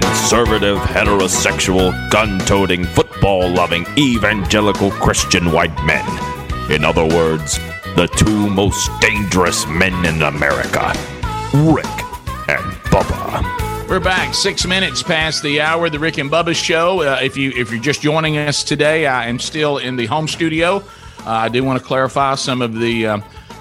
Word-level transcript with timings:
conservative, 0.00 0.78
heterosexual, 0.78 1.92
gun 2.10 2.38
toting, 2.40 2.84
football 2.84 3.48
loving, 3.48 3.84
evangelical 3.98 4.90
Christian 4.92 5.50
white 5.50 5.74
men. 5.84 6.06
In 6.70 6.84
other 6.84 7.04
words, 7.04 7.58
the 7.96 8.06
two 8.16 8.48
most 8.48 8.90
dangerous 9.00 9.66
men 9.66 10.04
in 10.04 10.22
America 10.22 10.92
Rick 11.52 11.86
and 12.46 12.72
Bubba. 12.92 13.88
We're 13.88 13.98
back 13.98 14.34
six 14.34 14.66
minutes 14.66 15.02
past 15.02 15.42
the 15.42 15.60
hour. 15.60 15.90
The 15.90 15.98
Rick 15.98 16.18
and 16.18 16.30
Bubba 16.30 16.54
Show. 16.54 17.00
Uh, 17.00 17.18
if 17.20 17.36
you 17.36 17.50
if 17.56 17.72
you're 17.72 17.80
just 17.80 18.00
joining 18.00 18.38
us 18.38 18.62
today, 18.62 19.06
I 19.06 19.26
am 19.26 19.40
still 19.40 19.78
in 19.78 19.96
the 19.96 20.06
home 20.06 20.28
studio. 20.28 20.76
Uh, 20.76 20.82
I 21.26 21.48
do 21.48 21.64
want 21.64 21.80
to 21.80 21.84
clarify 21.84 22.36
some 22.36 22.62
of 22.62 22.78
the 22.78 23.06
uh, 23.06 23.18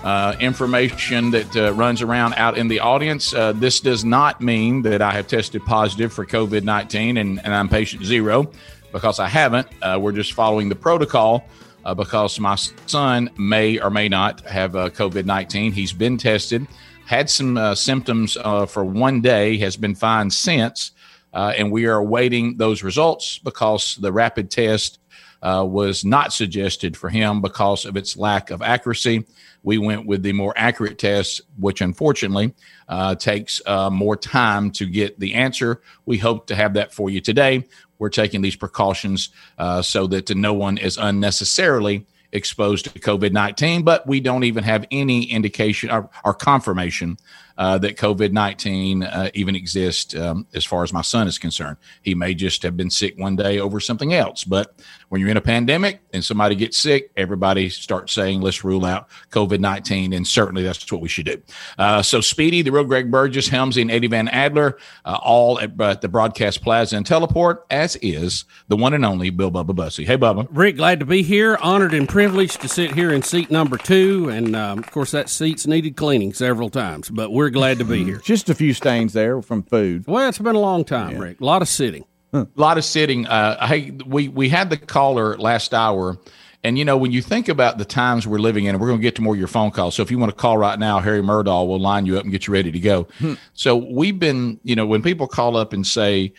uh, 0.08 0.38
information 0.39 1.32
that 1.32 1.54
uh, 1.57 1.74
runs 1.74 2.02
around 2.02 2.34
out 2.36 2.57
in 2.57 2.70
the 2.70 2.79
audience. 2.79 3.34
Uh, 3.34 3.52
this 3.52 3.82
does 3.82 4.06
not 4.06 4.39
mean 4.39 4.82
that 4.82 5.02
I 5.02 5.11
have 5.11 5.28
tested 5.28 5.65
positive 5.65 6.14
for 6.14 6.25
COVID 6.25 6.64
19 6.64 7.18
and, 7.18 7.43
and 7.43 7.54
I'm 7.54 7.68
patient 7.68 8.06
zero 8.06 8.50
because 8.93 9.20
I 9.20 9.28
haven't. 9.28 9.68
Uh, 9.82 10.00
we're 10.01 10.14
just 10.14 10.32
following 10.32 10.70
the 10.70 10.75
protocol. 10.75 11.43
Uh, 11.84 11.93
because 11.93 12.38
my 12.38 12.56
son 12.56 13.29
may 13.38 13.79
or 13.79 13.89
may 13.89 14.10
not 14.10 14.42
have 14.42 14.74
COVID 14.74 15.25
19. 15.25 15.71
He's 15.71 15.93
been 15.93 16.18
tested, 16.18 16.68
had 17.06 17.29
some 17.29 17.76
symptoms 17.76 18.34
for 18.68 18.84
one 18.84 19.21
day, 19.21 19.57
has 19.60 19.78
been 19.78 19.96
fine 19.96 20.29
since, 20.29 20.92
and 21.34 21.71
we 21.71 21.86
are 21.86 21.96
awaiting 21.96 22.57
those 22.57 22.84
results 22.84 23.39
because 23.39 23.96
the 24.01 24.12
rapid 24.12 24.51
test 24.51 25.00
uh, 25.41 25.65
was 25.68 26.04
not 26.04 26.33
suggested 26.33 26.97
for 26.97 27.09
him 27.09 27.41
because 27.41 27.86
of 27.86 27.95
its 27.95 28.18
lack 28.18 28.50
of 28.50 28.61
accuracy. 28.61 29.25
We 29.64 29.78
went 29.78 30.05
with 30.05 30.23
the 30.23 30.33
more 30.33 30.54
accurate 30.55 30.97
test, 30.97 31.41
which 31.59 31.82
unfortunately 31.82 32.53
uh, 32.88 33.16
takes 33.16 33.62
uh, 33.66 33.89
more 33.89 34.16
time 34.16 34.72
to 34.72 34.86
get 34.86 35.20
the 35.20 35.34
answer. 35.34 35.81
We 36.06 36.17
hope 36.17 36.47
to 36.47 36.56
have 36.56 36.73
that 36.75 36.94
for 36.94 37.09
you 37.09 37.22
today. 37.22 37.67
We're 38.00 38.09
taking 38.09 38.42
these 38.42 38.56
precautions 38.56 39.30
uh, 39.58 39.81
so 39.81 40.08
that 40.08 40.36
no 40.36 40.53
one 40.53 40.78
is 40.78 40.97
unnecessarily 40.97 42.06
exposed 42.31 42.86
to 42.86 43.00
COVID 43.00 43.31
19, 43.31 43.84
but 43.84 44.06
we 44.06 44.19
don't 44.19 44.44
even 44.44 44.64
have 44.64 44.86
any 44.92 45.23
indication 45.23 45.90
or, 45.90 46.09
or 46.25 46.34
confirmation 46.34 47.17
uh, 47.58 47.77
that 47.80 47.97
COVID 47.97 48.31
19 48.31 49.03
uh, 49.03 49.30
even 49.33 49.55
exists 49.55 50.16
um, 50.16 50.47
as 50.53 50.66
far 50.66 50.83
as 50.83 50.94
my 50.94 51.02
son 51.02 51.27
is 51.27 51.38
concerned. 51.38 51.77
He 52.02 52.16
may 52.16 52.33
just 52.33 52.63
have 52.63 52.77
been 52.77 52.89
sick 52.89 53.17
one 53.17 53.36
day 53.36 53.59
over 53.59 53.80
something 53.80 54.13
else. 54.13 54.44
But 54.44 54.75
when 55.09 55.22
you're 55.22 55.30
in 55.30 55.38
a 55.38 55.41
pandemic 55.41 56.02
and 56.13 56.23
somebody 56.23 56.55
gets 56.55 56.78
sick, 56.78 57.11
everybody 57.16 57.69
starts 57.69 58.13
saying, 58.13 58.41
let's 58.41 58.63
rule 58.63 58.85
out 58.85 59.09
COVID 59.31 59.59
19. 59.59 60.13
And 60.13 60.28
certainly 60.28 60.63
that's 60.63 60.91
what 60.91 61.02
we 61.02 61.09
should 61.09 61.25
do. 61.25 61.41
Uh, 61.78 62.02
so, 62.02 62.22
Speedy, 62.22 62.61
the 62.61 62.72
real 62.72 62.83
Greg 62.83 63.09
Burgess, 63.09 63.50
Helmsy, 63.50 63.81
and 63.81 63.91
Eddie 63.91 64.08
Van 64.08 64.28
Adler, 64.28 64.78
uh, 65.05 65.17
all 65.22 65.59
at, 65.59 65.80
at 65.81 66.02
the 66.02 66.09
Broadcast 66.09 66.61
Plaza 66.61 66.97
and 66.97 67.05
Teleport, 67.05 67.66
as 67.69 67.95
is 67.97 68.45
the 68.67 68.75
one 68.75 68.94
and 68.94 69.05
only 69.05 69.30
Bill 69.30 69.52
Bubba 69.52 69.75
Bussey. 69.75 70.05
Hey, 70.05 70.17
Bubba. 70.17 70.47
Rick, 70.52 70.78
glad 70.78 71.00
to 71.00 71.05
be 71.05 71.23
here. 71.23 71.58
Honored 71.61 71.94
and 71.94 72.08
privileged 72.08 72.61
to 72.61 72.69
sit 72.69 72.94
here 72.94 73.11
in 73.11 73.22
seat 73.22 73.50
number 73.50 73.78
two. 73.78 74.30
And 74.30 74.55
um, 74.55 74.80
of 74.80 74.91
course, 74.91 75.11
that 75.11 75.30
seat's 75.30 75.67
needed 75.67 75.95
cleaning 75.95 76.33
several 76.33 76.69
times, 76.69 77.09
but 77.09 77.31
we're 77.31 77.47
glad 77.50 77.80
to 77.80 77.86
be 77.86 78.03
here. 78.03 78.17
Just 78.17 78.50
a 78.50 78.56
few 78.56 78.73
stains 78.73 79.14
there 79.14 79.42
from 79.42 79.64
food. 79.64 80.06
Well, 80.08 80.28
it's 80.28 80.38
been 80.38 80.56
a 80.56 80.59
long 80.59 80.84
time, 80.84 81.17
Rick. 81.17 81.42
A 81.42 81.45
lot 81.45 81.62
of 81.62 81.67
sitting. 81.67 82.06
A 82.34 82.48
lot 82.56 82.78
of 82.78 82.84
sitting. 82.84 83.26
Uh, 83.26 83.66
hey, 83.67 83.92
we 84.06 84.28
we 84.28 84.50
had 84.50 84.70
the 84.70 84.78
caller 84.78 85.38
last 85.38 85.73
hour, 85.73 86.18
and 86.64 86.78
you 86.78 86.84
know 86.86 86.98
when 86.98 87.12
you 87.12 87.22
think 87.22 87.48
about 87.48 87.78
the 87.78 87.86
times 87.86 88.28
we're 88.28 88.38
living 88.38 88.66
in, 88.66 88.72
and 88.75 88.81
we're 88.81 88.88
going 88.88 89.00
to 89.00 89.03
get 89.03 89.16
to 89.16 89.22
more 89.22 89.34
of 89.34 89.40
your 89.40 89.48
phone 89.48 89.72
calls. 89.72 89.95
So 89.95 90.03
if 90.03 90.12
you 90.12 90.20
want 90.20 90.31
to 90.31 90.36
call 90.36 90.58
right 90.58 90.78
now, 90.78 91.00
Harry 91.00 91.22
Murdahl 91.22 91.68
will 91.68 91.80
line 91.80 92.06
you 92.06 92.18
up 92.18 92.23
and 92.23 92.31
get 92.31 92.45
you 92.45 92.53
ready 92.53 92.72
to 92.72 92.80
go. 92.80 93.08
So 93.53 93.78
we've 93.78 94.20
been, 94.20 94.59
you 94.64 94.75
know, 94.75 94.86
when 94.86 95.02
people 95.02 95.28
call 95.28 95.56
up 95.56 95.72
and 95.73 95.88
say, 95.88 96.34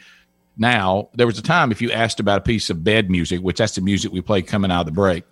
now 0.59 1.09
there 1.15 1.27
was 1.27 1.39
a 1.39 1.43
time 1.43 1.71
if 1.71 1.81
you 1.81 1.91
asked 1.91 2.21
about 2.21 2.39
a 2.39 2.43
piece 2.43 2.69
of 2.69 2.85
bed 2.85 3.11
music, 3.11 3.41
which 3.41 3.59
that's 3.59 3.77
the 3.77 3.81
music 3.81 4.13
we 4.13 4.21
play 4.21 4.43
coming 4.43 4.71
out 4.71 4.81
of 4.81 4.87
the 4.87 4.93
break, 4.93 5.25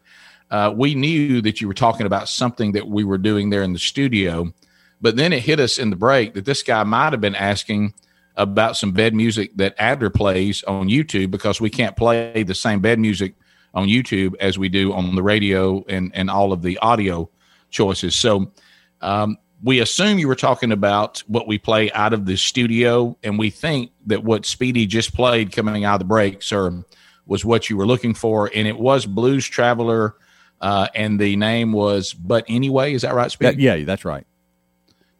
uh, 0.50 0.72
we 0.74 0.94
knew 0.94 1.42
that 1.42 1.60
you 1.60 1.68
were 1.68 1.74
talking 1.74 2.06
about 2.06 2.28
something 2.28 2.72
that 2.72 2.88
we 2.88 3.04
were 3.04 3.18
doing 3.18 3.50
there 3.50 3.62
in 3.62 3.72
the 3.72 3.78
studio. 3.78 4.52
But 5.00 5.16
then 5.16 5.32
it 5.32 5.42
hit 5.42 5.60
us 5.60 5.78
in 5.78 5.90
the 5.90 5.96
break 5.96 6.34
that 6.34 6.44
this 6.44 6.62
guy 6.62 6.82
might 6.84 7.12
have 7.12 7.20
been 7.20 7.34
asking 7.34 7.94
about 8.36 8.76
some 8.76 8.92
bed 8.92 9.14
music 9.14 9.56
that 9.56 9.74
Adler 9.78 10.10
plays 10.10 10.62
on 10.64 10.88
YouTube 10.88 11.30
because 11.30 11.60
we 11.60 11.70
can't 11.70 11.96
play 11.96 12.42
the 12.42 12.54
same 12.54 12.80
bed 12.80 12.98
music 12.98 13.34
on 13.74 13.88
YouTube 13.88 14.34
as 14.40 14.58
we 14.58 14.68
do 14.68 14.92
on 14.92 15.14
the 15.14 15.22
radio 15.22 15.84
and, 15.88 16.10
and 16.14 16.30
all 16.30 16.52
of 16.52 16.62
the 16.62 16.78
audio 16.78 17.28
choices. 17.70 18.14
So 18.14 18.52
um, 19.00 19.36
we 19.62 19.80
assume 19.80 20.18
you 20.18 20.28
were 20.28 20.34
talking 20.34 20.72
about 20.72 21.22
what 21.26 21.46
we 21.46 21.58
play 21.58 21.90
out 21.92 22.12
of 22.12 22.26
the 22.26 22.36
studio, 22.36 23.16
and 23.22 23.38
we 23.38 23.50
think 23.50 23.90
that 24.06 24.24
what 24.24 24.46
Speedy 24.46 24.86
just 24.86 25.14
played 25.14 25.52
coming 25.52 25.84
out 25.84 25.94
of 25.94 25.98
the 26.00 26.04
break, 26.06 26.42
sir, 26.42 26.84
was 27.26 27.44
what 27.44 27.68
you 27.68 27.76
were 27.76 27.86
looking 27.86 28.14
for, 28.14 28.50
and 28.54 28.68
it 28.68 28.78
was 28.78 29.06
Blues 29.06 29.46
Traveler, 29.46 30.16
uh, 30.60 30.88
and 30.94 31.18
the 31.18 31.36
name 31.36 31.72
was 31.72 32.12
But 32.14 32.44
Anyway. 32.48 32.94
Is 32.94 33.02
that 33.02 33.14
right, 33.14 33.30
Speedy? 33.30 33.56
That- 33.56 33.60
yeah, 33.60 33.84
that's 33.84 34.04
right. 34.04 34.26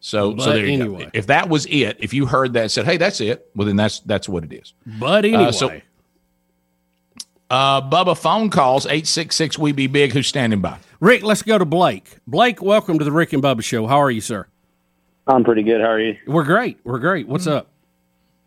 So, 0.01 0.33
But 0.34 0.43
so 0.45 0.51
there 0.53 0.67
you 0.67 0.73
anyway. 0.73 1.05
go. 1.05 1.11
If 1.15 1.27
that 1.29 1.49
was 1.49 1.67
it, 1.67 1.97
if 2.01 2.12
you 2.15 2.27
heard 2.27 2.53
that 2.53 2.62
and 2.62 2.71
said, 2.71 2.84
"Hey, 2.84 2.97
that's 2.97 3.21
it," 3.21 3.49
well, 3.57 3.67
then 3.67 3.77
that's 3.77 4.01
that's 4.01 4.29
what 4.29 4.45
it 4.45 4.53
is. 4.53 4.73
But 5.01 5.25
anyway, 5.25 5.53
so- 5.53 5.81
Uh, 7.49 7.81
Bubba, 7.81 8.19
phone 8.19 8.51
calls 8.51 8.87
eight 8.87 9.06
six 9.06 9.37
six. 9.37 9.56
We 9.59 9.73
be 9.73 9.87
big. 9.87 10.12
Who's 10.12 10.27
standing 10.27 10.61
by? 10.61 10.79
Rick, 11.01 11.23
let's 11.23 11.43
go 11.43 11.59
to 11.59 11.65
Blake. 11.65 12.17
Blake, 12.27 12.61
welcome 12.61 12.99
to 12.99 13.05
the 13.05 13.12
Rick 13.12 13.33
and 13.33 13.43
Bubba 13.43 13.62
Show. 13.62 13.87
How 13.87 13.99
are 13.99 14.11
you, 14.11 14.21
sir? 14.21 14.47
I'm 15.29 15.45
pretty 15.45 15.62
good. 15.62 15.81
How 15.81 15.89
are 15.89 16.01
you? 16.01 16.17
We're 16.27 16.45
great. 16.45 16.79
We're 16.85 16.99
great. 16.99 17.29
What's 17.29 17.47
up? 17.47 17.69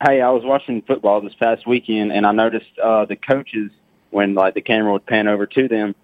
Hey, 0.05 0.21
I 0.21 0.29
was 0.31 0.43
watching 0.45 0.81
football 0.81 1.21
this 1.21 1.33
past 1.35 1.65
weekend, 1.67 2.11
and 2.11 2.25
I 2.25 2.31
noticed 2.31 2.77
uh, 2.81 3.05
the 3.05 3.15
coaches, 3.15 3.71
when 4.11 4.33
like 4.33 4.53
the 4.53 4.61
camera 4.61 4.91
would 4.93 5.05
pan 5.05 5.27
over 5.27 5.45
to 5.45 5.67
them, 5.67 5.95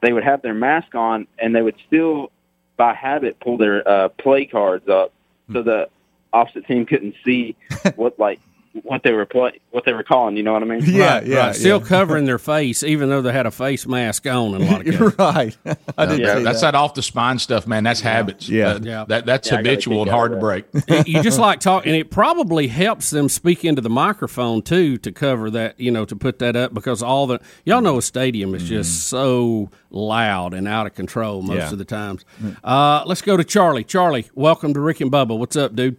they 0.00 0.12
would 0.12 0.24
have 0.24 0.42
their 0.42 0.54
mask 0.54 0.94
on, 0.94 1.26
and 1.38 1.54
they 1.56 1.62
would 1.62 1.76
still, 1.86 2.30
by 2.76 2.94
habit, 2.94 3.38
pull 3.40 3.56
their 3.56 3.86
uh, 3.88 4.08
play 4.08 4.46
cards 4.46 4.88
up 4.88 5.12
so 5.52 5.62
the 5.62 5.88
opposite 6.32 6.66
team 6.66 6.86
couldn't 6.86 7.14
see 7.24 7.56
what 7.96 8.18
like 8.18 8.40
what 8.82 9.02
they 9.04 9.12
were 9.12 9.24
play 9.24 9.60
what 9.70 9.84
they 9.84 9.92
were 9.92 10.02
calling. 10.02 10.36
You 10.36 10.42
know 10.42 10.52
what 10.52 10.62
I 10.62 10.66
mean? 10.66 10.80
Yeah, 10.84 11.14
Right, 11.18 11.26
yeah, 11.26 11.36
right. 11.46 11.54
Still 11.56 11.78
yeah. 11.80 11.86
covering 11.86 12.24
their 12.24 12.38
face, 12.38 12.82
even 12.82 13.08
though 13.08 13.22
they 13.22 13.32
had 13.32 13.46
a 13.46 13.50
face 13.50 13.86
mask 13.86 14.26
on. 14.26 14.54
In 14.54 14.62
a 14.62 14.70
lot 14.70 14.80
of 14.80 14.84
cases. 14.86 15.00
You're 15.00 15.14
right. 15.18 15.56
I 15.96 16.06
did 16.06 16.18
Yeah, 16.20 16.40
that's 16.40 16.60
that. 16.60 16.72
that. 16.72 16.74
off 16.74 16.94
the 16.94 17.02
spine 17.02 17.38
stuff, 17.38 17.66
man. 17.66 17.84
That's 17.84 18.00
habits. 18.00 18.48
Yeah. 18.48 18.70
Uh, 18.74 18.78
Yeah. 18.82 19.04
That 19.08 19.26
that's 19.26 19.50
Yeah, 19.50 19.58
habitual 19.58 20.02
and 20.02 20.10
hard 20.10 20.32
to 20.32 20.38
break. 20.38 20.64
you 21.06 21.22
just 21.22 21.38
like 21.38 21.60
talk, 21.60 21.86
and 21.86 21.94
it 21.94 22.10
probably 22.10 22.66
helps 22.66 23.10
them 23.10 23.28
speak 23.28 23.64
into 23.64 23.80
the 23.80 23.90
microphone 23.90 24.60
too 24.62 24.98
to 24.98 25.12
cover 25.12 25.50
that, 25.50 25.78
you 25.78 25.90
know, 25.90 26.04
to 26.04 26.16
put 26.16 26.40
that 26.40 26.56
up 26.56 26.74
because 26.74 27.02
all 27.02 27.26
the 27.26 27.38
y'all 27.64 27.80
know 27.80 27.98
a 27.98 28.02
stadium 28.02 28.54
is 28.54 28.64
just 28.64 29.06
so 29.06 29.70
loud 29.90 30.52
and 30.54 30.66
out 30.66 30.86
of 30.86 30.94
control 30.94 31.42
most 31.42 31.56
Yeah. 31.56 31.70
of 31.72 31.78
the 31.78 31.84
times. 31.84 32.24
Uh, 32.64 33.04
let's 33.06 33.22
go 33.22 33.36
to 33.36 33.44
Charlie. 33.44 33.84
Charlie, 33.84 34.26
welcome 34.34 34.74
to 34.74 34.80
Rick 34.80 35.00
and 35.00 35.12
Bubba. 35.12 35.38
What's 35.38 35.54
up, 35.56 35.76
dude? 35.76 35.96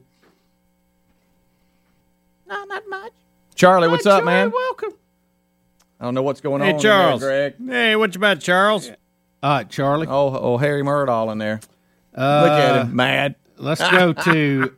Charlie, 3.56 3.88
what's 3.88 4.06
up, 4.06 4.20
Charlie, 4.24 4.26
man? 4.26 4.52
Welcome. 4.52 4.94
I 6.00 6.04
don't 6.06 6.14
know 6.14 6.22
what's 6.24 6.42
going 6.42 6.62
Hey, 6.62 6.70
on. 6.70 6.76
Hey, 6.76 6.82
Charles. 6.82 7.22
there, 7.22 7.52
Greg. 7.52 7.70
Hey, 7.70 7.96
what 7.96 8.14
you 8.14 8.20
about, 8.20 8.40
Charles? 8.42 8.90
All 9.42 9.50
right, 9.58 9.70
Charlie. 9.70 10.08
Oh, 10.08 10.36
oh, 10.38 10.58
Harry 10.58 10.82
Murdahl 10.82 11.32
in 11.32 11.38
there. 11.38 11.60
Uh, 12.14 12.42
Look 12.44 12.52
at 12.52 12.82
him, 12.86 12.96
mad. 12.96 13.36
Let's 13.58 13.82
go 13.82 14.14
to. 14.24 14.76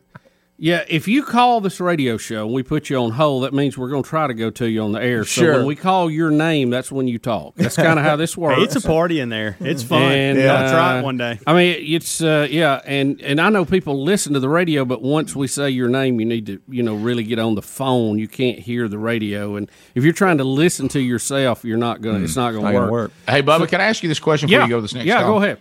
Yeah, 0.60 0.84
if 0.90 1.08
you 1.08 1.22
call 1.22 1.62
this 1.62 1.80
radio 1.80 2.18
show 2.18 2.46
and 2.46 2.52
we 2.52 2.64
put 2.64 2.90
you 2.90 2.98
on 2.98 3.12
hold, 3.12 3.44
that 3.44 3.54
means 3.54 3.78
we're 3.78 3.90
going 3.90 4.02
to 4.02 4.10
try 4.10 4.26
to 4.26 4.34
go 4.34 4.50
to 4.50 4.68
you 4.68 4.82
on 4.82 4.92
the 4.92 5.00
air. 5.00 5.24
So 5.24 5.42
Sure. 5.44 5.54
when 5.58 5.68
we 5.68 5.76
call 5.76 6.10
your 6.10 6.32
name, 6.32 6.72
that's 6.72 6.92
when 6.92 7.08
you 7.08 7.20
talk. 7.20 7.54
That's 7.58 7.76
kind 7.76 8.00
of 8.00 8.04
how 8.04 8.16
this 8.16 8.36
works. 8.38 8.62
It's 8.64 8.84
a 8.84 8.88
party 8.88 9.20
in 9.20 9.30
there. 9.30 9.56
It's 9.60 9.84
fun. 9.84 10.02
And, 10.02 10.40
yeah, 10.40 10.54
uh, 10.56 10.58
I'll 10.64 10.70
try 10.72 10.98
it 11.00 11.04
one 11.04 11.16
day. 11.18 11.40
I 11.46 11.54
mean, 11.54 11.78
it's 11.80 12.22
uh, 12.22 12.48
yeah, 12.50 12.82
and 12.86 13.22
and 13.22 13.40
I 13.40 13.50
know 13.50 13.66
people 13.66 14.04
listen 14.04 14.34
to 14.34 14.40
the 14.40 14.50
radio, 14.50 14.84
but 14.84 15.04
once 15.04 15.36
we 15.36 15.46
say 15.46 15.70
your 15.70 15.90
name, 15.90 16.20
you 16.20 16.26
need 16.26 16.48
to 16.48 16.60
you 16.68 16.82
know 16.82 16.96
really 16.96 17.24
get 17.24 17.38
on 17.38 17.54
the 17.54 17.62
phone. 17.62 18.18
You 18.18 18.28
can't 18.28 18.58
hear 18.58 18.88
the 18.88 18.98
radio, 18.98 19.58
and 19.58 19.70
if 19.94 20.04
you're 20.04 20.12
trying 20.12 20.40
to 20.40 20.44
listen 20.44 20.88
to 20.88 21.00
yourself, 21.00 21.64
you're 21.66 21.78
not 21.78 22.02
gonna. 22.02 22.22
It's 22.24 22.36
not 22.36 22.56
Not 22.56 22.62
gonna 22.62 22.74
gonna 22.74 22.92
work. 22.92 22.92
work. 22.92 23.12
Hey, 23.30 23.44
Bubba, 23.44 23.70
can 23.70 23.80
I 23.80 23.84
ask 23.84 24.02
you 24.02 24.10
this 24.10 24.20
question 24.20 24.48
before 24.48 24.62
Yeah, 24.62 24.66
you 24.66 24.70
go 24.72 24.78
to 24.78 24.82
this 24.82 24.96
next 24.96 25.06
yeah, 25.06 25.22
call? 25.22 25.34
go 25.34 25.44
ahead. 25.44 25.60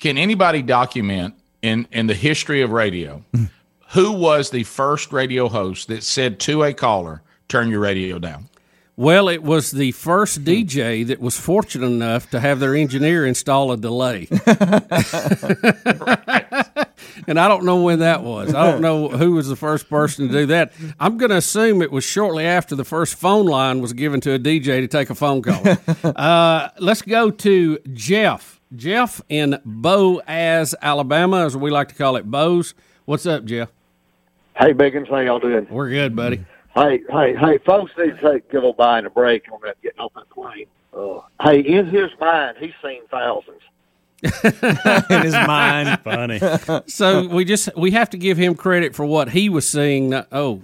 Can 0.00 0.18
anybody 0.18 0.62
document 0.62 1.34
in 1.62 1.86
in 1.92 2.08
the 2.08 2.14
history 2.14 2.62
of 2.62 2.72
radio 2.72 3.22
who 3.90 4.12
was 4.12 4.50
the 4.50 4.64
first 4.64 5.12
radio 5.12 5.48
host 5.48 5.88
that 5.88 6.02
said 6.02 6.38
to 6.40 6.62
a 6.62 6.72
caller, 6.72 7.22
"Turn 7.48 7.68
your 7.68 7.80
radio 7.80 8.18
down"? 8.18 8.48
Well, 8.96 9.28
it 9.28 9.42
was 9.42 9.72
the 9.72 9.92
first 9.92 10.42
DJ 10.44 11.06
that 11.06 11.20
was 11.20 11.38
fortunate 11.38 11.86
enough 11.86 12.30
to 12.30 12.40
have 12.40 12.60
their 12.60 12.74
engineer 12.74 13.26
install 13.26 13.70
a 13.70 13.76
delay. 13.76 14.26
and 17.26 17.38
I 17.38 17.48
don't 17.48 17.64
know 17.64 17.82
when 17.82 18.00
that 18.00 18.22
was. 18.22 18.54
I 18.54 18.70
don't 18.70 18.80
know 18.80 19.08
who 19.08 19.32
was 19.32 19.48
the 19.48 19.56
first 19.56 19.88
person 19.88 20.28
to 20.28 20.32
do 20.32 20.46
that. 20.46 20.72
I'm 21.00 21.18
going 21.18 21.30
to 21.30 21.36
assume 21.36 21.82
it 21.82 21.92
was 21.92 22.04
shortly 22.04 22.46
after 22.46 22.74
the 22.74 22.84
first 22.84 23.16
phone 23.16 23.46
line 23.46 23.80
was 23.80 23.92
given 23.92 24.20
to 24.22 24.32
a 24.32 24.38
DJ 24.38 24.80
to 24.80 24.88
take 24.88 25.10
a 25.10 25.14
phone 25.14 25.42
call. 25.42 25.62
uh, 26.16 26.68
let's 26.78 27.02
go 27.02 27.30
to 27.30 27.78
Jeff. 27.92 28.60
Jeff 28.74 29.20
in 29.28 29.60
Boaz, 29.64 30.74
Alabama, 30.82 31.44
as 31.44 31.56
we 31.56 31.70
like 31.70 31.88
to 31.88 31.94
call 31.94 32.16
it, 32.16 32.28
Boaz. 32.30 32.74
What's 33.06 33.26
up, 33.26 33.44
Jeff? 33.44 33.70
Hey, 34.56 34.72
Biggins, 34.72 35.08
how 35.08 35.18
y'all 35.18 35.38
doing? 35.38 35.66
We're 35.70 35.90
good, 35.90 36.16
buddy. 36.16 36.44
Hey, 36.74 37.00
hey, 37.10 37.34
hey, 37.36 37.58
folks 37.64 37.92
need 37.98 38.18
to 38.18 38.32
take 38.32 38.50
give 38.50 38.64
old 38.64 38.76
Biden 38.76 39.06
a 39.06 39.10
break 39.10 39.44
on 39.52 39.60
that 39.64 39.80
getting 39.82 40.00
off 40.00 40.12
that 40.14 40.28
plane. 40.30 40.66
Uh, 40.96 41.20
hey, 41.42 41.60
in 41.60 41.86
his 41.86 42.10
mind, 42.20 42.56
he's 42.58 42.72
seen 42.82 43.02
thousands. 43.10 43.60
in 45.10 45.22
his 45.22 45.34
mind. 45.34 46.00
Funny. 46.04 46.40
So 46.86 47.26
we 47.28 47.44
just 47.44 47.68
we 47.76 47.92
have 47.92 48.10
to 48.10 48.18
give 48.18 48.36
him 48.38 48.54
credit 48.54 48.94
for 48.94 49.04
what 49.06 49.30
he 49.30 49.48
was 49.48 49.68
seeing. 49.68 50.10
not- 50.10 50.28
Oh, 50.32 50.62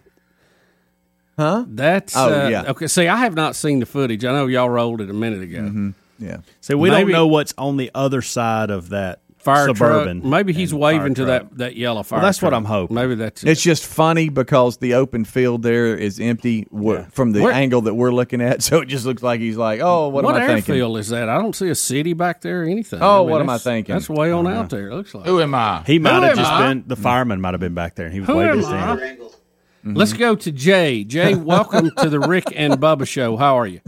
Huh? 1.39 1.65
that's 1.67 2.15
Oh, 2.17 2.45
uh, 2.45 2.49
yeah. 2.49 2.65
Okay, 2.69 2.87
see, 2.87 3.09
I 3.09 3.17
have 3.19 3.35
not 3.35 3.57
seen 3.57 3.79
the 3.81 3.87
footage. 3.87 4.25
I 4.25 4.33
know 4.33 4.47
y'all 4.47 4.69
rolled 4.69 5.01
it 5.01 5.09
a 5.09 5.15
minute 5.15 5.43
ago. 5.43 5.61
Mm-hmm. 5.61 5.91
Yeah. 6.19 6.39
So 6.61 6.77
we 6.77 6.91
Maybe- 6.91 7.05
don't 7.13 7.13
know 7.13 7.27
what's 7.27 7.55
on 7.57 7.77
the 7.79 7.91
other 7.95 8.21
side 8.21 8.71
of 8.71 8.91
that 8.91 9.21
Fire 9.43 9.67
suburban. 9.67 10.21
truck. 10.21 10.31
Maybe 10.31 10.53
he's 10.53 10.73
waving 10.73 11.15
to 11.15 11.25
that 11.27 11.57
that 11.59 11.75
yellow 11.77 12.03
fire. 12.03 12.19
Well, 12.19 12.27
that's 12.27 12.41
what. 12.41 12.55
I'm 12.55 12.65
hoping. 12.65 12.95
Maybe 12.95 13.15
that's 13.17 13.43
It's 13.43 13.61
just 13.63 13.85
funny 13.85 14.29
because 14.29 14.77
the 14.77 14.95
open 14.95 15.25
field 15.25 15.63
there 15.63 15.97
is 15.97 16.21
empty 16.21 16.67
w- 16.73 17.05
from 17.11 17.33
the 17.33 17.43
Where- 17.43 17.53
angle 17.53 17.81
that 17.83 17.95
we're 17.95 18.13
looking 18.13 18.41
at. 18.41 18.63
So 18.73 18.81
it 18.81 18.87
just 18.87 19.05
looks 19.05 19.23
like 19.23 19.41
he's 19.41 19.57
like, 19.57 19.81
oh, 19.83 20.09
what, 20.09 20.25
what 20.25 20.37
am 20.37 20.43
I 20.43 20.47
thinking? 20.47 20.75
airfield 20.77 20.99
is 20.99 21.09
that? 21.09 21.29
I 21.29 21.39
don't 21.39 21.55
see 21.57 21.69
a 21.69 21.75
city 21.75 22.13
back 22.13 22.41
there 22.41 22.63
or 22.63 22.65
anything. 22.65 23.01
Oh, 23.03 23.17
I 23.17 23.21
mean, 23.23 23.31
what 23.31 23.41
am 23.41 23.51
I 23.51 23.59
thinking? 23.59 23.95
That's 23.95 24.09
way 24.09 24.31
on 24.31 24.47
out 24.47 24.71
there. 24.71 24.89
It 24.91 24.95
looks 24.95 25.15
like. 25.15 25.27
Who 25.27 25.41
am 25.41 25.55
I? 25.55 25.83
He 25.87 25.99
might 25.99 26.15
Who 26.15 26.21
have 26.23 26.37
just 26.37 26.51
I? 26.53 26.69
been 26.69 26.85
the 26.87 26.97
fireman 26.97 27.41
might 27.41 27.55
have 27.55 27.61
been 27.61 27.75
back 27.75 27.97
there 27.97 28.07
and 28.07 28.15
he 28.15 28.21
was 28.21 28.29
Who 28.29 28.37
waving 28.37 28.51
am 28.53 28.57
his 28.59 28.67
I? 28.69 28.77
hand. 28.77 29.01
Mm-hmm. 29.01 29.95
Let's 29.97 30.13
go 30.13 30.37
to 30.37 30.53
Jay. 30.53 31.03
Jay, 31.03 31.35
welcome 31.55 31.91
to 31.99 32.09
the 32.09 32.21
Rick 32.21 32.45
and 32.55 32.75
Bubba 32.75 33.05
show. 33.09 33.37
How 33.37 33.59
are 33.59 33.67
you, 33.67 33.81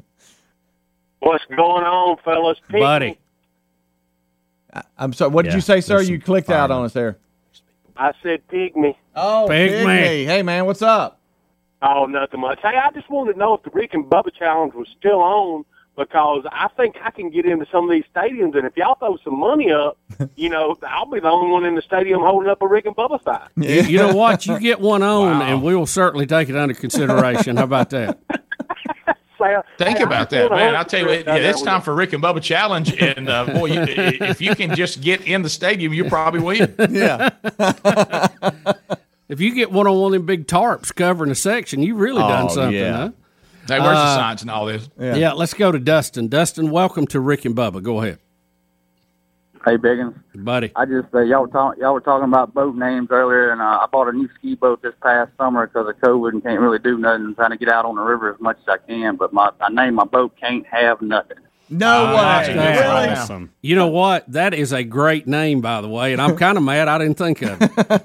What's 1.21 1.45
going 1.47 1.85
on, 1.85 2.17
fellas? 2.25 2.59
Pete, 2.71 2.81
buddy? 2.81 3.19
I'm 4.99 5.13
sorry. 5.13 5.31
What 5.31 5.43
did 5.45 5.51
Yeah, 5.53 5.57
you 5.57 5.61
say, 5.63 5.81
sir? 5.81 6.01
You 6.01 6.17
some 6.17 6.21
clicked 6.21 6.51
out 6.51 6.71
on 6.71 6.85
us 6.85 6.93
there. 6.93 7.19
I 7.97 8.13
said 8.23 8.47
pygmy. 8.49 8.97
Oh, 9.15 9.47
Pygmy. 9.49 10.25
Hey, 10.27 10.43
man, 10.43 10.67
what's 10.67 10.83
up? 10.83 11.21
Oh, 11.83 12.07
nothing 12.07 12.41
much. 12.41 12.59
Hey, 12.63 12.77
I 12.77 12.91
just 12.93 13.09
wanted 13.11 13.35
to 13.35 13.39
know 13.39 13.55
if 13.55 13.63
the 13.63 13.71
Rick 13.71 13.95
and 13.95 14.05
Bubba 14.05 14.35
challenge 14.37 14.75
was 14.75 14.89
still 14.99 15.21
on 15.21 15.65
because 15.97 16.45
I 16.51 16.69
think 16.77 16.97
I 17.05 17.11
can 17.13 17.31
get 17.31 17.47
into 17.47 17.67
some 17.71 17.85
of 17.85 17.91
these 17.91 18.03
stadiums, 18.13 18.57
and 18.57 18.67
if 18.67 18.77
y'all 18.77 18.97
throw 18.97 19.17
some 19.23 19.39
money 19.39 19.71
up, 19.71 19.97
you 20.35 20.49
know, 20.49 20.75
I'll 20.89 21.07
be 21.07 21.21
the 21.21 21.29
only 21.29 21.53
one 21.53 21.65
in 21.65 21.77
the 21.77 21.83
stadium 21.83 22.21
holding 22.21 22.49
up 22.51 22.63
a 22.63 22.67
Rick 22.67 22.87
and 22.87 22.97
Bubba 22.97 23.23
sign. 23.23 23.49
You, 23.57 23.83
you 23.83 23.99
know 23.99 24.13
what? 24.15 24.45
You 24.47 24.59
get 24.61 24.81
one 24.81 25.03
on, 25.05 25.39
Wow. 25.39 25.43
and 25.47 25.63
we 25.63 25.77
will 25.77 25.87
certainly 25.87 26.27
take 26.27 26.49
it 26.49 26.57
under 26.57 26.75
consideration. 26.75 27.59
How 27.59 27.65
about 27.65 27.91
that? 27.91 28.19
Say, 29.45 29.85
Think 29.85 29.99
hey, 29.99 30.05
I 30.05 30.07
about 30.07 30.31
that, 30.31 30.51
man. 30.51 30.75
I'll 30.77 30.85
tell 30.85 31.01
you, 31.01 31.07
what, 31.07 31.27
yeah, 31.27 31.35
it's 31.37 31.63
time 31.63 31.81
a- 31.81 31.85
for 31.85 31.95
Rick 31.95 32.13
and 32.13 32.23
Bubba 32.23 32.43
challenge, 32.43 32.93
and 33.01 33.29
uh, 33.29 33.45
boy, 33.47 33.67
you, 33.67 33.81
if 33.83 34.41
you 34.41 34.55
can 34.55 34.75
just 34.75 35.01
get 35.01 35.23
in 35.27 35.43
the 35.43 35.49
stadium, 35.49 35.93
you 35.93 36.05
probably 36.09 36.41
win. 36.41 36.75
Yeah. 36.91 37.31
If 39.27 39.41
you 39.41 39.55
get 39.55 39.73
one 39.73 39.87
on 39.87 39.99
one 39.99 40.09
of 40.09 40.13
them 40.13 40.27
big 40.27 40.47
tarps 40.47 40.95
covering 40.95 41.31
a 41.31 41.35
section, 41.35 41.83
you've 41.83 41.99
really 41.99 42.21
done 42.21 42.45
Oh, 42.45 42.49
something, 42.55 42.75
yeah. 42.79 42.93
huh? 42.97 43.11
Hey, 43.67 43.81
where's 43.81 43.97
Uh, 43.97 44.05
the 44.05 44.15
science 44.17 44.43
and 44.43 44.51
all 44.51 44.67
this? 44.67 44.89
Yeah. 45.01 45.33
let's 45.33 45.55
go 45.55 45.73
to 45.73 45.79
Dustin. 45.79 46.29
Dustin, 46.29 46.71
welcome 46.71 47.07
to 47.07 47.21
Rick 47.21 47.47
and 47.47 47.57
Bubba. 47.57 47.83
Go 47.83 48.03
ahead, 48.03 48.19
Hey, 49.65 49.79
Biggins. 49.79 50.15
buddy. 50.35 50.73
I 50.77 50.85
just 50.85 51.07
uh, 51.15 51.21
y'all 51.21 51.43
were 51.43 51.49
talking 51.49 51.81
y'all 51.81 51.95
were 51.95 52.01
talking 52.03 52.29
about 52.29 52.53
boat 52.53 52.77
names 52.77 53.09
earlier, 53.11 53.51
and 53.51 53.63
uh, 53.63 53.81
I 53.83 53.87
bought 53.91 54.09
a 54.09 54.13
new 54.13 54.29
ski 54.39 54.55
boat 54.57 54.83
this 54.83 54.93
past 55.03 55.31
summer 55.39 55.67
because 55.67 55.89
of 55.89 55.97
COVID 56.03 56.33
and 56.33 56.43
can't 56.43 56.61
really 56.61 56.79
do 56.79 56.99
nothing. 56.99 57.25
I'm 57.25 57.35
trying 57.35 57.53
to 57.53 57.57
get 57.57 57.71
out 57.71 57.87
on 57.87 57.95
the 57.95 58.03
river 58.03 58.31
as 58.31 58.39
much 58.41 58.59
as 58.59 58.69
I 58.69 58.77
can, 58.87 59.17
but 59.17 59.33
my 59.33 59.51
I 59.61 59.71
named 59.71 59.97
my 59.97 60.05
boat 60.05 60.35
"Can't 60.39 60.67
Have 60.67 61.01
Nothing." 61.01 61.39
No 61.71 62.13
that's 62.13 62.49
way. 62.49 62.55
good. 62.55 62.63
That's 62.63 62.81
Really? 62.81 63.09
Awesome. 63.21 63.51
You 63.63 63.75
know 63.77 63.89
what? 63.89 64.31
That 64.31 64.55
is 64.55 64.73
a 64.73 64.85
great 64.85 65.27
name, 65.27 65.61
by 65.61 65.81
the 65.81 65.89
way, 65.89 66.13
and 66.13 66.21
I'm 66.21 66.37
kind 66.37 66.57
of 66.59 66.63
mad 66.65 66.89
I 66.89 66.99
didn't 66.99 67.17
think 67.19 67.43
of 67.43 67.59
it. 67.61 68.03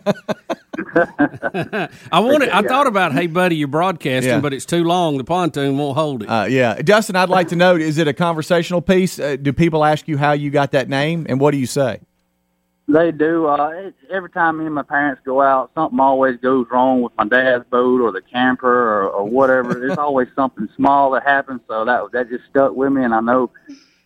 I 2.11 2.19
wanted. 2.19 2.49
I 2.49 2.61
thought 2.61 2.87
about, 2.87 3.11
hey, 3.13 3.27
buddy, 3.27 3.55
you're 3.57 3.67
broadcasting, 3.67 4.29
Yeah. 4.31 4.39
but 4.39 4.53
it's 4.53 4.65
too 4.65 4.83
long. 4.83 5.17
The 5.17 5.23
pontoon 5.23 5.77
won't 5.77 5.97
hold 5.97 6.23
it. 6.23 6.27
Uh, 6.29 6.45
yeah, 6.49 6.81
Dustin, 6.81 7.15
I'd 7.15 7.29
like 7.29 7.49
to 7.49 7.55
know: 7.55 7.75
is 7.75 7.97
it 7.97 8.07
a 8.07 8.13
conversational 8.13 8.81
piece? 8.81 9.19
Uh, 9.19 9.35
do 9.35 9.51
people 9.53 9.83
ask 9.83 10.07
you 10.07 10.17
how 10.17 10.31
you 10.31 10.49
got 10.51 10.71
that 10.71 10.87
name, 10.89 11.25
and 11.29 11.39
what 11.39 11.51
do 11.51 11.57
you 11.57 11.65
say? 11.67 11.99
They 12.89 13.11
do. 13.11 13.47
Uh, 13.47 13.69
it, 13.69 13.95
every 14.09 14.29
time 14.31 14.57
me 14.57 14.65
and 14.65 14.73
my 14.73 14.81
parents 14.81 15.21
go 15.23 15.41
out, 15.41 15.71
something 15.75 15.99
always 15.99 16.37
goes 16.37 16.65
wrong 16.71 17.01
with 17.03 17.13
my 17.17 17.25
dad's 17.25 17.63
boat 17.69 18.01
or 18.01 18.11
the 18.11 18.21
camper 18.21 18.67
or, 18.67 19.09
or 19.09 19.23
whatever. 19.25 19.75
There's 19.79 19.97
always 20.07 20.27
something 20.35 20.67
small 20.75 21.11
that 21.11 21.23
happens, 21.23 21.61
so 21.67 21.85
that 21.85 22.11
that 22.13 22.29
just 22.29 22.45
stuck 22.49 22.73
with 22.75 22.91
me. 22.91 23.03
And 23.03 23.13
I 23.13 23.21
know 23.21 23.51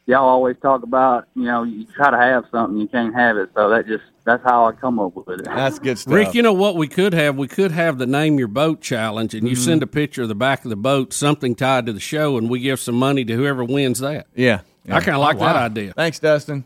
y'all 0.05 0.27
always 0.27 0.57
talk 0.61 0.83
about, 0.83 1.27
you 1.33 1.43
know, 1.43 1.63
you 1.63 1.85
try 1.95 2.11
to 2.11 2.17
have 2.17 2.43
something, 2.51 2.77
you 2.77 2.87
can't 2.89 3.15
have 3.15 3.37
it. 3.37 3.51
So 3.55 3.69
that 3.69 3.87
just 3.87 4.03
that's 4.25 4.43
how 4.43 4.65
I 4.65 4.73
come 4.73 4.99
up 4.99 5.15
with 5.15 5.39
it. 5.39 5.45
That's 5.45 5.79
good 5.79 5.97
stuff. 5.97 6.13
Rick, 6.13 6.33
you 6.33 6.41
know 6.41 6.53
what 6.53 6.75
we 6.75 6.87
could 6.89 7.13
have? 7.13 7.37
We 7.37 7.47
could 7.47 7.71
have 7.71 7.97
the 7.97 8.05
name 8.05 8.37
your 8.37 8.47
boat 8.49 8.81
challenge, 8.81 9.33
and 9.33 9.47
you 9.47 9.55
Mm-hmm. 9.55 9.63
send 9.63 9.83
a 9.83 9.87
picture 9.87 10.23
of 10.23 10.27
the 10.27 10.35
back 10.35 10.65
of 10.65 10.69
the 10.69 10.75
boat, 10.75 11.13
something 11.13 11.55
tied 11.55 11.85
to 11.85 11.93
the 11.93 11.99
show, 12.01 12.37
and 12.37 12.49
we 12.49 12.59
give 12.59 12.79
some 12.81 12.95
money 12.95 13.23
to 13.25 13.33
whoever 13.33 13.63
wins 13.63 13.99
that. 13.99 14.27
yeah. 14.35 14.61
I 14.89 14.99
kind 14.99 15.15
of 15.15 15.21
like 15.21 15.39
that 15.39 15.55
wow. 15.55 15.65
idea. 15.65 15.93
Thanks, 15.93 16.19
Dustin. 16.19 16.65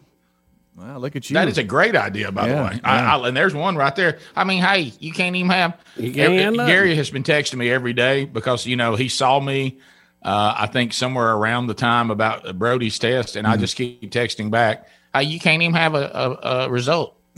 Wow, 0.78 1.00
look 1.00 1.16
at 1.16 1.28
you. 1.30 1.34
That 1.34 1.48
is 1.48 1.58
a 1.58 1.64
great 1.64 1.96
idea, 1.96 2.32
by 2.32 2.48
Yeah, 2.48 2.56
the 2.56 2.64
way. 2.76 2.80
I, 2.84 3.16
I, 3.18 3.28
and 3.28 3.36
there's 3.36 3.56
one 3.56 3.76
right 3.76 3.96
there. 3.96 4.20
I 4.36 4.44
mean, 4.44 4.62
hey, 4.62 4.94
you 5.00 5.12
can't 5.12 5.36
even 5.36 5.50
have. 5.50 5.76
You 5.96 6.14
can't 6.14 6.56
have. 6.56 6.68
Gary 6.68 6.96
has 6.96 7.10
been 7.10 7.24
texting 7.24 7.56
me 7.56 7.72
every 7.72 7.94
day 7.94 8.26
because 8.26 8.66
you 8.68 8.76
know 8.76 8.96
he 8.96 9.10
saw 9.10 9.40
me. 9.40 9.80
Uh, 10.24 10.54
I 10.58 10.68
think 10.68 10.94
somewhere 10.94 11.34
around 11.34 11.68
the 11.68 11.74
time 11.74 12.12
about 12.12 12.58
Brody's 12.60 13.00
test, 13.00 13.36
and 13.36 13.46
Mm-hmm. 13.48 13.54
I 13.54 13.58
just 13.58 13.76
keep 13.76 14.12
texting 14.12 14.52
back. 14.52 14.88
Hey, 15.16 15.24
you 15.24 15.40
can't 15.40 15.64
even 15.64 15.74
have 15.76 15.96
a, 15.96 16.12
a, 16.14 16.48
a 16.66 16.70
result. 16.70 17.16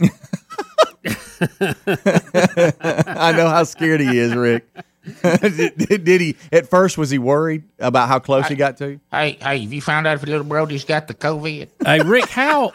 I 1.60 3.32
know 3.36 3.48
how 3.48 3.64
scared 3.64 4.00
he 4.00 4.18
is, 4.18 4.34
Rick. 4.34 4.66
did, 5.22 5.76
did- 5.78 6.04
did 6.04 6.20
he? 6.20 6.36
At 6.52 6.68
first, 6.68 6.98
was 6.98 7.08
he 7.10 7.18
worried 7.18 7.64
about 7.78 8.08
how 8.08 8.18
close 8.18 8.48
he 8.48 8.54
got 8.54 8.76
to? 8.78 9.00
Hey, 9.10 9.38
hey, 9.40 9.60
have 9.62 9.72
you 9.72 9.80
found 9.80 10.06
out 10.06 10.16
if 10.16 10.22
little 10.24 10.44
Brody's 10.44 10.84
got 10.84 11.08
the 11.08 11.14
COVID? 11.14 11.68
hey, 11.84 12.00
Rick, 12.02 12.28
how, 12.28 12.72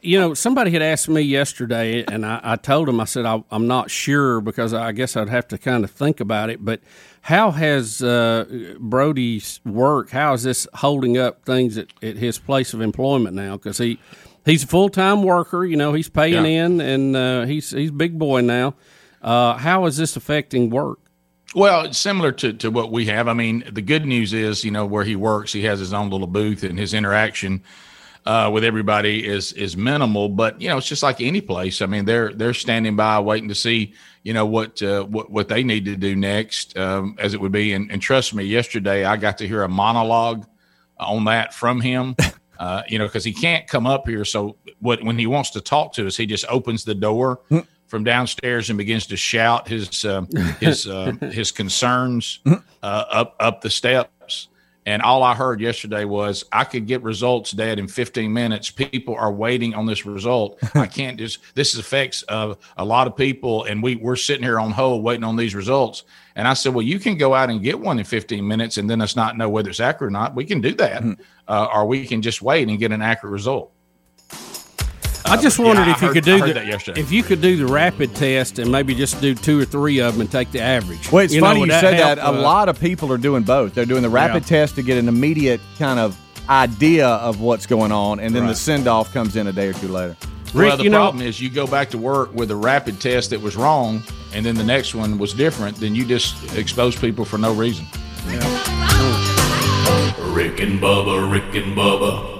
you 0.00 0.18
know, 0.18 0.34
somebody 0.34 0.70
had 0.70 0.82
asked 0.82 1.08
me 1.08 1.20
yesterday, 1.20 2.04
and 2.04 2.24
I, 2.26 2.40
I 2.42 2.56
told 2.56 2.88
him, 2.88 3.00
I 3.00 3.04
said, 3.04 3.26
I, 3.26 3.42
I'm 3.50 3.66
not 3.66 3.90
sure 3.90 4.40
because 4.40 4.72
I 4.74 4.92
guess 4.92 5.16
I'd 5.16 5.28
have 5.28 5.48
to 5.48 5.58
kind 5.58 5.84
of 5.84 5.90
think 5.90 6.20
about 6.20 6.50
it, 6.50 6.64
but 6.64 6.80
how 7.22 7.50
has 7.50 8.02
uh, 8.02 8.74
Brody's 8.78 9.60
work, 9.64 10.10
how 10.10 10.32
is 10.34 10.42
this 10.44 10.66
holding 10.74 11.18
up 11.18 11.44
things 11.44 11.76
at, 11.78 11.88
at 12.02 12.16
his 12.16 12.38
place 12.38 12.74
of 12.74 12.80
employment 12.80 13.34
now? 13.36 13.56
Because 13.56 13.78
he, 13.78 13.98
he's 14.44 14.64
a 14.64 14.66
full 14.66 14.88
time 14.88 15.22
worker, 15.22 15.64
you 15.64 15.76
know, 15.76 15.92
he's 15.92 16.08
paying 16.08 16.44
Yeah. 16.44 16.64
in, 16.64 16.80
and 16.80 17.16
uh, 17.16 17.44
he's, 17.44 17.70
he's 17.70 17.90
big 17.90 18.18
boy 18.18 18.40
now. 18.40 18.74
Uh, 19.20 19.54
how 19.54 19.84
is 19.86 19.96
this 19.96 20.16
affecting 20.16 20.70
work? 20.70 21.00
Well, 21.54 21.86
it's 21.86 21.98
similar 21.98 22.30
to, 22.32 22.52
to 22.52 22.70
what 22.70 22.92
we 22.92 23.06
have. 23.06 23.26
I 23.26 23.32
mean, 23.32 23.64
the 23.70 23.82
good 23.82 24.04
news 24.06 24.32
is, 24.32 24.64
you 24.64 24.70
know, 24.70 24.84
where 24.86 25.04
he 25.04 25.16
works, 25.16 25.52
he 25.52 25.64
has 25.64 25.78
his 25.80 25.92
own 25.92 26.10
little 26.10 26.26
booth, 26.26 26.62
and 26.62 26.78
his 26.78 26.92
interaction 26.94 27.62
uh, 28.28 28.50
with 28.52 28.62
everybody 28.62 29.26
is 29.26 29.54
is 29.54 29.74
minimal. 29.74 30.28
But 30.28 30.60
you 30.60 30.68
know, 30.68 30.76
it's 30.76 30.86
just 30.86 31.02
like 31.02 31.20
any 31.22 31.40
place. 31.40 31.80
I 31.80 31.86
mean, 31.86 32.04
they're 32.04 32.32
they're 32.32 32.54
standing 32.54 32.94
by, 32.94 33.18
waiting 33.20 33.48
to 33.48 33.54
see, 33.54 33.94
you 34.22 34.34
know, 34.34 34.44
what 34.44 34.82
uh, 34.82 35.04
what 35.04 35.30
what 35.30 35.48
they 35.48 35.64
need 35.64 35.86
to 35.86 35.96
do 35.96 36.14
next, 36.14 36.76
um, 36.76 37.16
as 37.18 37.32
it 37.32 37.40
would 37.40 37.52
be. 37.52 37.72
And, 37.72 37.90
and 37.90 38.02
trust 38.02 38.34
me, 38.34 38.44
yesterday 38.44 39.06
I 39.06 39.16
got 39.16 39.38
to 39.38 39.48
hear 39.48 39.62
a 39.62 39.68
monologue 39.68 40.46
on 40.98 41.24
that 41.24 41.54
from 41.54 41.80
him. 41.80 42.14
Uh, 42.58 42.82
you 42.88 42.98
know, 42.98 43.06
because 43.06 43.22
he 43.22 43.32
can't 43.32 43.68
come 43.68 43.86
up 43.86 44.08
here. 44.08 44.24
So 44.24 44.56
what 44.80 45.00
when 45.04 45.16
he 45.16 45.28
wants 45.28 45.50
to 45.50 45.60
talk 45.60 45.92
to 45.92 46.08
us, 46.08 46.16
he 46.16 46.26
just 46.26 46.44
opens 46.48 46.82
the 46.84 46.92
door 46.92 47.38
from 47.86 48.02
downstairs 48.02 48.68
and 48.68 48.76
begins 48.76 49.06
to 49.06 49.16
shout 49.16 49.68
his 49.68 50.04
um, 50.04 50.26
his 50.58 50.88
uh, 50.88 51.12
his 51.30 51.52
concerns 51.52 52.40
uh, 52.44 52.58
up 52.82 53.36
up 53.38 53.60
the 53.60 53.70
steps. 53.70 54.10
And 54.88 55.02
all 55.02 55.22
I 55.22 55.34
heard 55.34 55.60
yesterday 55.60 56.06
was, 56.06 56.46
I 56.50 56.64
could 56.64 56.86
get 56.86 57.02
results, 57.02 57.50
Dad, 57.50 57.78
in 57.78 57.88
15 57.88 58.32
minutes. 58.32 58.70
People 58.70 59.14
are 59.16 59.30
waiting 59.30 59.74
on 59.74 59.84
this 59.84 60.06
result. 60.06 60.58
I 60.74 60.86
can't 61.00 61.18
just. 61.18 61.40
This 61.54 61.76
affects 61.76 62.24
uh, 62.26 62.54
a 62.78 62.86
lot 62.86 63.06
of 63.06 63.14
people, 63.14 63.64
and 63.64 63.82
we 63.82 63.96
we're 63.96 64.16
sitting 64.16 64.42
here 64.42 64.58
on 64.58 64.70
hold 64.70 65.04
waiting 65.04 65.24
on 65.24 65.36
these 65.36 65.54
results. 65.54 66.04
And 66.36 66.48
I 66.48 66.54
said, 66.54 66.72
well, 66.72 66.86
you 66.86 66.98
can 66.98 67.18
go 67.18 67.34
out 67.34 67.50
and 67.50 67.62
get 67.62 67.78
one 67.78 67.98
in 67.98 68.06
15 68.06 68.48
minutes, 68.48 68.78
and 68.78 68.88
then 68.88 69.02
us 69.02 69.14
not 69.14 69.36
know 69.36 69.50
whether 69.50 69.68
it's 69.68 69.78
accurate 69.78 70.08
or 70.08 70.10
not. 70.10 70.34
We 70.34 70.46
can 70.46 70.62
do 70.62 70.72
that, 70.76 71.04
uh, 71.48 71.68
or 71.70 71.84
we 71.84 72.06
can 72.06 72.22
just 72.22 72.40
wait 72.40 72.66
and 72.66 72.78
get 72.78 72.90
an 72.90 73.02
accurate 73.02 73.32
result. 73.32 73.70
I 75.24 75.36
just 75.40 75.58
yeah, 75.58 75.64
wondered 75.66 75.82
I 75.88 75.92
if 75.92 76.00
you 76.00 76.06
heard- 76.08 76.14
could 76.14 76.24
do 76.24 76.38
the, 76.46 76.52
that 76.54 76.66
yesterday. 76.66 77.00
if 77.00 77.12
you 77.12 77.22
could 77.22 77.40
do 77.40 77.56
the 77.56 77.66
rapid 77.66 78.14
test 78.14 78.58
and 78.58 78.70
maybe 78.72 78.94
just 78.94 79.20
do 79.20 79.34
two 79.34 79.60
or 79.60 79.64
three 79.64 79.98
of 80.00 80.14
them 80.14 80.22
and 80.22 80.30
take 80.30 80.50
the 80.52 80.60
average. 80.60 81.10
Well, 81.12 81.24
it's 81.24 81.34
You 81.34 81.40
funny 81.40 81.60
would 81.60 81.68
you 81.68 81.74
said 81.80 81.94
help, 81.94 82.16
that. 82.16 82.18
A 82.18 82.28
uh, 82.28 82.40
lot 82.42 82.68
of 82.68 82.80
people 82.80 83.12
are 83.12 83.18
doing 83.18 83.42
both. 83.42 83.74
They're 83.74 83.84
doing 83.84 84.02
the 84.02 84.08
rapid 84.08 84.42
Yeah. 84.44 84.60
test 84.60 84.76
to 84.76 84.82
get 84.82 84.96
an 84.98 85.08
immediate 85.08 85.60
kind 85.78 85.98
of 85.98 86.16
idea 86.48 87.06
of 87.08 87.40
what's 87.40 87.66
going 87.66 87.92
on, 87.92 88.20
and 88.20 88.34
then 88.34 88.44
the 88.44 88.48
Right. 88.48 88.56
send 88.56 88.88
off 88.88 89.12
comes 89.12 89.36
in 89.36 89.46
a 89.48 89.52
day 89.52 89.68
or 89.68 89.72
two 89.74 89.88
later. 89.88 90.16
Rick, 90.54 90.68
well, 90.68 90.76
the 90.78 90.84
you 90.84 90.90
know- 90.90 90.96
problem 90.98 91.26
is 91.26 91.40
you 91.42 91.50
go 91.50 91.66
back 91.66 91.90
to 91.90 91.98
work 91.98 92.34
with 92.34 92.50
a 92.50 92.56
rapid 92.56 93.00
test 93.00 93.30
that 93.30 93.42
was 93.42 93.54
wrong, 93.54 94.02
and 94.32 94.46
then 94.46 94.54
the 94.54 94.64
next 94.64 94.94
one 94.94 95.18
was 95.18 95.34
different. 95.34 95.76
Then 95.78 95.94
you 95.94 96.06
just 96.06 96.56
expose 96.56 96.96
people 96.96 97.26
for 97.26 97.36
no 97.36 97.52
reason. 97.52 97.84
Rick 100.32 100.60
and 100.60 100.80
Bubba, 100.80 101.30
Rick 101.30 101.54
and 101.54 101.76
Bubba. 101.76 102.37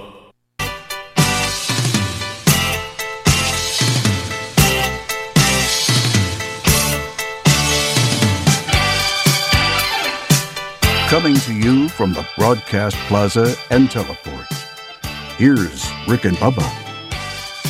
Coming 11.09 11.33
to 11.37 11.55
you 11.55 11.89
from 11.89 12.13
the 12.13 12.23
Broadcast 12.37 12.95
Plaza 13.07 13.55
and 13.71 13.89
Teleport. 13.89 14.45
Here's 15.37 15.89
Rick 16.07 16.25
and 16.25 16.37
Bubba. 16.37 16.63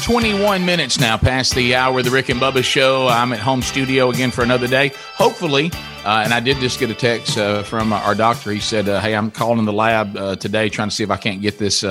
21 0.04 0.66
minutes 0.66 1.00
now 1.00 1.16
past 1.16 1.56
the 1.56 1.74
hour 1.74 2.00
of 2.00 2.04
the 2.04 2.12
Rick 2.12 2.28
and 2.28 2.42
Bubba 2.42 2.62
show. 2.62 3.08
I'm 3.08 3.32
at 3.32 3.40
home 3.40 3.62
studio 3.62 4.10
again 4.10 4.30
for 4.30 4.42
another 4.42 4.68
day. 4.68 4.92
Hopefully, 5.16 5.72
uh, 6.04 6.24
and 6.26 6.34
I 6.34 6.42
did 6.42 6.58
just 6.58 6.82
get 6.82 6.90
a 6.90 6.94
text 6.94 7.38
uh, 7.38 7.64
from 7.64 7.94
our 7.94 8.14
doctor. 8.14 8.52
He 8.52 8.60
said, 8.60 8.90
uh, 8.90 9.00
Hey, 9.00 9.16
I'm 9.16 9.32
calling 9.32 9.64
the 9.64 9.72
lab 9.72 10.18
uh, 10.18 10.36
today 10.36 10.68
trying 10.68 10.90
to 10.90 10.96
see 10.96 11.06
if 11.06 11.10
I 11.10 11.16
can't 11.16 11.42
get 11.42 11.58
this. 11.58 11.86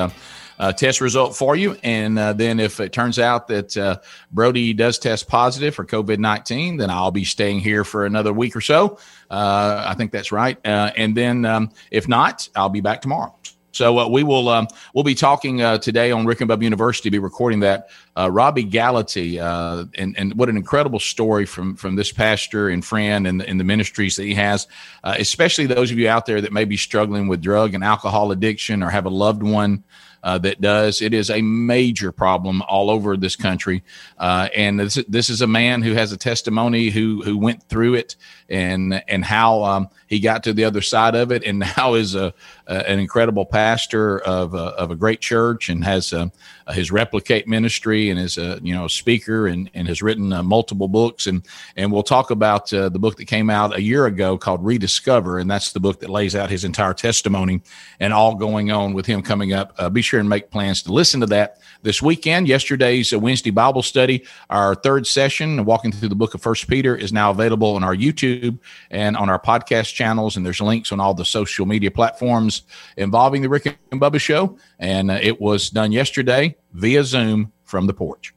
Uh, 0.59 0.73
test 0.73 1.01
result 1.01 1.37
for 1.37 1.55
you. 1.55 1.77
And 1.83 2.19
uh, 2.19 2.33
then 2.33 2.59
if 2.59 2.81
it 2.81 2.93
turns 2.93 3.19
out 3.19 3.47
that 3.49 3.77
uh, 3.77 3.99
Brody 4.33 4.73
does 4.73 4.99
test 4.99 5.29
positive 5.29 5.75
for 5.75 5.85
COVID 5.85 6.19
19, 6.19 6.79
then 6.79 6.91
I'll 6.91 7.11
be 7.13 7.25
staying 7.25 7.61
here 7.61 7.85
for 7.85 8.07
another 8.07 8.33
week 8.33 8.57
or 8.57 8.61
so. 8.61 8.99
Uh, 9.31 9.85
I 9.87 9.95
think 9.95 10.11
that's 10.11 10.33
right. 10.33 10.59
Uh, 10.67 10.91
and 10.97 11.17
then 11.17 11.45
um, 11.45 11.71
if 11.91 12.09
not, 12.09 12.49
I'll 12.57 12.69
be 12.69 12.81
back 12.81 13.03
tomorrow. 13.03 13.35
So 13.79 13.99
uh, 13.99 14.09
we 14.09 14.25
will 14.25 14.49
um, 14.49 14.67
we'll 14.93 15.05
be 15.05 15.15
talking 15.15 15.63
uh, 15.63 15.79
today 15.79 16.11
on 16.11 16.27
Rick 16.27 16.41
and 16.41 16.51
Bubba 16.51 16.63
University. 16.63 17.11
Be 17.11 17.21
recording 17.21 17.61
that 17.61 17.91
uh, 18.17 18.29
Robbie 18.29 18.65
Gallaty 18.65 19.41
uh, 19.41 19.85
and 19.95 20.19
and 20.19 20.35
what 20.35 20.49
an 20.49 20.57
incredible 20.57 20.99
story 20.99 21.47
from 21.47 21.77
from 21.77 21.95
this 21.95 22.11
pastor 22.11 22.71
and 22.71 22.85
friend 22.85 23.27
and 23.27 23.41
in 23.43 23.59
the 23.59 23.65
ministries 23.65 24.17
that 24.17 24.25
he 24.25 24.35
has. 24.35 24.67
Especially 25.05 25.67
those 25.67 25.93
of 25.93 25.99
you 25.99 26.09
out 26.09 26.27
there 26.27 26.41
that 26.41 26.53
may 26.53 26.65
be 26.65 26.77
struggling 26.77 27.29
with 27.29 27.41
drug 27.41 27.75
and 27.75 27.85
alcohol 27.85 28.33
addiction 28.33 28.83
or 28.83 28.91
have 28.91 29.07
a 29.07 29.11
loved 29.11 29.43
one 29.43 29.85
uh, 30.23 30.39
that 30.39 30.61
does. 30.61 31.03
It 31.03 31.15
is 31.15 31.31
a 31.31 31.43
major 31.43 32.13
problem 32.13 32.63
all 32.63 32.91
over 32.91 33.17
this 33.17 33.37
country, 33.37 33.83
uh, 34.19 34.49
and 34.55 34.81
this, 34.81 34.95
this 35.09 35.31
is 35.31 35.41
a 35.41 35.47
man 35.47 35.83
who 35.83 35.95
has 35.95 36.13
a 36.13 36.17
testimony 36.17 36.91
who 36.91 37.23
who 37.23 37.39
went 37.39 37.63
through 37.65 37.95
it 37.95 38.17
and 38.49 39.03
and 39.09 39.25
how 39.25 39.63
um, 39.65 39.89
he 40.07 40.21
got 40.21 40.45
to 40.45 40.53
the 40.53 40.65
other 40.65 40.81
side 40.81 41.15
of 41.15 41.33
it, 41.33 41.45
and 41.45 41.59
now 41.77 41.95
is 41.95 42.15
a, 42.15 42.35
a 42.69 42.89
an 42.89 42.99
incredible 42.99 43.45
pastor 43.47 44.21
of 44.21 44.55
a, 44.55 44.75
of 44.79 44.91
a 44.91 44.97
great 44.97 45.21
church 45.21 45.69
and 45.69 45.85
has 45.85 46.13
a, 46.13 46.31
his 46.73 46.93
replicate 46.93 47.49
ministry 47.49 48.11
and 48.11 48.21
is 48.21 48.39
a 48.39 48.61
you 48.63 48.75
know 48.75 48.87
speaker 48.87 49.47
and, 49.47 49.71
and 49.75 49.89
has 49.89 50.03
written 50.03 50.33
uh, 50.33 50.43
multiple 50.43 50.89
books 50.89 51.27
and 51.27 51.47
and 51.77 51.91
we'll 51.91 52.03
talk 52.03 52.31
about 52.31 52.73
uh, 52.73 52.89
the 52.89 52.99
book 52.99 53.17
that 53.17 53.25
came 53.25 53.51
out 53.51 53.75
a 53.75 53.83
year 53.83 54.07
ago 54.07 54.37
called 54.37 54.65
Rediscover 54.65 55.39
and 55.39 55.51
that's 55.51 55.73
the 55.73 55.81
book 55.81 56.01
that 56.01 56.11
lays 56.11 56.37
out 56.37 56.51
his 56.51 56.65
entire 56.65 56.95
testimony 56.95 57.63
and 58.01 58.13
all 58.13 58.35
going 58.35 58.71
on 58.71 58.93
with 58.93 59.07
him 59.07 59.23
coming 59.23 59.53
up. 59.53 59.75
Uh, 59.79 59.89
be 59.89 60.03
sure 60.03 60.21
and 60.21 60.29
make 60.29 60.51
plans 60.51 60.83
to 60.83 60.93
listen 60.93 61.21
to 61.21 61.27
that 61.27 61.59
this 61.83 62.03
weekend. 62.03 62.49
Yesterday's 62.49 63.13
uh, 63.13 63.19
Wednesday 63.19 63.51
Bible 63.51 63.83
study, 63.83 64.25
our 64.51 64.75
third 64.75 65.07
session, 65.07 65.65
walking 65.65 65.93
through 65.93 66.09
the 66.09 66.15
book 66.15 66.35
of 66.35 66.43
First 66.43 66.69
Peter, 66.69 66.95
is 66.95 67.13
now 67.13 67.31
available 67.31 67.77
on 67.77 67.85
our 67.85 67.95
YouTube 67.95 68.59
and 68.91 69.17
on 69.17 69.31
our 69.31 69.41
podcast 69.41 69.95
channels. 69.95 70.37
And 70.37 70.45
there's 70.45 70.61
links 70.61 70.93
on 70.93 71.01
all 71.01 71.15
the 71.15 71.25
social 71.25 71.67
media 71.67 71.91
platforms 71.91 72.58
involving 72.97 73.43
the 73.43 73.49
Rick 73.49 73.79
and 73.91 74.01
Bubba 74.01 74.21
Show. 74.21 74.59
And 74.79 75.11
uh, 75.11 75.19
it 75.21 75.41
was 75.41 75.71
done 75.71 75.93
yesterday 75.93 76.57
via 76.73 77.05
Zoom 77.05 77.53
from 77.65 77.87
the 77.87 77.95
porch. 77.95 78.35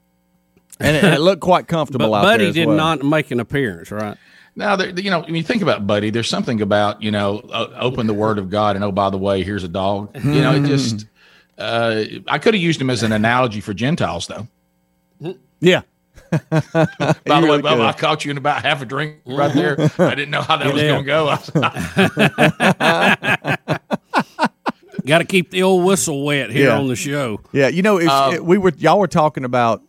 And 0.79 0.97
it, 0.97 1.03
it 1.03 1.19
looked 1.21 1.41
quite 1.41 1.67
comfortable 1.67 2.09
But 2.09 2.17
out 2.17 2.23
Buddy 2.23 2.43
there. 2.45 2.49
as 2.49 2.55
did 2.55 2.67
well. 2.67 2.77
not 2.77 3.03
make 3.03 3.31
an 3.31 3.39
appearance, 3.39 3.91
right? 3.91 4.17
Now, 4.55 4.75
there, 4.75 4.89
you 4.89 5.09
know, 5.09 5.21
when 5.21 5.35
you 5.35 5.43
think 5.43 5.61
about 5.61 5.87
Buddy, 5.87 6.09
there's 6.09 6.27
something 6.27 6.61
about, 6.61 7.01
you 7.01 7.11
know, 7.11 7.39
uh, 7.51 7.69
open 7.79 8.07
the 8.07 8.13
Word 8.13 8.37
of 8.37 8.49
God 8.49 8.75
and 8.75 8.83
oh, 8.83 8.91
by 8.91 9.09
the 9.09 9.17
way, 9.17 9.43
here's 9.43 9.63
a 9.63 9.69
dog. 9.69 10.15
You 10.15 10.41
know, 10.41 10.55
it 10.55 10.65
just, 10.65 11.05
uh, 11.57 12.03
I 12.27 12.37
could 12.37 12.53
have 12.53 12.61
used 12.61 12.81
him 12.81 12.89
as 12.89 13.03
an 13.03 13.11
analogy 13.11 13.61
for 13.61 13.73
Gentiles, 13.73 14.27
though. 14.27 14.47
Yeah. 15.59 15.83
By 16.31 16.39
the 16.49 17.17
way, 17.25 17.41
really 17.41 17.61
Bubba. 17.61 17.85
I 17.87 17.93
caught 17.93 18.25
you 18.25 18.31
in 18.31 18.37
about 18.37 18.63
half 18.63 18.81
a 18.81 18.85
drink 18.85 19.17
right 19.25 19.53
there. 19.53 19.75
I 19.99 20.15
didn't 20.15 20.31
know 20.31 20.41
how 20.41 20.57
that 20.57 20.73
was 20.73 20.81
going 20.81 21.03
to 21.03 21.07
go. 23.59 23.77
Got 25.05 25.19
to 25.19 25.25
keep 25.25 25.51
the 25.51 25.63
old 25.63 25.85
whistle 25.85 26.23
wet 26.25 26.51
here 26.51 26.69
Yeah. 26.69 26.77
on 26.79 26.87
the 26.87 26.95
show. 26.95 27.41
Yeah, 27.51 27.67
you 27.67 27.81
know, 27.81 27.97
it's, 27.97 28.09
Um, 28.11 28.33
it- 28.35 28.45
we 28.45 28.57
were 28.57 28.73
y'all 28.77 28.99
were 28.99 29.07
talking 29.07 29.43
about 29.45 29.81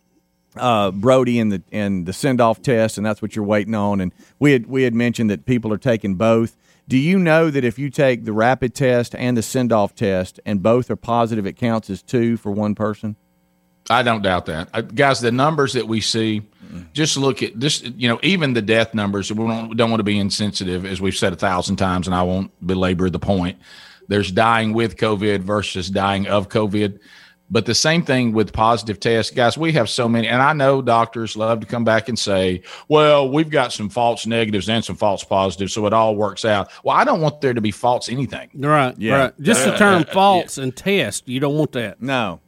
uh, 0.55 0.91
Brody 0.91 1.39
and 1.39 1.51
the 1.51 1.61
and 1.71 2.05
the 2.05 2.13
send 2.13 2.39
off 2.39 2.61
test, 2.61 2.97
and 2.97 3.05
that's 3.05 3.21
what 3.21 3.35
you're 3.35 3.45
waiting 3.45 3.73
on. 3.75 3.99
And 4.01 4.11
we 4.39 4.51
had 4.51 4.67
we 4.67 4.83
had 4.83 4.93
mentioned 4.93 5.29
that 5.29 5.45
people 5.45 5.73
are 5.73 5.77
taking 5.79 6.15
both. 6.15 6.55
Do 6.87 6.97
you 6.97 7.17
know 7.17 7.49
that 7.49 7.63
if 7.63 7.79
you 7.79 7.89
take 7.89 8.25
the 8.25 8.33
rapid 8.33 8.75
test 8.75 9.15
and 9.15 9.35
the 9.37 9.41
send 9.41 9.71
off 9.71 9.95
test, 9.95 10.39
and 10.45 10.61
both 10.61 10.91
are 10.91 10.95
positive, 10.95 11.47
it 11.47 11.53
counts 11.53 11.89
as 11.89 12.01
two 12.03 12.37
for 12.37 12.51
one 12.51 12.75
person? 12.75 13.15
I 13.89 14.03
don't 14.03 14.21
doubt 14.21 14.45
that, 14.45 14.69
uh, 14.73 14.81
guys. 14.81 15.19
The 15.21 15.31
numbers 15.31 15.73
that 15.73 15.87
we 15.87 16.01
see, 16.01 16.41
just 16.93 17.17
look 17.17 17.41
at 17.41 17.59
this. 17.59 17.81
You 17.81 18.07
know, 18.09 18.19
even 18.21 18.53
the 18.53 18.61
death 18.61 18.93
numbers. 18.93 19.31
We 19.31 19.45
don't, 19.47 19.75
don't 19.75 19.89
want 19.89 19.99
to 20.01 20.05
be 20.05 20.17
insensitive, 20.19 20.85
as 20.85 21.01
we've 21.01 21.15
said 21.15 21.33
a 21.33 21.35
thousand 21.35 21.77
times, 21.77 22.05
and 22.07 22.13
I 22.15 22.21
won't 22.23 22.51
belabor 22.65 23.09
the 23.09 23.19
point. 23.19 23.57
There's 24.07 24.31
dying 24.31 24.73
with 24.73 24.97
COVID 24.97 25.41
versus 25.41 25.89
dying 25.89 26.27
of 26.27 26.49
COVID. 26.49 26.99
But 27.49 27.65
the 27.67 27.75
same 27.75 28.03
thing 28.03 28.31
with 28.31 28.51
positive 28.51 28.99
tests, 28.99 29.31
guys. 29.31 29.57
We 29.57 29.73
have 29.73 29.87
so 29.87 30.09
many, 30.09 30.27
and 30.27 30.41
I 30.41 30.53
know 30.53 30.81
doctors 30.81 31.35
love 31.35 31.59
to 31.59 31.67
come 31.67 31.83
back 31.83 32.09
and 32.09 32.17
say, 32.17 32.63
"Well, 32.87 33.29
we've 33.29 33.49
got 33.49 33.71
some 33.71 33.89
false 33.89 34.25
negatives 34.25 34.69
and 34.69 34.83
some 34.83 34.95
false 34.95 35.23
positives, 35.23 35.73
so 35.73 35.85
it 35.85 35.93
all 35.93 36.15
works 36.15 36.45
out." 36.45 36.71
Well, 36.83 36.95
I 36.95 37.03
don't 37.03 37.21
want 37.21 37.41
there 37.41 37.53
to 37.53 37.61
be 37.61 37.69
false 37.69 38.09
anything. 38.09 38.49
Right, 38.55 38.95
Yeah. 38.97 39.15
right. 39.15 39.41
Just 39.41 39.65
the 39.65 39.75
term 39.77 40.03
false 40.05 40.57
and 40.57 40.75
test, 40.75 41.27
you 41.29 41.39
don't 41.39 41.55
want 41.55 41.73
that. 41.73 42.01
No. 42.01 42.39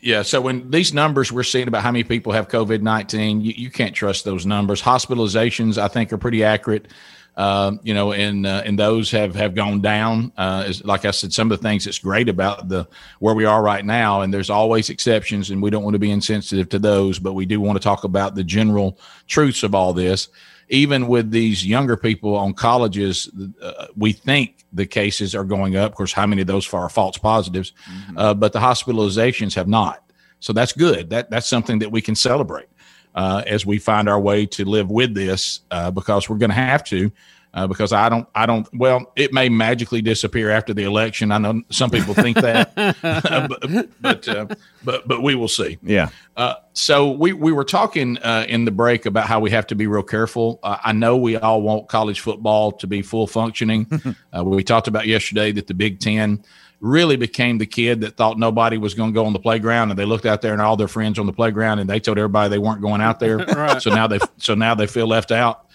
Yeah. 0.00 0.22
So 0.22 0.40
when 0.40 0.70
these 0.70 0.92
numbers 0.94 1.32
we're 1.32 1.42
seeing 1.44 1.66
about 1.66 1.82
how 1.82 1.90
many 1.90 2.04
people 2.04 2.32
have 2.32 2.46
COVID 2.48 2.82
nineteen, 2.82 3.40
you, 3.40 3.54
you 3.56 3.70
can't 3.70 3.94
trust 3.96 4.24
those 4.24 4.46
numbers. 4.46 4.82
Hospitalizations, 4.82 5.76
I 5.76 5.88
think, 5.88 6.12
are 6.12 6.18
pretty 6.18 6.44
accurate. 6.44 6.86
Um, 7.34 7.80
you 7.82 7.94
know, 7.94 8.12
and 8.12 8.46
uh, 8.46 8.62
and 8.66 8.78
those 8.78 9.10
have 9.12 9.34
have 9.36 9.54
gone 9.54 9.80
down. 9.80 10.32
Uh, 10.36 10.64
is, 10.66 10.84
like 10.84 11.06
I 11.06 11.12
said, 11.12 11.32
some 11.32 11.50
of 11.50 11.58
the 11.58 11.62
things 11.66 11.86
that's 11.86 11.98
great 11.98 12.28
about 12.28 12.68
the 12.68 12.86
where 13.20 13.34
we 13.34 13.46
are 13.46 13.62
right 13.62 13.84
now, 13.84 14.20
and 14.20 14.32
there's 14.32 14.50
always 14.50 14.90
exceptions, 14.90 15.50
and 15.50 15.62
we 15.62 15.70
don't 15.70 15.82
want 15.82 15.94
to 15.94 15.98
be 15.98 16.10
insensitive 16.10 16.68
to 16.70 16.78
those, 16.78 17.18
but 17.18 17.32
we 17.32 17.46
do 17.46 17.58
want 17.60 17.76
to 17.76 17.82
talk 17.82 18.04
about 18.04 18.34
the 18.34 18.44
general 18.44 18.98
truths 19.28 19.62
of 19.62 19.74
all 19.74 19.94
this. 19.94 20.28
Even 20.68 21.06
with 21.06 21.30
these 21.30 21.66
younger 21.66 21.96
people 21.96 22.34
on 22.36 22.54
colleges, 22.54 23.30
uh, 23.62 23.86
we 23.96 24.12
think 24.12 24.64
the 24.72 24.86
cases 24.86 25.34
are 25.34 25.44
going 25.44 25.76
up. 25.76 25.92
Of 25.92 25.96
course, 25.96 26.12
how 26.12 26.26
many 26.26 26.42
of 26.42 26.48
those 26.48 26.72
are 26.72 26.88
false 26.88 27.18
positives? 27.18 27.72
Uh, 28.16 28.34
but 28.34 28.52
the 28.52 28.58
hospitalizations 28.58 29.54
have 29.54 29.68
not. 29.68 30.02
So 30.40 30.52
that's 30.52 30.72
good. 30.72 31.08
That 31.10 31.30
that's 31.30 31.46
something 31.46 31.78
that 31.78 31.90
we 31.90 32.00
can 32.00 32.14
celebrate 32.14 32.66
uh, 33.14 33.42
as 33.46 33.66
we 33.66 33.78
find 33.78 34.08
our 34.08 34.20
way 34.20 34.46
to 34.46 34.64
live 34.64 34.90
with 34.90 35.14
this, 35.14 35.60
uh, 35.70 35.90
because 35.90 36.28
we're 36.28 36.38
going 36.38 36.50
to 36.50 36.56
have 36.56 36.84
to. 36.84 37.12
Uh, 37.54 37.66
because 37.66 37.92
I 37.92 38.08
don't, 38.08 38.26
I 38.34 38.46
don't. 38.46 38.66
Well, 38.72 39.12
it 39.14 39.34
may 39.34 39.50
magically 39.50 40.00
disappear 40.00 40.48
after 40.48 40.72
the 40.72 40.84
election. 40.84 41.30
I 41.30 41.36
know 41.36 41.60
some 41.68 41.90
people 41.90 42.14
think 42.14 42.38
that, 42.38 42.74
but 43.02 43.90
but, 44.00 44.28
uh, 44.28 44.46
but 44.82 45.06
but 45.06 45.22
we 45.22 45.34
will 45.34 45.48
see. 45.48 45.78
Yeah. 45.82 46.08
Uh, 46.34 46.54
so 46.72 47.10
we 47.10 47.34
we 47.34 47.52
were 47.52 47.64
talking 47.64 48.16
uh, 48.18 48.46
in 48.48 48.64
the 48.64 48.70
break 48.70 49.04
about 49.04 49.26
how 49.26 49.38
we 49.38 49.50
have 49.50 49.66
to 49.66 49.74
be 49.74 49.86
real 49.86 50.02
careful. 50.02 50.60
Uh, 50.62 50.78
I 50.82 50.92
know 50.92 51.18
we 51.18 51.36
all 51.36 51.60
want 51.60 51.88
college 51.88 52.20
football 52.20 52.72
to 52.72 52.86
be 52.86 53.02
full 53.02 53.26
functioning. 53.26 53.86
uh, 54.34 54.42
we 54.42 54.64
talked 54.64 54.88
about 54.88 55.06
yesterday 55.06 55.52
that 55.52 55.66
the 55.66 55.74
Big 55.74 56.00
Ten 56.00 56.42
really 56.82 57.16
became 57.16 57.58
the 57.58 57.66
kid 57.66 58.00
that 58.00 58.16
thought 58.16 58.38
nobody 58.38 58.76
was 58.76 58.92
going 58.92 59.10
to 59.10 59.14
go 59.14 59.24
on 59.24 59.32
the 59.32 59.38
playground, 59.38 59.90
and 59.90 59.98
they 59.98 60.04
looked 60.04 60.26
out 60.26 60.42
there 60.42 60.52
and 60.52 60.60
all 60.60 60.76
their 60.76 60.88
friends 60.88 61.18
on 61.18 61.26
the 61.26 61.32
playground, 61.32 61.78
and 61.78 61.88
they 61.88 62.00
told 62.00 62.18
everybody 62.18 62.50
they 62.50 62.58
weren't 62.58 62.82
going 62.82 63.00
out 63.00 63.20
there. 63.20 63.38
So 63.80 63.90
now 63.90 64.06
they 64.06 64.18
so 64.36 64.54
now 64.54 64.74
they 64.74 64.86
feel 64.86 65.06
left 65.06 65.30
out. 65.30 65.66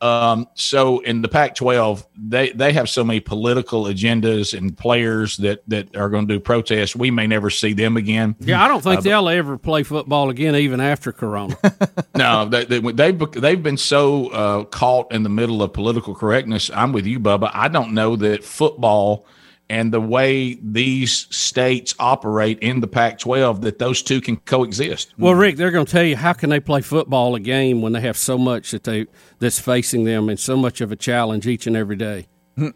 Um, 0.00 0.48
so 0.54 0.98
in 1.00 1.22
the 1.22 1.28
Pac-12, 1.28 2.04
they 2.16 2.50
they 2.50 2.72
have 2.72 2.88
so 2.88 3.04
many 3.04 3.20
political 3.20 3.84
agendas 3.84 4.56
and 4.56 4.76
players 4.76 5.36
that 5.38 5.62
that 5.68 5.94
are 5.96 6.08
going 6.08 6.26
to 6.26 6.34
do 6.34 6.40
protests. 6.40 6.96
We 6.96 7.10
may 7.10 7.26
never 7.26 7.48
see 7.50 7.74
them 7.74 7.96
again. 7.96 8.34
Yeah, 8.40 8.62
I 8.62 8.68
don't 8.68 8.82
think 8.82 8.98
Uh, 8.98 9.02
they'll 9.02 9.28
ever 9.28 9.56
play 9.56 9.82
football 9.82 10.30
again, 10.30 10.56
even 10.56 10.80
after 10.80 11.12
Corona. 11.12 11.56
no, 12.16 12.46
they, 12.46 12.64
they, 12.64 12.80
they've 12.80 13.32
they've 13.32 13.62
been 13.62 13.76
so 13.76 14.28
uh, 14.28 14.64
caught 14.64 15.12
in 15.12 15.22
the 15.22 15.30
middle 15.30 15.62
of 15.62 15.72
political 15.72 16.14
correctness. 16.14 16.70
I'm 16.74 16.92
with 16.92 17.06
you, 17.06 17.20
Bubba. 17.20 17.50
I 17.52 17.68
don't 17.68 17.92
know 17.92 18.16
that 18.16 18.44
football 18.44 19.26
and 19.68 19.92
the 19.92 20.00
way 20.00 20.54
these 20.62 21.26
states 21.34 21.94
operate 21.98 22.58
in 22.60 22.80
the 22.80 22.86
Pac-12 22.86 23.62
that 23.62 23.78
those 23.78 24.02
two 24.02 24.20
can 24.20 24.36
coexist. 24.36 25.14
well, 25.18 25.34
Rick, 25.34 25.56
they're 25.56 25.70
going 25.70 25.86
to 25.86 25.92
tell 25.92 26.04
you 26.04 26.16
how 26.16 26.32
can 26.32 26.50
they 26.50 26.60
play 26.60 26.82
football 26.82 27.34
a 27.34 27.40
game 27.40 27.80
when 27.80 27.92
they 27.92 28.00
have 28.00 28.16
so 28.16 28.36
much 28.36 28.70
that 28.72 28.84
they 28.84 29.06
that's 29.38 29.58
facing 29.58 30.04
them 30.04 30.28
and 30.28 30.38
so 30.38 30.56
much 30.56 30.80
of 30.80 30.92
a 30.92 30.96
challenge 30.96 31.46
each 31.46 31.66
and 31.66 31.76
every 31.76 31.96
day. 31.96 32.26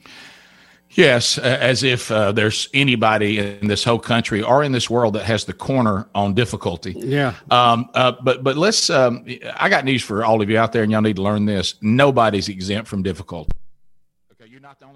Yes, 0.93 1.37
as 1.39 1.83
if 1.83 2.11
uh, 2.11 2.33
there's 2.33 2.69
anybody 2.73 3.39
in 3.39 3.69
this 3.69 3.85
whole 3.85 3.99
country 3.99 4.43
or 4.43 4.65
in 4.65 4.73
this 4.73 4.89
world 4.89 5.15
that 5.15 5.25
has 5.25 5.45
the 5.45 5.53
corner 5.53 6.09
on 6.15 6.35
difficulty. 6.35 6.95
Yeah. 6.97 7.35
Um, 7.51 7.91
uh, 7.95 8.13
but 8.23 8.43
but 8.43 8.57
let's. 8.57 8.89
Um, 8.89 9.25
I 9.55 9.69
got 9.69 9.85
news 9.85 10.03
for 10.03 10.25
all 10.25 10.41
of 10.41 10.49
you 10.49 10.59
out 10.59 10.73
there, 10.73 10.83
and 10.83 10.91
y'all 10.91 11.03
need 11.03 11.17
to 11.17 11.23
learn 11.23 11.45
this. 11.45 11.75
Nobody's 11.83 12.49
exempt 12.49 12.89
from 12.89 13.03
difficulty. 13.03 13.53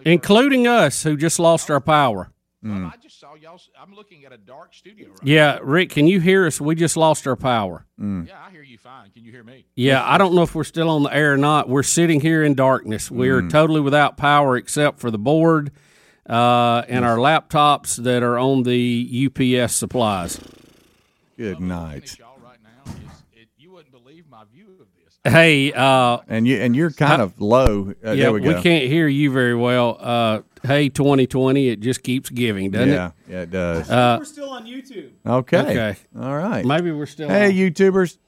Including 0.04 0.66
us 0.66 1.02
who 1.02 1.16
just 1.16 1.38
lost 1.38 1.70
our 1.70 1.80
power. 1.80 2.30
I 2.64 2.92
just 3.02 3.18
saw 3.18 3.34
y'all. 3.34 3.60
I'm 3.76 3.92
looking 3.92 4.24
at 4.24 4.32
a 4.32 4.36
dark 4.36 4.72
studio. 4.72 5.08
Right 5.08 5.18
Yeah, 5.24 5.58
Rick, 5.62 5.90
can 5.90 6.06
you 6.06 6.20
hear 6.20 6.46
us? 6.46 6.60
We 6.60 6.76
just 6.76 6.96
lost 6.96 7.26
our 7.26 7.34
power. 7.34 7.86
Yeah, 7.98 8.24
I 8.46 8.52
hear 8.52 8.62
you 8.62 8.78
fine. 8.78 9.10
Can 9.10 9.24
you 9.24 9.32
hear 9.32 9.42
me? 9.42 9.64
Yeah, 9.74 10.00
I 10.04 10.16
don't 10.16 10.32
know 10.34 10.42
if 10.42 10.54
we're 10.54 10.62
still 10.62 10.88
on 10.88 11.02
the 11.02 11.12
air 11.12 11.32
or 11.32 11.36
not. 11.36 11.68
We're 11.68 11.82
sitting 11.82 12.20
here 12.20 12.44
in 12.44 12.54
darkness. 12.54 13.10
We 13.10 13.26
Mm. 13.26 13.32
are 13.32 13.48
totally 13.48 13.80
without 13.80 14.16
power 14.16 14.56
except 14.56 15.00
for 15.00 15.10
the 15.10 15.18
board 15.18 15.72
uh, 16.28 16.82
and 16.88 17.04
our 17.04 17.16
laptops 17.16 17.96
that 18.04 18.22
are 18.22 18.38
on 18.38 18.62
the 18.62 19.08
UPS 19.10 19.74
supplies. 19.74 20.38
Good 21.36 21.58
night. 21.58 22.14
Hey, 25.24 25.72
uh, 25.72 26.18
and 26.26 26.48
you 26.48 26.56
and 26.56 26.74
you're 26.74 26.90
kind 26.90 27.22
of 27.22 27.40
low. 27.40 27.94
Uh, 28.04 28.10
yeah, 28.10 28.24
there 28.24 28.32
we 28.32 28.40
go. 28.40 28.60
can't 28.60 28.86
hear 28.86 29.06
you 29.06 29.30
very 29.30 29.54
well. 29.54 29.96
Uh, 30.00 30.40
hey, 30.64 30.88
2020, 30.88 31.68
it 31.68 31.78
just 31.78 32.02
keeps 32.02 32.28
giving, 32.28 32.72
doesn't 32.72 32.88
yeah, 32.88 33.06
it? 33.06 33.12
yeah, 33.28 33.40
it 33.42 33.50
does. 33.52 33.88
Uh, 33.88 34.16
We're 34.18 34.24
still 34.24 34.50
on 34.50 34.66
YouTube. 34.66 35.12
okay. 35.24 35.58
okay. 35.58 35.96
All 36.20 36.36
right. 36.36 36.64
Maybe 36.64 36.90
we're 36.90 37.06
still. 37.06 37.28
Hey, 37.28 37.46
on. 37.46 37.52
YouTubers. 37.52 38.18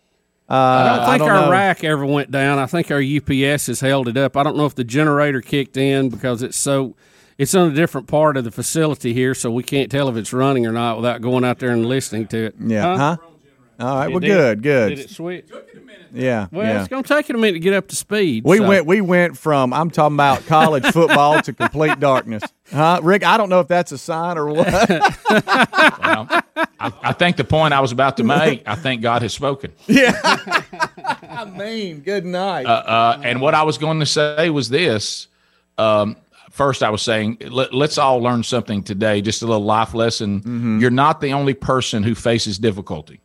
Uh, 0.49 0.55
I 0.55 0.97
don't 0.97 1.07
think 1.07 1.19
don't 1.21 1.31
our 1.31 1.47
know. 1.47 1.51
rack 1.51 1.83
ever 1.83 2.07
went 2.07 2.31
down. 2.31 2.59
I 2.59 2.67
think 2.67 2.91
our 2.93 3.03
UPS 3.03 3.67
has 3.67 3.81
held 3.81 4.07
it 4.07 4.17
up. 4.17 4.37
I 4.37 4.43
don't 4.45 4.57
know 4.57 4.67
if 4.67 4.75
the 4.77 4.85
generator 4.85 5.41
kicked 5.41 5.77
in 5.77 6.11
because 6.11 6.43
it's 6.43 6.57
so 6.57 6.95
it's 7.39 7.55
on 7.55 7.73
a 7.73 7.75
different 7.75 8.07
part 8.07 8.37
of 8.37 8.45
the 8.45 8.51
facility 8.51 9.15
here, 9.15 9.35
so 9.35 9.51
we 9.51 9.63
can't 9.63 9.91
tell 9.91 10.09
if 10.09 10.17
it's 10.17 10.33
running 10.33 10.67
or 10.67 10.73
not 10.73 10.97
without 10.97 11.23
going 11.23 11.45
out 11.45 11.59
there 11.59 11.71
and 11.71 11.87
listening 11.87 12.29
to 12.29 12.47
it. 12.47 12.55
Yeah. 12.61 12.97
Huh? 12.97 13.17
All 13.81 13.97
right. 13.97 14.07
It 14.09 14.11
Well, 14.13 14.21
did. 14.21 14.29
good. 14.29 14.63
Good. 14.63 14.89
Did 14.91 14.99
it 15.01 15.11
switch? 15.11 15.49
Yeah. 16.13 16.47
Well, 16.53 16.65
yeah. 16.65 16.79
it's 16.81 16.89
going 16.89 17.03
to 17.03 17.09
take 17.09 17.29
it 17.29 17.35
a 17.35 17.39
minute 17.39 17.55
to 17.55 17.59
get 17.61 17.75
up 17.75 17.89
to 17.89 17.97
speed. 17.97 18.45
We 18.45 18.59
so- 18.59 18.69
went. 18.69 18.87
We 18.87 19.01
went 19.01 19.37
from 19.37 19.73
I'm 19.73 19.91
talking 19.91 20.15
about 20.15 20.47
college 20.47 20.87
football 20.87 21.41
to 21.43 21.53
complete 21.53 21.99
darkness. 22.01 22.43
Huh, 22.73 22.99
Rick? 23.03 23.25
I 23.25 23.37
don't 23.37 23.51
know 23.51 23.61
if 23.61 23.69
that's 23.69 23.93
a 23.93 23.99
sign 23.99 24.39
or 24.39 24.47
what. 24.47 24.67
Well, 25.29 26.27
I, 26.81 26.93
I 27.03 27.13
think 27.13 27.37
the 27.37 27.45
point 27.45 27.75
I 27.75 27.81
was 27.81 27.93
about 27.93 28.17
to 28.17 28.25
make, 28.25 28.63
I 28.67 28.75
think 28.75 29.03
God 29.03 29.21
has 29.23 29.33
spoken. 29.35 29.73
Yeah. 29.87 30.13
I 30.25 31.45
mean, 31.45 32.01
good 32.01 32.25
night. 32.25 32.65
Uh, 32.67 32.71
uh, 32.71 33.21
and 33.23 33.41
what 33.41 33.55
I 33.55 33.65
was 33.65 33.77
going 33.79 34.01
to 34.01 34.07
say 34.07 34.49
was 34.51 34.69
this. 34.71 35.29
Um, 35.77 36.17
first, 36.51 36.83
I 36.83 36.89
was 36.91 37.03
saying, 37.03 37.39
let, 37.51 37.75
let's 37.75 37.99
all 37.99 38.21
learn 38.21 38.43
something 38.43 38.83
today, 38.83 39.21
just 39.21 39.43
a 39.43 39.47
little 39.47 39.63
life 39.65 39.93
lesson. 39.95 40.79
You're 40.81 40.91
not 40.91 41.21
the 41.21 41.33
only 41.35 41.55
person 41.55 42.03
who 42.03 42.15
faces 42.15 42.59
difficulty. 42.59 43.21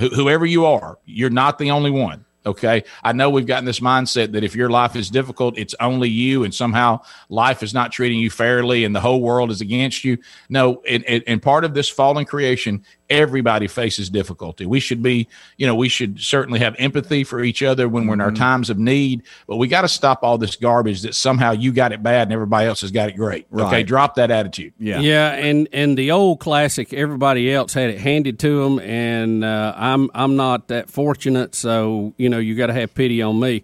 Wh- 0.00 0.14
whoever 0.14 0.46
you 0.46 0.66
are, 0.66 0.98
you're 1.04 1.30
not 1.30 1.58
the 1.58 1.70
only 1.70 1.90
one. 1.90 2.24
Okay. 2.46 2.84
I 3.04 3.12
know 3.12 3.28
we've 3.28 3.46
gotten 3.46 3.66
this 3.66 3.80
mindset 3.80 4.32
that 4.32 4.42
if 4.42 4.56
your 4.56 4.70
life 4.70 4.96
is 4.96 5.10
difficult, 5.10 5.58
it's 5.58 5.74
only 5.78 6.08
you 6.08 6.44
and 6.44 6.54
somehow 6.54 7.00
life 7.28 7.62
is 7.62 7.74
not 7.74 7.92
treating 7.92 8.18
you 8.18 8.30
fairly 8.30 8.84
and 8.84 8.96
the 8.96 9.00
whole 9.00 9.20
world 9.20 9.50
is 9.50 9.60
against 9.60 10.04
you. 10.04 10.16
No, 10.48 10.80
and, 10.88 11.04
and, 11.04 11.22
and 11.26 11.42
part 11.42 11.66
of 11.66 11.74
this 11.74 11.90
fallen 11.90 12.24
creation, 12.24 12.82
everybody 13.10 13.66
faces 13.66 14.08
difficulty. 14.08 14.64
We 14.64 14.80
should 14.80 15.02
be, 15.02 15.28
you 15.56 15.66
know, 15.66 15.74
we 15.74 15.88
should 15.88 16.20
certainly 16.20 16.60
have 16.60 16.74
empathy 16.78 17.24
for 17.24 17.40
each 17.42 17.62
other 17.62 17.88
when 17.88 18.06
we're 18.06 18.14
in 18.14 18.20
our 18.20 18.30
times 18.30 18.70
of 18.70 18.78
need, 18.78 19.22
but 19.46 19.56
we 19.56 19.68
got 19.68 19.82
to 19.82 19.88
stop 19.88 20.22
all 20.22 20.38
this 20.38 20.56
garbage 20.56 21.02
that 21.02 21.14
somehow 21.14 21.50
you 21.52 21.72
got 21.72 21.92
it 21.92 22.02
bad 22.02 22.22
and 22.28 22.32
everybody 22.32 22.66
else 22.68 22.80
has 22.82 22.90
got 22.90 23.08
it 23.08 23.16
great. 23.16 23.46
Okay. 23.52 23.82
Drop 23.82 24.14
that 24.14 24.30
attitude. 24.30 24.72
yeah. 24.78 25.00
Yeah, 25.00 25.32
and 25.32 25.68
and 25.72 25.98
the 25.98 26.12
old 26.12 26.40
classic, 26.40 26.92
everybody 26.92 27.52
else 27.52 27.74
had 27.74 27.90
it 27.90 27.98
handed 27.98 28.38
to 28.40 28.62
them, 28.62 28.78
and 28.80 29.44
uh, 29.44 29.74
I'm 29.76 30.10
I'm 30.14 30.36
not 30.36 30.68
that 30.68 30.88
fortunate, 30.88 31.54
so 31.54 32.14
you 32.16 32.28
know 32.28 32.38
you 32.38 32.54
got 32.54 32.68
to 32.68 32.72
have 32.74 32.94
pity 32.94 33.20
on 33.22 33.40
me. 33.40 33.62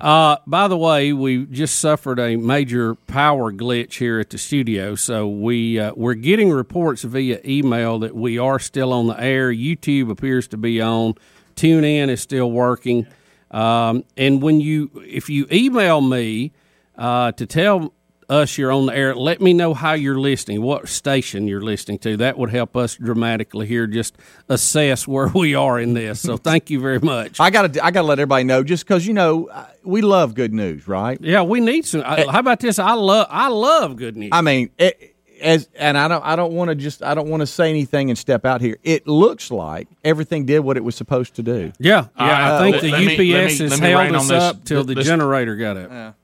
Uh, 0.00 0.36
by 0.46 0.68
the 0.68 0.76
way, 0.76 1.12
we 1.12 1.44
just 1.46 1.78
suffered 1.78 2.18
a 2.18 2.36
major 2.36 2.94
power 2.94 3.52
glitch 3.52 3.98
here 3.98 4.18
at 4.20 4.30
the 4.30 4.38
studio, 4.38 4.94
so 4.94 5.28
we 5.28 5.78
uh, 5.78 5.92
we're 5.96 6.14
getting 6.14 6.50
reports 6.50 7.02
via 7.02 7.40
email 7.44 7.98
that 7.98 8.14
we 8.14 8.38
are 8.38 8.58
still 8.58 8.85
on 8.92 9.06
the 9.06 9.20
air. 9.20 9.52
YouTube 9.52 10.10
appears 10.10 10.48
to 10.48 10.56
be 10.56 10.80
on. 10.80 11.14
TuneIn 11.56 12.08
is 12.08 12.20
still 12.20 12.50
working, 12.50 13.06
um, 13.50 14.04
and 14.16 14.42
when 14.42 14.60
you 14.60 14.90
if 15.06 15.30
you 15.30 15.46
email 15.50 16.00
me 16.00 16.52
uh, 16.98 17.32
to 17.32 17.46
tell 17.46 17.92
us 18.28 18.58
you're 18.58 18.72
on 18.72 18.86
the 18.86 18.94
air. 18.96 19.14
Let 19.14 19.40
me 19.40 19.52
know 19.54 19.72
how 19.72 19.92
you're 19.92 20.18
listening, 20.18 20.60
what 20.60 20.88
station 20.88 21.46
you're 21.46 21.60
listening 21.60 21.98
to. 22.00 22.16
That 22.16 22.36
would 22.36 22.50
help 22.50 22.76
us 22.76 22.96
dramatically 22.96 23.66
here 23.68 23.86
just 23.86 24.16
assess 24.48 25.06
where 25.06 25.28
we 25.28 25.54
are 25.54 25.78
in 25.78 25.94
this. 25.94 26.20
So 26.20 26.36
thank 26.36 26.68
you 26.68 26.80
very 26.80 26.98
much. 26.98 27.38
I 27.40 27.50
gotta. 27.50 27.84
I 27.84 27.90
gotta 27.90 28.06
let 28.06 28.18
everybody 28.18 28.44
know, 28.44 28.62
just 28.64 28.84
because 28.86 29.06
you 29.06 29.14
know 29.14 29.46
uh, 29.48 29.66
we 29.84 30.02
love 30.02 30.34
good 30.34 30.52
news, 30.52 30.88
right? 30.88 31.18
Yeah, 31.20 31.42
we 31.42 31.60
need 31.60 31.86
some. 31.86 32.02
I- 32.04 32.26
How 32.28 32.40
about 32.40 32.60
this? 32.60 32.78
I 32.78 32.94
love 32.94 33.28
I 33.30 33.48
love 33.48 33.96
good 33.96 34.16
news. 34.16 34.30
I 34.32 34.40
mean, 34.42 34.70
it, 34.78 35.15
as 35.40 35.68
and 35.76 35.96
I 35.98 36.08
don't. 36.08 36.24
I 36.24 36.36
don't 36.36 36.52
want 36.52 36.68
to 36.70 36.74
just. 36.74 37.02
I 37.02 37.14
don't 37.14 37.28
want 37.28 37.40
to 37.40 37.46
say 37.46 37.70
anything 37.70 38.10
and 38.10 38.18
step 38.18 38.44
out 38.44 38.60
here. 38.60 38.78
It 38.82 39.06
looks 39.06 39.50
like 39.50 39.88
everything 40.04 40.44
did 40.46 40.60
what 40.60 40.76
it 40.76 40.84
was 40.84 40.94
supposed 40.94 41.34
to 41.36 41.42
do. 41.42 41.72
yeah, 41.78 42.06
yeah. 42.18 42.52
Uh, 42.54 42.56
I 42.56 42.58
think 42.62 42.74
let- 42.74 42.82
the 42.82 42.90
let 42.92 43.00
me- 43.04 43.12
UPS 43.14 43.60
let 43.60 43.66
me- 43.66 43.70
has 43.70 43.80
me 43.80 43.88
held 43.90 44.02
rain 44.04 44.14
us 44.14 44.22
on 44.22 44.28
this- 44.28 44.42
up 44.42 44.64
till 44.64 44.84
the 44.84 44.94
generator 44.96 45.56
got 45.56 45.76
up. 45.76 46.16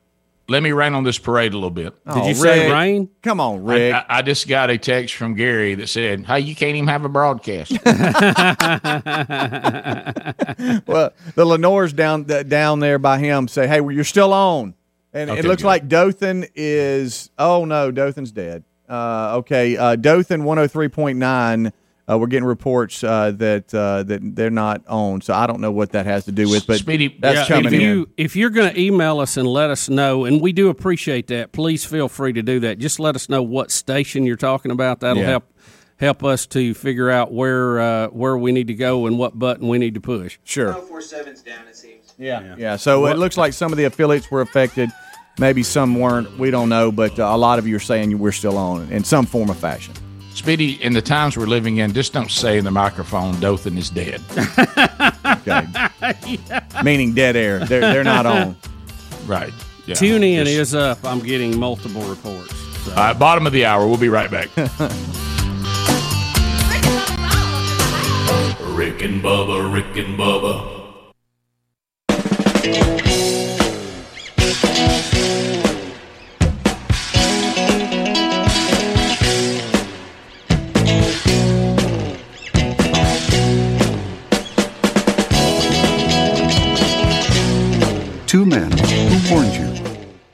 Let 0.49 0.63
me 0.65 0.73
rain 0.73 0.93
on 0.95 1.05
this 1.05 1.19
parade 1.19 1.53
a 1.53 1.55
little 1.57 1.71
bit. 1.71 1.95
Did 2.13 2.27
you 2.27 2.35
say 2.35 2.71
rain? 2.71 3.09
Come 3.23 3.41
on, 3.41 3.61
I, 3.61 3.73
Rick. 3.75 3.95
I, 3.95 4.05
I 4.09 4.23
just 4.23 4.49
got 4.49 4.71
a 4.71 4.77
text 4.77 5.15
from 5.15 5.35
Gary 5.35 5.77
that 5.77 5.89
said, 5.89 6.27
"Hey, 6.27 6.41
you 6.41 6.57
can't 6.57 6.75
even 6.75 6.89
have 6.89 7.05
a 7.05 7.09
broadcast." 7.09 7.71
well, 7.85 7.85
the 11.35 11.45
Lenores 11.45 11.95
down 11.95 12.25
th- 12.25 12.49
down 12.49 12.81
there 12.81 12.99
by 12.99 13.19
him 13.19 13.49
say, 13.49 13.67
"Hey, 13.67 13.81
well, 13.81 13.93
you're 13.95 14.05
still 14.05 14.33
on," 14.33 14.75
and 15.13 15.31
it 15.31 15.45
looks 15.45 15.63
good. 15.63 15.69
like 15.69 15.89
Dothan 15.89 16.47
is. 16.55 17.31
Oh 17.39 17.65
no, 17.65 17.91
Dothan's 17.91 18.33
dead. 18.33 18.65
Uh, 18.93 19.37
okay, 19.39 19.77
uh, 19.77 19.97
Dothan 19.97 20.43
103.9. 20.43 21.73
Uh, 22.11 22.19
we're 22.19 22.27
getting 22.27 22.45
reports 22.45 23.03
uh, 23.05 23.31
that 23.31 23.73
uh, 23.73 24.03
that 24.03 24.21
they're 24.37 24.51
not 24.51 24.87
on, 24.89 25.21
so 25.21 25.33
I 25.33 25.47
don't 25.47 25.61
know 25.61 25.71
what 25.71 25.93
that 25.93 26.05
has 26.05 26.25
to 26.27 26.33
do 26.33 26.49
with. 26.51 26.67
But 26.67 26.79
Speedy- 26.81 27.17
that's 27.21 27.49
Yeah, 27.49 27.57
coming 27.57 27.67
if 27.67 27.73
in. 27.75 27.81
you 27.81 28.09
if 28.17 28.35
you're 28.37 28.51
going 28.51 28.75
to 28.75 28.79
email 28.79 29.21
us 29.21 29.37
and 29.37 29.47
let 29.47 29.71
us 29.71 29.89
know, 29.89 30.25
and 30.25 30.41
we 30.41 30.53
do 30.53 30.69
appreciate 30.69 31.29
that. 31.29 31.53
Please 31.53 31.85
feel 31.85 32.09
free 32.09 32.33
to 32.33 32.43
do 32.43 32.59
that. 32.61 32.79
Just 32.79 32.99
let 33.01 33.15
us 33.15 33.29
know 33.29 33.43
what 33.43 33.71
station 33.71 34.27
you're 34.27 34.37
talking 34.37 34.73
about. 34.73 35.01
That'll 35.01 35.23
Yeah. 35.23 35.29
help 35.31 35.45
help 35.99 36.25
us 36.25 36.45
to 36.49 36.75
figure 36.75 37.09
out 37.09 37.33
where 37.33 37.81
uh, 37.81 38.07
where 38.09 38.37
we 38.37 38.51
need 38.51 38.67
to 38.67 38.75
go 38.75 39.07
and 39.07 39.17
what 39.17 39.39
button 39.39 39.69
we 39.69 39.79
need 39.79 39.95
to 39.95 40.01
push. 40.01 40.39
Sure. 40.43 40.75
047's 40.75 41.41
down, 41.43 41.69
it 41.69 41.77
seems. 41.77 42.13
Yeah. 42.19 42.57
Yeah. 42.59 42.77
So 42.77 43.07
it 43.07 43.17
looks 43.17 43.37
like 43.39 43.53
some 43.53 43.71
of 43.73 43.79
the 43.79 43.85
affiliates 43.85 44.29
were 44.31 44.41
affected. 44.43 44.91
Maybe 45.39 45.63
some 45.63 45.99
weren't. 45.99 46.39
We 46.39 46.51
don't 46.51 46.69
know, 46.69 46.93
but 46.93 47.19
uh, 47.19 47.25
a 47.25 47.37
lot 47.37 47.59
of 47.59 47.67
you 47.67 47.77
are 47.77 47.81
saying 47.81 48.19
we're 48.19 48.33
still 48.33 48.59
on 48.59 48.91
in 48.93 49.03
some 49.05 49.27
form 49.27 49.51
or 49.51 49.55
fashion. 49.55 49.95
Speedy, 50.35 50.83
in 50.83 50.93
the 50.93 51.03
times 51.03 51.37
we're 51.37 51.47
living 51.47 51.77
in, 51.79 51.93
just 51.93 52.13
don't 52.13 52.31
say 52.31 52.59
in 52.59 52.65
the 52.65 52.71
microphone, 52.71 53.39
Dothan 53.41 53.77
is 53.79 53.91
dead. 53.91 54.21
Okay. 55.45 55.67
Meaning 56.85 57.15
dead 57.15 57.35
air. 57.37 57.59
They're 57.61 57.81
they're 57.81 58.05
not 58.05 58.27
on. 58.27 58.55
right. 59.27 59.53
Yeah. 59.87 59.95
Tune 59.97 60.23
in 60.23 60.45
Just- 60.47 60.57
is 60.59 60.75
up. 60.75 61.05
I'm 61.05 61.19
getting 61.21 61.59
multiple 61.59 62.03
reports. 62.03 62.55
So. 62.85 62.91
All 62.93 62.97
right, 62.99 63.19
bottom 63.19 63.47
of 63.47 63.53
the 63.53 63.65
hour. 63.65 63.89
We'll 63.89 63.97
be 63.97 64.09
right 64.09 64.31
back. 64.31 64.49
Rick 68.77 69.03
and 69.03 69.21
Bubba, 69.23 69.73
Rick 69.73 69.97
and 69.97 70.19
Bubba. 70.19 70.69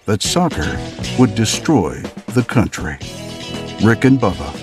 That 0.08 0.22
soccer 0.22 0.80
would 1.18 1.34
destroy 1.34 2.00
the 2.28 2.42
country. 2.42 2.96
Rick 3.84 4.06
and 4.06 4.18
Bubba. 4.18 4.54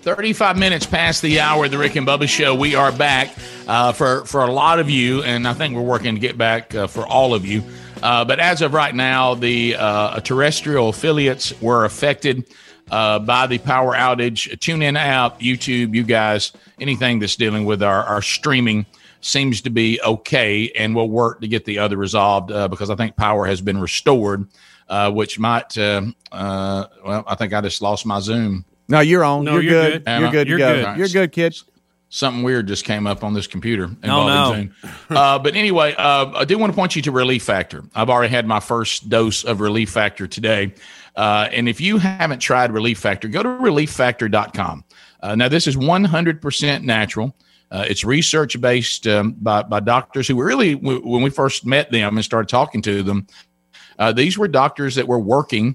35 0.00 0.56
minutes 0.56 0.86
past 0.86 1.20
the 1.20 1.38
hour 1.38 1.68
the 1.68 1.76
Rick 1.76 1.96
and 1.96 2.06
Bubba 2.06 2.26
show. 2.26 2.54
We 2.54 2.74
are 2.74 2.90
back 2.90 3.36
uh, 3.68 3.92
for, 3.92 4.24
for 4.24 4.42
a 4.42 4.50
lot 4.50 4.78
of 4.78 4.88
you, 4.88 5.22
and 5.22 5.46
I 5.46 5.52
think 5.52 5.74
we're 5.74 5.82
working 5.82 6.14
to 6.14 6.20
get 6.20 6.38
back 6.38 6.74
uh, 6.74 6.86
for 6.86 7.06
all 7.06 7.34
of 7.34 7.44
you. 7.44 7.62
Uh, 8.02 8.24
but 8.24 8.40
as 8.40 8.62
of 8.62 8.72
right 8.72 8.94
now, 8.94 9.34
the 9.34 9.76
uh, 9.76 10.18
terrestrial 10.20 10.88
affiliates 10.88 11.52
were 11.60 11.84
affected 11.84 12.46
uh, 12.90 13.18
by 13.18 13.46
the 13.46 13.58
power 13.58 13.92
outage. 13.94 14.58
Tune 14.60 14.80
in 14.80 14.96
app, 14.96 15.40
YouTube, 15.40 15.94
you 15.94 16.04
guys, 16.04 16.52
anything 16.80 17.18
that's 17.18 17.36
dealing 17.36 17.66
with 17.66 17.82
our, 17.82 18.02
our 18.04 18.22
streaming 18.22 18.86
seems 19.24 19.60
to 19.62 19.70
be 19.70 20.00
okay, 20.04 20.70
and 20.76 20.94
we'll 20.94 21.08
work 21.08 21.40
to 21.40 21.48
get 21.48 21.64
the 21.64 21.78
other 21.78 21.96
resolved 21.96 22.50
uh, 22.52 22.68
because 22.68 22.90
I 22.90 22.94
think 22.96 23.16
power 23.16 23.46
has 23.46 23.60
been 23.60 23.80
restored, 23.80 24.46
uh, 24.88 25.10
which 25.10 25.38
might, 25.38 25.76
uh, 25.78 26.02
uh, 26.32 26.86
well, 27.04 27.24
I 27.26 27.34
think 27.36 27.52
I 27.54 27.60
just 27.60 27.80
lost 27.82 28.04
my 28.04 28.20
Zoom. 28.20 28.64
No, 28.88 29.00
you're 29.00 29.24
on. 29.24 29.44
No, 29.44 29.52
you're, 29.54 29.62
you're 29.62 29.72
good. 29.90 30.04
good. 30.04 30.18
You're 30.20 30.28
I? 30.28 30.32
good 30.32 30.44
to 30.44 30.48
You're 30.50 30.58
go. 30.58 30.84
good. 30.84 30.96
You're 30.98 31.08
good, 31.08 31.32
kid. 31.32 31.56
something 32.10 32.42
weird 32.42 32.66
just 32.68 32.84
came 32.84 33.06
up 33.06 33.24
on 33.24 33.32
this 33.32 33.46
computer 33.46 33.84
Oh, 34.04 34.20
involving 34.28 34.74
Zoom. 34.82 35.16
uh, 35.16 35.38
but 35.38 35.54
anyway, 35.56 35.94
uh, 35.96 36.30
I 36.34 36.44
do 36.44 36.58
want 36.58 36.72
to 36.72 36.76
point 36.76 36.94
you 36.96 37.02
to 37.02 37.12
Relief 37.12 37.42
Factor. 37.44 37.84
I've 37.94 38.10
already 38.10 38.30
had 38.34 38.46
my 38.46 38.60
first 38.60 39.08
dose 39.08 39.44
of 39.44 39.60
Relief 39.60 39.88
Factor 39.90 40.26
today. 40.26 40.74
Uh, 41.16 41.48
and 41.52 41.68
if 41.68 41.80
you 41.80 41.98
haven't 41.98 42.40
tried 42.40 42.72
Relief 42.72 42.98
Factor, 42.98 43.28
go 43.28 43.42
to 43.42 43.48
relieffactor.com. 43.48 44.84
Uh, 45.22 45.34
now, 45.36 45.48
this 45.48 45.66
is 45.66 45.76
100% 45.76 46.82
natural. 46.82 47.34
Uh, 47.72 47.86
it's 47.88 48.04
research 48.04 48.60
based 48.60 49.06
um, 49.06 49.32
by, 49.40 49.62
by 49.62 49.80
doctors 49.80 50.28
who 50.28 50.40
really, 50.40 50.74
w- 50.74 51.00
when 51.00 51.22
we 51.22 51.30
first 51.30 51.64
met 51.64 51.90
them 51.90 52.18
and 52.18 52.24
started 52.24 52.46
talking 52.46 52.82
to 52.82 53.02
them, 53.02 53.26
uh, 53.98 54.12
these 54.12 54.36
were 54.36 54.46
doctors 54.46 54.94
that 54.94 55.08
were 55.08 55.18
working 55.18 55.74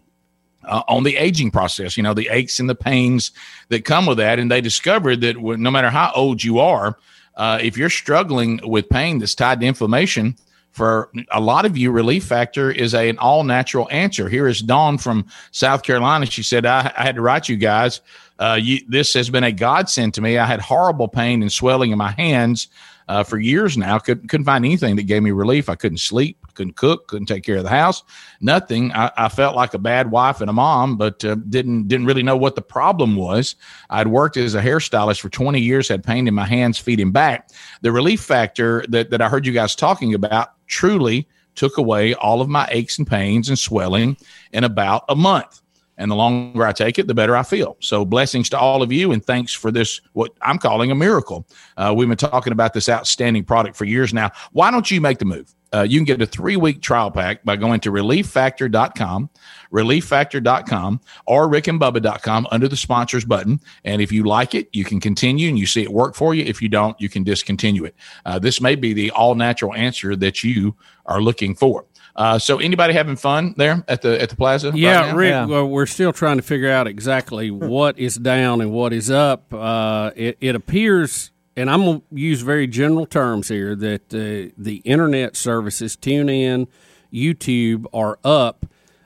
uh, 0.63 0.83
on 0.87 1.03
the 1.03 1.17
aging 1.17 1.49
process, 1.49 1.97
you 1.97 2.03
know, 2.03 2.13
the 2.13 2.29
aches 2.29 2.59
and 2.59 2.69
the 2.69 2.75
pains 2.75 3.31
that 3.69 3.83
come 3.83 4.05
with 4.05 4.19
that. 4.19 4.37
And 4.37 4.51
they 4.51 4.61
discovered 4.61 5.21
that 5.21 5.37
no 5.37 5.71
matter 5.71 5.89
how 5.89 6.11
old 6.13 6.43
you 6.43 6.59
are, 6.59 6.99
uh, 7.35 7.57
if 7.63 7.77
you're 7.77 7.89
struggling 7.89 8.59
with 8.63 8.87
pain 8.89 9.17
that's 9.17 9.33
tied 9.33 9.59
to 9.61 9.65
inflammation, 9.65 10.35
for 10.77 11.09
a 11.31 11.41
lot 11.41 11.65
of 11.65 11.75
you, 11.75 11.89
Relief 11.89 12.23
Factor 12.25 12.69
is 12.69 12.93
a, 12.93 13.09
an 13.09 13.17
all 13.17 13.43
natural 13.43 13.87
answer. 13.89 14.29
Here 14.29 14.47
is 14.47 14.61
Dawn 14.61 14.99
from 14.99 15.25
South 15.49 15.81
Carolina. 15.81 16.27
She 16.27 16.43
said, 16.43 16.67
I, 16.67 16.93
I 16.95 17.01
had 17.01 17.15
to 17.15 17.21
write 17.21 17.49
you 17.49 17.55
guys. 17.55 18.01
Uh, 18.39 18.59
you, 18.61 18.79
this 18.87 19.13
has 19.13 19.29
been 19.29 19.43
a 19.43 19.51
godsend 19.51 20.13
to 20.15 20.21
me. 20.21 20.37
I 20.37 20.45
had 20.45 20.61
horrible 20.61 21.07
pain 21.07 21.41
and 21.41 21.51
swelling 21.51 21.91
in 21.91 21.97
my 21.97 22.11
hands 22.11 22.67
uh, 23.07 23.23
for 23.23 23.39
years 23.39 23.77
now. 23.77 23.97
Couldn't 23.99 24.27
couldn't 24.27 24.45
find 24.45 24.65
anything 24.65 24.95
that 24.97 25.03
gave 25.03 25.23
me 25.23 25.31
relief. 25.31 25.69
I 25.69 25.75
couldn't 25.75 25.99
sleep, 25.99 26.37
couldn't 26.53 26.75
cook, 26.75 27.07
couldn't 27.07 27.27
take 27.27 27.43
care 27.43 27.57
of 27.57 27.63
the 27.63 27.69
house, 27.69 28.03
nothing. 28.41 28.91
I, 28.93 29.11
I 29.17 29.29
felt 29.29 29.55
like 29.55 29.73
a 29.73 29.79
bad 29.79 30.11
wife 30.11 30.41
and 30.41 30.49
a 30.49 30.53
mom, 30.53 30.97
but 30.97 31.23
uh, 31.23 31.35
didn't 31.49 31.87
didn't 31.87 32.05
really 32.05 32.23
know 32.23 32.37
what 32.37 32.55
the 32.55 32.61
problem 32.61 33.15
was. 33.15 33.55
I'd 33.89 34.07
worked 34.07 34.37
as 34.37 34.55
a 34.55 34.61
hairstylist 34.61 35.19
for 35.19 35.29
20 35.29 35.59
years, 35.59 35.87
had 35.87 36.03
pain 36.03 36.27
in 36.27 36.33
my 36.33 36.45
hands, 36.45 36.77
feet, 36.77 36.99
and 36.99 37.13
back. 37.13 37.49
The 37.81 37.91
relief 37.91 38.21
factor 38.21 38.85
that 38.89 39.09
that 39.09 39.21
I 39.21 39.29
heard 39.29 39.45
you 39.45 39.53
guys 39.53 39.75
talking 39.75 40.13
about 40.13 40.49
truly 40.67 41.27
took 41.55 41.77
away 41.77 42.13
all 42.13 42.41
of 42.41 42.49
my 42.49 42.67
aches 42.69 42.99
and 42.99 43.07
pains 43.07 43.49
and 43.49 43.57
swelling 43.57 44.15
in 44.51 44.63
about 44.63 45.05
a 45.09 45.15
month. 45.15 45.61
And 45.97 46.11
the 46.11 46.15
longer 46.15 46.65
I 46.65 46.71
take 46.71 46.99
it, 46.99 47.07
the 47.07 47.15
better 47.15 47.35
I 47.35 47.43
feel. 47.43 47.75
So, 47.79 48.05
blessings 48.05 48.49
to 48.49 48.59
all 48.59 48.83
of 48.83 48.91
you, 48.91 49.11
and 49.11 49.25
thanks 49.25 49.53
for 49.53 49.71
this, 49.71 50.01
what 50.13 50.31
I'm 50.41 50.59
calling 50.59 50.91
a 50.91 50.95
miracle. 50.95 51.47
Uh, 51.75 51.93
we've 51.95 52.07
been 52.07 52.17
talking 52.17 52.53
about 52.53 52.73
this 52.73 52.87
outstanding 52.87 53.43
product 53.43 53.75
for 53.75 53.85
years 53.85 54.13
now. 54.13 54.31
Why 54.51 54.69
don't 54.69 54.89
you 54.91 55.01
make 55.01 55.17
the 55.17 55.25
move? 55.25 55.53
Uh, 55.73 55.83
you 55.83 55.99
can 55.99 56.05
get 56.05 56.21
a 56.21 56.25
three 56.25 56.55
week 56.55 56.81
trial 56.81 57.11
pack 57.11 57.43
by 57.43 57.55
going 57.55 57.79
to 57.81 57.91
relieffactor.com, 57.91 59.29
relieffactor.com, 59.71 61.01
or 61.25 61.47
rickandbubba.com 61.47 62.47
under 62.51 62.67
the 62.67 62.77
sponsors 62.77 63.25
button. 63.25 63.59
And 63.83 64.01
if 64.01 64.11
you 64.11 64.23
like 64.23 64.55
it, 64.55 64.69
you 64.71 64.85
can 64.85 64.99
continue 64.99 65.49
and 65.49 65.59
you 65.59 65.65
see 65.65 65.83
it 65.83 65.91
work 65.91 66.15
for 66.15 66.33
you. 66.33 66.45
If 66.45 66.61
you 66.61 66.69
don't, 66.69 66.99
you 67.01 67.09
can 67.09 67.23
discontinue 67.23 67.83
it. 67.83 67.95
Uh, 68.25 68.39
this 68.39 68.61
may 68.61 68.75
be 68.75 68.93
the 68.93 69.11
all 69.11 69.35
natural 69.35 69.73
answer 69.73 70.15
that 70.15 70.43
you 70.43 70.75
are 71.05 71.21
looking 71.21 71.53
for. 71.53 71.85
Uh, 72.17 72.39
so, 72.39 72.57
anybody 72.57 72.93
having 72.93 73.15
fun 73.15 73.53
there 73.57 73.83
at 73.87 74.01
the 74.01 74.19
at 74.19 74.29
the 74.29 74.35
plaza? 74.35 74.71
Yeah, 74.73 75.11
now? 75.11 75.15
Rick, 75.15 75.49
well, 75.49 75.67
we're 75.67 75.85
still 75.85 76.11
trying 76.11 76.37
to 76.37 76.43
figure 76.43 76.71
out 76.71 76.87
exactly 76.87 77.51
what 77.51 77.99
is 77.99 78.15
down 78.15 78.59
and 78.59 78.71
what 78.71 78.91
is 78.91 79.11
up. 79.11 79.53
Uh, 79.53 80.11
it, 80.15 80.35
it 80.41 80.55
appears, 80.55 81.31
and 81.55 81.69
I'm 81.69 81.85
going 81.85 81.99
to 81.99 82.05
use 82.19 82.41
very 82.41 82.65
general 82.65 83.05
terms 83.05 83.49
here, 83.49 83.75
that 83.75 84.13
uh, 84.13 84.51
the 84.57 84.77
internet 84.77 85.35
services, 85.35 85.95
TuneIn, 85.95 86.67
YouTube, 87.13 87.85
are 87.93 88.17
up. 88.23 88.65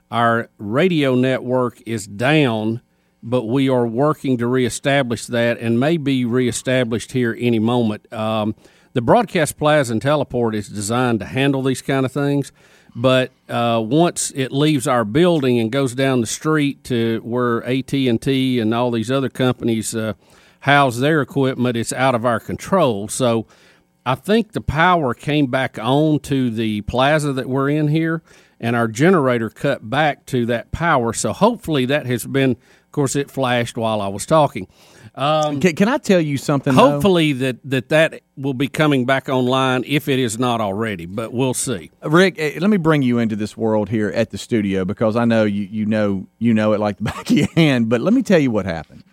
Our 0.10 0.50
radio 0.58 1.13
network 1.13 1.82
is 1.86 2.08
down, 2.08 2.82
but 3.21 3.43
we 3.43 3.67
are 3.67 3.86
working 3.86 4.38
to 4.38 4.47
reestablish 4.47 5.26
that 5.28 5.58
and 5.58 5.82
may 5.82 5.97
be 5.97 6.24
reestablished 6.24 7.12
here 7.12 7.36
any 7.38 7.60
moment. 7.60 8.12
Um, 8.13 8.56
the 8.93 9.02
broadcast 9.02 9.58
plaza 9.58 9.93
and 9.93 10.02
teleport 10.02 10.56
is 10.56 10.67
designed 10.67 11.19
to 11.19 11.26
handle 11.26 11.62
these 11.62 11.82
kind 11.82 12.06
of 12.06 12.12
things 12.12 12.52
but 12.95 13.32
uh, 13.47 13.82
once 13.86 14.32
it 14.36 14.51
leaves 14.51 14.88
our 14.88 15.06
building 15.06 15.60
and 15.60 15.71
goes 15.71 15.95
down 15.95 16.21
the 16.21 16.27
street 16.27 16.84
to 16.86 17.21
where 17.23 17.63
AT 17.63 17.93
and 17.93 18.21
T 18.21 18.60
and 18.60 18.73
all 18.73 18.91
these 18.91 19.10
other 19.10 19.30
companies 19.30 19.95
uh, 19.95 20.13
house 20.62 20.97
their 20.97 21.21
equipment, 21.21 21.77
it's 21.77 21.93
out 21.93 22.15
of 22.15 22.25
our 22.25 22.39
control. 22.39 23.08
So 23.08 23.47
I 24.06 24.15
think 24.15 24.51
the 24.51 24.62
power 24.62 25.13
came 25.13 25.47
back 25.47 25.77
on 25.80 26.19
to 26.21 26.49
the 26.49 26.82
plaza 26.82 27.34
that 27.34 27.47
we're 27.47 27.69
in 27.69 27.88
here, 27.88 28.23
and 28.60 28.75
our 28.75 28.88
generator 28.88 29.49
cut 29.49 29.89
back 29.89 30.25
to 30.27 30.45
that 30.47 30.71
power. 30.71 31.13
So 31.13 31.34
hopefully 31.34 31.86
that 31.86 32.06
has 32.06 32.25
been. 32.25 32.51
Of 32.51 32.93
course, 32.93 33.15
it 33.15 33.32
flashed 33.32 33.77
while 33.77 34.01
I 34.01 34.10
was 34.10 34.25
talking. 34.25 34.67
Um, 35.13 35.60
Can, 35.60 35.76
can 35.76 35.88
I 35.89 35.97
tell 35.97 36.21
you 36.21 36.38
something? 36.38 36.74
though? 36.74 36.91
hopefully 36.91 37.34
that, 37.34 37.58
that 37.65 37.89
that 37.89 38.21
will 38.38 38.54
be 38.54 38.69
coming 38.69 39.06
back 39.06 39.28
online 39.28 39.84
if 39.86 40.08
it 40.08 40.19
is 40.19 40.39
not 40.39 40.62
already, 40.62 41.06
but 41.06 41.34
we'll 41.34 41.54
see. 41.54 41.91
Rick, 42.02 42.36
eh, 42.38 42.58
let 42.62 42.69
me 42.69 42.78
bring 42.78 43.02
you 43.02 43.19
into 43.19 43.36
this 43.36 43.58
world 43.58 43.89
here 43.89 44.10
at 44.10 44.30
the 44.30 44.38
studio 44.38 44.86
because 44.86 45.17
I 45.17 45.26
know 45.26 45.43
you, 45.43 45.63
you 45.63 45.86
know 45.86 46.28
you 46.39 46.54
know 46.54 46.71
it 46.71 46.80
like 46.80 46.97
the 46.97 47.04
back 47.12 47.30
of 47.30 47.38
your 47.38 47.50
hand. 47.56 47.89
But 47.89 48.00
let 48.00 48.13
me 48.13 48.21
tell 48.21 48.39
you 48.39 48.52
what 48.52 48.65
happened. 48.65 49.04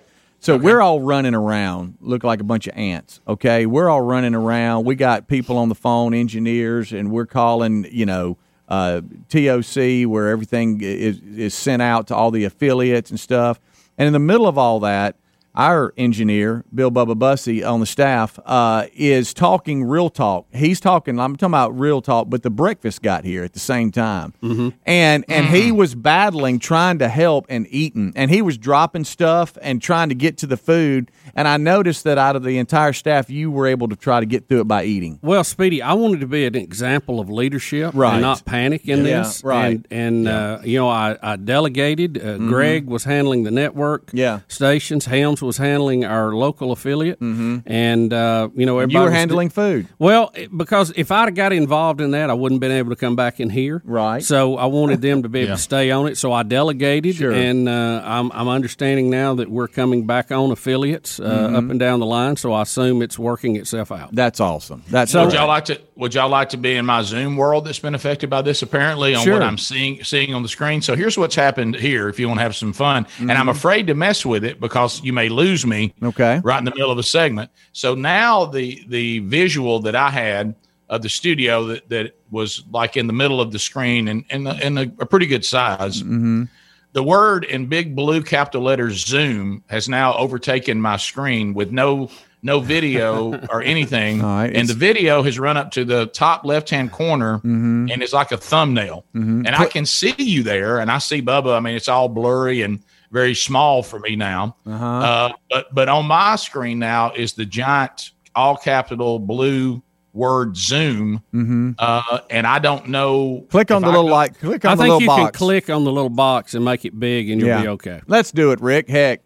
So 0.40 0.56
we're 0.56 0.80
all 0.80 1.00
running 1.00 1.34
around, 1.34 1.98
look 2.00 2.22
like 2.22 2.40
a 2.40 2.44
bunch 2.44 2.68
of 2.68 2.76
ants. 2.76 3.20
Okay, 3.26 3.66
we're 3.66 3.88
all 3.88 4.02
running 4.02 4.36
around. 4.36 4.84
We 4.84 4.94
got 4.94 5.26
people 5.26 5.58
on 5.58 5.68
the 5.68 5.74
phone, 5.74 6.14
engineers, 6.14 6.92
and 6.92 7.10
we're 7.10 7.26
calling. 7.26 7.88
You 7.90 8.06
know, 8.06 8.38
uh, 8.68 9.00
TOC 9.28 10.06
where 10.06 10.28
everything 10.28 10.80
is 10.80 11.18
is 11.20 11.54
sent 11.54 11.82
out 11.82 12.06
to 12.08 12.14
all 12.14 12.30
the 12.30 12.44
affiliates 12.44 13.10
and 13.10 13.18
stuff. 13.18 13.58
And 13.96 14.06
in 14.06 14.12
the 14.12 14.20
middle 14.20 14.46
of 14.46 14.56
all 14.56 14.78
that, 14.80 15.16
our 15.58 15.92
engineer, 15.98 16.64
Bill 16.72 16.90
Bubba 16.90 17.18
Bussey, 17.18 17.62
on 17.64 17.80
the 17.80 17.86
staff, 17.86 18.38
uh, 18.46 18.86
is 18.94 19.34
talking 19.34 19.84
real 19.84 20.08
talk. 20.08 20.46
He's 20.54 20.78
talking. 20.80 21.18
I'm 21.18 21.34
talking 21.36 21.50
about 21.50 21.76
real 21.78 22.00
talk, 22.00 22.30
but 22.30 22.42
the 22.44 22.50
breakfast 22.50 23.02
got 23.02 23.24
here 23.24 23.42
at 23.44 23.52
the 23.52 23.58
same 23.60 23.90
time, 23.90 24.32
Mm-hmm. 24.42 24.68
and 24.86 25.24
and 25.28 25.46
he 25.46 25.72
was 25.72 25.94
battling, 25.96 26.60
trying 26.60 26.98
to 27.00 27.08
help 27.08 27.44
and 27.48 27.66
eating, 27.70 28.12
and 28.14 28.30
he 28.30 28.40
was 28.40 28.56
dropping 28.56 29.04
stuff 29.04 29.58
and 29.60 29.82
trying 29.82 30.08
to 30.10 30.14
get 30.14 30.38
to 30.38 30.46
the 30.46 30.56
food. 30.56 31.10
And 31.34 31.46
I 31.48 31.56
noticed 31.56 32.04
that 32.04 32.18
out 32.18 32.36
of 32.36 32.42
the 32.42 32.58
entire 32.58 32.92
staff, 32.92 33.30
you 33.30 33.50
were 33.50 33.66
able 33.66 33.88
to 33.88 33.96
try 33.96 34.20
to 34.20 34.26
get 34.26 34.48
through 34.48 34.60
it 34.60 34.68
by 34.68 34.84
eating. 34.84 35.18
Well, 35.22 35.44
Speedy, 35.44 35.82
I 35.82 35.92
wanted 35.94 36.20
to 36.20 36.26
be 36.26 36.46
an 36.46 36.54
example 36.56 37.20
of 37.20 37.30
leadership 37.30 37.92
Right. 37.94 38.14
and 38.14 38.22
not 38.22 38.44
panic 38.44 38.88
in 38.88 39.04
Yeah, 39.04 39.22
this. 39.22 39.42
right. 39.44 39.66
And, 39.74 39.86
and 39.90 40.28
uh, 40.28 40.58
you 40.64 40.78
know, 40.78 40.88
I, 40.88 41.16
I 41.22 41.36
delegated. 41.36 42.24
Uh, 42.24 42.38
Greg 42.38 42.86
was 42.86 43.04
handling 43.04 43.44
the 43.44 43.50
network 43.50 44.06
Mm-hmm. 44.08 44.16
Yeah. 44.18 44.40
stations. 44.48 45.06
Helms 45.06 45.42
was 45.42 45.56
handling 45.56 46.04
our 46.04 46.32
local 46.34 46.72
affiliate. 46.72 47.20
Mm-hmm. 47.20 47.58
And, 47.66 48.12
uh, 48.12 48.48
you 48.54 48.64
know, 48.66 48.78
everybody 48.78 48.92
You 48.94 49.00
were 49.00 49.06
was- 49.06 49.14
handling 49.14 49.48
food. 49.50 49.88
Well, 49.98 50.32
because 50.56 50.92
if 50.96 51.10
I'd 51.10 51.26
have 51.26 51.34
got 51.34 51.52
involved 51.52 52.00
in 52.00 52.12
that, 52.12 52.30
I 52.30 52.34
wouldn't 52.34 52.60
been 52.60 52.72
able 52.72 52.90
to 52.90 52.96
come 52.96 53.16
back 53.16 53.40
in 53.40 53.50
here. 53.50 53.82
Right. 53.84 54.22
So 54.22 54.56
I 54.56 54.66
wanted 54.66 55.00
them 55.02 55.22
to 55.22 55.28
be 55.28 55.40
able 55.42 55.56
to 55.56 55.60
stay 55.62 55.90
on 55.90 56.06
it. 56.08 56.16
So 56.16 56.32
I 56.32 56.42
delegated, 56.42 57.16
Sure. 57.16 57.32
and 57.32 57.68
uh, 57.68 58.02
I'm, 58.04 58.30
I'm 58.32 58.48
understanding 58.48 59.10
now 59.10 59.34
that 59.34 59.50
we're 59.50 59.68
coming 59.68 60.06
back 60.06 60.30
on 60.30 60.50
affiliates 60.50 61.17
uh, 61.20 61.24
Mm-hmm. 61.24 61.56
up 61.56 61.70
and 61.70 61.78
down 61.80 62.00
the 62.00 62.06
line. 62.06 62.36
So 62.36 62.52
I 62.52 62.62
assume 62.62 63.02
it's 63.02 63.18
working 63.18 63.56
itself 63.56 63.90
out. 63.92 64.14
That's 64.14 64.40
awesome. 64.40 64.82
That's 64.90 65.12
so. 65.12 65.24
Would 65.24 65.34
y'all 65.34 65.48
like 65.48 65.64
to? 65.66 65.80
Would 65.96 66.14
y'all 66.14 66.28
like 66.28 66.48
to 66.50 66.56
be 66.56 66.74
in 66.74 66.86
my 66.86 67.02
Zoom 67.02 67.36
world 67.36 67.64
that's 67.66 67.78
been 67.78 67.94
affected 67.94 68.30
by 68.30 68.42
this? 68.42 68.62
Apparently, 68.62 69.14
on 69.14 69.24
Sure. 69.24 69.34
what 69.34 69.42
I'm 69.42 69.58
seeing 69.58 70.02
seeing 70.04 70.34
on 70.34 70.42
the 70.42 70.48
screen. 70.48 70.80
So 70.82 70.94
here's 70.94 71.18
what's 71.18 71.34
happened 71.34 71.74
here. 71.76 72.08
If 72.08 72.18
you 72.20 72.28
want 72.28 72.38
to 72.38 72.42
have 72.42 72.56
some 72.56 72.72
fun, 72.72 73.06
and 73.18 73.28
Mm-hmm. 73.28 73.30
I'm 73.30 73.48
afraid 73.48 73.86
to 73.88 73.94
mess 73.94 74.24
with 74.26 74.44
it 74.44 74.60
because 74.60 75.02
you 75.02 75.12
may 75.12 75.28
lose 75.28 75.66
me. 75.66 75.94
Okay. 76.02 76.40
Right 76.44 76.58
in 76.58 76.64
the 76.64 76.70
middle 76.72 76.90
of 76.90 76.98
a 76.98 77.02
segment. 77.02 77.50
So 77.72 77.94
now 77.94 78.44
the 78.46 78.84
the 78.88 79.20
visual 79.20 79.80
that 79.80 79.94
I 79.96 80.10
had 80.10 80.54
of 80.88 81.02
the 81.02 81.08
studio 81.08 81.66
that 81.66 81.88
that 81.90 82.14
was 82.30 82.62
like 82.70 82.96
in 82.96 83.06
the 83.06 83.12
middle 83.12 83.40
of 83.40 83.52
the 83.52 83.58
screen 83.58 84.08
and 84.08 84.24
and, 84.30 84.46
and 84.48 84.78
a, 84.78 84.82
a 85.00 85.06
pretty 85.06 85.26
good 85.26 85.44
size. 85.44 86.02
Mm-hmm. 86.02 86.44
The 86.92 87.02
word 87.02 87.44
in 87.44 87.66
big 87.66 87.94
blue 87.94 88.22
capital 88.22 88.62
letters 88.62 89.04
Zoom 89.06 89.62
has 89.68 89.88
now 89.88 90.14
overtaken 90.14 90.80
my 90.80 90.96
screen 90.96 91.54
with 91.54 91.70
no 91.70 92.10
no 92.42 92.60
video 92.60 93.34
or 93.50 93.62
anything. 93.62 94.22
Right, 94.22 94.54
and 94.54 94.68
the 94.68 94.74
video 94.74 95.22
has 95.22 95.38
run 95.38 95.56
up 95.56 95.72
to 95.72 95.84
the 95.84 96.06
top 96.06 96.44
left 96.44 96.70
hand 96.70 96.92
corner 96.92 97.38
Mm-hmm. 97.38 97.88
and 97.90 98.02
it's 98.02 98.12
like 98.12 98.32
a 98.32 98.36
thumbnail. 98.36 99.04
And 99.12 99.48
I 99.48 99.66
can 99.66 99.84
see 99.86 100.14
you 100.18 100.42
there 100.42 100.78
and 100.78 100.90
I 100.90 100.98
see 100.98 101.20
Bubba. 101.20 101.56
I 101.56 101.60
mean, 101.60 101.74
it's 101.76 101.88
all 101.88 102.08
blurry 102.08 102.62
and 102.62 102.80
very 103.10 103.34
small 103.34 103.82
for 103.82 103.98
me 103.98 104.16
now. 104.16 104.56
Uh-huh. 104.66 104.86
Uh, 104.86 105.32
but 105.50 105.74
but 105.74 105.88
on 105.88 106.06
my 106.06 106.36
screen 106.36 106.78
now 106.78 107.12
is 107.12 107.32
the 107.34 107.44
giant 107.44 108.10
all 108.34 108.56
capital 108.56 109.18
blue 109.18 109.82
word 110.12 110.56
Zoom. 110.56 111.22
Mm-hmm. 111.34 111.72
Uh, 111.78 112.20
and 112.30 112.46
I 112.46 112.58
don't 112.58 112.88
know. 112.88 113.46
Click 113.50 113.70
on 113.70 113.82
the 113.82 113.88
I 113.88 113.90
little 113.90 114.06
go- 114.08 114.12
like. 114.14 114.38
Click 114.38 114.64
on 114.64 114.72
I 114.72 114.74
the 114.74 114.82
think 114.82 114.88
little 114.92 115.00
you 115.02 115.06
box. 115.06 115.22
can 115.22 115.32
click 115.32 115.70
on 115.70 115.84
the 115.84 115.92
little 115.92 116.10
box 116.10 116.54
and 116.54 116.64
make 116.64 116.84
it 116.84 116.98
big, 116.98 117.30
and 117.30 117.40
you'll 117.40 117.50
yeah. 117.50 117.62
be 117.62 117.68
okay. 117.68 118.00
Let's 118.06 118.32
do 118.32 118.52
it, 118.52 118.60
Rick. 118.60 118.88
Heck. 118.88 119.22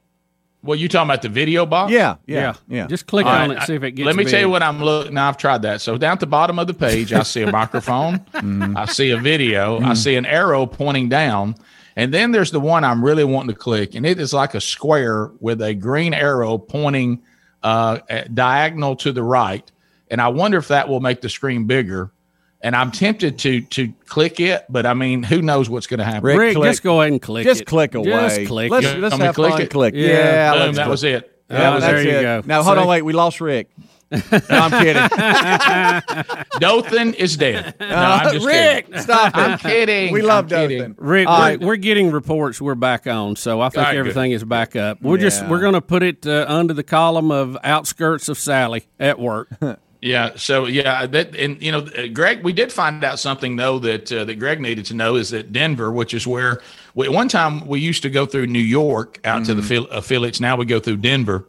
Well, 0.65 0.79
you 0.79 0.89
talking 0.89 1.11
about 1.11 1.23
the 1.23 1.29
video 1.29 1.67
box? 1.67 1.91
Yeah. 1.91 2.17
Yeah. 2.25 2.55
Yeah. 2.69 2.87
Just 2.87 3.09
click 3.09 3.27
All 3.27 3.33
on 3.33 3.51
right, 3.51 3.63
it, 3.63 3.67
see 3.67 3.75
if 3.75 3.83
it 3.83 3.93
gets. 3.93 4.07
Let 4.07 4.15
me 4.15 4.25
tell 4.25 4.39
you 4.39 4.49
what 4.49 4.63
I'm 4.63 4.81
looking. 4.81 5.15
Now 5.15 5.29
I've 5.29 5.37
tried 5.37 5.63
that. 5.63 5.81
So 5.81 5.99
down 5.99 6.13
at 6.13 6.21
the 6.21 6.27
bottom 6.29 6.61
of 6.61 6.69
the 6.69 6.75
page, 6.75 7.13
I 7.13 7.25
see 7.25 7.43
a 7.43 7.51
microphone. 7.53 8.21
Mm-hmm. 8.33 8.77
I 8.77 8.85
see 8.85 9.11
a 9.11 9.19
video. 9.19 9.81
I 9.81 9.95
see 9.95 10.15
an 10.15 10.25
arrow 10.25 10.67
pointing 10.67 11.09
down, 11.09 11.57
and 11.97 12.15
then 12.15 12.31
there's 12.31 12.53
the 12.53 12.61
one 12.61 12.85
I'm 12.85 13.05
really 13.05 13.25
wanting 13.25 13.49
to 13.53 13.59
click, 13.59 13.97
and 13.97 14.07
it 14.07 14.21
is 14.21 14.33
like 14.33 14.55
a 14.55 14.61
square 14.61 15.33
with 15.41 15.61
a 15.63 15.75
green 15.75 16.15
arrow 16.15 16.59
pointing 16.59 17.23
uh, 17.65 17.99
at- 18.09 18.33
diagonal 18.33 18.95
to 18.97 19.11
the 19.11 19.25
right. 19.25 19.69
And 20.13 20.21
I 20.21 20.29
wonder 20.29 20.59
if 20.59 20.69
that 20.69 20.89
will 20.89 21.01
make 21.01 21.21
the 21.23 21.29
screen 21.29 21.65
bigger. 21.67 22.13
And 22.61 22.77
I'm 22.77 22.93
tempted 22.93 23.41
to 23.41 23.61
to 23.63 23.93
click 24.07 24.39
it, 24.39 24.65
but 24.69 24.87
I 24.87 24.95
mean, 24.95 25.25
who 25.25 25.43
knows 25.43 25.69
what's 25.69 25.89
going 25.89 25.99
to 25.99 26.05
happen? 26.05 26.23
Rick, 26.23 26.39
Rick, 26.39 26.55
click. 26.57 26.71
just 26.71 26.83
go 26.85 27.01
ahead 27.01 27.11
and 27.13 27.21
click 27.21 27.45
Just 27.45 27.63
it. 27.63 27.67
click 27.67 27.97
away. 27.97 28.05
Just 28.11 28.47
click 28.47 28.71
let's 28.71 28.87
it. 28.87 29.01
let's 29.01 29.13
Want 29.15 29.15
me 29.15 29.19
to 29.19 29.27
have 29.27 29.35
click 29.35 29.53
fun. 29.55 29.63
it? 29.63 29.71
Click. 29.71 29.95
Yeah. 29.97 30.07
Yeah. 30.07 30.53
Boom, 30.53 30.61
let's 30.61 30.77
that 30.77 30.85
do 30.85 30.91
was 30.91 31.03
it. 31.05 31.41
Uh, 31.51 31.59
That 31.59 31.75
was 31.75 31.83
there 31.85 31.93
That's 31.95 32.05
you 32.07 32.13
it. 32.19 32.23
go. 32.23 32.43
Now 32.47 32.63
hold 32.63 32.77
See? 32.77 32.83
on, 32.83 32.87
wait. 32.87 33.03
We 33.03 33.13
lost 33.15 33.41
Rick. 33.41 33.69
No, 34.13 34.19
I'm 34.51 34.71
kidding. 34.71 36.35
Dothan 36.61 37.15
is 37.15 37.37
dead. 37.37 37.75
No, 37.81 37.87
I'm 37.97 38.33
just 38.35 38.47
Rick, 38.47 38.87
kidding. 38.87 39.01
stop 39.01 39.35
it. 39.37 39.41
I'm 39.41 39.59
kidding. 39.59 40.13
We 40.13 40.23
love 40.23 40.45
I'm 40.45 40.49
kidding. 40.51 40.79
Dothan. 40.79 40.95
Rick, 40.99 41.29
All 41.29 41.39
we're, 41.39 41.43
right. 41.45 41.61
we're 41.61 41.77
getting 41.77 42.11
reports 42.11 42.61
we're 42.61 42.75
back 42.75 43.07
on, 43.07 43.37
so 43.37 43.61
I 43.61 43.71
think 43.71 43.79
All 43.79 43.91
right, 43.93 43.97
everything 43.99 44.33
is 44.33 44.45
back 44.45 44.77
up. 44.77 45.01
We're 45.03 45.17
just 45.19 45.47
we're 45.49 45.61
going 45.61 45.73
to 45.75 45.81
put 45.81 46.03
it 46.03 46.27
uh, 46.27 46.45
under 46.49 46.75
the 46.75 46.83
column 46.85 47.31
of 47.31 47.57
outskirts 47.65 48.29
of 48.29 48.39
Sally 48.39 48.85
at 49.01 49.19
work. 49.19 49.49
Yeah. 50.03 50.33
So 50.35 50.67
yeah, 50.67 51.07
that 51.07 51.37
and 51.37 51.63
you 51.63 51.71
know, 51.71 51.87
uh, 51.97 52.09
Greg, 52.09 52.43
we 52.43 52.53
did 52.53 52.73
find 52.73 53.05
out 53.05 53.21
something 53.21 53.55
though 53.55 53.79
that 53.79 54.13
uh, 54.13 54.25
that 54.25 54.35
Greg 54.35 54.61
needed 54.61 54.85
to 54.87 54.95
know 54.95 55.15
is 55.15 55.31
that 55.31 55.53
Denver, 55.53 55.93
which 55.93 56.13
is 56.13 56.27
where 56.27 56.61
we, 56.97 57.09
one 57.09 57.29
time 57.29 57.65
we 57.69 57.79
used 57.79 58.03
to 58.03 58.11
go 58.11 58.27
through 58.27 58.49
New 58.49 58.59
York 58.59 59.21
out 59.25 59.45
to 59.47 59.55
the 59.55 59.87
affiliates. 59.93 60.41
Now 60.41 60.57
we 60.57 60.65
go 60.65 60.81
through 60.81 60.97
Denver. 60.97 61.49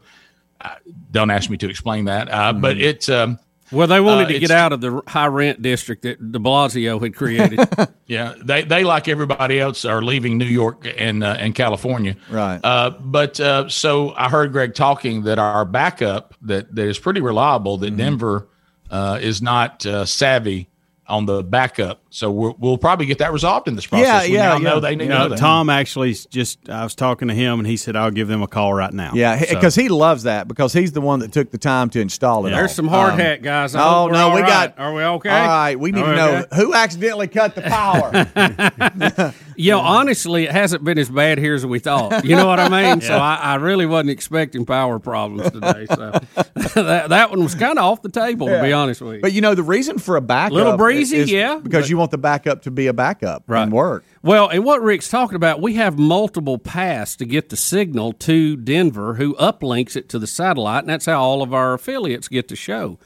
Uh, 0.62 0.76
don't 1.10 1.32
ask 1.32 1.50
me 1.50 1.58
to 1.58 1.70
explain 1.70 2.06
that, 2.06 2.30
uh, 2.32 2.54
but 2.54 2.78
it's 2.78 3.10
um, 3.10 3.40
Well, 3.74 3.88
they 3.88 4.00
wanted 4.00 4.26
Uh, 4.26 4.34
to 4.34 4.40
get 4.40 4.52
out 4.52 4.72
of 4.72 4.82
the 4.82 5.02
high 5.08 5.26
rent 5.28 5.62
district 5.62 6.04
that 6.04 6.32
De 6.32 6.40
Blasio 6.40 7.02
had 7.02 7.16
created. 7.16 7.60
Yeah, 8.06 8.36
they 8.44 8.64
they 8.64 8.84
like 8.84 9.08
everybody 9.08 9.60
else 9.60 9.86
are 9.86 10.02
leaving 10.02 10.38
New 10.38 10.46
York 10.46 10.86
and 10.98 11.24
uh, 11.24 11.38
and 11.40 11.56
California. 11.56 12.16
Right. 12.30 12.60
Uh, 12.64 12.92
but 13.00 13.40
uh, 13.40 13.70
so 13.70 14.14
I 14.16 14.30
heard 14.30 14.52
Greg 14.52 14.76
talking 14.76 15.24
that 15.24 15.40
our 15.40 15.66
backup 15.66 16.36
that 16.44 16.76
that 16.76 16.88
is 16.88 17.00
pretty 17.00 17.22
reliable. 17.22 17.78
Mm-hmm. 17.78 17.96
That 17.96 17.98
Denver 17.98 18.48
uh, 18.92 19.20
is 19.22 19.42
not 19.42 19.86
uh, 19.86 20.06
savvy 20.06 20.70
on 21.08 21.26
the 21.26 21.44
backup. 21.44 22.03
So 22.16 22.30
we'll, 22.30 22.56
we'll 22.60 22.78
probably 22.78 23.08
get 23.08 23.18
that 23.18 23.34
resolved 23.34 23.68
in 23.68 23.76
this 23.76 23.88
process. 23.88 24.08
Yeah, 24.08 24.22
we 24.30 24.36
yeah, 24.36 24.44
now 24.50 24.54
yeah. 24.58 24.70
know 24.70 24.80
they 24.80 24.96
need 24.96 25.06
You 25.06 25.10
to 25.14 25.18
know 25.18 25.28
know. 25.30 25.36
Tom 25.36 25.68
actually 25.68 26.14
just 26.14 26.70
I 26.70 26.84
was 26.84 26.94
talking 26.94 27.28
to 27.28 27.34
him 27.34 27.58
and 27.60 27.66
he 27.68 27.76
said 27.76 27.96
I'll 27.96 28.12
give 28.12 28.28
them 28.28 28.44
a 28.44 28.48
call 28.48 28.72
right 28.72 28.94
now. 28.94 29.14
Yeah, 29.16 29.40
So- 29.40 29.56
because 29.56 29.74
he 29.74 29.90
loves 29.90 30.22
that 30.24 30.48
because 30.48 30.74
he's 30.74 30.92
the 30.92 31.02
one 31.02 31.22
that 31.22 31.32
took 31.32 31.50
the 31.50 31.58
time 31.58 31.90
to 31.90 32.00
install 32.00 32.46
it. 32.46 32.52
There's 32.52 32.72
some 32.76 32.88
hard 32.88 33.14
Um, 33.14 33.20
hat 33.20 33.42
guys. 33.42 33.74
I 33.74 33.80
No, 33.80 34.06
we're 34.06 34.12
no, 34.12 34.36
we 34.36 34.42
right. 34.42 34.48
got. 34.48 34.80
Are 34.80 34.94
we 34.94 35.02
okay? 35.04 35.30
All 35.30 35.48
right, 35.48 35.80
we 35.80 35.92
need 35.92 36.04
Are 36.04 36.12
to 36.12 36.16
know 36.16 36.36
okay? 36.52 36.56
who 36.56 36.76
accidentally 36.76 37.28
cut 37.30 37.56
the 37.56 37.62
power. 37.64 39.34
You 39.56 39.70
know, 39.70 39.82
honestly, 39.82 40.46
it 40.46 40.52
hasn't 40.52 40.84
been 40.84 40.98
as 40.98 41.12
bad 41.12 41.38
here 41.38 41.54
as 41.54 41.64
we 41.64 41.78
thought. 41.78 42.26
You 42.26 42.36
know 42.36 42.48
what 42.48 42.60
I 42.60 42.70
mean? 42.70 43.02
So 43.02 43.14
I, 43.16 43.36
I 43.36 43.56
really 43.58 43.86
wasn't 43.86 44.10
expecting 44.10 44.66
power 44.66 44.98
problems 44.98 45.52
today. 45.52 45.86
So 45.88 45.96
that, 46.82 47.10
that 47.10 47.30
one 47.30 47.44
was 47.44 47.54
kind 47.54 47.78
of 47.78 47.86
off 47.86 48.02
the 48.02 48.10
table, 48.10 48.48
to 48.48 48.60
be 48.64 48.74
honest 48.74 49.02
with 49.02 49.18
you. 49.18 49.22
but 49.22 49.32
you 49.32 49.42
know 49.42 49.54
the 49.54 49.62
reason 49.62 50.00
for 50.00 50.16
a 50.16 50.22
backup, 50.22 50.54
Little 50.54 50.76
breezy, 50.76 51.18
is 51.18 51.32
yeah, 51.32 51.60
because 51.62 51.84
but- 51.84 51.90
you 51.92 51.98
want 52.04 52.12
the 52.12 52.18
backup 52.18 52.62
to 52.64 52.72
be 52.72 52.88
a 52.88 52.94
backup 52.94 53.44
Right. 53.48 53.64
and 53.64 53.72
work. 53.72 54.04
Well, 54.22 54.50
and 54.50 54.64
what 54.64 54.82
Rick's 54.82 55.10
talking 55.10 55.36
about, 55.36 55.62
we 55.62 55.76
have 55.76 55.98
multiple 55.98 56.58
paths 56.58 57.16
to 57.18 57.26
get 57.26 57.50
the 57.50 57.58
signal 57.58 58.14
to 58.14 58.56
Denver, 58.58 59.16
who 59.16 59.36
uplinks 59.36 59.96
it 59.96 60.10
to 60.10 60.20
the 60.20 60.28
satellite, 60.28 60.84
and 60.84 60.90
that's 60.90 61.06
how 61.06 61.22
all 61.22 61.42
of 61.42 61.54
our 61.54 61.74
affiliates 61.74 62.28
get 62.28 62.48
the 62.50 62.56
show. 62.56 63.00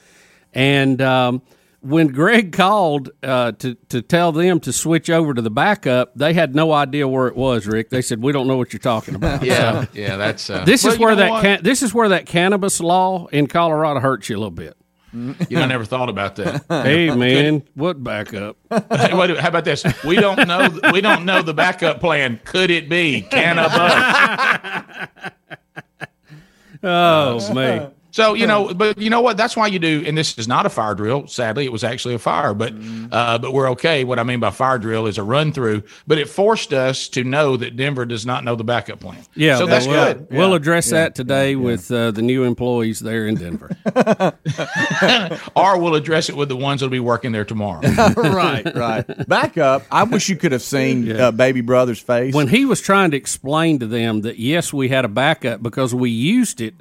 And 0.53 1.01
um, 1.01 1.41
when 1.81 2.07
Greg 2.07 2.51
called 2.51 3.11
uh, 3.21 3.51
to 3.53 3.75
to 3.89 4.01
tell 4.01 4.31
them 4.31 4.59
to 4.61 4.73
switch 4.73 5.09
over 5.09 5.33
to 5.33 5.41
the 5.41 5.51
backup, 5.51 6.13
they 6.15 6.33
had 6.33 6.55
no 6.55 6.71
idea 6.71 7.07
where 7.07 7.27
it 7.27 7.35
was. 7.35 7.67
Rick, 7.67 7.89
they 7.91 8.01
said, 8.01 8.23
"We 8.23 8.31
don't 8.31 8.47
know 8.47 8.57
what 8.57 8.73
you're 8.73 8.79
talking 8.79 9.13
about." 9.13 9.43
yeah, 9.45 9.85
yeah, 9.93 10.15
that's 10.17 10.49
uh, 10.49 10.63
This 10.65 10.83
well, 10.83 10.93
is 10.93 10.99
where 10.99 11.15
that 11.15 11.41
can- 11.43 11.63
this 11.63 11.83
is 11.83 11.93
where 11.93 12.09
that 12.09 12.25
cannabis 12.25 12.79
law 12.79 13.27
in 13.27 13.45
Colorado 13.47 13.99
hurts 13.99 14.29
you 14.29 14.37
a 14.37 14.39
little 14.39 14.49
bit. 14.51 14.75
You 15.13 15.35
know, 15.51 15.61
I 15.61 15.65
never 15.67 15.85
thought 15.85 16.09
about 16.09 16.35
that. 16.35 16.65
Hey 16.69 17.09
man, 17.13 17.63
what 17.75 18.03
backup? 18.03 18.57
Hey, 18.91 19.13
wait, 19.13 19.37
how 19.37 19.49
about 19.49 19.65
this? 19.65 19.85
We 20.03 20.15
don't 20.15 20.47
know. 20.47 20.69
We 20.91 21.01
don't 21.01 21.25
know 21.25 21.41
the 21.41 21.53
backup 21.53 21.99
plan. 21.99 22.39
Could 22.43 22.69
it 22.69 22.89
be 22.89 23.21
cannabis? 23.21 25.07
Oh 26.83 27.53
man. 27.53 27.91
So 28.17 28.33
you 28.33 28.47
know, 28.47 28.73
but 28.73 28.97
you 28.97 29.11
know 29.11 29.21
what? 29.21 29.37
That's 29.37 29.55
why 29.55 29.67
you 29.67 29.77
do. 29.77 30.03
And 30.03 30.17
this 30.17 30.39
is 30.39 30.47
not 30.47 30.65
a 30.65 30.71
fire 30.71 30.95
drill. 30.95 31.27
Sadly, 31.27 31.65
it 31.65 31.71
was 31.71 31.83
actually 31.83 32.15
a 32.15 32.19
fire. 32.19 32.55
But 32.55 32.73
uh, 33.11 33.37
but 33.37 33.53
we're 33.53 33.69
okay. 33.73 34.03
What 34.05 34.17
I 34.17 34.23
mean 34.23 34.39
by 34.39 34.49
fire 34.49 34.79
drill 34.79 35.05
is 35.05 35.19
a 35.19 35.23
run 35.23 35.51
through. 35.51 35.83
But 36.07 36.17
it 36.17 36.27
forced 36.27 36.73
us 36.73 37.09
to 37.09 37.23
know 37.23 37.57
that 37.57 37.75
Denver 37.75 38.07
does 38.07 38.25
not 38.25 38.43
know 38.43 38.55
the 38.55 38.63
backup 38.63 39.01
plan. 39.01 39.23
Yeah, 39.35 39.59
So 39.59 39.67
that's 39.67 39.85
we'll, 39.85 40.03
good. 40.03 40.27
We'll 40.31 40.55
address 40.55 40.89
that 40.89 41.13
today 41.13 41.55
with 41.55 41.91
uh, 41.91 42.09
the 42.09 42.23
new 42.23 42.43
employees 42.43 43.01
there 43.01 43.27
in 43.27 43.35
Denver. 43.35 43.77
Or 45.55 45.79
we'll 45.79 45.95
address 45.95 46.29
it 46.29 46.35
with 46.35 46.49
the 46.49 46.55
ones 46.55 46.81
that'll 46.81 46.91
be 46.91 46.99
working 46.99 47.31
there 47.31 47.45
tomorrow. 47.45 47.81
right, 48.15 48.65
right. 48.75 49.27
Backup. 49.27 49.83
I 49.91 50.03
wish 50.03 50.29
you 50.29 50.35
could 50.35 50.51
have 50.51 50.61
seen 50.61 51.11
uh, 51.11 51.31
Baby 51.31 51.61
Brother's 51.61 51.99
face. 51.99 52.33
when 52.33 52.47
he 52.47 52.65
was 52.65 52.81
trying 52.81 53.11
to 53.11 53.17
explain 53.17 53.79
to 53.79 53.87
them 53.87 54.21
that 54.21 54.39
yes, 54.39 54.73
we 54.73 54.89
had 54.89 55.05
a 55.05 55.07
backup 55.07 55.61
because 55.61 55.93
we 55.93 56.09
used 56.09 56.61
it 56.61 56.75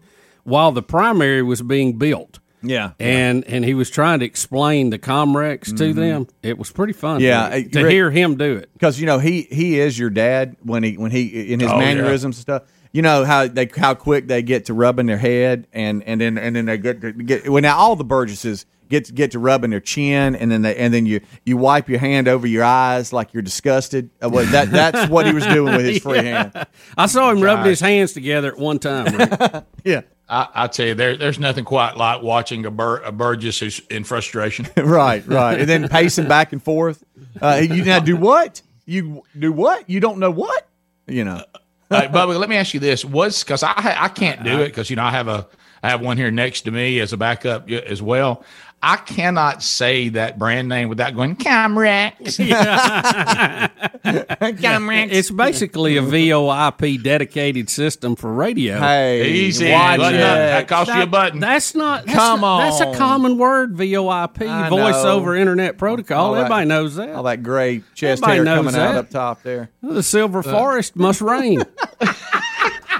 while 0.46 0.72
the 0.72 0.82
primary 0.82 1.42
was 1.42 1.60
being 1.62 1.98
built. 1.98 2.38
yeah, 2.62 2.92
And 2.98 3.44
and 3.44 3.64
he 3.64 3.74
was 3.74 3.90
trying 3.90 4.20
to 4.20 4.24
explain 4.26 4.90
the 4.90 4.98
Comrex 4.98 5.76
to 5.76 5.92
them. 5.92 6.26
It 6.42 6.58
was 6.58 6.70
pretty 6.72 6.92
fun. 6.94 7.20
Mm-hmm. 7.20 7.24
Yeah, 7.24 7.48
to, 7.50 7.68
to 7.68 7.82
Rick- 7.84 7.92
hear 7.92 8.10
him 8.10 8.36
do 8.36 8.56
it. 8.56 8.70
because 8.72 8.98
you 8.98 9.06
know 9.06 9.18
he 9.18 9.42
he 9.42 9.78
is 9.78 9.98
your 9.98 10.10
dad 10.10 10.56
when 10.62 10.82
he 10.82 10.96
when 10.96 11.10
he 11.10 11.52
in 11.52 11.60
his 11.60 11.70
Oh, 11.70 11.74
yeah. 11.78 11.84
mannerisms 11.94 12.36
and 12.38 12.42
stuff. 12.42 12.62
You 12.92 13.02
know 13.02 13.24
how 13.26 13.46
they 13.46 13.68
how 13.76 13.94
quick 13.94 14.26
they 14.26 14.40
get 14.42 14.64
to 14.66 14.74
rubbing 14.74 15.06
their 15.06 15.18
head 15.18 15.66
and 15.72 16.02
and 16.04 16.18
then 16.20 16.38
and 16.38 16.56
then 16.56 16.64
they 16.64 16.78
get 16.78 17.02
to 17.02 17.12
get 17.12 17.46
well 17.48 17.60
now 17.62 17.76
all 17.76 17.94
the 17.94 18.04
Burgesses 18.04 18.64
get 18.88 19.04
to, 19.06 19.12
get 19.12 19.32
to 19.32 19.38
rubbing 19.38 19.70
their 19.70 19.80
chin 19.80 20.34
and 20.34 20.50
then 20.50 20.62
they 20.62 20.74
and 20.76 20.94
then 20.94 21.04
you 21.04 21.20
you 21.44 21.58
wipe 21.58 21.88
your 21.90 21.98
hand 21.98 22.26
over 22.26 22.46
your 22.46 22.64
eyes 22.64 23.12
like 23.12 23.34
you're 23.34 23.42
disgusted. 23.42 24.08
Uh, 24.22 24.30
well, 24.30 24.46
that 24.46 24.70
that's 24.70 25.10
what 25.10 25.26
he 25.26 25.32
was 25.34 25.44
doing 25.46 25.76
with 25.76 25.84
his 25.84 25.98
free 26.02 26.18
hand. 26.24 26.52
I 26.96 27.06
saw 27.06 27.30
him 27.30 27.40
rubbing 27.42 27.66
his 27.66 27.80
hands 27.80 28.12
together 28.14 28.48
at 28.52 28.58
one 28.58 28.78
time. 28.78 29.64
Yeah, 29.84 30.00
I, 30.28 30.48
I 30.54 30.66
tell 30.66 30.86
you, 30.86 30.94
there, 30.94 31.16
there's 31.16 31.38
nothing 31.38 31.64
quite 31.64 31.96
like 31.96 32.22
watching 32.22 32.66
a, 32.66 32.70
Bur- 32.70 32.98
a 32.98 33.12
Burgess 33.12 33.60
who's 33.60 33.80
in 33.90 34.04
frustration. 34.04 34.66
right, 34.76 35.26
right, 35.26 35.60
and 35.60 35.68
then 35.68 35.88
pacing 35.88 36.28
back 36.28 36.52
and 36.52 36.62
forth. 36.62 37.04
Uh, 37.40 37.62
you 37.62 37.84
now 37.84 38.00
do 38.00 38.16
what? 38.16 38.62
You 38.86 39.22
do 39.38 39.52
what? 39.52 39.88
You 39.88 40.00
don't 40.00 40.18
know 40.18 40.30
what? 40.30 40.66
You 41.06 41.24
know. 41.24 41.44
uh, 41.90 42.02
Bubba, 42.08 42.38
let 42.38 42.48
me 42.48 42.56
ask 42.56 42.74
you 42.74 42.80
this: 42.80 43.04
Was 43.04 43.44
because 43.44 43.62
I 43.62 43.74
I 43.76 44.08
can't 44.08 44.42
do 44.42 44.60
it 44.60 44.68
because 44.68 44.90
you 44.90 44.96
know 44.96 45.04
I 45.04 45.10
have 45.10 45.28
a 45.28 45.46
I 45.82 45.90
have 45.90 46.00
one 46.00 46.16
here 46.16 46.30
next 46.32 46.62
to 46.62 46.70
me 46.72 46.98
as 47.00 47.12
a 47.12 47.16
backup 47.16 47.70
as 47.70 48.02
well. 48.02 48.44
I 48.82 48.96
cannot 48.96 49.62
say 49.62 50.10
that 50.10 50.38
brand 50.38 50.68
name 50.68 50.88
without 50.88 51.14
going 51.16 51.34
Camrex. 51.36 52.12
Camrex. 54.04 55.08
it's 55.10 55.30
basically 55.30 55.96
a 55.96 56.02
VoIP 56.02 57.02
dedicated 57.02 57.68
system 57.70 58.14
for 58.16 58.32
radio. 58.32 58.78
Hey, 58.78 59.28
Easy. 59.30 59.72
watch 59.72 59.98
Button 59.98 60.20
it. 60.20 60.22
up. 60.22 60.36
That 60.36 60.68
cost 60.68 60.94
you 60.94 61.02
a 61.02 61.06
button. 61.06 61.40
That's 61.40 61.74
not. 61.74 62.04
That's 62.06 62.16
Come 62.16 62.42
not- 62.42 62.58
That's 62.78 62.80
a 62.80 62.98
common 62.98 63.38
word. 63.38 63.74
VoIP, 63.74 64.46
I 64.48 64.68
voice 64.68 65.02
know. 65.02 65.10
over 65.10 65.34
internet 65.34 65.78
protocol. 65.78 66.26
All 66.26 66.32
that- 66.34 66.40
Everybody 66.42 66.66
knows 66.66 66.96
that. 66.96 67.10
All 67.10 67.22
that 67.24 67.42
gray 67.42 67.82
chest 67.94 68.22
Everybody 68.22 68.34
hair 68.36 68.44
knows 68.44 68.56
coming 68.74 68.80
out 68.80 68.94
up 68.94 69.10
top 69.10 69.42
there. 69.42 69.70
The 69.82 70.02
silver 70.02 70.40
uh, 70.40 70.42
forest 70.42 70.94
must 70.96 71.20
rain. 71.20 71.62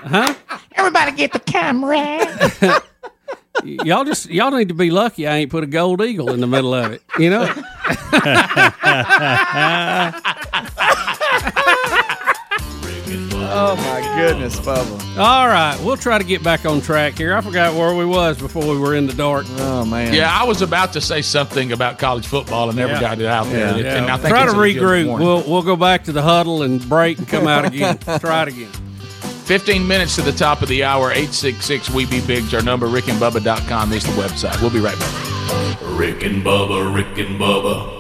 Huh? 0.09 0.33
Everybody 0.77 1.11
get 1.17 1.33
the 1.33 1.41
camera. 1.41 1.99
y'all 3.65 4.05
just 4.05 4.29
y'all 4.31 4.51
need 4.51 4.69
to 4.69 4.75
be 4.75 4.91
lucky 4.91 5.27
I 5.27 5.37
ain't 5.39 5.51
put 5.51 5.65
a 5.65 5.67
gold 5.67 6.01
eagle 6.03 6.33
in 6.33 6.41
the 6.41 6.47
middle 6.47 6.75
of 6.75 6.93
it. 6.93 7.03
You 7.19 7.31
know. 7.31 7.53
Oh 13.49 13.77
my 13.77 14.17
goodness, 14.17 14.59
Bubba. 14.61 15.17
All 15.19 15.47
right, 15.47 15.79
we'll 15.85 15.97
try 15.97 16.19
to 16.19 16.25
get 16.25 16.43
back 16.43 16.67
on 16.67 16.81
track 16.81 17.15
here. 17.17 17.35
I 17.35 17.41
forgot 17.41 17.75
where 17.75 17.95
we 17.95 18.05
was 18.05 18.39
before 18.39 18.67
we 18.67 18.79
were 18.79 18.95
in 18.97 19.07
the 19.07 19.13
dark. 19.15 19.47
Oh 19.59 19.85
man. 19.85 20.13
yeah, 20.13 20.31
I 20.31 20.45
was 20.45 20.63
about 20.63 20.93
to 20.95 21.01
say 21.01 21.23
something 21.23 21.73
about 21.73 21.99
college 21.99 22.27
football 22.27 22.69
and 22.69 22.77
never 22.77 22.93
Yeah. 22.95 23.01
got 23.01 23.21
it 23.21 23.27
out 23.27 23.47
there. 23.47 23.79
Yeah. 23.79 23.97
And 23.97 24.07
I 24.11 24.17
think 24.17 24.31
Try 24.31 24.41
to 24.41 24.47
it's 24.47 24.55
a 24.55 24.57
legitimate 24.59 24.85
regroup. 24.89 25.07
warning. 25.09 25.27
We'll 25.27 25.43
we'll 25.49 25.63
go 25.63 25.77
back 25.77 26.05
to 26.05 26.13
the 26.13 26.23
huddle 26.23 26.63
and 26.63 26.87
break 26.89 27.19
and 27.19 27.29
come 27.29 27.47
out 27.47 27.65
again. 27.67 27.99
try 28.19 28.43
it 28.43 28.49
again. 28.49 28.71
15 29.47 29.87
minutes 29.87 30.17
to 30.17 30.23
the 30.23 30.33
top 30.33 30.61
of 30.61 30.69
the 30.69 30.83
hour. 30.83 31.11
866 31.13 31.91
We 31.91 32.05
Be 32.05 32.21
Bigs, 32.21 32.53
our 32.53 32.63
number. 32.63 32.89
RickandBubba.com 32.89 33.93
is 33.93 34.03
the 34.03 34.11
website. 34.21 34.61
We'll 34.61 34.73
be 34.73 34.81
right 34.81 34.99
back. 34.99 35.81
Rick 35.97 36.25
and 36.25 36.43
Bubba, 36.43 36.93
Rick 36.93 37.17
and 37.19 37.39
Bubba. 37.39 37.95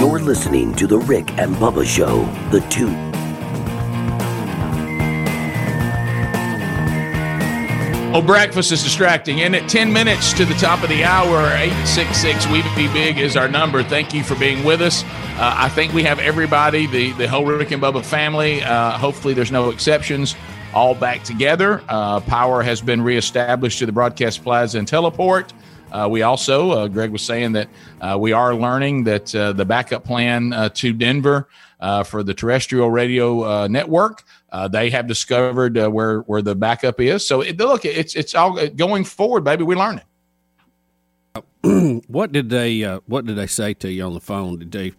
You're 0.00 0.20
listening 0.20 0.76
to 0.76 0.86
The 0.86 0.98
Rick 0.98 1.36
and 1.38 1.56
Bubba 1.56 1.84
Show, 1.84 2.24
the 2.52 2.60
two. 2.70 3.15
Oh, 8.16 8.22
breakfast 8.22 8.72
is 8.72 8.82
distracting. 8.82 9.42
And 9.42 9.54
at 9.54 9.68
10 9.68 9.92
minutes 9.92 10.32
to 10.38 10.46
the 10.46 10.54
top 10.54 10.82
of 10.82 10.88
the 10.88 11.04
hour, 11.04 11.48
866 11.48 12.46
We 12.46 12.62
Be 12.74 12.90
Big 12.90 13.18
is 13.18 13.36
our 13.36 13.46
number. 13.46 13.82
Thank 13.82 14.14
you 14.14 14.24
for 14.24 14.34
being 14.36 14.64
with 14.64 14.80
us. 14.80 15.04
Uh, 15.04 15.54
I 15.58 15.68
think 15.68 15.92
we 15.92 16.02
have 16.04 16.18
everybody, 16.18 16.86
the, 16.86 17.12
the 17.12 17.28
whole 17.28 17.44
Rick 17.44 17.72
and 17.72 17.82
Bubba 17.82 18.02
family. 18.02 18.62
Uh, 18.62 18.92
hopefully, 18.92 19.34
there's 19.34 19.52
no 19.52 19.68
exceptions. 19.68 20.34
All 20.72 20.94
back 20.94 21.24
together. 21.24 21.82
Uh, 21.90 22.20
power 22.20 22.62
has 22.62 22.80
been 22.80 23.02
reestablished 23.02 23.80
to 23.80 23.84
the 23.84 23.92
broadcast 23.92 24.42
plaza 24.42 24.78
and 24.78 24.88
teleport. 24.88 25.52
Uh, 25.92 26.08
we 26.10 26.22
also, 26.22 26.70
uh, 26.70 26.88
Greg 26.88 27.10
was 27.10 27.22
saying 27.22 27.52
that 27.52 27.68
uh, 28.00 28.16
we 28.18 28.32
are 28.32 28.54
learning 28.54 29.04
that 29.04 29.34
uh, 29.34 29.52
the 29.52 29.64
backup 29.66 30.04
plan 30.04 30.54
uh, 30.54 30.68
to 30.70 30.92
Denver 30.92 31.48
uh, 31.80 32.02
for 32.02 32.22
the 32.22 32.34
terrestrial 32.34 32.90
radio 32.90 33.66
network. 33.66 34.24
Uh, 34.56 34.66
they 34.66 34.88
have 34.88 35.06
discovered 35.06 35.76
uh, 35.76 35.86
where 35.86 36.20
where 36.20 36.40
the 36.40 36.54
backup 36.54 36.98
is. 36.98 37.26
So 37.26 37.42
it, 37.42 37.58
look, 37.58 37.84
it's 37.84 38.14
it's 38.14 38.34
all 38.34 38.66
going 38.68 39.04
forward, 39.04 39.44
baby. 39.44 39.64
We 39.64 39.74
learn 39.74 40.00
it. 41.62 42.02
what 42.08 42.32
did 42.32 42.48
they 42.48 42.82
uh, 42.82 43.00
What 43.04 43.26
did 43.26 43.36
they 43.36 43.48
say 43.48 43.74
to 43.74 43.92
you 43.92 44.02
on 44.04 44.14
the 44.14 44.20
phone? 44.20 44.58
Did 44.60 44.72
they 44.72 44.94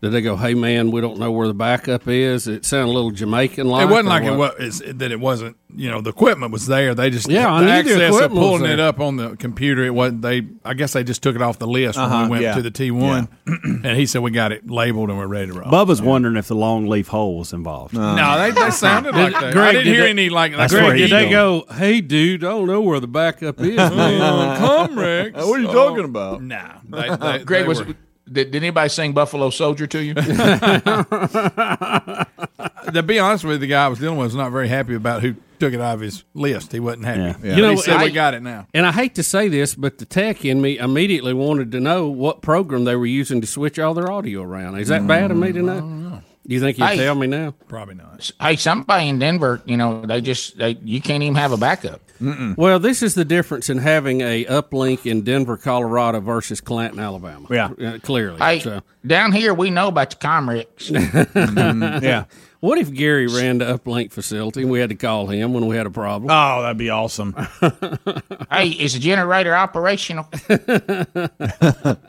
did 0.00 0.12
they 0.12 0.20
go, 0.20 0.36
"Hey 0.36 0.54
man, 0.54 0.90
we 0.92 1.00
don't 1.00 1.18
know 1.18 1.32
where 1.32 1.48
the 1.48 1.54
backup 1.54 2.06
is"? 2.06 2.46
It 2.46 2.64
sounded 2.64 2.92
a 2.92 2.94
little 2.94 3.10
Jamaican 3.10 3.66
like. 3.66 3.82
It 3.88 3.90
wasn't 3.90 4.08
like 4.08 4.22
it 4.24 4.36
was 4.36 4.54
it's, 4.58 4.78
that 4.98 5.10
it 5.10 5.18
wasn't. 5.20 5.56
You 5.74 5.90
know, 5.90 6.00
the 6.00 6.10
equipment 6.10 6.50
was 6.52 6.66
there. 6.66 6.94
They 6.94 7.10
just 7.10 7.28
Yeah, 7.28 7.52
I 7.52 7.60
the 7.60 7.66
knew 7.66 7.72
the 7.72 7.78
access 7.78 7.94
of 7.96 8.02
equipment 8.14 8.32
was 8.34 8.58
pulling 8.60 8.72
it 8.72 8.80
up 8.80 9.00
on 9.00 9.16
the 9.16 9.36
computer. 9.36 9.84
It 9.84 9.92
wasn't. 9.94 10.22
They 10.22 10.46
I 10.64 10.74
guess 10.74 10.92
they 10.92 11.02
just 11.04 11.22
took 11.22 11.34
it 11.36 11.42
off 11.42 11.58
the 11.58 11.66
list 11.66 11.98
when 11.98 12.06
Uh-huh, 12.06 12.24
we 12.24 12.30
went 12.30 12.42
yeah. 12.42 12.54
to 12.54 12.62
the 12.62 12.70
T 12.70 12.90
one, 12.92 13.28
and 13.46 13.86
he 13.98 14.06
said 14.06 14.22
we 14.22 14.30
got 14.30 14.52
it 14.52 14.70
labeled 14.70 15.10
and 15.10 15.18
we're 15.18 15.26
ready 15.26 15.48
to 15.48 15.52
roll. 15.58 15.70
Bubba's 15.70 16.00
wondering 16.00 16.36
if 16.36 16.46
the 16.46 16.54
long 16.56 16.86
leaf 16.86 17.08
hole 17.08 17.38
was 17.38 17.52
involved. 17.52 17.92
no, 17.94 18.38
they, 18.38 18.50
they 18.52 18.70
sounded 18.72 19.14
like 19.16 19.32
that. 19.32 19.56
I 19.56 19.72
didn't 19.72 19.84
did 19.84 19.92
hear 19.92 20.02
they- 20.04 20.10
any 20.10 20.28
like. 20.30 20.56
That's 20.56 20.72
Greg, 20.72 20.96
did 20.96 21.10
they 21.10 21.28
go. 21.28 21.62
go, 21.68 21.74
"Hey 21.74 22.00
dude, 22.00 22.44
I 22.44 22.48
don't 22.48 22.66
know 22.68 22.80
where 22.80 23.00
the 23.00 23.08
backup 23.08 23.60
is, 23.60 23.76
man"? 23.76 24.58
Come, 24.58 24.98
Rex. 24.98 25.34
What 25.36 25.58
are 25.58 25.62
you 25.62 25.66
talking 25.72 26.04
about? 26.04 26.40
Nah, 26.42 26.78
they, 26.88 27.16
they, 27.16 27.44
Greg 27.44 27.66
was. 27.66 27.82
Were- 28.28 28.34
Did, 28.34 28.50
did 28.52 28.62
anybody 28.62 28.88
sing 28.88 29.12
Buffalo 29.12 29.50
Soldier 29.50 29.86
to 29.86 30.02
you? 30.02 30.14
to 32.92 33.02
be 33.04 33.18
honest 33.18 33.44
with 33.44 33.54
you, 33.54 33.58
the 33.58 33.66
guy 33.66 33.84
I 33.84 33.88
was 33.88 33.98
dealing 33.98 34.18
with 34.18 34.26
was 34.26 34.34
not 34.34 34.52
very 34.52 34.68
happy 34.68 34.94
about 34.94 35.22
who 35.22 35.34
took 35.58 35.72
it 35.72 35.80
out 35.80 35.94
of 35.94 36.00
his 36.00 36.24
list. 36.34 36.72
He 36.72 36.80
wasn't 36.80 37.04
happy. 37.06 37.20
Yeah. 37.20 37.36
But 37.40 37.56
You 37.56 37.62
know, 37.62 37.70
he 37.72 37.76
said 37.78 37.96
I- 37.96 38.04
we 38.04 38.10
got 38.12 38.34
it 38.34 38.42
now. 38.42 38.66
And 38.74 38.86
I 38.86 38.92
hate 38.92 39.14
to 39.16 39.22
say 39.22 39.48
this, 39.48 39.74
but 39.74 39.98
the 39.98 40.04
tech 40.04 40.44
in 40.44 40.60
me 40.60 40.78
immediately 40.78 41.34
wanted 41.34 41.72
to 41.72 41.80
know 41.80 42.08
what 42.08 42.42
program 42.42 42.84
they 42.84 42.96
were 42.96 43.06
using 43.06 43.40
to 43.40 43.46
switch 43.46 43.78
all 43.78 43.94
their 43.94 44.10
audio 44.10 44.42
around. 44.42 44.78
Is 44.78 44.88
that 44.88 45.06
bad 45.06 45.30
of 45.30 45.36
me 45.36 45.52
to 45.52 45.60
mm, 45.60 45.64
know? 45.64 46.22
Do 46.46 46.54
you 46.54 46.60
think 46.60 46.78
you'd 46.78 46.86
Hey. 46.86 46.96
tell 46.96 47.14
me 47.14 47.26
now? 47.26 47.54
Probably 47.68 47.94
not. 47.96 48.30
hey, 48.40 48.56
somebody 48.56 49.08
in 49.08 49.18
Denver, 49.18 49.60
you 49.66 49.76
know, 49.76 50.00
they 50.06 50.22
just 50.22 50.56
they 50.56 50.78
you 50.82 51.02
can't 51.02 51.22
even 51.22 51.34
have 51.34 51.52
a 51.52 51.58
backup. 51.58 52.00
Well, 52.20 52.78
this 52.78 53.02
is 53.02 53.14
the 53.14 53.24
difference 53.24 53.68
in 53.70 53.78
having 53.78 54.20
a 54.20 54.44
uplink 54.46 55.06
in 55.06 55.22
Denver, 55.22 55.56
Colorado 55.56 56.20
versus 56.20 56.60
Clanton, 56.60 56.98
Alabama. 57.00 57.46
Yeah. 57.50 57.70
Uh, 57.80 57.98
clearly. 58.02 58.38
Hey, 58.38 58.60
So, 58.60 58.82
down 59.06 59.32
here 59.32 59.54
we 59.54 59.70
know 59.70 59.88
about 59.88 60.10
the 60.10 60.16
Comrex. 60.16 60.88
Yeah. 62.02 62.24
what 62.60 62.78
if 62.78 62.92
Gary 62.92 63.26
ran 63.28 63.58
the 63.58 63.66
uplink 63.66 64.12
facility 64.12 64.62
and 64.62 64.70
we 64.70 64.80
had 64.80 64.88
to 64.88 64.96
call 64.96 65.26
him 65.28 65.52
when 65.52 65.66
we 65.66 65.76
had 65.76 65.86
a 65.86 65.90
problem? 65.90 66.30
Oh, 66.30 66.62
that'd 66.62 66.76
be 66.76 66.90
awesome. 66.90 67.34
hey, 68.50 68.68
is 68.70 68.94
the 68.94 68.98
generator 69.00 69.54
operational? 69.54 70.26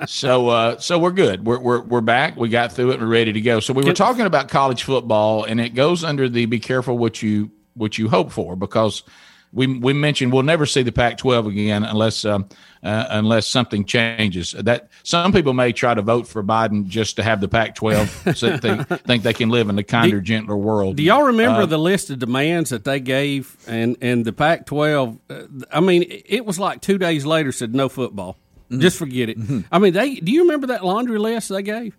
so, 0.07 0.49
uh, 0.49 0.77
so 0.79 0.99
we're 0.99 1.11
good. 1.11 1.45
We're, 1.45 1.59
we're 1.59 1.81
we're 1.81 2.01
back. 2.01 2.35
We 2.35 2.49
got 2.49 2.71
through 2.71 2.91
it. 2.91 2.99
We're 2.99 3.07
ready 3.07 3.33
to 3.33 3.41
go. 3.41 3.59
So 3.59 3.73
we 3.73 3.83
were 3.83 3.93
talking 3.93 4.25
about 4.25 4.49
college 4.49 4.83
football, 4.83 5.43
and 5.43 5.59
it 5.59 5.75
goes 5.75 6.03
under 6.03 6.27
the 6.29 6.45
be 6.45 6.59
careful 6.59 6.97
what 6.97 7.21
you 7.21 7.51
what 7.75 7.97
you 7.97 8.09
hope 8.09 8.31
for 8.31 8.55
because 8.55 9.03
we 9.51 9.67
we 9.67 9.93
mentioned 9.93 10.31
we'll 10.31 10.43
never 10.43 10.65
see 10.65 10.83
the 10.83 10.91
Pac-12 10.91 11.47
again 11.47 11.83
unless 11.83 12.23
um, 12.25 12.47
uh, 12.83 13.05
unless 13.09 13.47
something 13.47 13.83
changes. 13.83 14.51
That 14.51 14.89
some 15.03 15.31
people 15.31 15.53
may 15.53 15.73
try 15.73 15.93
to 15.93 16.01
vote 16.01 16.27
for 16.27 16.43
Biden 16.43 16.87
just 16.87 17.15
to 17.15 17.23
have 17.23 17.41
the 17.41 17.47
Pac-12 17.47 18.35
so 18.35 18.57
they 18.57 18.83
think 18.97 19.23
they 19.23 19.33
can 19.33 19.49
live 19.49 19.69
in 19.69 19.77
a 19.79 19.83
kinder, 19.83 20.21
gentler 20.21 20.57
world. 20.57 20.97
Do 20.97 21.03
y'all 21.03 21.23
remember 21.23 21.61
Uh, 21.61 21.65
the 21.65 21.79
list 21.79 22.09
of 22.09 22.19
demands 22.19 22.69
that 22.69 22.83
they 22.83 22.99
gave? 22.99 23.57
And 23.67 23.97
and 24.01 24.23
the 24.23 24.33
Pac-12, 24.33 25.19
uh, 25.29 25.41
I 25.71 25.79
mean, 25.79 26.05
it 26.07 26.45
was 26.45 26.59
like 26.59 26.81
two 26.81 26.97
days 26.97 27.25
later 27.25 27.51
said 27.51 27.73
no 27.73 27.89
football. 27.89 28.37
Mm-hmm. 28.69 28.81
Just 28.81 28.97
forget 28.97 29.29
it. 29.29 29.37
I 29.71 29.79
mean, 29.79 29.93
they. 29.93 30.15
Do 30.15 30.31
you 30.31 30.41
remember 30.43 30.67
that 30.67 30.85
laundry 30.85 31.17
list 31.17 31.49
they 31.49 31.63
gave? 31.63 31.97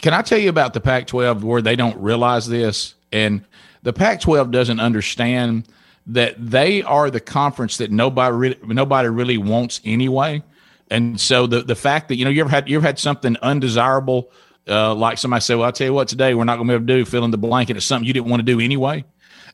Can 0.00 0.14
I 0.14 0.22
tell 0.22 0.38
you 0.38 0.48
about 0.48 0.72
the 0.72 0.80
Pac 0.80 1.08
12 1.08 1.42
where 1.44 1.60
they 1.60 1.76
don't 1.76 1.96
realize 1.98 2.46
this? 2.48 2.94
And 3.12 3.44
the 3.82 3.92
Pac 3.92 4.20
12 4.20 4.50
doesn't 4.52 4.80
understand 4.80 5.66
that 6.06 6.34
they 6.38 6.82
are 6.82 7.10
the 7.10 7.20
conference 7.20 7.76
that 7.78 7.90
nobody 7.90 8.34
really, 8.36 8.58
nobody 8.66 9.08
really 9.08 9.38
wants 9.38 9.80
anyway. 9.84 10.42
And 10.90 11.20
so 11.20 11.46
the, 11.46 11.62
the 11.62 11.74
fact 11.76 12.08
that, 12.08 12.16
you 12.16 12.24
know, 12.24 12.30
you 12.30 12.40
ever 12.42 12.50
had, 12.50 12.68
you 12.68 12.76
ever 12.76 12.86
had 12.86 12.98
something 12.98 13.36
undesirable, 13.40 14.30
uh, 14.68 14.94
like 14.94 15.16
somebody 15.18 15.40
said, 15.40 15.56
well, 15.56 15.66
I'll 15.66 15.72
tell 15.72 15.86
you 15.86 15.92
what, 15.94 16.08
today 16.08 16.34
we're 16.34 16.44
not 16.44 16.56
going 16.56 16.66
to 16.68 16.72
be 16.72 16.74
able 16.74 16.86
to 16.86 17.04
do 17.04 17.10
fill 17.10 17.24
in 17.24 17.30
the 17.30 17.38
blank. 17.38 17.70
And 17.70 17.76
it's 17.76 17.86
something 17.86 18.06
you 18.06 18.12
didn't 18.12 18.28
want 18.28 18.40
to 18.40 18.44
do 18.44 18.60
anyway. 18.60 19.04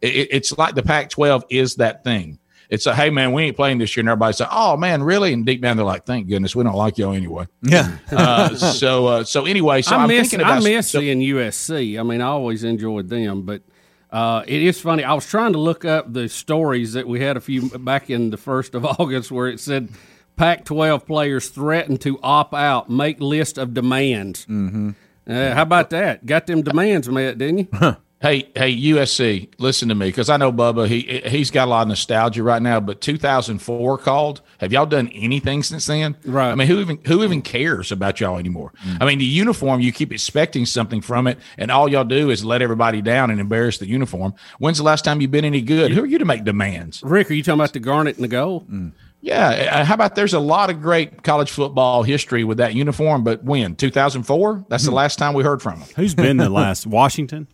It, 0.01 0.15
it- 0.17 0.29
it's 0.33 0.57
like 0.59 0.75
the 0.75 0.83
Pac 0.83 1.11
12 1.11 1.45
is 1.51 1.77
that 1.77 2.03
thing. 2.05 2.39
It's 2.71 2.85
a, 2.87 2.95
hey, 2.95 3.09
man, 3.09 3.33
we 3.33 3.45
ain't 3.45 3.57
playing 3.57 3.79
this 3.79 3.97
year. 3.97 4.03
And 4.03 4.11
everybody 4.11 4.35
say, 4.35 4.45
oh, 4.51 4.77
man, 4.77 5.03
really? 5.03 5.33
And 5.33 5.47
deep 5.47 5.63
down, 5.63 5.79
they're 5.79 5.87
like, 5.87 6.05
thank 6.05 6.29
goodness 6.29 6.55
we 6.55 6.65
don't 6.65 6.75
like 6.75 6.99
y'all 6.99 7.15
anyway. 7.15 7.47
Yeah. 7.63 7.97
Uh, 8.13 8.55
so, 8.57 9.07
uh, 9.07 9.25
so 9.25 9.47
anyway, 9.47 9.81
so 9.81 9.97
I 9.97 10.03
I'm 10.03 10.09
miss 10.09 10.31
thinking 10.31 10.41
about 10.47 10.63
I 10.63 10.65
miss 10.69 10.91
so- 10.91 11.01
seeing 11.01 11.21
USC. 11.21 11.99
I 11.99 12.03
mean, 12.03 12.21
I 12.21 12.27
always 12.27 12.65
enjoyed 12.65 13.09
them, 13.09 13.43
but 13.43 13.63
uh, 14.11 14.43
it 14.47 14.63
is 14.63 14.81
funny. 14.81 15.05
I 15.05 15.15
was 15.15 15.27
trying 15.27 15.53
to 15.53 15.59
look 15.59 15.85
up 15.85 16.13
the 16.13 16.29
stories 16.29 16.95
that 16.95 17.07
we 17.07 17.21
had 17.21 17.37
a 17.37 17.41
few 17.41 17.69
back 17.79 18.11
in 18.11 18.31
the 18.31 18.37
first 18.37 18.75
of 18.75 18.85
August, 19.01 19.31
where 19.31 19.49
it 19.49 19.61
said 19.61 19.91
Pac-12 20.37 21.05
players 21.07 21.49
threatened 21.49 22.01
to 22.03 22.19
opt 22.23 22.55
out, 22.55 22.89
make 22.89 23.21
list 23.21 23.59
of 23.59 23.75
demands. 23.75 24.47
Mm-hmm. 24.47 24.91
Uh, 25.29 25.55
how 25.55 25.63
about 25.63 25.91
that? 25.91 26.25
Got 26.25 26.47
them 26.47 26.63
demands 26.63 27.09
met, 27.09 27.37
didn't 27.37 27.59
you? 27.59 27.97
Hey, 28.21 28.51
hey, 28.57 28.77
USC, 28.77 29.49
listen 29.59 29.89
to 29.91 29.95
me 29.95 30.09
because 30.09 30.29
I 30.29 30.37
know 30.39 30.53
Bubba. 30.53 30.89
He 30.89 31.23
he's 31.27 31.53
got 31.53 31.69
a 31.69 31.71
lot 31.71 31.83
of 31.83 31.89
nostalgia 31.89 32.43
right 32.43 32.61
now. 32.61 32.81
But 32.81 33.01
2004 33.01 33.99
called. 33.99 34.41
Have 34.59 34.73
y'all 34.73 34.87
done 34.87 35.09
anything 35.15 35.63
since 35.63 35.87
then? 35.87 36.17
Right. 36.25 36.51
I 36.51 36.57
mean, 36.57 36.67
who 36.67 36.81
even 36.81 36.99
who 37.07 37.23
even 37.23 37.43
cares 37.43 37.93
about 37.93 38.19
y'all 38.19 38.37
anymore? 38.37 38.73
Mm. 38.85 38.99
I 39.01 39.07
mean, 39.07 39.21
the 39.21 39.25
uniform. 39.25 39.81
You 39.81 39.93
keep 39.93 40.13
expecting 40.13 40.67
something 40.67 41.01
from 41.01 41.29
it, 41.29 41.39
and 41.57 41.71
all 41.71 41.89
y'all 41.89 42.03
do 42.03 42.31
is 42.31 42.45
let 42.45 42.61
everybody 42.61 43.01
down 43.03 43.31
and 43.31 43.39
embarrass 43.39 43.79
the 43.79 43.87
uniform. 43.87 44.35
When's 44.59 44.79
the 44.79 44.85
last 44.85 45.05
time 45.05 45.21
you've 45.21 45.31
been 45.31 45.45
any 45.45 45.61
good? 45.61 45.93
Who 45.93 46.03
are 46.03 46.07
you 46.07 46.19
to 46.19 46.25
make 46.25 46.43
demands? 46.43 47.01
Rick, 47.05 47.31
are 47.31 47.35
you 47.35 47.45
talking 47.45 47.61
about 47.61 47.73
the 47.73 47.79
garnet 47.79 48.17
and 48.17 48.25
the 48.25 48.29
gold? 48.29 48.69
Mm. 48.69 48.93
Yeah. 49.21 49.49
uh, 49.73 49.85
How 49.85 49.95
about 49.95 50.17
there's 50.17 50.35
a 50.35 50.41
lot 50.41 50.71
of 50.71 50.81
great 50.81 51.23
college 51.23 51.51
football 51.51 52.03
history 52.03 52.45
with 52.45 52.59
that 52.59 52.75
uniform, 52.75 53.23
but 53.23 53.45
when 53.45 53.77
2004? 53.77 54.65
That's 54.69 54.85
the 54.85 54.91
hmm. 54.91 54.97
last 54.97 55.19
time 55.19 55.35
we 55.35 55.45
heard 55.45 55.63
from 55.63 55.81
them. 55.81 55.89
Who's 55.97 56.15
been 56.15 56.37
the 56.37 56.49
last? 56.49 56.87
Washington? 56.87 57.47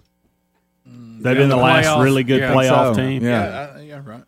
They've 0.87 1.37
been 1.37 1.49
the, 1.49 1.57
the 1.57 1.62
last 1.62 1.87
playoff. 1.87 2.03
really 2.05 2.25
good 2.25 2.40
Yeah, 2.40 2.53
playoff 2.55 2.94
so, 2.94 3.03
team. 3.03 3.23
Yeah. 3.25 3.42
Uh, 3.77 3.81
yeah, 3.81 4.01
right. 4.05 4.25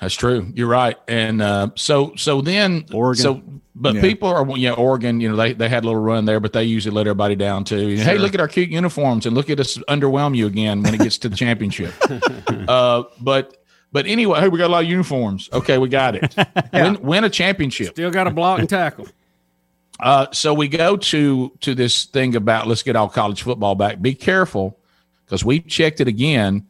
That's 0.00 0.14
true. 0.14 0.52
You're 0.54 0.68
right. 0.68 0.96
And 1.08 1.42
uh, 1.42 1.70
so 1.74 2.12
so 2.16 2.40
then 2.40 2.84
Oregon. 2.92 3.22
So 3.22 3.42
but 3.74 3.96
Yeah. 3.96 4.00
people 4.02 4.28
are 4.28 4.46
yeah 4.56 4.72
Oregon. 4.72 5.20
You 5.20 5.30
know 5.30 5.36
they 5.36 5.54
they 5.54 5.68
had 5.68 5.82
a 5.84 5.86
little 5.86 6.00
run 6.00 6.24
there, 6.24 6.38
but 6.38 6.52
they 6.52 6.64
usually 6.64 6.94
let 6.94 7.06
everybody 7.06 7.34
down 7.34 7.64
too. 7.64 7.96
Hey, 7.96 8.18
look 8.18 8.34
at 8.34 8.40
our 8.40 8.48
cute 8.48 8.70
uniforms 8.70 9.26
and 9.26 9.34
look 9.34 9.50
at 9.50 9.58
us 9.58 9.76
underwhelm 9.88 10.36
you 10.36 10.46
again 10.46 10.82
when 10.82 10.94
it 10.94 11.00
gets 11.00 11.18
to 11.18 11.28
the 11.28 11.36
championship. 11.36 11.92
uh, 12.68 13.04
but 13.20 13.56
but 13.90 14.06
anyway, 14.06 14.40
hey, 14.40 14.48
we 14.48 14.58
got 14.58 14.66
a 14.68 14.72
lot 14.72 14.84
of 14.84 14.90
uniforms. 14.90 15.48
Okay, 15.52 15.78
we 15.78 15.88
got 15.88 16.14
it. 16.14 16.34
Win, 16.72 17.00
win 17.02 17.24
a 17.24 17.30
championship. 17.30 17.88
Still 17.92 18.10
got 18.10 18.26
a 18.26 18.30
block 18.30 18.58
and 18.58 18.68
tackle. 18.68 19.08
Uh, 19.98 20.26
so 20.32 20.52
we 20.52 20.68
go 20.68 20.96
to 20.98 21.50
to 21.60 21.74
this 21.74 22.04
thing 22.04 22.36
about 22.36 22.66
let's 22.66 22.82
get 22.82 22.96
all 22.96 23.08
college 23.08 23.42
football 23.42 23.74
back. 23.74 24.00
Be 24.02 24.14
careful 24.14 24.78
because 25.26 25.44
we 25.44 25.60
checked 25.60 26.00
it 26.00 26.08
again. 26.08 26.66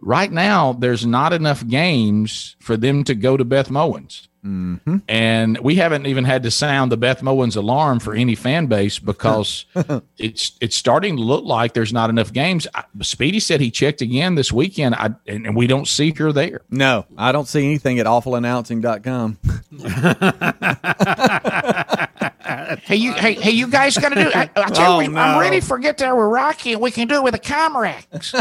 Right 0.00 0.30
now, 0.30 0.74
there's 0.74 1.04
not 1.04 1.32
enough 1.32 1.66
games 1.66 2.54
for 2.60 2.76
them 2.76 3.02
to 3.04 3.16
go 3.16 3.36
to 3.36 3.44
Beth 3.44 3.68
Mowins. 3.68 4.28
Mm-hmm. 4.44 4.98
And 5.08 5.58
we 5.58 5.74
haven't 5.74 6.06
even 6.06 6.24
had 6.24 6.44
to 6.44 6.50
sound 6.50 6.92
the 6.92 6.96
Beth 6.96 7.22
Mowins 7.22 7.56
alarm 7.56 7.98
for 7.98 8.14
any 8.14 8.36
fan 8.36 8.66
base 8.66 8.98
because 9.00 9.64
it's 10.18 10.52
it's 10.60 10.76
starting 10.76 11.16
to 11.16 11.22
look 11.22 11.44
like 11.44 11.74
there's 11.74 11.92
not 11.92 12.08
enough 12.08 12.32
games. 12.32 12.66
I, 12.72 12.84
Speedy 13.02 13.40
said 13.40 13.60
he 13.60 13.72
checked 13.72 14.00
again 14.00 14.36
this 14.36 14.52
weekend, 14.52 14.94
I, 14.94 15.10
and, 15.26 15.46
and 15.46 15.56
we 15.56 15.66
don't 15.66 15.88
see 15.88 16.12
her 16.12 16.32
there. 16.32 16.60
No, 16.70 17.04
I 17.16 17.32
don't 17.32 17.48
see 17.48 17.64
anything 17.64 17.98
at 17.98 18.06
awfulannouncing.com. 18.06 19.38
Hey, 22.82 22.96
you, 22.96 23.12
hey, 23.12 23.34
hey, 23.34 23.50
you 23.52 23.66
guys 23.68 23.96
got 23.96 24.10
to 24.10 24.14
do. 24.14 24.30
I, 24.34 24.50
I 24.56 24.68
tell 24.70 24.94
Oh, 24.96 25.00
you, 25.00 25.08
no. 25.10 25.20
I'm 25.20 25.40
ready 25.40 25.60
for 25.60 25.78
get 25.78 25.98
there 25.98 26.14
with 26.14 26.26
Rocky, 26.26 26.72
and 26.72 26.82
we 26.82 26.90
can 26.90 27.08
do 27.08 27.14
it 27.16 27.22
with 27.22 27.34
a 27.34 27.38
Comrex. 27.38 28.34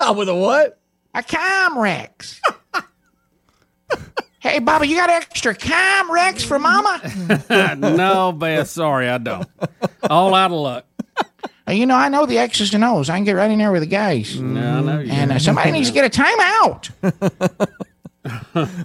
Oh, 0.00 0.12
with 0.18 0.28
a 0.28 0.34
what? 0.34 0.80
A 1.14 1.22
Comrex. 1.22 2.40
hey, 4.40 4.58
Bobby, 4.60 4.88
you 4.88 4.96
got 4.96 5.10
extra 5.10 5.54
Comrex 5.54 6.44
for 6.44 6.58
Mama? 6.58 7.00
no, 7.96 8.32
Beth, 8.32 8.68
sorry, 8.68 9.08
I 9.08 9.18
don't. 9.18 9.48
All 10.08 10.34
out 10.34 10.50
of 10.50 10.58
luck. 10.58 10.84
You 11.68 11.86
know, 11.86 11.94
I 11.96 12.10
know 12.10 12.26
the 12.26 12.36
X's 12.38 12.74
and 12.74 12.84
O's. 12.84 13.08
I 13.08 13.16
can 13.16 13.24
get 13.24 13.32
right 13.32 13.50
in 13.50 13.58
there 13.58 13.72
with 13.72 13.80
the 13.82 13.86
guys. 13.86 14.38
No, 14.38 14.60
I 14.78 14.80
know 14.82 14.98
you. 15.00 15.10
And 15.10 15.32
uh, 15.32 15.38
somebody 15.38 15.70
needs 15.72 15.88
to 15.88 15.94
get 15.94 16.04
a 16.04 16.10
timeout. 16.22 16.90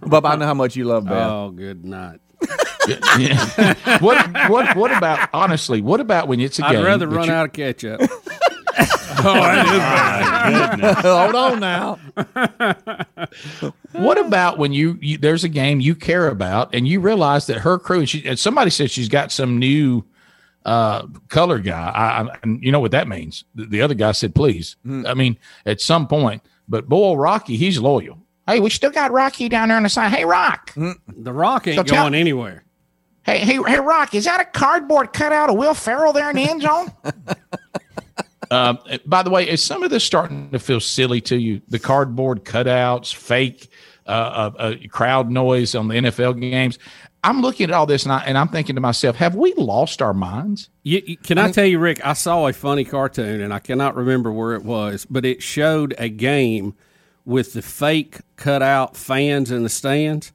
Bub, 0.09 0.25
I 0.25 0.35
know 0.37 0.45
how 0.45 0.53
much 0.53 0.75
you 0.77 0.85
love 0.85 1.03
Beth. 1.05 1.29
Oh, 1.29 1.51
good 1.51 1.83
night. 1.83 2.21
what 3.99 4.49
what 4.49 4.75
what 4.75 4.95
about 4.95 5.29
honestly? 5.33 5.81
What 5.81 5.99
about 5.99 6.27
when 6.27 6.39
it's 6.39 6.59
a 6.59 6.63
game? 6.63 6.77
I'd 6.79 6.85
rather 6.85 7.07
run 7.07 7.27
you- 7.27 7.33
out 7.33 7.47
of 7.47 7.53
ketchup. 7.53 8.01
Oh, 9.21 9.33
that 9.33 9.65
is 9.65 10.79
bad. 10.79 10.95
Hold 11.03 11.35
on 11.35 11.59
now. 11.59 11.99
what 13.91 14.17
about 14.17 14.57
when 14.57 14.71
you, 14.71 14.97
you 15.01 15.17
there's 15.17 15.43
a 15.43 15.49
game 15.49 15.81
you 15.81 15.93
care 15.93 16.29
about 16.29 16.73
and 16.73 16.87
you 16.87 17.01
realize 17.01 17.47
that 17.47 17.57
her 17.57 17.77
crew 17.77 17.99
and, 17.99 18.09
she, 18.09 18.25
and 18.25 18.39
somebody 18.39 18.69
said 18.69 18.89
she's 18.91 19.09
got 19.09 19.33
some 19.33 19.59
new 19.59 20.05
uh 20.65 21.05
color 21.27 21.59
guy 21.59 21.89
I, 21.93 22.21
I 22.21 22.37
and 22.43 22.63
you 22.63 22.71
know 22.71 22.79
what 22.79 22.91
that 22.91 23.07
means 23.09 23.43
the, 23.55 23.65
the 23.65 23.81
other 23.81 23.93
guy 23.93 24.11
said 24.11 24.35
please 24.35 24.75
i 25.05 25.13
mean 25.13 25.37
at 25.65 25.79
some 25.81 26.07
point 26.07 26.41
but 26.67 26.87
boy 26.87 27.15
rocky 27.15 27.55
he's 27.57 27.79
loyal 27.79 28.19
Hey, 28.49 28.59
we 28.59 28.69
still 28.69 28.89
got 28.91 29.11
Rocky 29.11 29.47
down 29.47 29.67
there 29.69 29.77
on 29.77 29.83
the 29.83 29.89
side. 29.89 30.11
Hey, 30.11 30.25
Rock. 30.25 30.73
The 30.75 31.33
Rock 31.33 31.67
ain't 31.67 31.75
So 31.77 31.83
tell- 31.83 32.03
going 32.05 32.15
anywhere. 32.15 32.63
Hey, 33.23 33.39
hey, 33.39 33.61
hey, 33.67 33.79
Rock. 33.79 34.15
Is 34.15 34.25
that 34.25 34.41
a 34.41 34.45
cardboard 34.45 35.13
cutout 35.13 35.49
of 35.51 35.55
Will 35.57 35.73
Ferrell 35.75 36.13
there 36.13 36.29
in 36.31 36.35
the 36.35 36.49
end 36.49 36.61
zone? 36.63 36.91
Um, 38.51 38.79
by 39.05 39.21
the 39.21 39.29
way, 39.29 39.47
is 39.47 39.63
some 39.63 39.83
of 39.83 39.91
this 39.91 40.03
starting 40.03 40.49
to 40.49 40.57
feel 40.57 40.79
silly 40.79 41.21
to 41.21 41.37
you? 41.37 41.61
The 41.67 41.77
cardboard 41.77 42.45
cutouts, 42.45 43.13
fake 43.13 43.69
uh, 44.07 44.09
uh, 44.09 44.51
uh, 44.57 44.73
crowd 44.89 45.29
noise 45.29 45.75
on 45.75 45.87
the 45.87 45.93
NFL 45.93 46.39
games. 46.41 46.79
I'm 47.23 47.41
looking 47.41 47.65
at 47.69 47.75
all 47.75 47.85
this 47.85 48.05
and, 48.05 48.11
I, 48.11 48.23
and 48.25 48.39
I'm 48.39 48.47
thinking 48.47 48.73
to 48.73 48.81
myself, 48.81 49.17
have 49.17 49.35
we 49.35 49.53
lost 49.53 50.01
our 50.01 50.15
minds? 50.15 50.69
You, 50.81 50.99
you- 51.05 51.17
can 51.17 51.37
I 51.37 51.51
tell 51.51 51.65
you, 51.67 51.77
Rick? 51.77 52.03
I 52.03 52.13
saw 52.13 52.47
a 52.47 52.53
funny 52.53 52.85
cartoon, 52.85 53.39
and 53.41 53.53
I 53.53 53.59
cannot 53.59 53.95
remember 53.95 54.31
where 54.31 54.55
it 54.55 54.63
was, 54.63 55.05
but 55.07 55.25
it 55.25 55.43
showed 55.43 55.93
a 55.99 56.09
game 56.09 56.73
with 57.25 57.53
the 57.53 57.61
fake 57.61 58.19
cutout 58.37 58.97
fans 58.97 59.51
in 59.51 59.63
the 59.63 59.69
stands, 59.69 60.31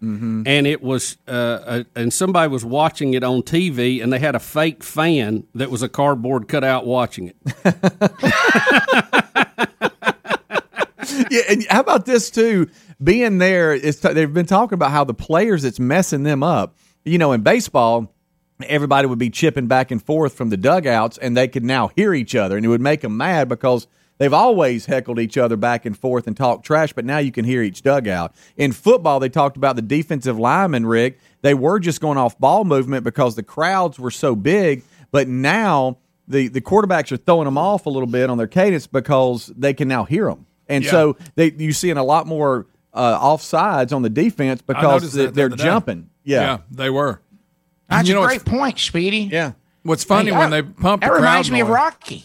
and 0.47 0.66
it 0.66 0.82
was, 0.82 1.16
uh, 1.26 1.59
a, 1.66 1.87
and 1.99 2.12
somebody 2.12 2.51
was 2.51 2.64
watching 2.64 3.14
it 3.14 3.24
on 3.24 3.43
TV, 3.43 4.03
and 4.03 4.12
they 4.12 4.18
had 4.18 4.35
a 4.35 4.41
fake 4.41 4.82
fan 4.85 5.45
that 5.55 5.70
was 5.70 5.82
a 5.82 5.89
cardboard 5.89 6.49
cutout 6.49 6.87
watching 6.87 7.28
it. 7.28 7.37
yeah, 11.30 11.43
and 11.49 11.66
how 11.68 11.80
about 11.80 12.07
this 12.07 12.30
too? 12.30 12.68
Being 13.03 13.39
there, 13.39 13.74
it's 13.74 14.01
they've 14.01 14.32
been 14.32 14.47
talking 14.47 14.74
about 14.74 14.91
how 14.91 15.05
the 15.05 15.14
players 15.14 15.64
it's 15.64 15.80
messing 15.80 16.22
them 16.22 16.43
up. 16.43 16.76
You 17.05 17.18
know, 17.18 17.32
in 17.32 17.43
baseball, 17.43 18.12
everybody 18.66 19.07
would 19.07 19.18
be 19.18 19.30
chipping 19.30 19.66
back 19.66 19.91
and 19.91 20.03
forth 20.03 20.35
from 20.35 20.51
the 20.51 20.57
dugouts, 20.57 21.18
and 21.18 21.37
they 21.37 21.49
could 21.49 21.64
now 21.64 21.89
hear 21.97 22.14
each 22.14 22.35
other, 22.35 22.57
and 22.57 22.64
it 22.64 22.68
would 22.68 22.80
make 22.80 23.01
them 23.01 23.16
mad 23.16 23.49
because 23.49 23.87
they've 24.18 24.32
always 24.32 24.86
heckled 24.86 25.18
each 25.18 25.36
other 25.38 25.56
back 25.56 25.84
and 25.86 25.96
forth 25.98 26.26
and 26.26 26.36
talked 26.36 26.64
trash, 26.64 26.92
but 26.92 27.04
now 27.04 27.18
you 27.18 27.32
can 27.32 27.44
hear 27.44 27.62
each 27.62 27.82
dugout. 27.82 28.34
In 28.56 28.72
football, 28.72 29.20
they 29.20 29.28
talked 29.28 29.56
about 29.56 29.76
the 29.76 29.82
defensive 29.82 30.38
linemen, 30.38 30.86
Rick. 30.86 31.18
They 31.42 31.54
were 31.54 31.78
just 31.80 32.00
going 32.00 32.18
off 32.18 32.38
ball 32.38 32.64
movement 32.64 33.04
because 33.04 33.34
the 33.36 33.42
crowds 33.42 33.98
were 33.98 34.10
so 34.10 34.34
big, 34.36 34.82
but 35.10 35.28
now 35.28 35.98
the 36.26 36.48
the 36.48 36.60
quarterbacks 36.60 37.12
are 37.12 37.16
throwing 37.18 37.44
them 37.44 37.58
off 37.58 37.86
a 37.86 37.90
little 37.90 38.06
bit 38.08 38.30
on 38.30 38.38
their 38.38 38.46
cadence 38.46 38.86
because 38.86 39.52
they 39.56 39.74
can 39.74 39.88
now 39.88 40.04
hear 40.04 40.26
them, 40.26 40.46
and 40.68 40.82
Yeah. 40.84 40.90
so 40.90 41.16
they 41.34 41.52
you 41.52 41.72
seeing 41.72 41.96
a 41.98 42.04
lot 42.04 42.26
more 42.26 42.66
uh, 42.94 43.18
offsides 43.20 43.92
on 43.94 44.00
the 44.02 44.08
defense 44.08 44.62
because 44.62 45.12
they, 45.12 45.24
that 45.24 45.28
the 45.30 45.34
they're 45.34 45.46
other 45.46 45.56
day. 45.56 45.64
jumping. 45.64 46.08
Yeah. 46.22 46.40
yeah. 46.40 46.58
they 46.70 46.88
were. 46.90 47.20
That's 47.90 48.08
You 48.08 48.14
know 48.14 48.20
a 48.20 48.22
what's- 48.22 48.42
great 48.42 48.58
point, 48.58 48.78
Speedy. 48.78 49.28
Yeah. 49.30 49.52
What's 49.85 50.03
funny 50.03 50.32
Hey, 50.32 50.39
when 50.39 50.51
that- 50.51 50.66
they 50.76 50.82
pump 50.82 51.03
the 51.03 51.09
That 51.09 51.14
reminds 51.14 51.49
crowd 51.51 51.55
me 51.55 51.61
of 51.61 51.68
noise- 51.68 51.76
Rocky. 51.76 52.24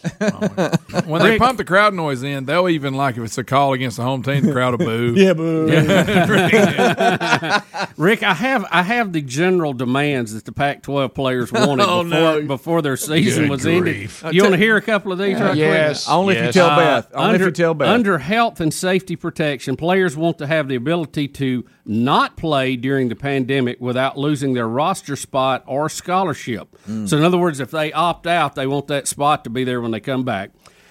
When 1.06 1.22
they 1.22 1.38
pump 1.38 1.58
the 1.58 1.64
crowd 1.64 1.92
noise 1.94 2.22
in, 2.22 2.46
they'll 2.46 2.68
even 2.70 2.94
like 2.94 3.16
if 3.18 3.22
it's 3.24 3.36
a 3.38 3.44
call 3.44 3.74
against 3.74 3.98
the 3.98 4.02
home 4.02 4.22
team, 4.22 4.44
the 4.46 4.52
crowd 4.52 4.78
will 4.80 4.86
boo. 4.86 5.14
Yeah, 5.16 5.34
boo. 5.34 5.66
Rick, 7.96 8.22
I 8.22 8.34
have 8.34 8.64
I 8.70 8.82
have 8.82 9.12
the 9.12 9.20
general 9.20 9.72
demands 9.72 10.32
that 10.34 10.44
the 10.44 10.52
Pac-12 10.52 11.14
players 11.14 11.52
wanted 11.52 11.84
Oh, 11.86 12.02
before 12.02 12.18
no. 12.18 12.42
before 12.46 12.82
their 12.82 12.96
season 12.96 13.44
Good 13.44 13.50
was 13.50 13.62
grief. 13.62 14.24
ended. 14.24 14.34
You 14.36 14.42
want 14.42 14.54
to 14.54 14.58
hear 14.58 14.76
a 14.76 14.82
couple 14.82 15.12
of 15.12 15.18
these? 15.18 15.38
right 15.40 15.56
Yes. 15.56 16.04
quick? 16.06 16.14
Only 16.14 16.34
if 16.36 16.40
you 16.40 16.44
Yes. 16.46 16.54
tell 16.54 16.70
Uh, 16.70 16.76
Beth. 16.78 17.08
Only 17.14 17.24
under, 17.34 17.36
if 17.36 17.42
you 17.46 17.50
tell 17.52 17.74
Beth. 17.74 17.88
under 17.88 18.18
health 18.18 18.60
and 18.60 18.72
safety 18.72 19.16
protection, 19.16 19.76
players 19.76 20.16
want 20.16 20.38
to 20.38 20.46
have 20.46 20.68
the 20.68 20.76
ability 20.76 21.28
to 21.28 21.64
not 21.84 22.36
play 22.36 22.76
during 22.76 23.08
the 23.08 23.16
pandemic 23.16 23.80
without 23.80 24.16
losing 24.16 24.54
their 24.54 24.68
roster 24.68 25.16
spot 25.16 25.64
or 25.66 25.88
scholarship. 25.88 26.76
Hmm. 26.86 27.06
So, 27.06 27.16
in 27.16 27.24
other 27.24 27.38
words, 27.38 27.49
if 27.58 27.72
they 27.72 27.92
opt 27.92 28.26
out, 28.26 28.54
they 28.54 28.66
want 28.66 28.86
that 28.86 29.08
spot 29.08 29.42
to 29.44 29.50
be 29.50 29.64
there 29.64 29.80
when 29.80 29.90
they 29.90 30.00
come 30.00 30.24
back. 30.24 30.50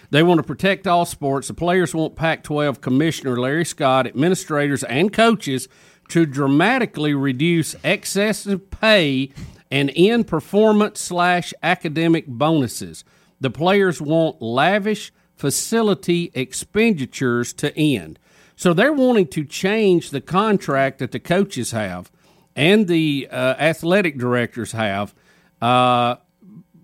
They 0.10 0.24
want 0.24 0.40
to 0.40 0.44
protect 0.44 0.88
all 0.88 1.06
sports. 1.06 1.48
The 1.48 1.54
players 1.54 1.94
want 1.94 2.16
Pac 2.16 2.44
12 2.44 2.82
Commissioner 2.82 3.38
Larry 3.40 3.66
Scott, 3.66 4.08
administrators, 4.08 4.84
and 4.84 5.14
coaches 5.14 5.70
to 6.10 6.26
dramatically 6.26 7.14
reduce 7.14 7.76
excessive 7.84 8.72
pay 8.72 9.32
and 9.72 9.92
end 9.96 10.28
performance 10.28 11.00
slash 11.00 11.54
academic 11.62 12.26
bonuses. 12.28 13.04
The 13.40 13.52
players 13.52 14.02
want 14.02 14.42
lavish 14.42 15.14
facility 15.36 16.32
expenditures 16.34 17.54
to 17.54 17.78
end. 17.78 18.20
So 18.56 18.74
they're 18.74 18.92
wanting 18.92 19.28
to 19.28 19.46
change 19.46 20.10
the 20.10 20.20
contract 20.20 21.00
that 21.00 21.12
the 21.12 21.20
coaches 21.20 21.72
have 21.72 22.12
and 22.56 22.88
the 22.88 23.28
uh, 23.32 23.56
athletic 23.58 24.18
directors 24.18 24.74
have. 24.74 25.16
Uh, 25.62 26.16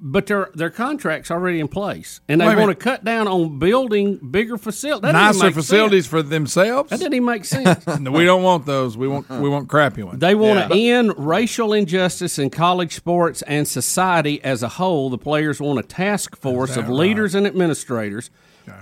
but 0.01 0.27
their 0.27 0.49
their 0.53 0.69
contracts 0.69 1.31
already 1.31 1.59
in 1.59 1.67
place, 1.67 2.21
and 2.27 2.41
they 2.41 2.45
Wait 2.47 2.53
a 2.53 2.57
want 2.57 2.63
to 2.63 2.67
minute. 2.67 2.79
cut 2.79 3.03
down 3.03 3.27
on 3.27 3.59
building 3.59 4.17
bigger 4.17 4.57
facilities. 4.57 5.13
Nicer 5.13 5.51
facilities 5.51 6.05
for 6.07 6.21
themselves. 6.21 6.89
That 6.89 6.97
doesn't 6.99 7.13
even 7.13 7.25
make 7.25 7.45
sense. 7.45 7.85
No, 7.99 8.11
we 8.11 8.25
don't 8.25 8.43
want 8.43 8.65
those. 8.65 8.97
We 8.97 9.07
want 9.07 9.29
we 9.29 9.49
want 9.49 9.67
crappy 9.69 10.03
ones. 10.03 10.19
They 10.19 10.35
want 10.35 10.71
to 10.71 10.77
end 10.77 11.13
racial 11.17 11.73
injustice 11.73 12.37
in 12.39 12.49
college 12.49 12.93
sports 12.95 13.41
and 13.43 13.67
society 13.67 14.43
as 14.43 14.63
a 14.63 14.69
whole. 14.69 15.09
The 15.09 15.17
players 15.17 15.59
want 15.59 15.79
a 15.79 15.83
task 15.83 16.35
force 16.35 16.77
of 16.77 16.89
leaders 16.89 17.35
and 17.35 17.47
administrators 17.47 18.29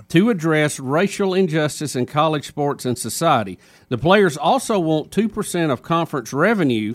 to 0.08 0.30
address 0.30 0.80
racial 0.80 1.34
injustice 1.34 1.94
in 1.94 2.06
college 2.06 2.46
sports 2.48 2.86
and 2.86 2.96
society. 2.98 3.58
The 3.90 3.98
players 3.98 4.36
also 4.38 4.78
want 4.78 5.10
2% 5.10 5.70
of 5.70 5.82
conference 5.82 6.32
revenue 6.32 6.94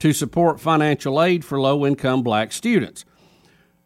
to 0.00 0.12
support 0.12 0.60
financial 0.60 1.22
aid 1.22 1.44
for 1.46 1.58
low 1.58 1.86
income 1.86 2.22
black 2.22 2.52
students. 2.52 3.06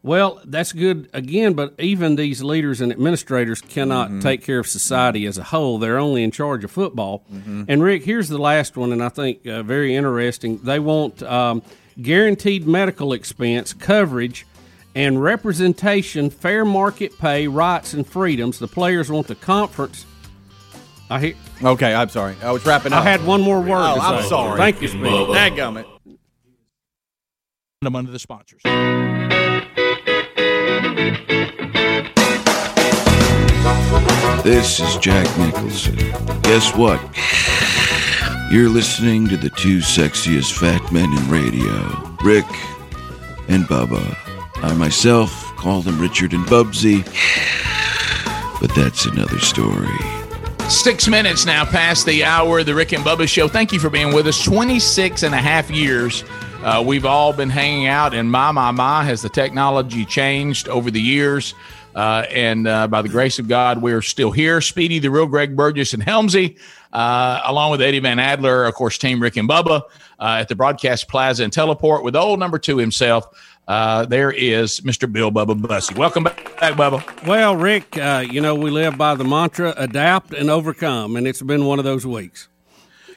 Well, 0.03 0.41
that's 0.47 0.73
good 0.73 1.11
again, 1.13 1.53
but 1.53 1.75
even 1.79 2.17
these 2.17 2.43
leaders 2.43 2.81
and 2.81 2.91
administrators 2.91 3.61
cannot 3.61 4.23
take 4.23 4.43
care 4.43 4.59
of 4.59 4.67
society 4.67 5.27
as 5.27 5.37
a 5.37 5.45
whole. 5.45 5.79
They're 5.79 5.99
only 5.99 6.23
in 6.23 6.31
charge 6.31 6.65
of 6.65 6.71
football. 6.71 7.25
And 7.31 7.83
Rick, 7.83 8.05
here's 8.05 8.29
the 8.29 8.39
last 8.39 8.77
one, 8.77 8.93
and 8.93 9.03
I 9.03 9.11
think 9.11 9.47
uh, 9.47 9.63
very 9.63 9.95
interesting. 9.95 10.59
They 10.59 10.79
want 10.79 11.23
um, 11.23 11.63
guaranteed 12.01 12.67
medical 12.67 13.13
expense 13.13 13.75
coverage 13.75 14.47
and 14.95 15.23
representation, 15.23 16.31
fair 16.31 16.65
market 16.65 17.17
pay, 17.19 17.47
rights, 17.47 17.93
and 17.93 18.07
freedoms. 18.07 18.59
The 18.59 18.69
players 18.69 19.11
want 19.11 19.27
the 19.27 19.35
conference. 19.35 20.07
I 21.11 21.21
hear. 21.21 21.35
Okay, 21.63 21.95
I'm 21.95 22.09
sorry. 22.09 22.37
I 22.43 22.53
was 22.53 22.65
wrapping 22.65 22.93
up. 22.93 23.05
I 23.05 23.11
had 23.11 23.25
one 23.25 23.43
more 23.43 23.61
word. 23.61 23.73
Oh, 23.73 23.97
to 23.97 24.01
I'm 24.01 24.25
sorry. 24.29 24.57
Thank 24.57 24.81
you, 24.81 24.89
Speedy. 24.89 25.11
Dadgummit. 25.11 25.85
I'm 27.83 27.97
under 27.97 28.13
the 28.13 28.19
sponsors. 28.19 28.63
This 34.43 34.81
is 34.81 34.97
Jack 34.97 35.27
Nicholson. 35.39 35.97
Guess 36.43 36.75
what? 36.75 37.01
You're 38.51 38.69
listening 38.69 39.29
to 39.29 39.37
the 39.37 39.51
two 39.51 39.79
sexiest 39.79 40.59
fat 40.59 40.91
men 40.93 41.13
in 41.13 41.29
radio, 41.29 42.17
Rick 42.25 42.47
and 43.49 43.65
Bubba. 43.65 44.17
I 44.57 44.75
myself 44.75 45.31
call 45.57 45.83
them 45.83 46.01
Richard 46.01 46.33
and 46.33 46.45
Bubsy, 46.47 47.05
but 48.61 48.75
that's 48.75 49.07
another 49.07 49.39
story. 49.39 49.87
Six 50.69 51.07
minutes 51.09 51.47
now 51.47 51.65
past 51.65 52.07
the 52.07 52.25
hour 52.25 52.59
of 52.59 52.67
the 52.67 52.75
Rick 52.75 52.93
and 52.93 53.05
Bubba 53.05 53.29
Show. 53.29 53.47
Thank 53.47 53.73
you 53.73 53.79
for 53.79 53.91
being 53.91 54.13
with 54.13 54.27
us. 54.27 54.43
26 54.43 55.23
and 55.23 55.35
a 55.35 55.39
half 55.39 55.71
years. 55.71 56.25
Uh, 56.63 56.85
we've 56.87 57.07
all 57.07 57.33
been 57.33 57.49
hanging 57.49 57.87
out, 57.87 58.13
and 58.13 58.31
my, 58.31 58.53
my, 58.53 58.71
my, 58.71 59.03
has 59.03 59.23
the 59.23 59.31
technology 59.31 60.05
changed 60.05 60.69
over 60.69 60.91
the 60.91 61.01
years? 61.01 61.55
Uh, 61.95 62.27
and 62.29 62.69
uh, 62.69 62.87
by 62.87 63.01
the 63.01 63.09
grace 63.09 63.39
of 63.39 63.49
God, 63.49 63.81
we're 63.81 64.03
still 64.03 64.31
here. 64.31 64.61
Speedy, 64.61 64.99
the 64.99 65.11
real 65.11 65.25
Greg 65.25 65.57
Burgess, 65.57 65.95
and 65.95 66.03
Helmsy, 66.03 66.59
uh, 66.93 67.41
along 67.47 67.71
with 67.71 67.81
Eddie 67.81 68.01
Van 68.01 68.19
Adler, 68.19 68.67
of 68.67 68.75
course, 68.75 68.99
Team 68.99 69.23
Rick 69.23 69.39
and 69.39 69.49
Bubba, 69.49 69.85
uh, 70.19 70.37
at 70.39 70.49
the 70.49 70.55
Broadcast 70.55 71.09
Plaza 71.09 71.45
and 71.45 71.53
Teleport 71.53 72.05
with 72.05 72.15
old 72.15 72.39
number 72.39 72.59
two 72.59 72.77
himself. 72.77 73.25
Uh, 73.67 74.05
there 74.05 74.31
is 74.31 74.81
Mr. 74.81 75.11
Bill 75.11 75.33
Bubba 75.33 75.59
Bussey. 75.59 75.95
Welcome 75.95 76.25
back, 76.25 76.37
Bubba. 76.37 77.27
Well, 77.27 77.57
Rick, 77.57 77.97
you 78.31 78.43
know, 78.43 78.55
we 78.55 78.71
live 78.71 78.99
by 78.99 79.15
the 79.15 79.25
mantra 79.25 79.73
adapt 79.79 80.35
and 80.35 80.51
overcome, 80.51 81.17
and 81.17 81.27
it's 81.27 81.41
been 81.41 81.65
one 81.65 81.79
of 81.79 81.87
those 81.87 82.05
weeks. 82.05 82.50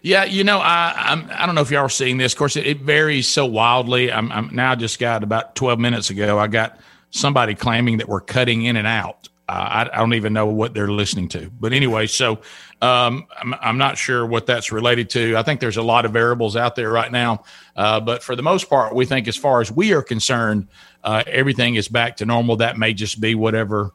Yeah, 0.03 0.25
you 0.25 0.43
know, 0.43 0.59
I 0.59 0.93
I'm, 0.95 1.29
I 1.31 1.45
don't 1.45 1.55
know 1.55 1.61
if 1.61 1.71
y'all 1.71 1.85
are 1.85 1.89
seeing 1.89 2.17
this. 2.17 2.33
Of 2.33 2.37
course, 2.37 2.57
it, 2.57 2.67
it 2.67 2.81
varies 2.81 3.25
so 3.27 3.45
wildly. 3.45 4.11
I'm, 4.11 4.31
I'm 4.33 4.53
now 4.53 4.75
just 4.75 4.99
got 4.99 5.23
about 5.23 5.55
12 5.55 5.79
minutes 5.79 6.09
ago. 6.09 6.37
I 6.37 6.47
got 6.47 6.77
somebody 7.09 7.55
claiming 7.55 7.97
that 7.99 8.09
we're 8.09 8.21
cutting 8.21 8.63
in 8.63 8.75
and 8.75 8.85
out. 8.85 9.29
Uh, 9.47 9.51
I, 9.53 9.81
I 9.93 9.99
don't 9.99 10.13
even 10.13 10.33
know 10.33 10.47
what 10.47 10.73
they're 10.73 10.89
listening 10.89 11.29
to. 11.29 11.49
But 11.57 11.71
anyway, 11.71 12.07
so 12.07 12.39
um, 12.81 13.27
I'm, 13.39 13.53
I'm 13.61 13.77
not 13.77 13.97
sure 13.97 14.25
what 14.25 14.45
that's 14.45 14.73
related 14.73 15.09
to. 15.11 15.37
I 15.37 15.43
think 15.43 15.61
there's 15.61 15.77
a 15.77 15.81
lot 15.81 16.03
of 16.03 16.11
variables 16.11 16.57
out 16.57 16.75
there 16.75 16.91
right 16.91 17.11
now. 17.11 17.43
Uh, 17.75 18.01
but 18.01 18.23
for 18.23 18.35
the 18.35 18.43
most 18.43 18.69
part, 18.69 18.93
we 18.93 19.05
think 19.05 19.29
as 19.29 19.37
far 19.37 19.61
as 19.61 19.71
we 19.71 19.93
are 19.93 20.01
concerned, 20.01 20.67
uh, 21.05 21.23
everything 21.27 21.75
is 21.75 21.87
back 21.87 22.17
to 22.17 22.25
normal. 22.25 22.57
That 22.57 22.77
may 22.77 22.93
just 22.93 23.21
be 23.21 23.35
whatever, 23.35 23.91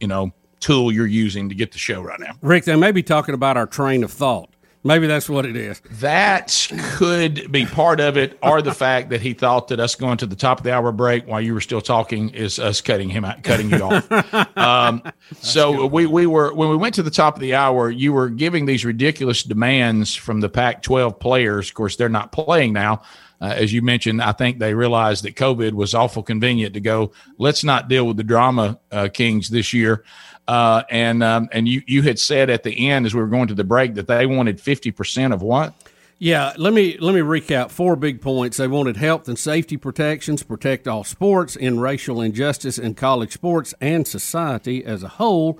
you 0.00 0.08
know, 0.08 0.32
tool 0.58 0.90
you're 0.90 1.06
using 1.06 1.48
to 1.50 1.54
get 1.54 1.70
the 1.70 1.78
show 1.78 2.00
right 2.00 2.18
now. 2.18 2.34
Rick, 2.40 2.64
they 2.64 2.74
may 2.74 2.90
be 2.90 3.02
talking 3.04 3.34
about 3.34 3.56
our 3.56 3.66
train 3.66 4.02
of 4.02 4.10
thought. 4.10 4.51
Maybe 4.84 5.06
that's 5.06 5.28
what 5.28 5.46
it 5.46 5.56
is. 5.56 5.80
That 6.00 6.68
could 6.94 7.52
be 7.52 7.66
part 7.66 8.00
of 8.00 8.16
it, 8.16 8.36
or 8.42 8.62
the 8.62 8.74
fact 8.74 9.10
that 9.10 9.20
he 9.20 9.32
thought 9.32 9.68
that 9.68 9.78
us 9.78 9.94
going 9.94 10.18
to 10.18 10.26
the 10.26 10.34
top 10.34 10.58
of 10.58 10.64
the 10.64 10.72
hour 10.74 10.90
break 10.90 11.26
while 11.28 11.40
you 11.40 11.54
were 11.54 11.60
still 11.60 11.80
talking 11.80 12.30
is 12.30 12.58
us 12.58 12.80
cutting 12.80 13.08
him 13.08 13.24
out, 13.24 13.44
cutting 13.44 13.70
you 13.70 13.82
off. 13.82 14.08
Um, 14.56 15.02
so 15.40 15.86
we, 15.86 16.06
we 16.06 16.26
were 16.26 16.52
when 16.54 16.68
we 16.68 16.76
went 16.76 16.94
to 16.96 17.02
the 17.02 17.10
top 17.10 17.34
of 17.34 17.40
the 17.40 17.54
hour, 17.54 17.90
you 17.90 18.12
were 18.12 18.28
giving 18.28 18.66
these 18.66 18.84
ridiculous 18.84 19.42
demands 19.42 20.14
from 20.14 20.40
the 20.40 20.48
Pac-12 20.48 21.18
players. 21.18 21.68
Of 21.68 21.74
course, 21.74 21.96
they're 21.96 22.08
not 22.08 22.32
playing 22.32 22.72
now. 22.72 23.02
Uh, 23.40 23.54
as 23.56 23.72
you 23.72 23.82
mentioned, 23.82 24.22
I 24.22 24.30
think 24.30 24.58
they 24.58 24.72
realized 24.72 25.24
that 25.24 25.34
COVID 25.34 25.72
was 25.72 25.94
awful 25.94 26.22
convenient 26.22 26.74
to 26.74 26.80
go. 26.80 27.10
Let's 27.38 27.64
not 27.64 27.88
deal 27.88 28.06
with 28.06 28.16
the 28.16 28.22
drama 28.22 28.78
uh, 28.92 29.08
kings 29.12 29.48
this 29.48 29.72
year. 29.72 30.04
Uh, 30.48 30.82
and 30.90 31.22
um, 31.22 31.48
and 31.52 31.68
you 31.68 31.82
you 31.86 32.02
had 32.02 32.18
said 32.18 32.50
at 32.50 32.64
the 32.64 32.90
end 32.90 33.06
as 33.06 33.14
we 33.14 33.20
were 33.20 33.28
going 33.28 33.48
to 33.48 33.54
the 33.54 33.64
break 33.64 33.94
that 33.94 34.08
they 34.08 34.26
wanted 34.26 34.60
fifty 34.60 34.90
percent 34.90 35.32
of 35.32 35.40
what? 35.40 35.74
Yeah, 36.18 36.52
let 36.56 36.72
me 36.72 36.96
let 36.98 37.16
me 37.16 37.20
recap 37.20 37.70
four 37.70 37.96
big 37.96 38.20
points. 38.20 38.56
They 38.56 38.68
wanted 38.68 38.96
health 38.96 39.26
and 39.26 39.36
safety 39.36 39.76
protections, 39.76 40.44
protect 40.44 40.86
all 40.86 41.02
sports, 41.02 41.56
end 41.60 41.82
racial 41.82 42.20
injustice 42.20 42.78
in 42.78 42.94
college 42.94 43.32
sports 43.32 43.74
and 43.80 44.06
society 44.06 44.84
as 44.84 45.02
a 45.02 45.08
whole, 45.08 45.58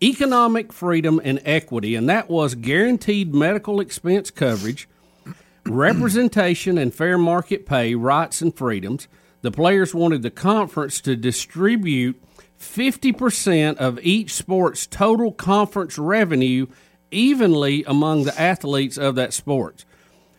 economic 0.00 0.72
freedom 0.72 1.20
and 1.24 1.40
equity, 1.44 1.96
and 1.96 2.08
that 2.08 2.30
was 2.30 2.54
guaranteed 2.54 3.34
medical 3.34 3.80
expense 3.80 4.30
coverage, 4.30 4.88
representation 5.66 6.78
and 6.78 6.94
fair 6.94 7.18
market 7.18 7.66
pay, 7.66 7.96
rights 7.96 8.40
and 8.40 8.56
freedoms. 8.56 9.08
The 9.42 9.50
players 9.50 9.94
wanted 9.94 10.22
the 10.22 10.30
conference 10.30 11.00
to 11.00 11.16
distribute 11.16 12.22
50% 12.64 13.76
of 13.76 13.98
each 14.00 14.32
sport's 14.32 14.86
total 14.86 15.32
conference 15.32 15.98
revenue 15.98 16.66
evenly 17.10 17.84
among 17.84 18.24
the 18.24 18.40
athletes 18.40 18.98
of 18.98 19.14
that 19.14 19.32
sport. 19.32 19.84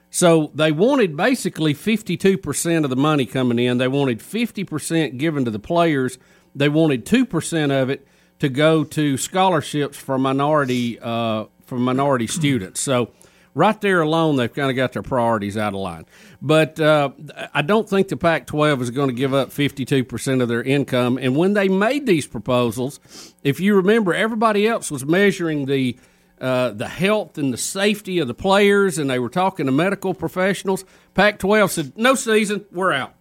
So 0.10 0.52
they 0.54 0.72
wanted 0.72 1.18
basically 1.18 1.74
52% 1.74 2.84
of 2.84 2.90
the 2.90 2.96
money 2.96 3.26
coming 3.26 3.60
in. 3.60 3.78
They 3.78 3.88
wanted 3.88 4.20
50% 4.20 5.18
given 5.18 5.46
to 5.46 5.52
the 5.52 5.60
players. 5.60 6.18
They 6.54 6.70
wanted 6.70 7.06
2% 7.06 7.82
of 7.82 7.90
it 7.90 8.08
to 8.40 8.50
go 8.50 8.84
to 8.84 9.18
scholarships 9.18 9.98
for 9.98 10.18
minority 10.18 11.00
uh, 11.00 11.46
for 11.66 11.78
minority 11.78 12.28
students. 12.28 12.80
So 12.80 13.12
right 13.56 13.80
there 13.82 14.02
alone, 14.02 14.36
they've 14.36 14.54
kind 14.54 14.70
of 14.70 14.76
got 14.76 14.94
their 14.94 15.02
priorities 15.02 15.58
out 15.58 15.74
of 15.74 15.80
line. 15.80 16.06
But 16.42 16.80
uh, 16.80 17.10
I 17.54 17.64
don't 17.64 17.90
think 17.90 18.10
the 18.10 18.18
Pac 18.18 18.46
12 18.46 18.82
is 18.84 18.92
going 18.92 19.08
to 19.08 19.16
give 19.16 19.34
up 19.34 19.50
52% 19.50 20.42
of 20.44 20.48
their 20.48 20.62
income. 20.62 21.18
And 21.20 21.36
when 21.36 21.54
they 21.54 21.68
made 21.70 22.06
these 22.06 22.28
proposals, 22.28 23.00
if 23.44 23.60
you 23.60 23.76
remember, 23.76 24.14
everybody 24.14 24.68
else 24.68 24.92
was 24.92 25.04
measuring 25.06 25.66
the 25.66 25.98
uh, 26.40 26.72
the 26.72 26.88
health 26.90 27.38
and 27.38 27.54
the 27.54 27.58
safety 27.58 28.20
of 28.20 28.28
the 28.28 28.34
players, 28.34 28.98
and 28.98 29.10
they 29.10 29.20
were 29.20 29.30
talking 29.30 29.68
to 29.68 29.72
medical 29.72 30.14
professionals. 30.14 30.84
Pac 31.14 31.40
12 31.40 31.72
said, 31.72 31.94
no 31.96 32.14
season, 32.14 32.66
we're 32.74 32.92
out. 32.92 33.14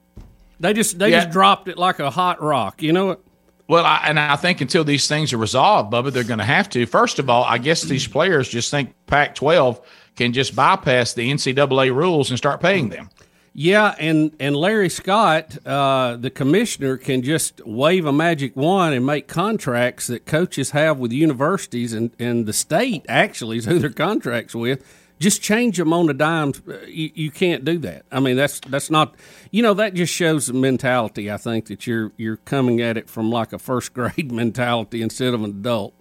They 0.58 0.72
just 0.72 0.98
they 0.98 1.10
Yeah. 1.12 1.20
just 1.20 1.30
dropped 1.32 1.68
it 1.68 1.78
like 1.78 2.00
a 2.00 2.10
hot 2.10 2.42
rock. 2.42 2.82
You 2.82 2.92
know 2.92 3.06
what? 3.06 3.20
Well, 3.68 3.84
I, 3.86 4.02
and 4.06 4.18
I 4.18 4.34
think 4.36 4.60
until 4.60 4.82
these 4.84 5.06
things 5.08 5.32
are 5.32 5.38
resolved, 5.38 5.92
Bubba, 5.92 6.12
they're 6.12 6.24
going 6.24 6.40
to 6.40 6.44
have 6.44 6.68
to. 6.70 6.84
First 6.86 7.18
of 7.20 7.30
all, 7.30 7.44
I 7.44 7.58
guess 7.58 7.82
these 7.82 8.06
players 8.06 8.48
just 8.48 8.70
think 8.70 8.92
Pac-12 9.06 9.80
can 10.16 10.32
just 10.32 10.54
bypass 10.54 11.12
the 11.14 11.30
NCAA 11.30 11.94
rules 11.94 12.30
and 12.30 12.38
start 12.38 12.60
paying 12.60 12.88
them. 12.90 13.10
Yeah, 13.56 13.94
and 14.00 14.34
and 14.40 14.56
Larry 14.56 14.88
Scott, 14.88 15.64
uh, 15.64 16.16
the 16.16 16.30
commissioner, 16.30 16.96
can 16.96 17.22
just 17.22 17.64
wave 17.64 18.04
a 18.04 18.12
magic 18.12 18.56
wand 18.56 18.96
and 18.96 19.06
make 19.06 19.28
contracts 19.28 20.08
that 20.08 20.26
coaches 20.26 20.72
have 20.72 20.98
with 20.98 21.12
universities 21.12 21.92
and, 21.92 22.10
and 22.18 22.46
the 22.46 22.52
state 22.52 23.06
actually 23.08 23.58
is 23.58 23.64
who 23.66 23.78
their 23.78 23.90
contracts 23.90 24.56
with. 24.56 24.84
Just 25.20 25.40
change 25.40 25.76
them 25.78 25.92
on 25.92 26.10
a 26.10 26.12
dime. 26.12 26.52
Uh, 26.68 26.78
You, 26.88 27.12
you 27.14 27.30
can't 27.30 27.64
do 27.64 27.78
that. 27.78 28.04
I 28.10 28.18
mean, 28.18 28.34
that's 28.34 28.58
that's 28.58 28.90
not. 28.90 29.14
You 29.52 29.62
know, 29.62 29.74
that 29.74 29.94
just 29.94 30.12
shows 30.12 30.48
the 30.48 30.52
mentality. 30.54 31.30
I 31.30 31.36
think 31.36 31.66
that 31.66 31.86
you're 31.86 32.10
you're 32.16 32.38
coming 32.38 32.80
at 32.80 32.96
it 32.96 33.08
from 33.08 33.30
like 33.30 33.52
a 33.52 33.58
first 33.60 33.94
grade 33.94 34.32
mentality 34.32 35.00
instead 35.00 35.32
of 35.32 35.44
an 35.44 35.50
adult. 35.50 35.94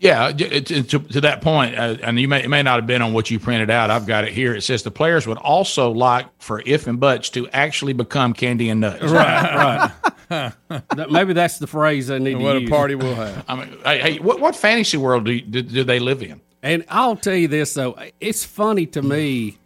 Yeah, 0.00 0.32
to, 0.32 0.60
to, 0.82 0.98
to 0.98 1.20
that 1.20 1.42
point, 1.42 1.76
uh, 1.78 1.96
and 2.02 2.18
you 2.18 2.26
may 2.26 2.42
it 2.42 2.48
may 2.48 2.62
not 2.62 2.76
have 2.76 2.86
been 2.86 3.02
on 3.02 3.12
what 3.12 3.30
you 3.30 3.38
printed 3.38 3.68
out. 3.68 3.90
I've 3.90 4.06
got 4.06 4.24
it 4.24 4.32
here. 4.32 4.54
It 4.54 4.62
says 4.62 4.82
the 4.82 4.90
players 4.90 5.26
would 5.26 5.36
also 5.36 5.90
like 5.90 6.26
for 6.38 6.62
if 6.64 6.86
and 6.86 6.98
buts 6.98 7.28
to 7.30 7.46
actually 7.50 7.92
become 7.92 8.32
candy 8.32 8.70
and 8.70 8.80
nuts. 8.80 9.02
Right, 9.02 9.92
right. 10.30 10.52
That- 10.94 11.10
maybe 11.10 11.32
that's 11.34 11.58
the 11.58 11.66
phrase 11.66 12.06
they 12.06 12.18
need 12.20 12.36
What 12.36 12.52
to 12.52 12.58
a 12.58 12.60
use. 12.62 12.70
party 12.70 12.94
we'll 12.94 13.14
have. 13.16 13.44
I 13.48 13.56
mean, 13.56 13.76
hey, 13.84 13.98
hey 13.98 14.18
what 14.20 14.40
what 14.40 14.56
fantasy 14.56 14.96
world 14.96 15.24
do, 15.26 15.32
you, 15.32 15.42
do 15.42 15.60
do 15.60 15.84
they 15.84 15.98
live 15.98 16.22
in? 16.22 16.40
And 16.62 16.84
I'll 16.88 17.16
tell 17.16 17.34
you 17.34 17.48
this 17.48 17.74
though, 17.74 17.98
it's 18.20 18.44
funny 18.44 18.86
to 18.86 19.02
me 19.02 19.58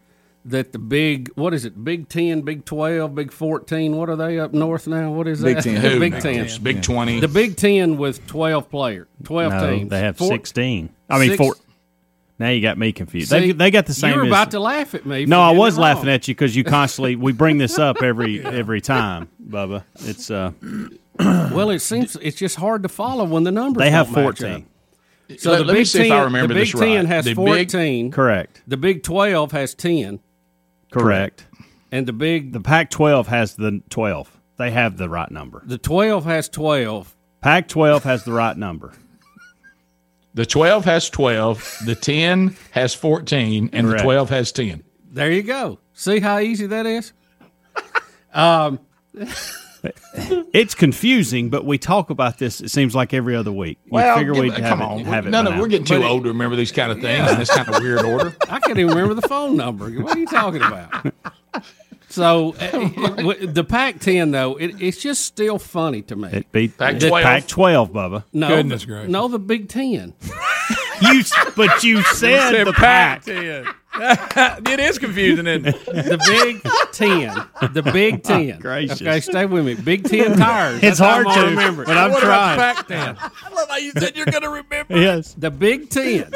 that 0.46 0.72
the 0.72 0.78
big 0.78 1.30
what 1.36 1.54
is 1.54 1.64
it, 1.64 1.82
Big 1.84 2.08
Ten, 2.08 2.42
Big 2.42 2.64
Twelve, 2.64 3.14
Big 3.14 3.32
Fourteen, 3.32 3.96
what 3.96 4.08
are 4.10 4.16
they 4.16 4.38
up 4.38 4.52
north 4.52 4.86
now? 4.86 5.10
What 5.12 5.26
is 5.26 5.42
Big 5.42 5.56
that? 5.56 5.62
10. 5.64 5.74
The 5.74 5.80
Who? 5.80 6.00
Big 6.00 6.12
Big 6.12 6.22
Ten. 6.22 6.46
10. 6.46 6.62
Big 6.62 6.82
20. 6.82 7.20
The 7.20 7.28
Big 7.28 7.56
Ten 7.56 7.96
with 7.96 8.26
twelve 8.26 8.68
player, 8.70 9.08
twelve 9.22 9.52
No, 9.52 9.70
teams. 9.70 9.90
they 9.90 10.00
have 10.00 10.16
Four- 10.16 10.28
16. 10.28 10.90
I 11.08 11.18
mean, 11.18 11.28
Six- 11.30 11.38
four. 11.38 11.54
Now 12.36 12.48
you 12.48 12.60
got 12.60 12.76
me 12.78 12.90
confused. 12.90 13.30
See, 13.30 13.38
they, 13.38 13.52
they 13.52 13.70
got 13.70 13.86
the 13.86 13.94
same. 13.94 14.10
You 14.12 14.16
were 14.18 14.22
as- 14.24 14.28
about 14.30 14.50
to 14.50 14.60
laugh 14.60 14.94
at 14.94 15.06
me. 15.06 15.24
No, 15.24 15.36
for 15.36 15.40
I 15.42 15.50
was 15.52 15.78
laughing 15.78 16.08
at 16.10 16.26
you 16.26 16.34
because 16.34 16.54
you 16.56 16.64
constantly 16.64 17.14
we 17.14 17.30
bring 17.32 17.58
this 17.58 17.78
up 17.78 18.02
every 18.02 18.44
every 18.44 18.80
time, 18.80 19.28
Bubba. 19.48 19.84
It's 20.00 20.30
uh, 20.32 20.50
Well, 21.20 21.70
it 21.70 21.78
seems 21.78 22.16
it's 22.20 22.36
just 22.36 22.56
hard 22.56 22.82
to 22.82 22.88
follow 22.88 23.24
when 23.24 23.44
the 23.44 23.52
numbers. 23.52 23.80
They 23.80 23.90
have 23.90 24.06
don't 24.12 24.16
match 24.24 24.40
14. 24.40 24.54
up. 24.54 24.62
So 25.38 25.52
Let- 25.52 25.58
the 25.58 25.64
let 25.64 25.72
me 25.74 25.80
Big 25.80 25.86
see 25.86 26.00
if 26.00 26.08
Ten, 26.08 26.12
I 26.18 26.24
remember 26.24 26.48
the 26.54 26.60
Big 26.60 26.72
this 26.72 26.80
Ten 26.80 26.96
right. 26.96 27.06
has 27.06 27.24
The 27.24 27.30
Big- 27.30 27.36
fourteen. 27.36 28.10
correct, 28.10 28.62
The 28.66 28.76
Big 28.76 29.02
Twelve 29.04 29.52
has 29.52 29.72
ten, 29.74 30.18
correct. 31.02 31.46
and 31.92 32.06
the 32.06 32.12
Big 32.12 32.52
The 32.52 32.60
Pac-12 32.60 33.26
has 33.26 33.54
the 33.56 33.82
12. 33.90 34.40
They 34.56 34.70
have 34.70 34.96
the 34.96 35.08
right 35.08 35.30
number. 35.30 35.62
the 35.66 35.78
twelve 35.78 36.24
has 36.26 36.48
twelve. 36.48 37.16
Pac-12 37.40 38.02
has 38.02 38.24
the 38.24 38.32
right 38.32 38.56
number. 38.56 38.92
The 40.32 40.46
twelve 40.46 40.84
has 40.84 41.10
twelve, 41.10 41.76
the 41.84 41.94
ten 41.96 42.56
has 42.70 42.94
fourteen, 42.94 43.70
and 43.72 43.86
Correct. 43.86 43.98
the 43.98 44.04
twelve 44.04 44.30
has 44.30 44.52
ten. 44.52 44.84
There 45.10 45.30
you 45.32 45.42
go. 45.42 45.78
See 45.92 46.20
how 46.20 46.38
easy 46.38 46.66
that 46.66 46.86
is. 46.86 47.12
Um, 48.32 48.78
It's 50.54 50.74
confusing, 50.74 51.50
but 51.50 51.64
we 51.64 51.78
talk 51.78 52.10
about 52.10 52.38
this. 52.38 52.60
It 52.60 52.70
seems 52.70 52.94
like 52.94 53.12
every 53.12 53.34
other 53.34 53.50
week. 53.52 53.78
You 53.86 53.90
Well, 53.92 54.16
figure 54.16 54.32
we'd 54.34 54.52
have 54.52 54.78
come 54.78 54.80
it, 54.80 54.84
on, 54.84 55.04
have 55.06 55.26
it 55.26 55.30
none 55.30 55.44
by 55.46 55.50
of 55.50 55.56
now. 55.56 55.60
we're 55.62 55.68
getting 55.68 55.84
too 55.84 55.98
But 56.00 56.06
old 56.08 56.22
to 56.24 56.28
remember 56.28 56.54
these 56.56 56.70
kind 56.72 56.92
of 56.92 57.00
things 57.00 57.28
in 57.30 57.38
this 57.38 57.50
kind 57.50 57.68
of 57.68 57.82
weird 57.82 58.02
order. 58.04 58.34
I 58.48 58.60
can't 58.60 58.78
even 58.78 58.88
remember 58.94 59.14
the 59.14 59.26
phone 59.28 59.56
number. 59.56 59.90
What 59.90 60.16
are 60.16 60.20
you 60.20 60.26
talking 60.26 60.62
about? 60.62 61.12
So 62.08 62.54
uh, 62.60 63.24
it- 63.40 63.54
the 63.54 63.64
Pac-10 63.64 64.30
though, 64.30 64.54
it, 64.54 64.76
it's 64.80 64.98
just 65.02 65.24
still 65.24 65.58
funny 65.58 66.00
to 66.02 66.14
me. 66.14 66.28
It 66.32 66.52
beat 66.52 66.78
Pac-12. 66.78 67.22
Pac-12, 67.22 67.90
Bubba. 67.90 68.24
no, 68.32 68.46
Goodness 68.48 68.82
the, 68.82 68.86
gracious. 68.86 69.10
no, 69.10 69.26
the 69.26 69.40
Big 69.40 69.68
Ten. 69.68 70.14
You, 71.02 71.24
but 71.56 71.82
you 71.82 72.02
said 72.04 72.64
the 72.66 72.72
Pac. 72.72 73.24
Ten. 73.24 73.66
it 74.66 74.80
is 74.80 74.98
confusing, 74.98 75.46
isn't 75.46 75.66
it? 75.66 75.84
The 75.94 76.18
Big 76.26 76.62
Ten. 76.92 77.72
The 77.72 77.82
Big 77.82 78.14
oh, 78.14 78.18
Ten. 78.28 78.58
gracious. 78.58 79.00
Okay, 79.00 79.20
stay 79.20 79.46
with 79.46 79.64
me. 79.64 79.74
Big 79.74 80.04
Ten 80.04 80.36
tires. 80.36 80.76
It's 80.82 80.98
That's 80.98 81.00
hard 81.00 81.26
gonna 81.26 81.48
remember. 81.50 81.84
but 81.84 81.96
I'm 81.96 82.10
what 82.10 82.22
trying. 82.22 82.56
about 82.58 82.88
Pac-10? 82.88 83.16
I 83.18 83.54
love 83.54 83.68
how 83.68 83.76
you 83.76 83.92
said 83.92 84.16
you're 84.16 84.26
going 84.26 84.42
to 84.42 84.50
remember. 84.50 84.98
Yes. 84.98 85.34
The 85.34 85.50
Big 85.50 85.90
Ten. 85.90 86.30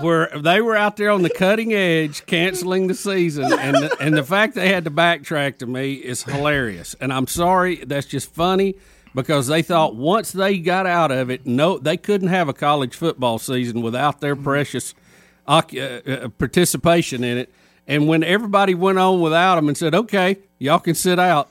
Where 0.00 0.28
they 0.36 0.60
were 0.60 0.74
out 0.76 0.96
there 0.96 1.10
on 1.10 1.22
the 1.22 1.30
cutting 1.30 1.72
edge, 1.72 2.26
canceling 2.26 2.88
the 2.88 2.94
season, 2.94 3.52
and 3.52 3.76
the, 3.76 3.96
and 4.00 4.16
the 4.16 4.24
fact 4.24 4.56
they 4.56 4.68
had 4.68 4.84
to 4.84 4.90
backtrack 4.90 5.58
to 5.58 5.66
me 5.66 5.94
is 5.94 6.24
hilarious. 6.24 6.96
And 7.00 7.12
I'm 7.12 7.28
sorry, 7.28 7.76
that's 7.76 8.06
just 8.06 8.32
funny 8.34 8.74
because 9.14 9.46
they 9.46 9.62
thought 9.62 9.94
once 9.94 10.32
they 10.32 10.58
got 10.58 10.86
out 10.86 11.12
of 11.12 11.30
it, 11.30 11.46
no, 11.46 11.78
they 11.78 11.96
couldn't 11.96 12.28
have 12.28 12.48
a 12.48 12.52
college 12.52 12.96
football 12.96 13.38
season 13.38 13.82
without 13.82 14.20
their 14.20 14.34
precious 14.34 14.92
oc- 14.92 15.00
uh, 15.46 15.56
uh, 15.56 16.28
participation 16.38 17.22
in 17.24 17.38
it. 17.38 17.52
And 17.86 18.08
when 18.08 18.22
everybody 18.24 18.74
went 18.74 18.98
on 18.98 19.20
without 19.20 19.56
them 19.56 19.68
and 19.68 19.76
said, 19.76 19.94
"Okay, 19.94 20.38
y'all 20.58 20.78
can 20.78 20.94
sit 20.94 21.18
out," 21.18 21.50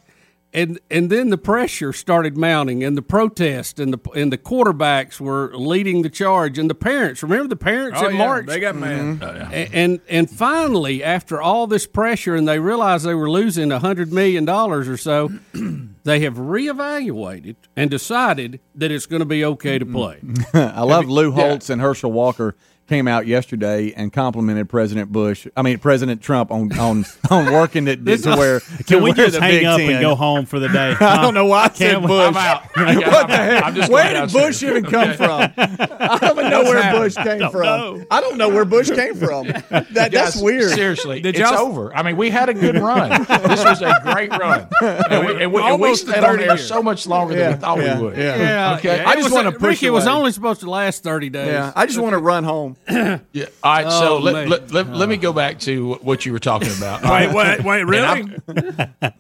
and 0.51 0.79
and 0.89 1.11
then 1.11 1.29
the 1.29 1.37
pressure 1.37 1.93
started 1.93 2.35
mounting, 2.35 2.83
and 2.83 2.97
the 2.97 3.03
protest, 3.03 3.79
and 3.79 3.93
the 3.93 4.11
and 4.15 4.31
the 4.33 4.37
quarterbacks 4.39 5.19
were 5.19 5.51
leading 5.55 6.01
the 6.01 6.09
charge, 6.09 6.57
and 6.57 6.71
the 6.71 6.75
parents. 6.75 7.21
Remember 7.21 7.47
the 7.47 7.55
parents 7.55 7.99
Oh, 8.01 8.07
in 8.07 8.13
yeah, 8.15 8.17
March. 8.25 8.45
they 8.47 8.59
got 8.59 8.75
mad. 8.75 9.21
A- 9.21 9.69
and 9.75 9.99
and 10.09 10.27
finally, 10.27 11.03
after 11.03 11.39
all 11.39 11.67
this 11.67 11.85
pressure, 11.85 12.33
and 12.35 12.47
they 12.47 12.57
realized 12.57 13.05
they 13.05 13.13
were 13.13 13.29
losing 13.29 13.71
a 13.71 13.77
hundred 13.77 14.11
million 14.11 14.43
dollars 14.43 14.87
or 14.89 14.97
so, 14.97 15.29
they 16.03 16.21
have 16.21 16.37
reevaluated 16.37 17.55
and 17.75 17.91
decided 17.91 18.59
that 18.73 18.91
it's 18.91 19.05
going 19.05 19.19
to 19.21 19.25
be 19.25 19.45
okay 19.45 19.77
to 19.77 19.85
play. 19.85 20.19
I 20.53 20.81
love 20.81 21.07
Lou 21.09 21.31
Holtz 21.31 21.69
and 21.69 21.79
Herschel 21.79 22.11
Walker 22.11 22.55
came 22.87 23.07
out 23.07 23.25
yesterday 23.25 23.93
and 23.95 24.11
complimented 24.11 24.69
President 24.69 25.11
Bush. 25.11 25.47
I 25.55 25.61
mean 25.61 25.79
President 25.79 26.21
Trump 26.21 26.51
on 26.51 26.77
on, 26.77 27.05
on 27.29 27.51
working 27.51 27.87
it 27.87 28.03
This- 28.03 28.23
to 28.23 28.35
where 28.35 28.59
Can 28.59 28.83
to 28.85 28.97
we 28.97 29.03
wear 29.11 29.13
just 29.13 29.33
the 29.35 29.41
hang 29.41 29.65
up 29.65 29.77
Ten. 29.77 29.89
and 29.91 30.01
go 30.01 30.15
home 30.15 30.45
for 30.45 30.59
the 30.59 30.67
day? 30.69 30.95
I 30.99 31.21
don't 31.21 31.33
know 31.33 31.45
why 31.45 31.63
I 31.65 31.67
said 31.69 31.91
Can't 31.93 32.07
Bush. 32.07 32.27
I'm 32.27 32.37
out. 32.37 32.63
what 32.75 33.27
the 33.27 33.35
heck? 33.35 33.63
I'm 33.63 33.75
just 33.75 33.91
where 33.91 34.03
going 34.03 34.13
did 34.27 34.33
downstairs. 34.33 34.59
Bush 34.61 34.63
even 34.69 34.83
come 34.83 35.09
Okay. 35.09 35.15
from? 35.15 35.53
I 35.99 36.17
don't 36.19 36.37
even 36.39 36.49
know 36.51 36.63
where 36.63 36.91
Bush 36.93 37.15
came 37.15 37.39
Don't 37.39 37.51
from. 37.51 37.63
know. 37.63 38.05
I 38.11 38.21
don't 38.21 38.37
know 38.37 38.49
where 38.49 38.65
Bush 38.65 38.89
came 38.89 39.15
from. 39.15 39.47
That, 39.47 40.09
that's 40.11 40.41
weird. 40.41 40.71
Seriously, 40.71 41.21
Did 41.21 41.35
it's 41.37 41.51
over. 41.51 41.95
I 41.95 42.03
mean, 42.03 42.17
we 42.17 42.29
had 42.29 42.49
a 42.49 42.53
good 42.53 42.75
run. 42.77 43.09
this 43.47 43.63
was 43.63 43.81
a 43.81 43.93
great 44.03 44.29
run, 44.31 44.67
and 44.81 45.25
we, 45.27 45.31
and 45.31 45.37
we, 45.37 45.43
and 45.43 45.53
we 45.53 45.61
Almost 45.61 46.01
stayed 46.07 46.17
on 46.23 46.31
30 46.31 46.43
there 46.45 46.57
so 46.57 46.83
much 46.83 47.07
longer 47.07 47.33
Yeah, 47.35 47.49
than 47.49 47.57
we 47.57 47.61
thought 47.61 47.77
yeah, 47.79 47.97
we 47.97 48.03
would. 48.03 48.17
yeah. 48.17 48.35
Yeah, 48.37 48.75
Okay. 48.77 48.97
yeah. 48.97 49.09
I 49.09 49.15
just 49.15 49.31
wanna 49.33 49.51
push 49.51 49.61
Ricky, 49.61 49.87
it 49.87 49.91
was 49.91 50.07
only 50.07 50.31
supposed 50.31 50.61
to 50.61 50.69
last 50.69 51.03
thirty 51.03 51.29
days. 51.29 51.47
Yeah, 51.47 51.71
I 51.75 51.85
just 51.85 51.99
want 51.99 52.13
to 52.13 52.17
run 52.19 52.43
home. 52.43 52.72
Yeah. 53.31 53.45
All 53.63 53.73
right. 53.73 53.91
so 53.91 54.15
Oh, 54.15 54.19
let, 54.19 54.33
man. 54.33 54.49
let, 54.49 54.71
let, 54.71 54.89
let 54.89 55.09
me 55.09 55.17
go 55.17 55.33
back 55.33 55.59
to 55.61 55.93
what 55.95 56.25
you 56.25 56.31
were 56.33 56.39
talking 56.39 56.71
about. 56.77 57.03
Wait, 57.03 57.33
wait, 57.33 57.63
wait, 57.65 57.83
really? 57.83 58.35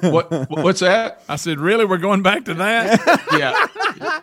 What, 0.00 0.50
what's 0.50 0.80
that? 0.80 1.22
I 1.28 1.36
said, 1.36 1.60
really? 1.60 1.84
We're 1.84 1.98
going 1.98 2.22
back 2.22 2.46
to 2.46 2.54
that? 2.54 3.22
Yeah. 3.38 4.20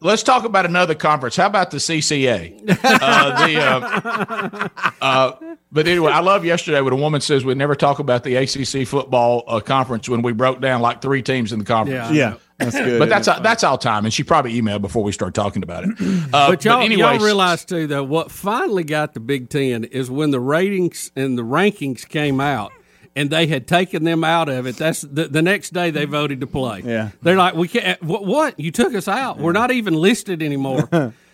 Let's 0.00 0.22
talk 0.22 0.44
about 0.44 0.66
another 0.66 0.94
conference. 0.94 1.36
How 1.36 1.46
about 1.46 1.70
the 1.70 1.78
CCA? 1.78 2.60
Uh, 2.84 3.46
the, 3.46 3.56
uh, 3.58 4.68
uh, 5.00 5.54
but 5.72 5.88
anyway, 5.88 6.12
I 6.12 6.20
love 6.20 6.44
yesterday 6.44 6.82
when 6.82 6.92
a 6.92 6.96
woman 6.96 7.22
says 7.22 7.44
we 7.46 7.54
never 7.54 7.74
talk 7.74 7.98
about 7.98 8.22
the 8.24 8.36
ACC 8.36 8.86
football 8.86 9.42
uh, 9.46 9.60
conference 9.60 10.06
when 10.08 10.20
we 10.20 10.32
broke 10.32 10.60
down 10.60 10.82
like 10.82 11.00
three 11.00 11.22
teams 11.22 11.50
in 11.52 11.58
the 11.60 11.64
conference. 11.64 12.10
Yeah. 12.14 12.32
Yeah, 12.32 12.36
that's 12.58 12.76
good. 12.76 12.98
But 12.98 13.08
that's 13.08 13.26
that's 13.26 13.64
all 13.64 13.78
time, 13.78 14.04
and 14.04 14.12
she 14.14 14.22
probably 14.24 14.60
emailed 14.60 14.80
before 14.82 15.02
we 15.04 15.12
start 15.12 15.34
talking 15.34 15.62
about 15.62 15.84
it. 15.84 15.90
Uh, 16.32 16.50
But 16.50 16.64
y'all, 16.64 16.82
anyways, 16.82 16.98
y'all 17.18 17.24
realize 17.24 17.64
too 17.64 17.86
that 17.88 18.04
what 18.04 18.30
finally 18.30 18.84
got 18.84 19.14
the 19.14 19.20
Big 19.20 19.48
Ten 19.48 19.84
is 19.84 20.10
when 20.10 20.30
the 20.30 20.40
ratings 20.40 21.12
and 21.14 21.38
the 21.38 21.42
rankings 21.42 22.06
came 22.08 22.40
out, 22.40 22.72
and 23.14 23.30
they 23.30 23.46
had 23.46 23.66
taken 23.68 24.04
them 24.04 24.24
out 24.24 24.48
of 24.48 24.66
it. 24.66 24.76
That's 24.76 25.02
the, 25.02 25.28
the 25.28 25.42
next 25.42 25.72
day 25.72 25.90
they 25.90 26.04
voted 26.04 26.40
to 26.40 26.46
play. 26.46 26.82
Yeah. 26.84 27.10
they're 27.22 27.36
like, 27.36 27.54
we 27.54 27.68
can't. 27.68 28.02
What? 28.02 28.24
what? 28.26 28.58
You 28.58 28.70
took 28.72 28.94
us 28.94 29.08
out. 29.08 29.38
We're 29.38 29.52
not 29.52 29.70
even 29.70 29.94
listed 29.94 30.42
anymore. 30.42 30.88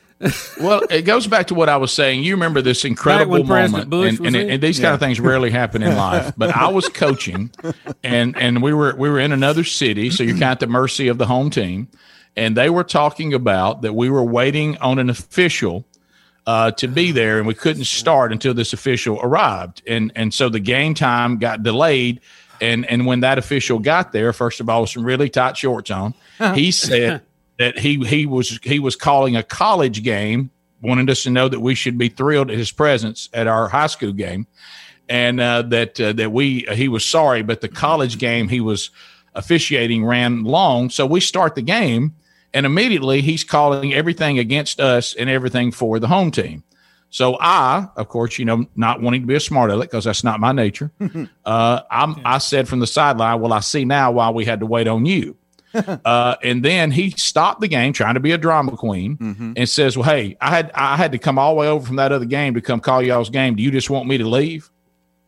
well, 0.61 0.83
it 0.91 1.03
goes 1.03 1.27
back 1.27 1.49
to 1.49 1.55
what 1.55 1.69
I 1.69 1.77
was 1.77 1.93
saying. 1.93 2.23
You 2.23 2.35
remember 2.35 2.63
this 2.63 2.85
incredible 2.85 3.45
moment, 3.45 3.93
and, 3.93 4.27
and, 4.27 4.37
and 4.37 4.63
these 4.63 4.79
kind 4.79 4.95
of 4.95 5.01
things 5.01 5.21
rarely 5.21 5.51
happen 5.51 5.83
in 5.83 5.97
life. 5.97 6.33
But 6.37 6.57
I 6.57 6.69
was 6.69 6.89
coaching, 6.89 7.51
and 8.03 8.37
and 8.37 8.63
we 8.63 8.73
were 8.73 8.95
we 8.97 9.09
were 9.09 9.19
in 9.19 9.33
another 9.33 9.65
city, 9.65 10.11
so 10.11 10.23
you're 10.23 10.35
kind 10.35 10.45
of 10.45 10.51
at 10.53 10.61
the 10.61 10.67
mercy 10.67 11.09
of 11.09 11.19
the 11.19 11.27
home 11.27 11.51
team, 11.51 11.89
and 12.37 12.57
they 12.57 12.71
were 12.71 12.85
talking 12.85 13.35
about 13.35 13.83
that 13.83 13.95
we 13.95 14.11
were 14.11 14.23
waiting 14.23 14.79
on 14.79 14.99
an 14.99 15.11
official 15.11 15.85
uh, 16.47 16.71
to 16.73 16.89
be 16.89 17.13
there, 17.13 17.39
and 17.39 17.47
we 17.47 17.55
couldn't 17.55 17.85
start 17.85 18.33
until 18.33 18.55
this 18.55 18.73
official 18.73 19.19
arrived, 19.23 19.83
and 19.87 20.13
and 20.15 20.33
so 20.33 20.49
the 20.49 20.61
game 20.61 20.95
time 20.95 21.39
got 21.39 21.63
delayed. 21.63 22.21
And 22.61 22.87
and 22.87 23.07
when 23.07 23.21
that 23.21 23.39
official 23.39 23.81
got 23.81 24.13
there, 24.13 24.33
first 24.33 24.61
of 24.61 24.69
all, 24.69 24.83
with 24.83 24.91
some 24.91 25.05
really 25.05 25.29
tight 25.29 25.57
shorts 25.57 25.91
on, 25.91 26.15
he 26.55 26.71
said 26.71 27.23
that 27.59 27.79
he 27.79 27.99
he 28.07 28.27
was 28.27 28.59
he 28.63 28.79
was 28.79 28.97
calling 28.97 29.37
a 29.37 29.43
college 29.43 30.03
game, 30.03 30.51
wanted 30.81 31.11
us 31.11 31.23
to 31.25 31.31
know 31.31 31.49
that 31.49 31.61
we 31.61 31.75
should 31.75 31.99
be 31.99 32.09
thrilled 32.09 32.51
at 32.51 32.57
his 32.57 32.73
presence 32.73 33.29
at 33.33 33.47
our 33.47 33.69
high 33.69 33.87
school 33.87 34.13
game, 34.13 34.47
and 35.09 35.41
uh, 35.41 35.63
that 35.63 36.01
uh, 36.01 36.13
that 36.15 36.33
we 36.33 36.67
he 36.73 36.89
was 36.89 37.05
sorry, 37.05 37.43
but 37.43 37.61
the 37.61 37.69
college 37.69 38.19
game 38.19 38.49
he 38.49 38.61
was 38.61 38.91
officiating 39.35 40.05
ran 40.05 40.45
long, 40.45 40.91
so 40.91 41.07
we 41.07 41.21
start 41.21 41.55
the 41.55 41.63
game, 41.63 42.15
and 42.53 42.67
immediately 42.67 43.21
he's 43.21 43.45
calling 43.45 43.95
everything 43.95 44.39
against 44.39 44.81
us 44.81 45.15
and 45.15 45.31
everything 45.31 45.71
for 45.73 45.99
the 45.99 46.09
home 46.09 46.31
team. 46.31 46.65
So 47.13 47.37
I, 47.39 47.89
of 47.97 48.09
course, 48.09 48.39
you 48.39 48.47
know, 48.47 48.65
not 48.75 49.03
wanting 49.03 49.21
to 49.21 49.27
be 49.27 49.35
a 49.35 49.41
smart 49.41 49.71
aleck 49.71 49.91
because 49.91 50.05
that's 50.05 50.25
not 50.25 50.41
my 50.41 50.53
nature. 50.53 50.91
uh, 51.45 51.83
I'm, 51.91 52.17
I 52.25 52.39
said 52.39 52.67
from 52.67 52.81
the 52.81 52.87
sideline, 52.87 53.41
"Well, 53.41 53.53
I 53.53 53.61
see 53.61 53.85
now 53.85 54.11
why 54.13 54.31
we 54.31 54.47
had 54.47 54.61
to 54.61 54.67
wait 54.67 54.89
on 54.89 55.05
you." 55.05 55.37
uh, 56.05 56.37
and 56.43 56.65
then 56.65 56.91
he 56.91 57.11
stopped 57.11 57.61
the 57.61 57.69
game, 57.69 57.93
trying 57.93 58.15
to 58.15 58.21
be 58.21 58.33
a 58.33 58.39
drama 58.39 58.77
queen, 58.77 59.17
and 59.57 59.69
says, 59.69 59.97
"Well, 59.97 60.09
hey, 60.09 60.37
I 60.41 60.51
had 60.51 60.71
I 60.75 60.97
had 60.97 61.13
to 61.13 61.19
come 61.19 61.39
all 61.39 61.55
the 61.55 61.61
way 61.61 61.69
over 61.69 61.87
from 61.87 61.97
that 61.97 62.13
other 62.13 62.25
game 62.25 62.55
to 62.55 62.61
come 62.61 62.81
call 62.81 63.03
y'all's 63.03 63.31
game. 63.31 63.57
Do 63.57 63.63
you 63.63 63.71
just 63.71 63.91
want 63.91 64.07
me 64.07 64.19
to 64.19 64.29
leave?" 64.29 64.71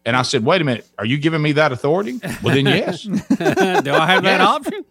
And 0.05 0.17
I 0.17 0.23
said, 0.23 0.45
"Wait 0.45 0.61
a 0.61 0.65
minute, 0.65 0.87
are 0.99 1.07
you 1.07 1.19
giving 1.19 1.41
me 1.41 1.53
that 1.53 1.73
authority?" 1.73 2.21
Well, 2.43 2.55
then 2.55 2.67
yes. 2.67 3.03
Do 3.03 3.93
I 3.93 4.07
have 4.07 4.23
that 4.25 4.41
option? 4.41 4.85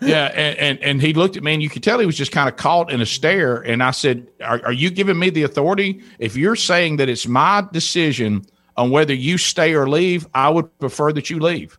Yeah, 0.00 0.26
and, 0.26 0.58
and 0.58 0.78
and 0.78 1.02
he 1.02 1.12
looked 1.12 1.36
at 1.36 1.42
me, 1.42 1.54
and 1.54 1.62
you 1.62 1.68
could 1.68 1.82
tell 1.82 1.98
he 1.98 2.06
was 2.06 2.16
just 2.16 2.32
kind 2.32 2.48
of 2.48 2.56
caught 2.56 2.92
in 2.92 3.00
a 3.00 3.06
stare. 3.06 3.56
And 3.56 3.82
I 3.82 3.90
said, 3.90 4.28
are, 4.42 4.60
"Are 4.66 4.72
you 4.72 4.90
giving 4.90 5.18
me 5.18 5.30
the 5.30 5.42
authority? 5.42 6.02
If 6.18 6.36
you're 6.36 6.56
saying 6.56 6.96
that 6.98 7.08
it's 7.08 7.26
my 7.26 7.66
decision 7.72 8.46
on 8.76 8.90
whether 8.90 9.12
you 9.12 9.38
stay 9.38 9.74
or 9.74 9.88
leave, 9.88 10.26
I 10.34 10.48
would 10.50 10.78
prefer 10.78 11.12
that 11.12 11.30
you 11.30 11.40
leave." 11.40 11.78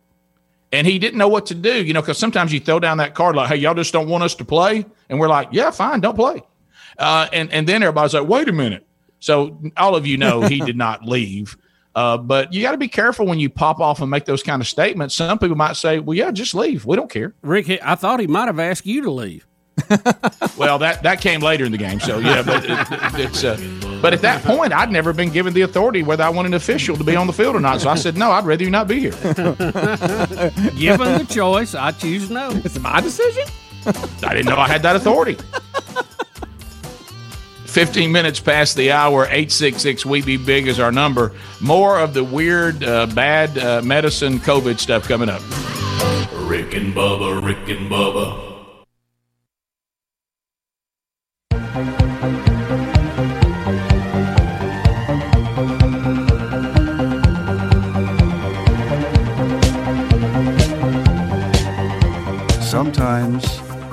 And 0.71 0.85
he 0.85 0.99
didn't 0.99 1.17
know 1.17 1.27
what 1.27 1.47
to 1.47 1.55
do, 1.55 1.83
you 1.83 1.93
know, 1.93 2.01
because 2.01 2.17
sometimes 2.17 2.53
you 2.53 2.59
throw 2.59 2.79
down 2.79 2.97
that 2.97 3.15
card 3.15 3.35
like, 3.35 3.49
"Hey, 3.49 3.55
y'all 3.55 3.73
just 3.73 3.91
don't 3.91 4.07
want 4.07 4.23
us 4.23 4.35
to 4.35 4.45
play," 4.45 4.85
and 5.09 5.19
we're 5.19 5.27
like, 5.27 5.49
"Yeah, 5.51 5.71
fine, 5.71 5.99
don't 5.99 6.15
play." 6.15 6.43
Uh, 6.97 7.27
and 7.33 7.51
and 7.51 7.67
then 7.67 7.81
everybody's 7.81 8.13
like, 8.13 8.27
"Wait 8.27 8.47
a 8.47 8.51
minute." 8.51 8.85
So 9.19 9.59
all 9.77 9.95
of 9.95 10.05
you 10.05 10.17
know 10.17 10.41
he 10.41 10.59
did 10.59 10.77
not 10.87 11.03
leave. 11.03 11.57
Uh, 11.95 12.17
but 12.17 12.53
you 12.53 12.61
got 12.61 12.71
to 12.71 12.77
be 12.77 12.87
careful 12.87 13.25
when 13.25 13.39
you 13.39 13.49
pop 13.49 13.79
off 13.79 13.99
and 13.99 14.11
make 14.11 14.25
those 14.25 14.43
kind 14.43 14.61
of 14.61 14.67
statements. 14.67 15.15
Some 15.15 15.39
people 15.39 15.57
might 15.57 15.75
say, 15.75 15.99
"Well, 15.99 16.15
yeah, 16.15 16.29
just 16.31 16.53
leave. 16.53 16.85
We 16.85 16.95
don't 16.95 17.09
care." 17.09 17.33
Rick, 17.41 17.69
I 17.81 17.95
thought 17.95 18.19
he 18.19 18.27
might 18.27 18.45
have 18.45 18.59
asked 18.59 18.85
you 18.85 19.01
to 19.01 19.11
leave. 19.11 19.47
Well, 20.57 20.77
that 20.79 21.03
that 21.03 21.21
came 21.21 21.39
later 21.39 21.63
in 21.63 21.71
the 21.71 21.77
game, 21.77 22.01
so 22.01 22.19
yeah. 22.19 22.41
But 22.41 22.65
it, 22.65 23.19
it's 23.19 23.43
uh, 23.45 23.57
but 24.01 24.13
at 24.13 24.21
that 24.21 24.43
point, 24.43 24.73
I'd 24.73 24.91
never 24.91 25.13
been 25.13 25.29
given 25.29 25.53
the 25.53 25.61
authority 25.61 26.03
whether 26.03 26.23
I 26.23 26.29
wanted 26.29 26.49
an 26.49 26.53
official 26.55 26.97
to 26.97 27.03
be 27.03 27.15
on 27.15 27.27
the 27.27 27.33
field 27.33 27.55
or 27.55 27.59
not. 27.59 27.81
So 27.81 27.89
I 27.89 27.95
said, 27.95 28.17
no, 28.17 28.31
I'd 28.31 28.45
rather 28.45 28.63
you 28.63 28.69
not 28.69 28.87
be 28.87 28.99
here. 28.99 29.11
Given 30.71 31.17
the 31.17 31.27
choice, 31.29 31.75
I 31.75 31.91
choose 31.91 32.29
no. 32.29 32.49
It's 32.51 32.77
my 32.79 32.99
decision. 33.01 33.45
I 33.85 34.33
didn't 34.33 34.47
know 34.47 34.57
I 34.57 34.67
had 34.67 34.83
that 34.83 34.95
authority. 34.95 35.37
15 37.65 38.11
minutes 38.11 38.39
past 38.39 38.75
the 38.75 38.91
hour, 38.91 39.25
866 39.25 40.05
We 40.05 40.21
Be 40.21 40.37
Big 40.37 40.67
is 40.67 40.79
our 40.79 40.91
number. 40.91 41.33
More 41.61 41.99
of 41.99 42.13
the 42.13 42.23
weird, 42.23 42.83
uh, 42.83 43.05
bad 43.07 43.57
uh, 43.57 43.81
medicine 43.83 44.39
COVID 44.39 44.79
stuff 44.79 45.07
coming 45.07 45.29
up. 45.29 45.41
Rick 46.49 46.73
and 46.73 46.93
Bubba, 46.95 47.45
Rick 47.45 47.69
and 47.69 47.89
Bubba. 47.89 48.58
Sometimes 62.61 63.43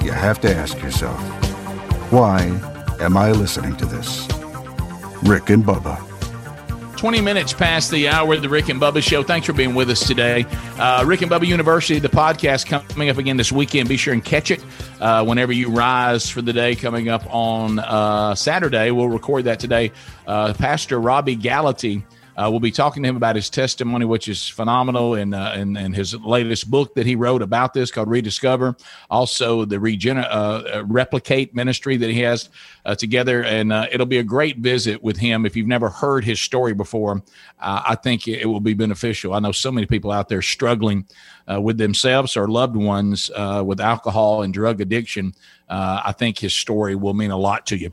you 0.03 0.13
have 0.13 0.41
to 0.41 0.55
ask 0.55 0.81
yourself, 0.81 1.21
why 2.11 2.41
am 3.01 3.17
I 3.17 3.33
listening 3.33 3.77
to 3.77 3.85
this? 3.85 4.27
Rick 5.23 5.51
and 5.51 5.63
Bubba. 5.63 6.16
20 6.97 7.21
minutes 7.21 7.53
past 7.53 7.91
the 7.91 8.09
hour 8.09 8.33
of 8.33 8.41
the 8.41 8.49
Rick 8.49 8.71
and 8.71 8.81
Bubba 8.81 9.03
Show. 9.03 9.23
Thanks 9.23 9.47
for 9.47 9.53
being 9.53 9.75
with 9.75 9.91
us 9.91 10.07
today. 10.07 10.47
Uh, 10.79 11.05
Rick 11.07 11.21
and 11.21 11.31
Bubba 11.31 11.47
University, 11.47 11.99
the 11.99 12.09
podcast 12.09 12.67
coming 12.67 13.11
up 13.11 13.19
again 13.19 13.37
this 13.37 13.53
weekend. 13.53 13.89
Be 13.89 13.99
sure 13.99 14.15
and 14.15 14.25
catch 14.25 14.51
it 14.51 14.65
uh, 14.99 15.23
whenever 15.23 15.53
you 15.53 15.71
rise 15.71 16.31
for 16.31 16.41
the 16.41 16.55
day 16.55 16.75
coming 16.75 17.11
up 17.11 17.23
on 17.33 17.81
uh, 17.81 18.35
Saturday. 18.35 18.91
We'll 18.93 19.11
record 19.11 19.45
that 19.45 19.61
today. 19.61 19.93
Uh, 20.27 20.55
Pastor 20.55 20.99
Robby 20.99 21.37
Gallaty. 21.37 22.03
Uh, 22.35 22.49
we'll 22.51 22.61
be 22.61 22.71
talking 22.71 23.03
to 23.03 23.09
him 23.09 23.17
about 23.17 23.35
his 23.35 23.49
testimony, 23.49 24.05
which 24.05 24.29
is 24.29 24.47
phenomenal, 24.47 25.15
and, 25.15 25.35
uh, 25.35 25.53
and 25.55 25.79
and 25.79 25.97
his 25.97 26.15
latest 26.15 26.71
book 26.71 26.95
that 26.95 27.07
he 27.07 27.15
wrote 27.15 27.41
about 27.41 27.73
this 27.73 27.91
called 27.91 28.11
Rediscover. 28.11 28.77
Also, 29.11 29.65
the 29.65 29.77
Regener- 29.77 30.85
Replicate 30.87 31.55
ministry 31.55 31.97
that 31.97 32.11
he 32.11 32.21
has 32.21 32.51
uh, 32.87 32.95
together, 32.95 33.43
and 33.43 33.73
uh, 33.73 33.87
it'll 33.91 34.07
be 34.07 34.19
a 34.19 34.23
great 34.23 34.59
visit 34.59 35.03
with 35.03 35.17
him. 35.17 35.45
If 35.45 35.57
you've 35.57 35.67
never 35.67 35.91
heard 35.91 36.25
his 36.25 36.41
story 36.41 36.73
before, 36.73 37.23
uh, 37.61 37.83
I 37.85 37.97
think 37.97 38.29
it 38.29 38.47
will 38.47 38.61
be 38.61 38.75
beneficial. 38.75 39.35
I 39.35 39.41
know 39.41 39.51
so 39.51 39.73
many 39.73 39.89
people 39.89 40.13
out 40.13 40.29
there 40.29 40.41
struggling 40.41 41.05
uh, 41.51 41.61
with 41.61 41.79
themselves 41.79 42.37
or 42.37 42.47
loved 42.47 42.77
ones 42.77 43.29
uh, 43.35 43.63
with 43.67 43.81
alcohol 43.81 44.43
and 44.43 44.55
drug 44.55 44.81
addiction. 44.81 45.35
Uh, 45.69 46.01
I 46.05 46.13
think 46.13 46.39
his 46.39 46.55
story 46.55 46.95
will 46.95 47.15
mean 47.15 47.33
a 47.33 47.37
lot 47.37 47.67
to 47.67 47.77
you. 47.77 47.91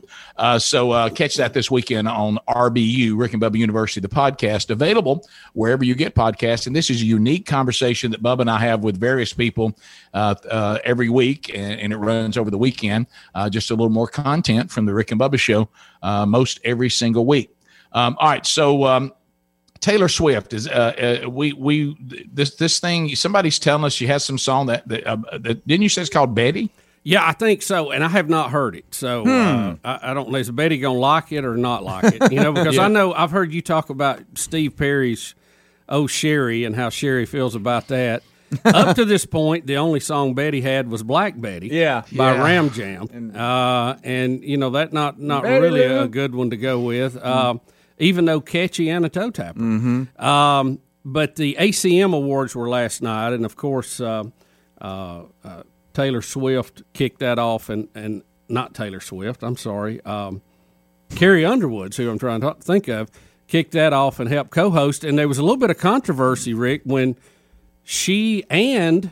So 0.59 1.09
catch 1.09 1.37
that 1.37 1.55
this 1.55 1.71
weekend 1.71 2.07
on 2.07 2.37
RBU, 2.47 3.17
Rick 3.17 3.33
and 3.33 3.41
Bubba 3.41 3.57
University, 3.57 3.99
the 3.99 4.09
podcast, 4.13 4.69
available 4.69 5.27
wherever 5.53 5.83
you 5.83 5.95
get 5.95 6.13
podcasts. 6.13 6.67
And 6.67 6.75
this 6.75 6.91
is 6.91 7.01
a 7.01 7.05
unique 7.05 7.47
conversation 7.47 8.11
that 8.11 8.21
Bubba 8.21 8.41
and 8.41 8.51
I 8.51 8.59
have 8.59 8.83
with 8.83 8.99
various 8.99 9.33
people 9.33 9.75
uh, 10.13 10.35
uh, 10.49 10.79
every 10.83 11.09
week, 11.09 11.49
and, 11.53 11.79
and 11.79 11.93
it 11.93 11.97
runs 11.97 12.37
over 12.37 12.51
the 12.51 12.57
weekend. 12.57 13.07
Uh, 13.35 13.49
just 13.49 13.71
a 13.71 13.73
little 13.73 13.89
more 13.89 14.07
content 14.07 14.71
from 14.71 14.85
the 14.85 14.93
Rick 14.93 15.11
and 15.11 15.19
Bubba 15.19 15.39
show 15.39 15.69
uh, 16.01 16.25
most 16.25 16.59
every 16.63 16.89
single 16.89 17.25
week. 17.25 17.55
Um, 17.93 18.15
all 18.19 18.29
right, 18.29 18.45
so. 18.45 18.85
Um, 18.85 19.13
Taylor 19.79 20.07
Swift 20.07 20.53
is 20.53 20.65
uh, 20.65 21.19
uh, 21.25 21.29
we 21.29 21.51
we 21.51 21.97
this 22.31 22.55
this 22.55 22.79
thing 22.79 23.13
somebody's 23.17 23.59
telling 23.59 23.83
us 23.83 23.91
she 23.91 24.07
has 24.07 24.23
some 24.23 24.37
song 24.37 24.67
that 24.67 24.87
that, 24.87 25.05
uh, 25.05 25.17
that 25.39 25.67
didn't 25.67 25.81
you 25.83 25.89
say 25.89 25.99
it's 26.01 26.09
called 26.09 26.33
Betty? 26.33 26.71
Yeah, 27.03 27.27
I 27.27 27.33
think 27.33 27.61
so, 27.61 27.91
and 27.91 28.01
I 28.01 28.07
have 28.07 28.29
not 28.29 28.49
heard 28.51 28.77
it. 28.77 28.85
So 28.95 29.23
Hmm. 29.23 29.29
uh, 29.29 29.75
I, 29.83 30.11
I 30.11 30.13
don't 30.13 30.29
know. 30.29 30.37
Is 30.37 30.49
Betty 30.51 30.77
gonna 30.77 30.97
like 30.97 31.33
it 31.33 31.43
or 31.43 31.57
not 31.57 31.83
like 31.83 32.05
it? 32.05 32.31
You 32.31 32.39
know, 32.39 32.53
because 32.53 32.77
Yeah. 32.77 32.83
I 32.83 32.87
know 32.87 33.13
I've 33.13 33.31
heard 33.31 33.51
you 33.51 33.61
talk 33.61 33.89
about 33.89 34.21
Steve 34.35 34.77
Perry's 34.77 35.35
"Oh 35.89 36.07
Sherrie" 36.07 36.63
and 36.63 36.77
how 36.77 36.87
Sherry 36.89 37.25
feels 37.25 37.53
about 37.53 37.89
that. 37.89 38.23
Up 38.65 38.95
to 38.95 39.05
this 39.05 39.25
point, 39.25 39.67
the 39.67 39.77
only 39.77 39.99
song 39.99 40.33
Betty 40.33 40.61
had 40.61 40.89
was 40.89 41.03
"Black 41.03 41.39
Betty," 41.39 41.67
Yeah. 41.69 42.01
by 42.15 42.33
Yeah. 42.35 42.43
Ram 42.43 42.69
Jam, 42.71 43.31
uh, 43.35 43.95
and 44.03 44.43
you 44.43 44.57
know 44.57 44.71
that 44.71 44.93
not 44.93 45.19
not 45.19 45.43
Betty 45.43 45.59
really 45.61 45.87
Lou. 45.87 45.99
a 46.01 46.07
good 46.07 46.35
one 46.35 46.49
to 46.49 46.57
go 46.57 46.79
with. 46.79 47.23
Um, 47.23 47.61
even 47.99 48.25
though 48.25 48.41
catchy 48.41 48.89
and 48.89 49.05
a 49.05 49.09
toe 49.09 49.29
tapper. 49.29 49.59
Mm-hmm. 49.59 50.23
Um, 50.23 50.79
but 51.05 51.35
the 51.35 51.55
ACM 51.59 52.13
awards 52.13 52.55
were 52.55 52.67
last 52.69 53.01
night, 53.01 53.33
and 53.33 53.45
of 53.45 53.55
course, 53.55 53.99
uh, 53.99 54.23
uh, 54.81 55.23
uh, 55.43 55.63
Taylor 55.93 56.21
Swift 56.21 56.81
kicked 56.93 57.19
that 57.19 57.37
off, 57.39 57.69
and, 57.69 57.87
and 57.93 58.23
not 58.49 58.73
Taylor 58.73 58.99
Swift. 58.99 59.43
I'm 59.43 59.57
sorry, 59.57 60.01
um, 60.05 60.41
Carrie 61.15 61.45
Underwood's 61.45 61.97
who 61.97 62.09
I'm 62.09 62.17
trying 62.19 62.41
to 62.41 62.55
think 62.55 62.87
of 62.87 63.11
kicked 63.47 63.73
that 63.73 63.93
off 63.93 64.19
and 64.19 64.29
helped 64.29 64.49
co-host. 64.51 65.03
And 65.03 65.17
there 65.19 65.27
was 65.27 65.37
a 65.37 65.43
little 65.43 65.57
bit 65.57 65.69
of 65.69 65.77
controversy, 65.77 66.53
Rick, 66.55 66.81
when 66.85 67.15
she 67.83 68.43
and 68.49 69.11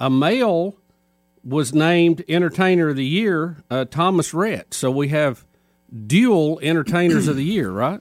a 0.00 0.10
male 0.10 0.76
was 1.44 1.72
named 1.72 2.24
Entertainer 2.28 2.88
of 2.88 2.96
the 2.96 3.04
Year, 3.06 3.58
uh, 3.70 3.84
Thomas 3.84 4.34
Rhett. 4.34 4.74
So 4.74 4.90
we 4.90 5.08
have 5.08 5.44
dual 6.06 6.58
Entertainers 6.62 7.28
of 7.28 7.36
the 7.36 7.44
Year, 7.44 7.70
right? 7.70 8.00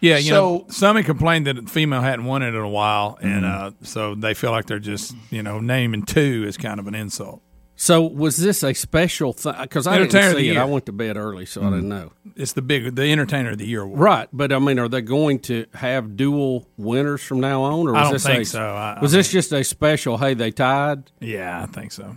Yeah, 0.00 0.16
you 0.16 0.30
So- 0.30 0.34
know, 0.34 0.64
somebody 0.70 1.04
complained 1.04 1.46
that 1.46 1.58
a 1.58 1.62
female 1.62 2.00
hadn't 2.00 2.24
won 2.24 2.42
it 2.42 2.48
in 2.48 2.54
a 2.56 2.68
while, 2.68 3.18
and 3.20 3.44
Mm-hmm. 3.44 3.66
uh, 3.66 3.70
so 3.82 4.14
they 4.14 4.32
feel 4.32 4.50
like 4.50 4.64
they're 4.66 4.78
just, 4.78 5.14
you 5.30 5.42
know, 5.42 5.60
naming 5.60 6.04
two 6.04 6.44
is 6.46 6.56
kind 6.56 6.80
of 6.80 6.86
an 6.86 6.94
insult. 6.94 7.42
So 7.80 8.02
was 8.02 8.36
this 8.36 8.62
a 8.62 8.74
special 8.74 9.32
thing? 9.32 9.54
Because 9.58 9.86
I 9.86 9.96
didn't 9.96 10.36
see 10.36 10.50
it. 10.50 10.58
I 10.58 10.66
went 10.66 10.84
to 10.84 10.92
bed 10.92 11.16
early, 11.16 11.46
so 11.46 11.62
I 11.62 11.70
didn't 11.70 11.88
mm-hmm. 11.88 11.88
know. 11.88 12.12
It's 12.36 12.52
the 12.52 12.60
big, 12.60 12.94
the 12.94 13.10
Entertainer 13.10 13.52
of 13.52 13.58
the 13.58 13.66
Year 13.66 13.80
award. 13.80 13.98
Right, 13.98 14.28
but 14.34 14.52
I 14.52 14.58
mean, 14.58 14.78
are 14.78 14.86
they 14.86 15.00
going 15.00 15.38
to 15.40 15.64
have 15.72 16.14
dual 16.14 16.68
winners 16.76 17.22
from 17.22 17.40
now 17.40 17.62
on, 17.62 17.88
or 17.88 17.92
was 17.92 17.98
I 17.98 18.02
don't 18.02 18.12
this 18.12 18.26
think 18.26 18.42
a, 18.42 18.44
so. 18.44 18.60
I- 18.60 18.98
was 19.00 19.12
this 19.12 19.32
just 19.32 19.50
a 19.52 19.64
special? 19.64 20.18
Hey, 20.18 20.34
they 20.34 20.50
tied. 20.50 21.10
Yeah, 21.20 21.62
I 21.62 21.66
think 21.72 21.92
so. 21.92 22.04
All 22.04 22.16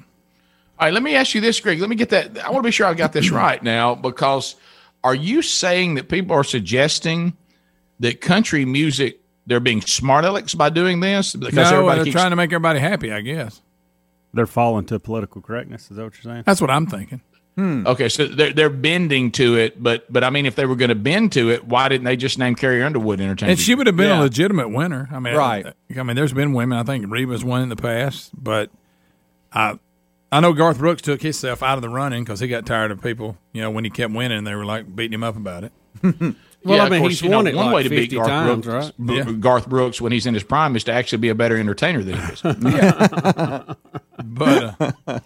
right, 0.81 0.93
let 0.93 1.01
me 1.01 1.15
ask 1.15 1.33
you 1.33 1.39
this, 1.39 1.61
Greg. 1.61 1.79
Let 1.79 1.89
me 1.89 1.95
get 1.95 2.09
that. 2.09 2.43
I 2.43 2.49
want 2.49 2.61
to 2.63 2.67
be 2.67 2.71
sure 2.71 2.85
I 2.85 2.93
got 2.93 3.13
this 3.13 3.29
right 3.31 3.63
now 3.63 3.95
because 3.95 4.57
are 5.01 5.15
you 5.15 5.41
saying 5.41 5.95
that 5.95 6.09
people 6.09 6.35
are 6.35 6.43
suggesting 6.43 7.37
that 8.01 8.19
country 8.19 8.65
music 8.65 9.21
they're 9.47 9.61
being 9.61 9.79
smart 9.79 10.25
alecks 10.25 10.57
by 10.57 10.69
doing 10.69 10.99
this 10.99 11.33
because 11.33 11.55
no, 11.55 11.63
everybody 11.63 11.97
they're 11.99 12.03
keeps 12.03 12.15
trying 12.15 12.31
to 12.31 12.35
make 12.35 12.51
everybody 12.51 12.79
happy, 12.79 13.13
I 13.13 13.21
guess. 13.21 13.61
They're 14.33 14.47
falling 14.47 14.85
to 14.87 14.99
political 14.99 15.41
correctness. 15.41 15.91
Is 15.91 15.97
that 15.97 16.03
what 16.03 16.13
you're 16.15 16.31
saying? 16.33 16.43
That's 16.45 16.59
what 16.61 16.69
I'm 16.71 16.87
thinking. 16.87 17.21
Hmm. 17.55 17.85
Okay, 17.85 18.09
so 18.09 18.25
they're 18.25 18.51
they're 18.51 18.69
bending 18.71 19.31
to 19.33 19.55
it, 19.57 19.81
but 19.81 20.11
but 20.11 20.23
I 20.23 20.31
mean, 20.31 20.47
if 20.47 20.55
they 20.55 20.65
were 20.65 20.75
going 20.75 20.89
to 20.89 20.95
bend 20.95 21.33
to 21.33 21.51
it, 21.51 21.65
why 21.67 21.87
didn't 21.87 22.05
they 22.05 22.15
just 22.15 22.39
name 22.39 22.55
Carrie 22.55 22.81
Underwood 22.81 23.21
entertainer? 23.21 23.51
And 23.51 23.59
she 23.59 23.75
would 23.75 23.85
have 23.85 23.95
been 23.95 24.07
Yeah. 24.09 24.21
a 24.21 24.23
legitimate 24.23 24.69
winner. 24.69 25.07
I 25.11 25.19
mean, 25.19 25.35
Right. 25.35 25.67
I 25.95 26.01
mean, 26.03 26.15
there's 26.15 26.33
been 26.33 26.53
women. 26.53 26.79
I 26.79 26.83
think 26.83 27.05
Reba's 27.11 27.43
won 27.43 27.61
in 27.61 27.69
the 27.69 27.75
past, 27.75 28.31
but 28.35 28.71
I, 29.51 29.77
I 30.31 30.39
know 30.39 30.53
Garth 30.53 30.79
Brooks 30.79 31.03
took 31.03 31.21
himself 31.21 31.61
out 31.61 31.77
of 31.77 31.83
the 31.83 31.89
running 31.89 32.23
because 32.23 32.39
he 32.39 32.47
got 32.47 32.65
tired 32.65 32.89
of 32.89 33.03
people. 33.03 33.37
You 33.51 33.61
know, 33.61 33.69
when 33.69 33.83
he 33.83 33.91
kept 33.91 34.11
winning, 34.13 34.45
they 34.45 34.55
were 34.55 34.65
like 34.65 34.95
beating 34.95 35.13
him 35.13 35.23
up 35.23 35.37
about 35.37 35.63
it. 35.63 35.71
Well, 36.65 36.79
I 36.81 36.85
of 36.85 36.91
mean, 36.91 37.01
course, 37.01 37.11
he's 37.13 37.21
you 37.21 37.29
know, 37.29 37.37
won 37.37 37.47
it 37.47 37.55
one 37.55 37.65
like 37.67 37.75
way 37.75 37.83
to 37.83 37.89
beat 37.89 38.11
Garth 38.11 38.27
times, 38.27 38.65
Brooks, 38.65 38.85
right? 38.85 38.97
Br- 38.97 39.13
Yeah. 39.13 39.31
Garth 39.33 39.67
Brooks 39.69 39.99
when 40.01 40.11
he's 40.11 40.25
in 40.25 40.33
his 40.33 40.43
prime 40.43 40.75
is 40.75 40.83
to 40.85 40.93
actually 40.93 41.17
be 41.17 41.29
a 41.29 41.35
better 41.35 41.57
entertainer 41.57 42.01
than 42.03 42.15
he 42.15 42.31
is. 42.31 42.41
but 44.23 44.75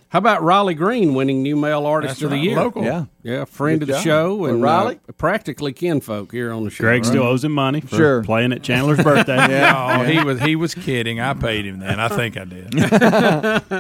How 0.10 0.18
about 0.20 0.42
Riley 0.44 0.74
Green 0.74 1.14
winning 1.14 1.44
New 1.44 1.56
Male 1.56 1.86
Artist 1.86 2.16
That's 2.16 2.22
of 2.24 2.30
the 2.32 2.38
right, 2.38 2.44
Year? 2.44 2.56
local. 2.56 2.84
yeah, 2.84 3.06
yeah, 3.24 3.46
friend 3.46 3.80
Good 3.80 3.84
of 3.84 3.88
the 3.90 3.94
job. 3.96 4.04
show 4.04 4.36
Well, 4.36 4.52
and 4.54 4.64
Riley? 4.64 5.00
uh, 5.08 5.12
practically 5.14 5.74
kinfolk 5.74 6.32
here 6.32 6.52
on 6.52 6.64
the 6.64 6.70
show. 6.70 6.84
Greg 6.84 7.02
right? 7.02 7.06
still 7.06 7.24
owes 7.24 7.44
him 7.44 7.52
money 7.52 7.82
for 7.82 7.96
Sure. 7.96 8.24
playing 8.24 8.54
at 8.54 8.64
Chandler's 8.64 8.98
birthday. 9.04 9.36
No, 9.48 10.04
he 10.08 10.24
was 10.24 10.40
he 10.42 10.56
was 10.56 10.74
kidding. 10.74 11.20
I 11.20 11.34
paid 11.34 11.66
him 11.66 11.80
that. 11.80 12.00
I 12.00 12.08
think 12.08 12.38
I 12.38 12.46
did. 12.46 12.74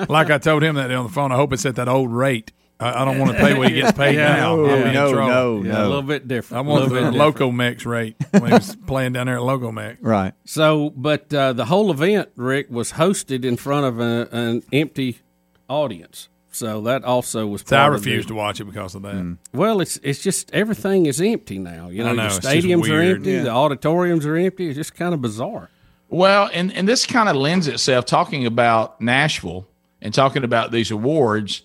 like 0.09 0.29
I 0.29 0.37
told 0.37 0.63
him 0.63 0.75
that 0.75 0.87
day 0.87 0.95
on 0.95 1.05
the 1.07 1.11
phone. 1.11 1.31
I 1.31 1.35
hope 1.35 1.53
it's 1.53 1.65
at 1.65 1.75
that 1.75 1.87
old 1.89 2.11
rate. 2.11 2.51
I, 2.79 3.01
I 3.01 3.05
don't 3.05 3.17
want 3.19 3.31
to 3.31 3.37
pay 3.37 3.57
what 3.57 3.69
he 3.69 3.75
gets 3.81 3.97
paid 3.97 4.15
Yeah. 4.15 4.35
now. 4.35 4.55
No, 4.55 4.65
I'll 4.65 4.83
in 4.87 4.93
no, 4.93 5.11
trouble. 5.13 5.27
no, 5.29 5.63
Yeah, 5.63 5.71
no. 5.73 5.81
a 5.81 5.87
little 5.87 6.01
bit 6.03 6.27
different. 6.27 6.57
I 6.57 6.59
A 6.59 6.63
want 6.69 6.83
little 6.83 6.89
the 6.89 7.01
bit 7.01 7.11
different. 7.13 7.17
Loco 7.39 7.51
Mex 7.51 7.85
rate 7.85 8.15
when 8.31 8.45
he 8.47 8.53
was 8.53 8.75
playing 8.87 9.13
down 9.13 9.25
there 9.25 9.37
at 9.37 9.43
Loco 9.43 9.71
Mex. 9.71 10.01
Right. 10.01 10.33
So, 10.45 10.91
but 10.91 11.33
uh, 11.33 11.53
the 11.53 11.65
whole 11.65 11.89
event, 11.91 12.29
Rick, 12.35 12.67
was 12.69 12.93
hosted 12.93 13.45
in 13.45 13.57
front 13.57 13.85
of 13.87 13.99
a, 13.99 14.27
an 14.31 14.63
empty 14.71 15.19
audience. 15.67 16.29
So 16.51 16.81
that 16.81 17.03
also 17.03 17.45
was. 17.45 17.63
So 17.65 17.75
I 17.75 17.81
part 17.81 17.95
of 17.95 18.03
the- 18.03 18.09
refused 18.11 18.27
to 18.29 18.35
watch 18.35 18.59
it 18.59 18.65
because 18.65 18.95
of 18.95 19.03
that. 19.03 19.13
Mm. 19.15 19.37
Well, 19.53 19.79
it's 19.81 19.97
it's 20.01 20.21
just 20.23 20.51
everything 20.53 21.05
is 21.05 21.21
empty 21.21 21.59
now. 21.59 21.89
You 21.89 22.03
I 22.03 22.07
know, 22.07 22.13
know, 22.13 22.21
the 22.29 22.35
it's 22.35 22.39
just 22.39 22.47
stadiums 22.47 22.87
are 22.89 22.93
weird. 22.93 23.15
empty, 23.17 23.31
Yeah. 23.33 23.43
the 23.43 23.51
auditoriums 23.51 24.25
are 24.25 24.35
empty. 24.35 24.67
It's 24.67 24.75
just 24.77 24.95
kind 24.95 25.13
of 25.13 25.21
bizarre. 25.21 25.69
Well, 26.09 26.49
and, 26.53 26.71
and 26.73 26.87
this 26.87 27.05
kind 27.05 27.27
of 27.27 27.35
lends 27.35 27.67
itself 27.67 28.05
talking 28.05 28.45
about 28.45 29.01
Nashville 29.01 29.67
and 30.01 30.13
talking 30.13 30.43
about 30.43 30.71
these 30.71 30.89
awards. 30.89 31.61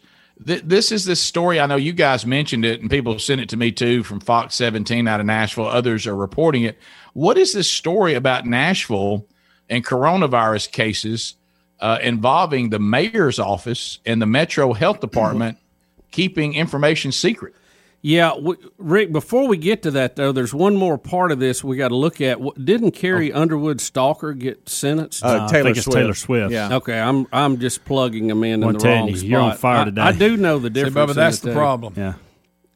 Th- 0.47 0.63
this 0.63 0.93
is 0.93 1.05
this 1.05 1.21
story. 1.21 1.61
I 1.61 1.67
know 1.67 1.77
you 1.77 1.93
guys 1.93 2.27
mentioned 2.27 2.65
it, 2.65 2.81
and 2.81 2.91
people 2.91 3.19
sent 3.19 3.41
it 3.41 3.49
to 3.51 3.57
me 3.57 3.73
too 3.73 4.03
from 4.03 4.21
Fox 4.21 4.55
17 4.55 5.07
out 5.07 5.21
of 5.21 5.27
Nashville. 5.27 5.67
Others 5.67 6.07
are 6.07 6.17
reporting 6.17 6.63
it. 6.65 6.79
What 7.13 7.39
is 7.39 7.53
this 7.53 7.69
story 7.69 8.15
about 8.15 8.47
Nashville 8.47 9.27
and 9.69 9.85
coronavirus 9.85 10.73
cases 10.73 11.35
uh, 11.81 11.99
involving 12.03 12.71
the 12.71 12.79
mayor's 12.79 13.39
office 13.39 13.99
and 14.07 14.23
the 14.23 14.27
Metro 14.27 14.73
Health 14.73 15.01
Department 15.01 15.59
keeping 16.11 16.55
information 16.55 17.13
secret? 17.13 17.55
Yeah, 18.05 18.31
w- 18.31 18.59
Rick. 18.79 19.13
Before 19.13 19.47
we 19.47 19.57
get 19.57 19.83
to 19.85 19.93
that, 19.93 20.17
though, 20.17 20.33
there's 20.33 20.53
one 20.53 20.75
more 20.75 20.99
part 20.99 21.31
of 21.31 21.39
this 21.39 21.63
we 21.63 21.77
got 21.77 21.89
to 21.89 21.95
look 21.97 22.21
at. 22.21 22.39
Didn't 22.65 22.91
Carrie 22.93 23.33
Underwood 23.33 23.81
Stalker 23.81 24.33
get 24.33 24.69
sentenced? 24.69 25.25
Uh, 25.25 25.29
Uh, 25.29 25.45
I 25.45 25.47
Taylor 25.53 25.65
think 25.67 25.77
it's 25.77 25.85
Swift. 25.85 25.97
Taylor 25.99 26.15
Swift. 26.15 26.53
Yeah. 26.53 26.75
Okay, 26.77 26.99
I'm 27.01 27.29
I'm 27.33 27.59
just 27.61 27.85
plugging 27.85 28.27
them 28.27 28.43
in 28.43 28.61
Well, 28.61 28.71
in 28.71 28.77
I'm 28.77 28.81
the 28.83 28.89
wrong 28.89 29.09
you, 29.09 29.17
spot. 29.17 29.29
you're 29.29 29.41
on 29.41 29.57
fire 29.57 29.85
today. 29.85 30.03
I, 30.03 30.11
do 30.13 30.37
know 30.37 30.59
the 30.59 30.67
See, 30.69 30.73
difference. 30.75 31.13
Bubba, 31.13 31.15
that's 31.15 31.39
the 31.39 31.51
two. 31.51 31.55
problem. 31.57 31.95
Yeah. 31.97 32.15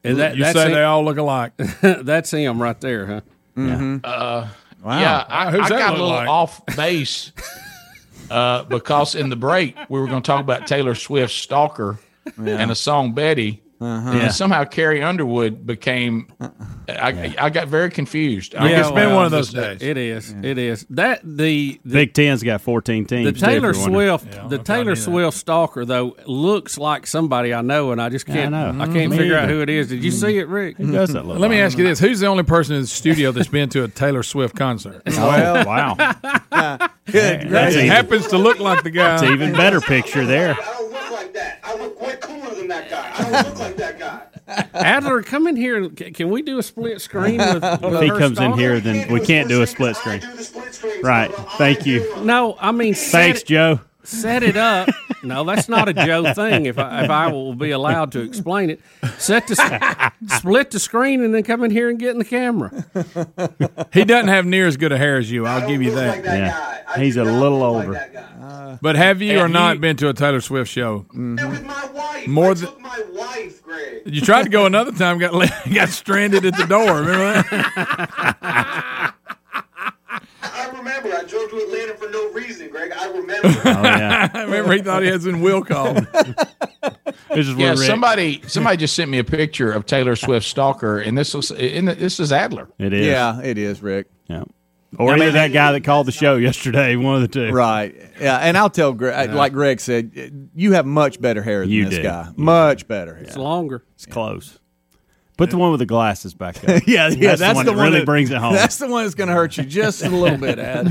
And 0.05 0.17
that, 0.19 0.37
you 0.37 0.43
that's 0.43 0.57
say 0.57 0.67
him- 0.67 0.71
they 0.73 0.83
all 0.83 1.03
look 1.03 1.17
alike. 1.17 1.51
that's 1.81 2.31
him 2.31 2.61
right 2.61 2.79
there, 2.79 3.05
huh? 3.05 3.21
Mhm. 3.57 3.99
Uh, 4.03 4.47
Wow. 4.83 4.99
Yeah, 4.99 5.25
I, 5.27 5.51
Who's 5.51 5.65
I 5.65 5.69
that 5.69 5.79
got 5.79 5.89
a 5.89 5.91
little 5.93 6.07
like? 6.09 6.29
off 6.29 6.65
base 6.77 7.33
uh, 8.31 8.63
because 8.63 9.15
in 9.15 9.29
the 9.29 9.35
break 9.35 9.75
we 9.89 9.99
were 9.99 10.07
going 10.07 10.21
to 10.21 10.25
talk 10.27 10.39
about 10.39 10.67
Taylor 10.67 10.95
Swift's 10.95 11.35
"Stalker" 11.35 11.97
Yeah. 12.41 12.57
and 12.57 12.71
a 12.71 12.75
song 12.75 13.13
"Betty," 13.13 13.61
Uh-huh. 13.79 14.09
and 14.09 14.19
Yeah. 14.21 14.27
somehow 14.29 14.63
Carrie 14.63 15.03
Underwood 15.03 15.65
became. 15.65 16.27
I, 16.89 17.35
I 17.37 17.49
got 17.49 17.67
very 17.67 17.89
confused. 17.91 18.55
I 18.55 18.69
Yeah, 18.69 18.77
guess 18.77 18.91
well, 18.91 19.29
days. 19.29 19.81
It 19.81 19.97
is. 19.97 20.33
It 20.41 20.57
is. 20.57 20.85
That 20.91 21.21
the, 21.23 21.79
the 21.85 21.93
Big 21.93 22.13
Ten's 22.13 22.43
got 22.43 22.61
14 22.61 23.05
teams. 23.05 23.25
The 23.39 23.45
Taylor 23.45 23.71
If 23.71 23.77
you. 23.77 23.83
Swift, 23.83 24.49
the 24.49 24.57
Taylor 24.57 24.95
Swift 24.95 25.37
stalker 25.37 25.85
though 25.85 26.15
looks 26.25 26.77
like 26.77 27.05
somebody 27.05 27.53
I 27.53 27.61
know, 27.61 27.91
and 27.91 28.01
I 28.01 28.09
just 28.09 28.25
can't. 28.25 28.55
I 28.55 28.67
I, 28.67 28.71
know. 28.71 28.85
can't 28.85 29.11
Me 29.11 29.17
figure 29.17 29.37
out 29.37 29.49
who 29.49 29.61
it 29.61 29.69
is. 29.69 29.89
Did 29.89 30.03
you 30.03 30.11
see 30.11 30.37
it, 30.37 30.47
Rick? 30.47 30.77
Who 30.77 30.91
does 30.91 31.13
that 31.13 31.25
look 31.25 31.37
Let 31.39 31.51
me 31.51 31.59
ask 31.59 31.77
you 31.77 31.83
this: 31.83 31.99
Who's 31.99 32.19
the 32.19 32.27
only 32.27 32.43
person 32.43 32.75
in 32.75 32.81
the 32.81 32.87
studio 32.87 33.31
that's 33.31 33.47
been 33.49 33.69
to 33.69 33.83
a 33.83 33.87
Taylor 33.87 34.23
Swift 34.23 34.55
concert? 34.55 35.01
Well, 35.17 35.65
wow. 35.65 35.93
Good. 37.05 37.49
That's 37.49 37.75
It 37.75 37.85
happens 37.85 38.27
to 38.27 38.37
look 38.37 38.59
like 38.59 38.83
the 38.83 38.89
guy. 38.91 39.15
It's 39.15 39.23
an 39.23 39.33
even 39.33 39.53
better 39.53 39.81
picture 39.81 40.25
there. 40.25 40.57
Adler, 44.73 45.21
come 45.23 45.47
in 45.47 45.55
here. 45.55 45.89
Can 45.89 46.13
can 46.13 46.29
we 46.29 46.41
do 46.41 46.57
a 46.59 46.63
split 46.63 47.01
screen 47.01 47.37
with? 47.37 47.53
with 47.81 47.83
If 47.93 48.01
he 48.01 48.07
her 48.07 48.17
comes 48.17 48.39
in 48.39 48.53
here, 48.53 48.79
then 48.79 49.11
we 49.11 49.19
can't 49.19 49.49
do 49.49 49.61
a 49.61 49.67
split 49.67 49.95
screen. 49.95 50.21
Right. 51.03 51.31
Thank 51.57 51.85
you. 51.85 52.23
No, 52.23 52.57
I 52.59 52.71
mean, 52.71 52.93
Thanks, 52.93 53.41
it- 53.41 53.47
Joe. 53.47 53.81
Set 54.03 54.41
it 54.43 54.55
up. 54.57 54.89
No, 55.23 55.43
that's 55.43 55.67
not 55.67 55.89
a 55.89 55.93
Joe 55.93 56.31
thing. 56.35 56.67
If 56.67 56.77
I, 56.77 57.03
if 57.03 57.09
I 57.09 57.27
will 57.31 57.55
be 57.55 57.71
allowed 57.71 58.11
to 58.11 58.21
explain 58.21 58.69
it, 58.69 58.79
set 59.17 59.47
the 59.47 60.11
split 60.37 60.69
the 60.69 60.79
screen 60.79 61.23
and 61.23 61.33
then 61.33 61.41
come 61.41 61.63
in 61.63 61.71
here 61.71 61.89
and 61.89 61.97
get 61.97 62.11
in 62.11 62.19
the 62.19 62.23
camera. 62.23 62.69
He 63.91 64.05
doesn't 64.05 64.27
have 64.29 64.45
near 64.45 64.67
as 64.67 64.77
good 64.77 64.91
a 64.91 64.97
hair 64.97 65.17
as 65.17 65.29
you. 65.31 65.47
I'll 65.47 65.67
give 65.67 65.81
you 65.81 65.89
that. 65.95 66.23
Yeah. 66.23 66.97
He's 66.99 67.17
a 67.17 67.23
little 67.23 67.63
older. 67.63 68.77
But 68.79 68.95
have 68.95 69.23
you 69.23 69.37
or 69.39 69.41
Have 69.41 69.51
not 69.51 69.75
you- 69.77 69.81
been 69.81 69.97
to 69.97 70.09
a 70.09 70.13
Taylor 70.13 70.39
Swift 70.39 70.69
show? 70.71 71.07
More 72.27 72.53
than 72.55 72.69
my 72.81 73.03
wife, 73.11 73.63
Greg. 73.63 74.01
you 74.05 74.21
tried 74.21 74.43
to 74.43 74.49
go 74.49 74.65
another 74.65 74.91
time, 74.91 75.17
got 75.17 75.31
got 75.73 75.89
stranded 75.89 76.45
at 76.45 76.55
the 76.57 76.65
door. 76.65 76.99
Remember 77.01 77.43
that? 77.49 79.13
I 80.41 80.69
remember. 80.77 81.13
I 81.13 81.23
drove 81.23 81.49
to 81.51 81.57
Atlanta 81.57 81.93
for 81.95 82.09
no 82.09 82.31
reason, 82.31 82.69
Greg. 82.69 82.91
I 82.95 83.07
remember. 83.07 83.47
Oh, 83.47 83.83
yeah. 83.83 84.29
I 84.33 84.43
remember 84.43 84.73
he 84.73 84.81
thought 84.81 85.03
he 85.03 85.09
had 85.09 85.21
some 85.21 85.41
will 85.41 85.63
call. 85.63 85.93
This 87.29 87.47
is 87.47 87.55
Yeah, 87.55 87.75
somebody 87.75 88.41
somebody 88.47 88.77
just 88.77 88.95
sent 88.95 89.09
me 89.11 89.19
a 89.19 89.23
picture 89.23 89.71
of 89.71 89.85
Taylor 89.85 90.15
Swift's 90.15 90.49
"Stalker," 90.49 90.99
and 90.99 91.17
this 91.17 91.33
was 91.33 91.51
in 91.51 91.85
the, 91.85 91.95
this 91.95 92.19
is 92.19 92.31
Adler. 92.31 92.69
It 92.79 92.93
is. 92.93 93.05
Yeah, 93.05 93.41
it 93.41 93.57
is, 93.57 93.81
Rick. 93.81 94.07
Yeah. 94.27 94.43
Or 94.97 95.11
I 95.11 95.15
either 95.15 95.25
mean, 95.25 95.33
that 95.33 95.51
guy 95.51 95.73
that 95.73 95.83
called 95.83 96.07
the 96.07 96.13
show 96.13 96.37
yesterday, 96.37 96.95
one 96.95 97.15
of 97.15 97.21
the 97.21 97.27
two. 97.27 97.51
Right. 97.51 97.93
Yeah, 98.21 98.37
and 98.37 98.57
I'll 98.57 98.69
tell 98.69 98.93
Greg, 98.93 99.31
like 99.31 99.51
Greg 99.51 99.81
said, 99.81 100.49
you 100.55 100.71
have 100.73 100.85
much 100.85 101.19
better 101.19 101.43
hair 101.43 101.61
than 101.61 101.69
You 101.69 101.85
this 101.85 101.95
do. 101.95 102.03
guy. 102.03 102.31
Much 102.37 102.87
better 102.87 103.15
hair. 103.15 103.23
It's 103.23 103.35
longer. 103.35 103.83
It's 103.95 104.05
close. 104.05 104.59
Put 105.37 105.51
the 105.51 105.57
one 105.57 105.69
with 105.69 105.79
the 105.79 105.85
glasses 105.85 106.33
back 106.33 106.57
up. 106.67 106.81
yeah, 106.87 107.09
yeah, 107.09 107.35
that's, 107.35 107.41
the 107.41 107.53
one 107.53 107.65
that 107.67 107.75
really 107.75 108.03
brings 108.03 108.31
it 108.31 108.37
home. 108.37 108.53
That's 108.53 108.77
the 108.77 108.87
one 108.87 109.03
that's 109.03 109.13
going 109.13 109.27
to 109.27 109.35
hurt 109.35 109.55
you 109.57 109.65
just 109.65 110.03
a 110.03 110.09
little 110.09 110.37
bit, 110.37 110.57
Ad. 110.57 110.87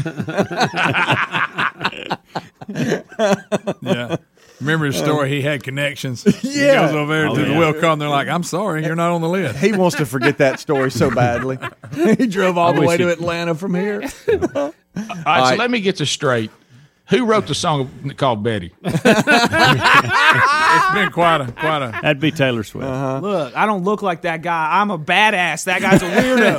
yeah. 3.82 4.16
Remember 4.60 4.86
his 4.86 4.96
story? 4.96 5.28
He 5.30 5.42
had 5.42 5.62
connections. 5.62 6.22
He 6.40 6.62
Yeah. 6.64 6.86
goes 6.86 6.94
over 6.94 7.12
there 7.14 7.28
Oh, 7.28 7.34
to 7.34 7.40
yeah. 7.42 7.48
the 7.52 7.58
will 7.58 7.74
call, 7.74 7.92
and 7.92 8.00
they're 8.00 8.08
like, 8.08 8.28
"I'm 8.28 8.42
sorry, 8.42 8.84
you're 8.86 8.94
not 8.96 9.10
on 9.12 9.20
the 9.20 9.28
list." 9.28 9.58
He 9.58 9.72
wants 9.72 9.96
to 9.96 10.06
forget 10.06 10.38
that 10.38 10.60
story 10.60 10.90
so 10.90 11.10
badly. 11.14 11.58
he 11.94 12.26
drove 12.26 12.56
all 12.56 12.70
I 12.70 12.72
the 12.74 12.80
wish 12.80 12.88
way 12.88 12.96
to 12.98 13.10
Atlanta 13.10 13.54
from 13.54 13.74
here. 13.74 14.02
All 14.56 14.72
right, 15.26 15.50
so 15.50 15.56
let 15.56 15.70
me 15.70 15.80
get 15.80 15.96
this 15.98 16.10
straight. 16.10 16.50
Who 17.10 17.24
wrote 17.24 17.46
the 17.46 17.54
song 17.54 18.14
called 18.16 18.42
Betty? 18.42 18.72
it's 18.82 19.02
been 20.94 21.10
quite 21.12 21.40
a 21.40 21.52
quite 21.52 21.82
a. 21.82 21.90
That'd 22.02 22.18
be 22.18 22.32
Taylor 22.32 22.64
Swift. 22.64 22.84
Uh-huh. 22.86 23.20
Look, 23.20 23.56
I 23.56 23.64
don't 23.66 23.84
look 23.84 24.02
like 24.02 24.22
that 24.22 24.42
guy. 24.42 24.80
I'm 24.80 24.90
a 24.90 24.98
badass. 24.98 25.64
That 25.64 25.82
guy's 25.82 26.02
a 26.02 26.06
weirdo. 26.10 26.58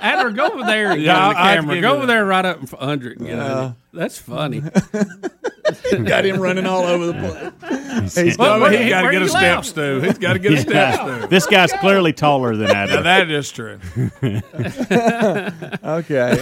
Adler, 0.00 0.30
go 0.30 0.46
over 0.48 0.62
there 0.64 0.92
and 0.92 1.02
Yeah, 1.02 1.14
get 1.14 1.22
on 1.22 1.34
the 1.34 1.38
I- 1.38 1.52
I 1.52 1.54
camera. 1.56 1.80
Go 1.82 1.90
over 1.92 2.00
that. 2.02 2.06
there 2.06 2.24
right 2.24 2.44
up 2.46 2.60
in 2.60 2.66
front 2.66 3.04
of 3.04 3.06
it. 3.06 3.74
And 3.98 4.10
get 4.10 4.28
on 4.28 4.52
Yeah. 4.52 4.58
it. 4.58 4.58
That's 4.58 4.58
funny. 4.60 4.60
Got 6.04 6.24
him 6.24 6.40
running 6.40 6.64
all 6.66 6.84
over 6.84 7.06
the 7.06 7.12
place. 7.12 8.14
He's 8.14 8.38
Well, 8.38 8.60
got, 8.60 8.70
where- 8.70 8.82
he 8.82 8.88
got 8.88 9.02
to 9.02 9.10
get 9.10 9.22
a 9.22 9.28
step 9.38 9.64
stool. 9.64 10.00
He's 10.00 10.18
got 10.18 10.34
to 10.34 10.38
get 10.38 10.52
a 10.52 10.58
step 10.58 10.72
Yeah. 10.72 11.16
stool. 11.18 11.28
This 11.28 11.46
guy's 11.46 11.72
clearly 11.72 12.12
taller 12.12 12.54
than 12.54 12.68
Now 12.72 13.00
that 13.02 13.28
is 13.30 13.50
true. 13.50 13.80
Okay. 14.22 14.40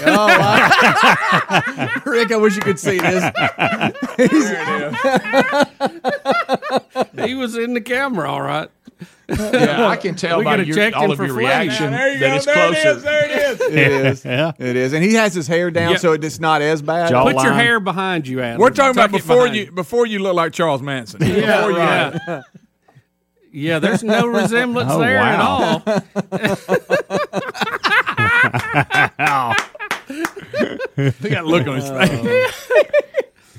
Oh, 0.06 0.26
I- 0.30 2.02
Rick, 2.04 2.32
I 2.32 2.36
wish 2.36 2.56
you 2.56 2.62
could 2.62 2.78
see 2.78 2.98
this. 2.98 3.24
he 7.24 7.34
was 7.34 7.56
in 7.56 7.72
the 7.74 7.80
camera, 7.80 8.30
all 8.30 8.42
right. 8.42 8.68
Yeah, 9.28 9.88
I 9.88 9.96
can 9.96 10.14
tell 10.16 10.36
We 10.38 10.44
by 10.44 10.50
gotta 10.52 10.66
your, 10.66 10.76
check 10.76 10.94
all 10.94 11.10
of 11.10 11.18
your 11.18 11.32
reaction 11.34 11.90
Yeah, 11.92 11.98
there 11.98 12.12
you 12.12 12.18
that 12.20 12.28
go. 12.28 12.36
it's 12.36 12.44
There 12.44 12.54
it 12.54 12.72
closer. 12.74 12.88
is. 12.98 13.02
There 13.02 13.24
it 13.24 13.30
is. 13.30 13.60
It 13.74 13.92
is. 14.12 14.24
Yeah. 14.24 14.52
It 14.58 14.76
is. 14.76 14.92
And 14.92 15.02
he 15.02 15.14
has 15.14 15.32
his 15.34 15.46
hair 15.46 15.70
down 15.70 15.92
Yeah. 15.92 15.96
so 15.98 16.12
it's 16.12 16.38
not 16.40 16.60
as 16.62 16.82
bad. 16.82 17.08
Jaw- 17.10 17.24
Put 17.24 17.42
your 17.42 17.54
hair 17.54 17.80
behind 17.80 18.26
you, 18.28 18.40
Adler. 18.42 18.60
We're 18.60 18.68
talking 18.70 18.90
about 18.90 19.10
Tuck 19.10 19.20
it 19.20 19.22
before 19.22 19.36
behind 19.44 19.56
you 19.56 19.70
before 19.72 20.06
you 20.06 20.18
look 20.18 20.34
like 20.34 20.52
Charles 20.52 20.82
Manson. 20.82 21.22
Yeah, 21.22 21.56
Before 21.56 21.70
you- 21.70 21.76
right. 21.78 22.42
Yeah, 23.50 23.78
there's 23.78 24.02
no 24.02 24.26
resemblance 24.26 24.90
Oh, 24.92 24.98
there 24.98 25.16
at 25.16 25.38
wow. 25.38 25.82
all. 25.86 26.02
He 31.22 31.28
got 31.30 31.44
a 31.44 31.46
look 31.46 31.66
on 31.66 31.76
his 31.76 31.84
uh, 31.90 32.06
face. 32.06 32.70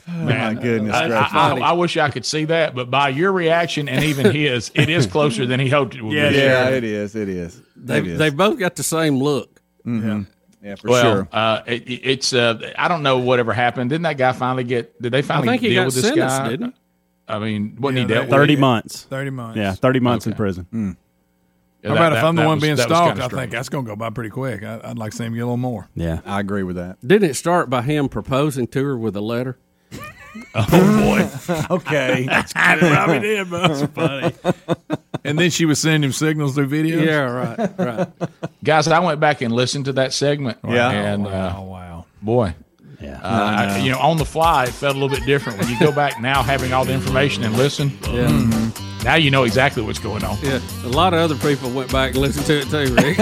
Oh, 0.07 0.11
my 0.11 0.53
goodness. 0.53 0.93
I, 0.95 1.07
gracious. 1.07 1.33
I, 1.33 1.49
I, 1.51 1.59
I 1.69 1.71
wish 1.73 1.97
I 1.97 2.09
could 2.11 2.25
see 2.25 2.45
that, 2.45 2.75
but 2.75 2.91
by 2.91 3.09
your 3.09 3.31
reaction 3.31 3.89
and 3.89 4.03
even 4.03 4.31
his, 4.33 4.69
it 4.75 4.87
is 4.89 5.07
closer 5.07 5.45
than 5.47 5.59
he 5.59 5.67
hoped 5.69 5.95
it 5.95 6.03
would 6.03 6.13
Yeah, 6.13 6.29
be. 6.29 6.35
yeah, 6.37 6.69
it 6.69 6.83
is. 6.83 7.15
It 7.15 7.27
is. 7.27 7.59
They, 7.75 7.97
It 7.99 8.07
is. 8.07 8.19
they've 8.19 8.35
both 8.35 8.59
got 8.59 8.75
the 8.75 8.83
same 8.83 9.17
look. 9.17 9.59
yeah, 9.83 10.21
Yeah, 10.61 10.75
for 10.75 10.89
Well, 10.89 11.01
sure. 11.03 11.27
uh, 11.31 11.61
it, 11.65 11.83
it's 11.87 12.33
uh, 12.33 12.71
I 12.77 12.87
don't 12.87 13.01
know 13.01 13.17
whatever 13.17 13.51
happened. 13.53 13.89
Didn't 13.89 14.03
that 14.03 14.17
guy 14.17 14.31
finally 14.33 14.63
get? 14.63 15.01
Did 15.01 15.11
they 15.11 15.23
finally 15.23 15.47
think 15.47 15.61
he 15.63 15.69
deal 15.69 15.81
got 15.81 15.85
with 15.87 15.95
this 15.95 16.03
sentenced, 16.05 16.37
guy? 16.37 16.49
didn't 16.49 16.75
I 17.27 17.39
mean, 17.39 17.75
wasn't 17.79 17.97
Yeah, 17.97 18.01
he 18.03 18.07
dealt 18.13 18.25
with? 18.27 18.31
Thirty 18.35 18.53
it? 18.53 18.59
months. 18.59 19.03
Thirty 19.05 19.31
months. 19.31 19.57
Yeah, 19.57 19.73
thirty 19.73 19.99
months 19.99 20.27
in 20.27 20.33
Okay. 20.33 20.37
prison. 20.37 20.67
Yeah, 20.71 21.89
How 21.89 21.95
that- 21.95 22.07
about 22.07 22.17
if 22.17 22.23
I'm 22.23 22.35
the 22.35 22.45
one 22.45 22.57
was- 22.57 22.63
being 22.63 22.77
stalked? 22.77 23.19
I 23.19 23.27
think 23.27 23.51
that's 23.51 23.69
going 23.69 23.85
to 23.85 23.89
go 23.89 23.95
by 23.95 24.11
pretty 24.11 24.29
quick. 24.29 24.63
I, 24.63 24.79
I'd 24.83 24.97
like 24.99 25.11
to 25.11 25.17
see 25.17 25.23
him 25.25 25.33
get 25.33 25.39
a 25.41 25.45
little 25.45 25.57
more. 25.57 25.87
Yeah. 25.95 26.19
I 26.25 26.39
agree 26.39 26.61
with 26.63 26.75
that. 26.75 26.97
Didn't 27.07 27.29
it 27.29 27.33
start 27.35 27.69
by 27.71 27.81
him 27.81 28.07
proposing 28.09 28.67
to 28.67 28.83
her 28.85 28.97
with 28.97 29.15
a 29.15 29.21
letter? 29.21 29.57
Oh 30.55 30.69
boy, 31.47 31.55
Okay. 31.75 32.27
I 32.55 32.77
probably 32.77 33.19
did, 33.19 33.49
but 33.49 33.67
that's 33.67 33.91
funny. 33.93 34.33
And 35.23 35.39
then 35.39 35.49
she 35.49 35.65
was 35.65 35.79
sending 35.79 36.03
him 36.03 36.11
signals 36.11 36.55
through 36.55 36.67
videos. 36.67 37.05
Yeah, 37.05 37.21
right, 37.21 37.79
right. 37.79 38.07
Guys, 38.63 38.87
I 38.87 38.99
went 38.99 39.19
back 39.19 39.41
and 39.41 39.53
listened 39.53 39.85
to 39.85 39.93
that 39.93 40.13
segment. 40.13 40.57
Yeah. 40.67 40.89
and 40.91 41.25
Wow, 41.25 41.31
uh, 41.31 41.63
wow. 41.63 42.05
boy, 42.21 42.53
Yeah. 43.01 43.19
uh, 43.23 43.55
I- 43.73 43.77
you 43.79 43.91
know, 43.91 43.99
on 43.99 44.17
the 44.17 44.25
fly, 44.25 44.65
it 44.65 44.69
felt 44.69 44.95
a 44.95 44.99
little 44.99 45.15
bit 45.15 45.25
different 45.25 45.59
when 45.59 45.67
you 45.69 45.79
go 45.79 45.91
back 45.91 46.21
now, 46.21 46.43
having 46.43 46.73
all 46.73 46.85
the 46.85 46.93
information 46.93 47.43
and 47.43 47.55
listen. 47.57 47.91
Yeah. 48.09 48.71
Now 49.03 49.15
you 49.15 49.29
know 49.31 49.43
exactly 49.43 49.83
what's 49.83 49.99
going 49.99 50.23
on. 50.23 50.37
Yeah, 50.41 50.59
a 50.83 50.87
lot 50.89 51.13
of 51.13 51.19
other 51.19 51.35
people 51.35 51.69
went 51.71 51.91
back 51.91 52.11
and 52.13 52.21
listened 52.21 52.45
to 52.47 52.59
it 52.59 52.69
too, 52.69 52.93
Rick. 52.95 53.17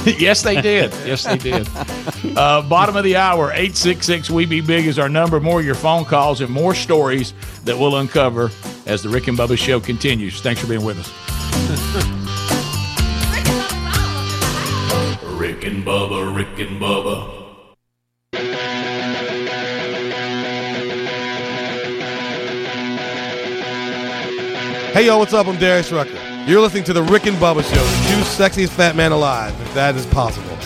yes, 0.18 0.42
they 0.42 0.60
did. 0.62 0.92
Yes, 1.04 1.24
they 1.24 1.36
did. 1.36 1.68
Uh, 2.36 2.62
bottom 2.62 2.96
of 2.96 3.04
the 3.04 3.16
hour, 3.16 3.50
866 3.50 4.30
We 4.30 4.46
Be 4.46 4.62
Big 4.62 4.86
is 4.86 4.98
our 4.98 5.10
number. 5.10 5.40
More 5.40 5.60
of 5.60 5.66
your 5.66 5.74
phone 5.74 6.06
calls 6.06 6.40
and 6.40 6.50
more 6.50 6.74
stories 6.74 7.34
that 7.64 7.78
we'll 7.78 7.96
uncover 7.96 8.50
as 8.86 9.02
the 9.02 9.10
Rick 9.10 9.28
and 9.28 9.36
Bubba 9.36 9.58
show 9.58 9.78
continues. 9.78 10.40
Thanks 10.40 10.60
for 10.62 10.68
being 10.68 10.84
with 10.84 10.98
us. 10.98 11.10
Rick 15.38 15.64
and 15.64 15.84
Bubba, 15.84 16.34
Rick 16.34 16.58
and 16.66 16.80
Bubba. 16.80 17.36
Hey, 24.92 25.06
yo, 25.06 25.18
what's 25.18 25.34
up? 25.34 25.46
I'm 25.46 25.58
Darius 25.58 25.92
Rucker. 25.92 26.29
You're 26.50 26.60
listening 26.60 26.82
to 26.84 26.92
the 26.92 27.04
Rick 27.04 27.26
and 27.26 27.36
Bubba 27.36 27.62
Show, 27.62 27.76
the 27.76 28.08
two 28.08 28.22
sexiest 28.24 28.70
fat 28.70 28.96
man 28.96 29.12
alive, 29.12 29.54
if 29.60 29.72
that 29.74 29.94
is 29.94 30.04
possible. 30.06 30.58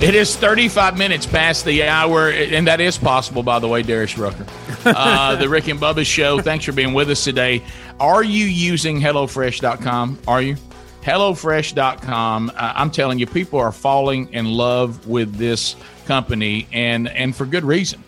It 0.00 0.14
is 0.14 0.36
35 0.36 0.96
minutes 0.96 1.26
past 1.26 1.64
the 1.64 1.82
hour, 1.82 2.30
and 2.30 2.68
that 2.68 2.80
is 2.80 2.96
possible, 2.96 3.42
by 3.42 3.58
the 3.58 3.66
way, 3.66 3.82
Darius 3.82 4.16
Rucker. 4.16 4.46
Uh, 4.86 5.34
the 5.34 5.48
Rick 5.48 5.66
and 5.66 5.80
Bubba 5.80 6.06
Show. 6.06 6.40
Thanks 6.40 6.64
for 6.64 6.70
being 6.70 6.94
with 6.94 7.10
us 7.10 7.24
today. 7.24 7.60
Are 7.98 8.22
you 8.22 8.44
using 8.44 9.00
HelloFresh.com? 9.00 10.20
Are 10.28 10.40
you? 10.40 10.54
HelloFresh.com. 11.02 12.50
Uh, 12.50 12.72
I'm 12.76 12.92
telling 12.92 13.18
you, 13.18 13.26
people 13.26 13.58
are 13.58 13.72
falling 13.72 14.32
in 14.32 14.46
love 14.46 15.08
with 15.08 15.34
this 15.34 15.74
company, 16.04 16.68
and 16.72 17.08
and 17.08 17.34
for 17.34 17.46
good 17.46 17.64
reason. 17.64 18.04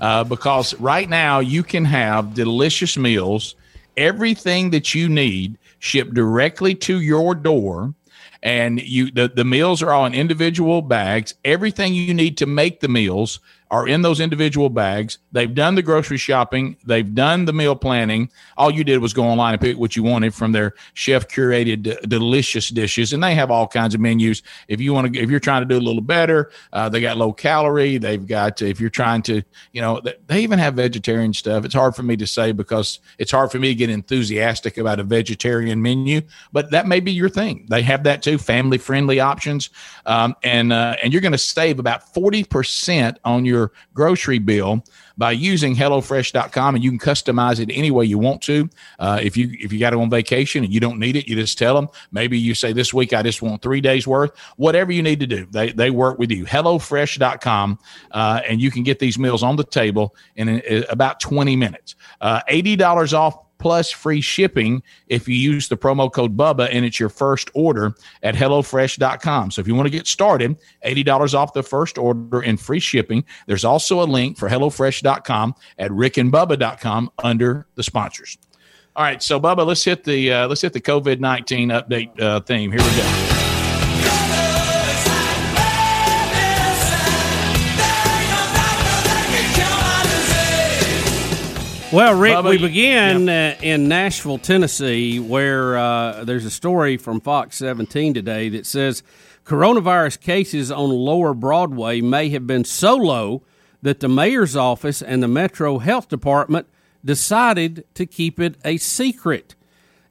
Uh, 0.00 0.24
because 0.24 0.74
right 0.80 1.08
now 1.08 1.38
you 1.38 1.62
can 1.62 1.84
have 1.84 2.34
delicious 2.34 2.96
meals, 2.96 3.54
everything 3.96 4.70
that 4.70 4.94
you 4.94 5.08
need 5.08 5.58
shipped 5.78 6.14
directly 6.14 6.74
to 6.74 7.00
your 7.00 7.34
door 7.34 7.94
and 8.42 8.80
you 8.80 9.10
the, 9.10 9.28
the 9.28 9.44
meals 9.44 9.82
are 9.82 9.92
all 9.92 10.06
in 10.06 10.14
individual 10.14 10.82
bags. 10.82 11.34
Everything 11.44 11.94
you 11.94 12.14
need 12.14 12.38
to 12.38 12.46
make 12.46 12.80
the 12.80 12.88
meals 12.88 13.40
are 13.70 13.88
in 13.88 14.02
those 14.02 14.20
individual 14.20 14.68
bags. 14.70 15.18
They've 15.32 15.52
done 15.52 15.74
the 15.74 15.82
grocery 15.82 16.18
shopping. 16.18 16.76
They've 16.84 17.14
done 17.14 17.44
the 17.44 17.52
meal 17.52 17.76
planning. 17.76 18.30
All 18.56 18.70
you 18.70 18.84
did 18.84 18.98
was 18.98 19.12
go 19.12 19.24
online 19.24 19.54
and 19.54 19.60
pick 19.60 19.78
what 19.78 19.96
you 19.96 20.02
wanted 20.02 20.34
from 20.34 20.52
their 20.52 20.74
chef 20.94 21.28
curated 21.28 21.82
d- 21.82 21.96
delicious 22.06 22.68
dishes. 22.68 23.12
And 23.12 23.22
they 23.22 23.34
have 23.34 23.50
all 23.50 23.66
kinds 23.66 23.94
of 23.94 24.00
menus. 24.00 24.42
If 24.68 24.80
you 24.80 24.92
want 24.92 25.12
to 25.12 25.20
if 25.20 25.30
you're 25.30 25.40
trying 25.40 25.62
to 25.62 25.66
do 25.66 25.78
a 25.78 25.84
little 25.84 26.02
better 26.02 26.50
uh, 26.72 26.88
they 26.88 27.00
got 27.00 27.16
low 27.16 27.32
calorie. 27.32 27.98
They've 27.98 28.26
got 28.26 28.62
if 28.62 28.80
you're 28.80 28.90
trying 28.90 29.22
to 29.22 29.42
you 29.72 29.80
know 29.80 30.00
th- 30.00 30.18
they 30.26 30.40
even 30.40 30.58
have 30.58 30.74
vegetarian 30.74 31.32
stuff. 31.32 31.64
It's 31.64 31.74
hard 31.74 31.96
for 31.96 32.02
me 32.02 32.16
to 32.16 32.26
say 32.26 32.52
because 32.52 33.00
it's 33.18 33.30
hard 33.30 33.50
for 33.50 33.58
me 33.58 33.68
to 33.68 33.74
get 33.74 33.90
enthusiastic 33.90 34.78
about 34.78 35.00
a 35.00 35.04
vegetarian 35.04 35.82
menu 35.82 36.22
but 36.52 36.70
that 36.70 36.86
may 36.86 37.00
be 37.00 37.12
your 37.12 37.28
thing. 37.28 37.66
They 37.68 37.82
have 37.82 38.04
that 38.04 38.22
too 38.22 38.38
family 38.38 38.78
friendly 38.78 39.20
options. 39.20 39.70
Um, 40.04 40.34
and 40.42 40.72
uh, 40.72 40.96
and 41.02 41.12
you're 41.12 41.22
going 41.22 41.32
to 41.32 41.38
save 41.38 41.78
about 41.78 42.14
40% 42.14 43.16
on 43.24 43.44
your 43.44 43.55
grocery 43.94 44.38
bill 44.38 44.84
by 45.18 45.32
using 45.32 45.74
hellofresh.com 45.74 46.74
and 46.74 46.84
you 46.84 46.90
can 46.90 46.98
customize 46.98 47.60
it 47.60 47.70
any 47.72 47.90
way 47.90 48.04
you 48.04 48.18
want 48.18 48.42
to. 48.42 48.68
Uh, 48.98 49.18
if 49.22 49.36
you 49.36 49.50
if 49.60 49.72
you 49.72 49.78
got 49.78 49.92
it 49.92 49.98
on 49.98 50.10
vacation 50.10 50.64
and 50.64 50.72
you 50.72 50.80
don't 50.80 50.98
need 50.98 51.16
it 51.16 51.28
you 51.28 51.36
just 51.36 51.58
tell 51.58 51.74
them. 51.74 51.88
Maybe 52.12 52.38
you 52.38 52.54
say 52.54 52.72
this 52.72 52.92
week 52.92 53.12
i 53.12 53.22
just 53.22 53.42
want 53.42 53.62
three 53.62 53.80
days 53.80 54.06
worth. 54.06 54.36
Whatever 54.56 54.92
you 54.92 55.02
need 55.02 55.20
to 55.20 55.26
do 55.26 55.46
they, 55.50 55.72
they 55.72 55.90
work 55.90 56.18
with 56.18 56.30
you. 56.30 56.44
Hellofresh.com 56.44 57.78
uh, 58.10 58.40
and 58.48 58.60
you 58.60 58.70
can 58.70 58.82
get 58.82 58.98
these 58.98 59.18
meals 59.18 59.42
on 59.42 59.56
the 59.56 59.64
table 59.64 60.14
in, 60.36 60.48
uh, 60.48 60.82
about 60.90 61.20
20 61.20 61.56
minutes. 61.56 61.94
Uh, 62.20 62.40
$80 62.48 63.12
off 63.12 63.45
plus 63.58 63.90
free 63.90 64.20
shipping 64.20 64.82
if 65.08 65.28
you 65.28 65.34
use 65.34 65.68
the 65.68 65.76
promo 65.76 66.12
code 66.12 66.36
Bubba 66.36 66.68
and 66.70 66.84
it's 66.84 67.00
your 67.00 67.08
first 67.08 67.50
order 67.54 67.94
at 68.22 68.34
HelloFresh.com. 68.34 69.50
So 69.50 69.60
if 69.60 69.68
you 69.68 69.74
want 69.74 69.86
to 69.86 69.90
get 69.90 70.06
started, 70.06 70.56
$80 70.84 71.34
off 71.34 71.52
the 71.52 71.62
first 71.62 71.98
order 71.98 72.40
and 72.40 72.60
free 72.60 72.80
shipping. 72.80 73.24
There's 73.46 73.64
also 73.64 74.02
a 74.02 74.04
link 74.04 74.38
for 74.38 74.48
HelloFresh.com 74.48 75.54
at 75.78 75.90
RickandBubba.com 75.90 77.10
under 77.22 77.66
the 77.74 77.82
sponsors. 77.82 78.38
All 78.96 79.04
right, 79.04 79.22
so 79.22 79.38
Bubba, 79.38 79.66
let's 79.66 79.84
hit 79.84 80.04
the 80.04 80.32
uh, 80.32 80.48
let's 80.48 80.62
hit 80.62 80.72
the 80.72 80.80
COVID 80.80 81.20
nineteen 81.20 81.68
update 81.68 82.18
uh, 82.18 82.40
theme. 82.40 82.72
Here 82.72 82.80
we 82.80 82.96
go. 82.96 83.35
Well, 91.96 92.12
Rick, 92.18 92.34
Bubba, 92.34 92.50
we 92.50 92.58
begin 92.58 93.26
uh, 93.26 93.56
in 93.62 93.88
Nashville, 93.88 94.36
Tennessee, 94.36 95.18
where 95.18 95.78
uh, 95.78 96.24
there's 96.24 96.44
a 96.44 96.50
story 96.50 96.98
from 96.98 97.22
Fox 97.22 97.56
17 97.56 98.12
today 98.12 98.50
that 98.50 98.66
says 98.66 99.02
Coronavirus 99.46 100.20
cases 100.20 100.70
on 100.70 100.90
Lower 100.90 101.32
Broadway 101.32 102.02
may 102.02 102.28
have 102.28 102.46
been 102.46 102.64
so 102.64 102.96
low 102.96 103.44
that 103.80 104.00
the 104.00 104.10
mayor's 104.10 104.54
office 104.54 105.00
and 105.00 105.22
the 105.22 105.26
Metro 105.26 105.78
Health 105.78 106.10
Department 106.10 106.66
decided 107.02 107.86
to 107.94 108.04
keep 108.04 108.38
it 108.38 108.56
a 108.62 108.76
secret. 108.76 109.54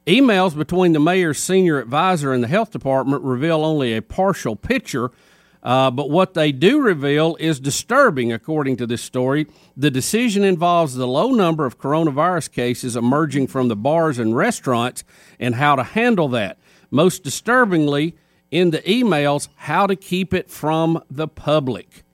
Emails 0.08 0.58
between 0.58 0.92
the 0.92 0.98
mayor's 0.98 1.38
senior 1.38 1.78
advisor 1.78 2.32
and 2.32 2.42
the 2.42 2.48
health 2.48 2.72
department 2.72 3.22
reveal 3.22 3.64
only 3.64 3.94
a 3.94 4.02
partial 4.02 4.56
picture, 4.56 5.12
uh, 5.66 5.90
but 5.90 6.08
what 6.08 6.34
they 6.34 6.52
do 6.52 6.80
reveal 6.80 7.36
is 7.40 7.58
disturbing, 7.58 8.32
according 8.32 8.76
to 8.76 8.86
this 8.86 9.02
story. 9.02 9.48
The 9.76 9.90
decision 9.90 10.44
involves 10.44 10.94
the 10.94 11.08
low 11.08 11.32
number 11.32 11.66
of 11.66 11.76
coronavirus 11.76 12.52
cases 12.52 12.94
emerging 12.94 13.48
from 13.48 13.66
the 13.66 13.74
bars 13.74 14.20
and 14.20 14.36
restaurants 14.36 15.02
and 15.40 15.56
how 15.56 15.74
to 15.74 15.82
handle 15.82 16.28
that. 16.28 16.56
Most 16.92 17.24
disturbingly, 17.24 18.16
in 18.52 18.70
the 18.70 18.78
emails, 18.82 19.48
how 19.56 19.88
to 19.88 19.96
keep 19.96 20.32
it 20.32 20.48
from 20.48 21.02
the 21.10 21.26
public. 21.26 22.04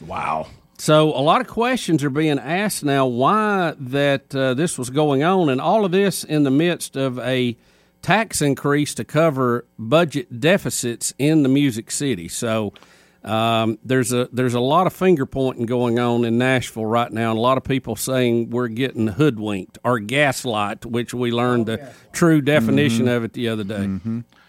Wow. 0.00 0.46
So 0.78 1.10
a 1.10 1.20
lot 1.20 1.42
of 1.42 1.48
questions 1.48 2.02
are 2.02 2.10
being 2.10 2.38
asked 2.38 2.82
now 2.82 3.04
why 3.04 3.74
that 3.78 4.34
uh, 4.34 4.54
this 4.54 4.78
was 4.78 4.88
going 4.88 5.22
on, 5.22 5.50
and 5.50 5.60
all 5.60 5.84
of 5.84 5.92
this 5.92 6.24
in 6.24 6.44
the 6.44 6.50
midst 6.50 6.96
of 6.96 7.18
a 7.18 7.58
tax 8.00 8.40
increase 8.40 8.94
to 8.94 9.04
cover 9.04 9.66
budget 9.78 10.40
deficits 10.40 11.12
in 11.18 11.42
the 11.42 11.50
Music 11.50 11.90
City. 11.90 12.26
So 12.26 12.72
um, 13.24 13.78
there's 13.84 14.12
a 14.12 14.28
there's 14.32 14.54
a 14.54 14.60
lot 14.60 14.86
of 14.86 14.92
finger 14.92 15.26
pointing 15.26 15.66
going 15.66 15.98
on 15.98 16.24
in 16.24 16.38
Nashville 16.38 16.86
right 16.86 17.10
now, 17.12 17.30
and 17.30 17.38
a 17.38 17.42
lot 17.42 17.56
of 17.56 17.64
people 17.64 17.94
saying 17.96 18.50
we're 18.50 18.68
getting 18.68 19.06
hoodwinked 19.08 19.78
or 19.84 19.98
gaslight, 20.00 20.84
which 20.84 21.14
we 21.14 21.30
learned 21.30 21.66
the 21.66 21.92
true 22.12 22.40
definition 22.40 23.06
Mhm. 23.06 23.16
of 23.16 23.24
it 23.24 23.32
the 23.32 23.48
other 23.48 23.64
day. 23.64 23.88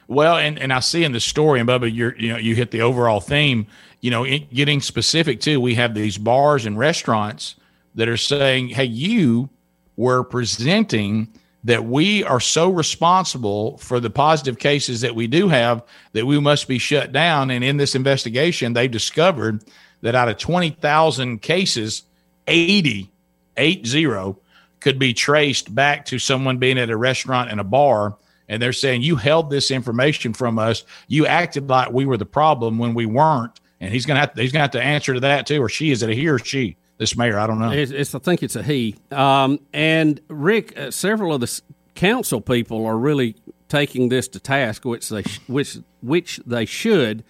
Well, 0.08 0.38
and, 0.38 0.60
and 0.60 0.74
I 0.74 0.80
see 0.82 1.04
in 1.04 1.12
the 1.14 1.20
story, 1.20 1.60
and 1.60 1.70
Bubba, 1.70 1.94
you're 1.94 2.16
you 2.18 2.30
know 2.30 2.38
you 2.38 2.56
hit 2.56 2.72
the 2.72 2.82
overall 2.82 3.20
theme. 3.20 3.68
You 4.02 4.12
know, 4.12 4.26
in, 4.26 4.48
getting 4.54 4.82
specific 4.82 5.40
too. 5.40 5.62
We 5.62 5.76
have 5.76 5.94
these 5.94 6.18
bars 6.18 6.66
and 6.66 6.78
restaurants 6.78 7.56
that 7.96 8.10
are 8.10 8.18
saying, 8.18 8.70
"Hey, 8.70 8.84
you 8.86 9.50
were 9.96 10.24
presenting 10.24 11.28
that 11.64 11.86
we 11.86 12.24
are 12.24 12.40
so 12.40 12.70
responsible 12.70 13.78
for 13.78 14.00
the 14.00 14.10
positive 14.10 14.60
cases 14.60 15.02
that 15.02 15.16
we 15.16 15.28
do 15.28 15.48
have 15.48 15.84
that 16.12 16.26
we 16.26 16.40
must 16.40 16.68
be 16.68 16.78
shut 16.78 17.12
down." 17.12 17.52
And 17.52 17.64
in 17.64 17.78
this 17.78 17.96
investigation, 17.96 18.74
they 18.74 18.88
discovered 18.88 19.64
that 20.02 20.16
out 20.16 20.30
of 20.30 20.38
twenty 20.38 20.70
thousand 20.70 21.42
cases, 21.42 22.04
80, 22.48 23.10
eight 23.58 23.88
zero, 23.88 24.38
could 24.80 25.00
be 25.00 25.14
traced 25.14 25.74
back 25.74 26.06
to 26.06 26.20
someone 26.20 26.58
being 26.58 26.78
at 26.78 26.90
a 26.90 26.98
restaurant 26.98 27.50
and 27.50 27.60
a 27.60 27.64
bar 27.64 28.18
and 28.54 28.62
they're 28.62 28.74
saying 28.74 29.02
you 29.02 29.16
held 29.16 29.50
this 29.50 29.72
information 29.72 30.34
from 30.34 30.60
us. 30.60 30.84
You 31.08 31.26
acted 31.26 31.70
like 31.70 31.92
we 31.92 32.06
were 32.06 32.18
the 32.18 32.26
problem 32.26 32.78
when 32.78 32.94
we 32.94 33.06
weren't, 33.06 33.60
and 33.80 33.92
he's 33.92 34.06
gonna 34.06 34.20
have 34.20 34.34
to, 34.34 34.42
he's 34.42 34.52
gonna 34.52 34.64
have 34.64 34.72
to 34.72 34.82
answer 34.82 35.14
to 35.14 35.20
that 35.22 35.48
too, 35.48 35.62
or 35.62 35.70
she 35.70 35.92
is 35.92 36.04
it 36.04 36.10
a 36.10 36.14
he 36.14 36.28
or 36.28 36.40
she? 36.40 36.76
This 37.04 37.18
mayor, 37.18 37.38
I 37.38 37.48
don't 37.48 37.60
know. 37.60 37.72
It's, 37.72 37.92
it's 37.92 38.16
I 38.16 38.20
think 38.20 38.42
it's 38.44 38.56
a 38.56 38.64
he. 38.64 38.96
Um, 39.12 39.60
and 39.74 40.22
Rick, 40.30 40.80
uh, 40.80 40.90
several 40.90 41.34
of 41.34 41.42
the 41.42 41.62
council 41.96 42.40
people 42.40 42.86
are 42.86 42.98
really 42.98 43.36
taking 43.68 44.08
this 44.08 44.30
to 44.30 44.40
task, 44.40 44.86
which 44.86 45.10
they 45.10 45.24
sh- 45.24 45.42
which 45.48 45.80
which 46.00 46.40
they 46.46 46.64
should. 46.64 47.26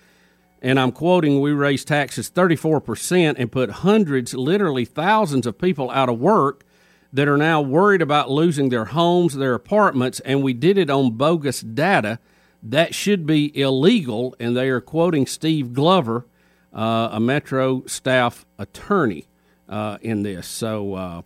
And 0.61 0.79
I'm 0.79 0.91
quoting: 0.91 1.41
"We 1.41 1.53
raised 1.53 1.87
taxes 1.87 2.29
34 2.29 2.81
percent 2.81 3.39
and 3.39 3.51
put 3.51 3.71
hundreds, 3.71 4.35
literally 4.35 4.85
thousands 4.85 5.47
of 5.47 5.57
people 5.57 5.89
out 5.89 6.07
of 6.07 6.19
work." 6.19 6.63
That 7.11 7.27
are 7.27 7.37
now 7.37 7.59
worried 7.59 8.03
about 8.03 8.29
losing 8.29 8.69
their 8.69 8.85
homes, 8.85 9.33
their 9.33 9.55
apartments, 9.55 10.19
and 10.19 10.43
we 10.43 10.53
did 10.53 10.77
it 10.77 10.91
on 10.91 11.17
bogus 11.17 11.61
data. 11.61 12.19
That 12.61 12.93
should 12.93 13.25
be 13.25 13.57
illegal. 13.59 14.35
And 14.39 14.55
they 14.55 14.69
are 14.69 14.81
quoting 14.81 15.25
Steve 15.25 15.73
Glover, 15.73 16.27
uh, 16.71 17.09
a 17.11 17.19
Metro 17.19 17.83
staff 17.87 18.45
attorney, 18.59 19.25
uh, 19.69 19.97
in 20.01 20.23
this. 20.23 20.47
So 20.47 20.93
uh, 20.95 21.21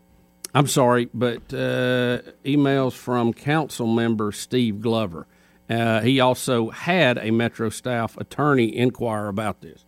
I'm 0.54 0.68
sorry, 0.68 1.10
but 1.14 1.54
uh, 1.54 2.22
emails 2.46 2.94
from 2.94 3.34
council 3.34 3.88
member 3.88 4.32
Steve 4.32 4.82
Glover. 4.82 5.28
Uh, 5.70 6.02
he 6.02 6.20
also 6.20 6.70
had 6.70 7.18
a 7.18 7.32
Metro 7.32 7.70
staff 7.70 8.18
attorney 8.18 8.76
inquire 8.76 9.28
about 9.28 9.62
this. 9.62 9.84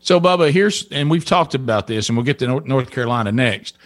So, 0.00 0.20
Bubba, 0.20 0.50
here's, 0.50 0.86
and 0.90 1.10
we've 1.10 1.24
talked 1.24 1.54
about 1.54 1.86
this, 1.86 2.08
and 2.08 2.18
we'll 2.18 2.26
get 2.26 2.38
to 2.40 2.60
North 2.60 2.90
Carolina 2.90 3.32
next. 3.32 3.78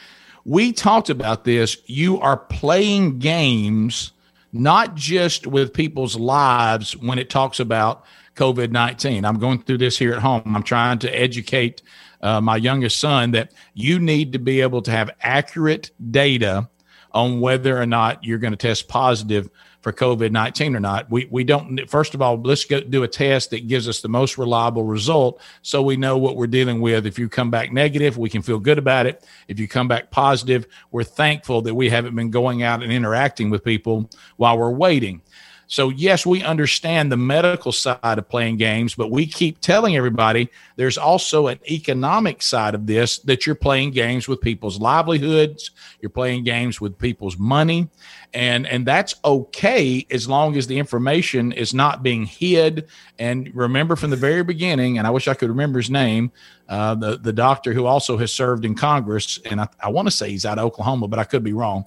We 0.44 0.72
talked 0.72 1.10
about 1.10 1.44
this. 1.44 1.76
You 1.86 2.18
are 2.20 2.36
playing 2.36 3.20
games, 3.20 4.10
not 4.52 4.96
just 4.96 5.46
with 5.46 5.72
people's 5.72 6.16
lives 6.16 6.96
when 6.96 7.20
it 7.20 7.30
talks 7.30 7.60
about 7.60 8.04
COVID 8.34 8.70
19. 8.72 9.24
I'm 9.24 9.38
going 9.38 9.62
through 9.62 9.78
this 9.78 9.96
here 9.96 10.12
at 10.12 10.20
home. 10.22 10.42
I'm 10.56 10.62
trying 10.64 10.98
to 11.00 11.10
educate 11.10 11.82
uh, 12.20 12.40
my 12.40 12.56
youngest 12.56 12.98
son 13.00 13.32
that 13.32 13.52
you 13.74 13.98
need 13.98 14.32
to 14.32 14.38
be 14.38 14.60
able 14.60 14.82
to 14.82 14.90
have 14.90 15.10
accurate 15.20 15.90
data 16.10 16.68
on 17.12 17.40
whether 17.40 17.80
or 17.80 17.86
not 17.86 18.22
you're 18.22 18.38
going 18.38 18.52
to 18.52 18.56
test 18.56 18.88
positive 18.88 19.48
for 19.80 19.92
COVID 19.92 20.32
19 20.32 20.74
or 20.74 20.80
not. 20.80 21.10
We, 21.10 21.28
we 21.30 21.44
don't, 21.44 21.88
first 21.88 22.14
of 22.14 22.20
all, 22.20 22.40
let's 22.42 22.64
go 22.64 22.80
do 22.80 23.04
a 23.04 23.08
test 23.08 23.50
that 23.50 23.68
gives 23.68 23.88
us 23.88 24.00
the 24.00 24.08
most 24.08 24.36
reliable 24.36 24.84
result 24.84 25.40
so 25.62 25.82
we 25.82 25.96
know 25.96 26.18
what 26.18 26.36
we're 26.36 26.46
dealing 26.46 26.80
with. 26.80 27.06
If 27.06 27.18
you 27.18 27.28
come 27.28 27.50
back 27.50 27.72
negative, 27.72 28.18
we 28.18 28.28
can 28.28 28.42
feel 28.42 28.58
good 28.58 28.78
about 28.78 29.06
it. 29.06 29.24
If 29.46 29.58
you 29.60 29.68
come 29.68 29.88
back 29.88 30.10
positive, 30.10 30.66
we're 30.90 31.04
thankful 31.04 31.62
that 31.62 31.74
we 31.74 31.88
haven't 31.88 32.16
been 32.16 32.30
going 32.30 32.62
out 32.62 32.82
and 32.82 32.92
interacting 32.92 33.50
with 33.50 33.64
people 33.64 34.10
while 34.36 34.58
we're 34.58 34.70
waiting. 34.70 35.22
So, 35.70 35.90
yes, 35.90 36.24
we 36.24 36.42
understand 36.42 37.12
the 37.12 37.18
medical 37.18 37.72
side 37.72 37.98
of 38.02 38.26
playing 38.26 38.56
games, 38.56 38.94
but 38.94 39.10
we 39.10 39.26
keep 39.26 39.60
telling 39.60 39.96
everybody 39.96 40.48
there's 40.76 40.96
also 40.96 41.48
an 41.48 41.60
economic 41.70 42.40
side 42.40 42.74
of 42.74 42.86
this 42.86 43.18
that 43.20 43.44
you're 43.44 43.54
playing 43.54 43.90
games 43.90 44.26
with 44.26 44.40
people's 44.40 44.80
livelihoods, 44.80 45.70
you're 46.00 46.08
playing 46.08 46.44
games 46.44 46.80
with 46.80 46.98
people's 46.98 47.36
money, 47.36 47.86
and 48.34 48.66
and 48.66 48.86
that's 48.86 49.14
okay 49.24 50.06
as 50.10 50.28
long 50.28 50.56
as 50.56 50.66
the 50.66 50.78
information 50.78 51.52
is 51.52 51.72
not 51.72 52.02
being 52.02 52.26
hid. 52.26 52.88
And 53.18 53.50
remember 53.54 53.96
from 53.96 54.10
the 54.10 54.16
very 54.16 54.42
beginning, 54.44 54.98
and 54.98 55.06
I 55.06 55.10
wish 55.10 55.28
I 55.28 55.34
could 55.34 55.48
remember 55.48 55.78
his 55.78 55.90
name, 55.90 56.30
uh, 56.68 56.94
the 56.94 57.16
the 57.16 57.32
doctor 57.32 57.72
who 57.72 57.86
also 57.86 58.18
has 58.18 58.32
served 58.32 58.64
in 58.64 58.74
Congress, 58.74 59.38
and 59.44 59.60
I, 59.60 59.68
I 59.80 59.88
want 59.88 60.06
to 60.08 60.12
say 60.12 60.30
he's 60.30 60.44
out 60.44 60.58
of 60.58 60.64
Oklahoma, 60.66 61.08
but 61.08 61.18
I 61.18 61.24
could 61.24 61.42
be 61.42 61.52
wrong. 61.52 61.86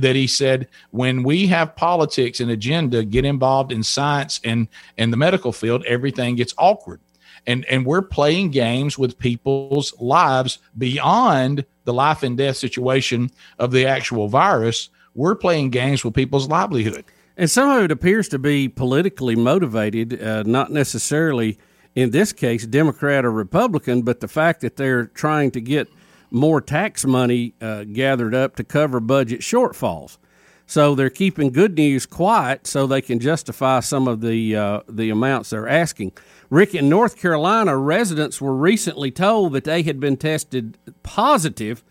That 0.00 0.16
he 0.16 0.26
said 0.26 0.68
when 0.90 1.22
we 1.22 1.46
have 1.48 1.74
politics 1.76 2.40
and 2.40 2.50
agenda 2.50 3.04
get 3.04 3.24
involved 3.24 3.72
in 3.72 3.82
science 3.82 4.40
and 4.44 4.68
and 4.96 5.12
the 5.12 5.16
medical 5.16 5.52
field, 5.52 5.84
everything 5.86 6.36
gets 6.36 6.54
awkward. 6.56 7.00
And 7.46 7.64
and 7.66 7.84
we're 7.84 8.02
playing 8.02 8.50
games 8.50 8.96
with 8.96 9.18
people's 9.18 9.92
lives 10.00 10.58
beyond 10.78 11.64
the 11.84 11.92
life 11.92 12.22
and 12.22 12.36
death 12.36 12.56
situation 12.56 13.30
of 13.58 13.70
the 13.70 13.86
actual 13.86 14.28
virus. 14.28 14.88
We're 15.14 15.34
playing 15.34 15.70
games 15.70 16.04
with 16.04 16.14
people's 16.14 16.48
livelihood. 16.48 17.04
And 17.36 17.50
some 17.50 17.68
of 17.70 17.84
it 17.84 17.90
appears 17.90 18.28
to 18.28 18.38
be 18.38 18.68
politically 18.68 19.36
motivated, 19.36 20.22
uh, 20.22 20.44
not 20.44 20.70
necessarily 20.70 21.58
in 21.94 22.10
this 22.10 22.32
case 22.32 22.66
Democrat 22.66 23.24
or 23.24 23.30
Republican, 23.30 24.02
but 24.02 24.20
the 24.20 24.28
fact 24.28 24.60
that 24.60 24.76
they're 24.76 25.06
trying 25.06 25.50
to 25.52 25.60
get 25.60 25.88
more 26.30 26.60
tax 26.60 27.04
money 27.04 27.54
uh, 27.60 27.84
gathered 27.84 28.34
up 28.34 28.56
to 28.56 28.64
cover 28.64 29.00
budget 29.00 29.40
shortfalls. 29.40 30.18
So 30.66 30.94
they're 30.94 31.10
keeping 31.10 31.52
good 31.52 31.76
news 31.76 32.06
quiet 32.06 32.66
so 32.66 32.86
they 32.86 33.02
can 33.02 33.20
justify 33.20 33.80
some 33.80 34.08
of 34.08 34.20
the 34.20 34.56
uh, 34.56 34.80
the 34.88 35.10
amounts 35.10 35.50
they're 35.50 35.68
asking. 35.68 36.12
Rick, 36.48 36.74
in 36.74 36.88
North 36.88 37.18
Carolina, 37.18 37.76
residents 37.76 38.40
were 38.40 38.54
recently 38.54 39.10
told 39.10 39.52
that 39.52 39.64
they 39.64 39.82
had 39.82 40.00
been 40.00 40.16
tested 40.16 40.78
positive 41.02 41.84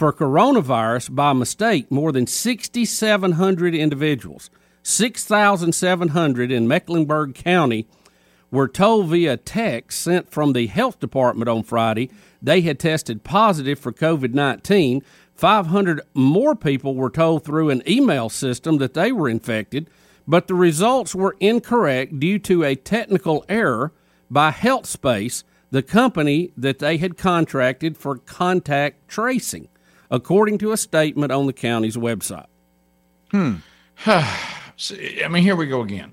for 0.00 0.14
coronavirus 0.14 1.14
by 1.14 1.34
mistake. 1.34 1.90
More 1.90 2.10
than 2.10 2.26
6,700 2.26 3.74
individuals, 3.74 4.48
6,700 4.82 6.50
in 6.50 6.66
Mecklenburg 6.66 7.34
County, 7.34 7.86
were 8.50 8.66
told 8.66 9.08
via 9.08 9.36
text 9.36 10.00
sent 10.00 10.30
from 10.30 10.54
the 10.54 10.68
health 10.68 11.00
department 11.00 11.50
on 11.50 11.62
Friday 11.62 12.10
they 12.40 12.62
had 12.62 12.78
tested 12.78 13.24
positive 13.24 13.78
for 13.78 13.92
COVID 13.92 14.32
19. 14.32 15.02
500 15.34 16.00
more 16.14 16.56
people 16.56 16.94
were 16.94 17.10
told 17.10 17.44
through 17.44 17.68
an 17.68 17.82
email 17.86 18.30
system 18.30 18.78
that 18.78 18.94
they 18.94 19.12
were 19.12 19.28
infected, 19.28 19.90
but 20.26 20.48
the 20.48 20.54
results 20.54 21.14
were 21.14 21.36
incorrect 21.40 22.18
due 22.18 22.38
to 22.38 22.64
a 22.64 22.74
technical 22.74 23.44
error 23.50 23.92
by 24.30 24.50
HealthSpace, 24.50 25.44
the 25.70 25.82
company 25.82 26.52
that 26.56 26.78
they 26.78 26.96
had 26.96 27.18
contracted 27.18 27.98
for 27.98 28.16
contact 28.16 29.06
tracing, 29.06 29.68
according 30.10 30.58
to 30.58 30.72
a 30.72 30.76
statement 30.76 31.32
on 31.32 31.46
the 31.46 31.52
county's 31.52 31.96
website. 31.96 32.46
Hmm. 33.30 33.56
I 34.06 35.28
mean, 35.28 35.42
here 35.42 35.56
we 35.56 35.66
go 35.66 35.82
again, 35.82 36.12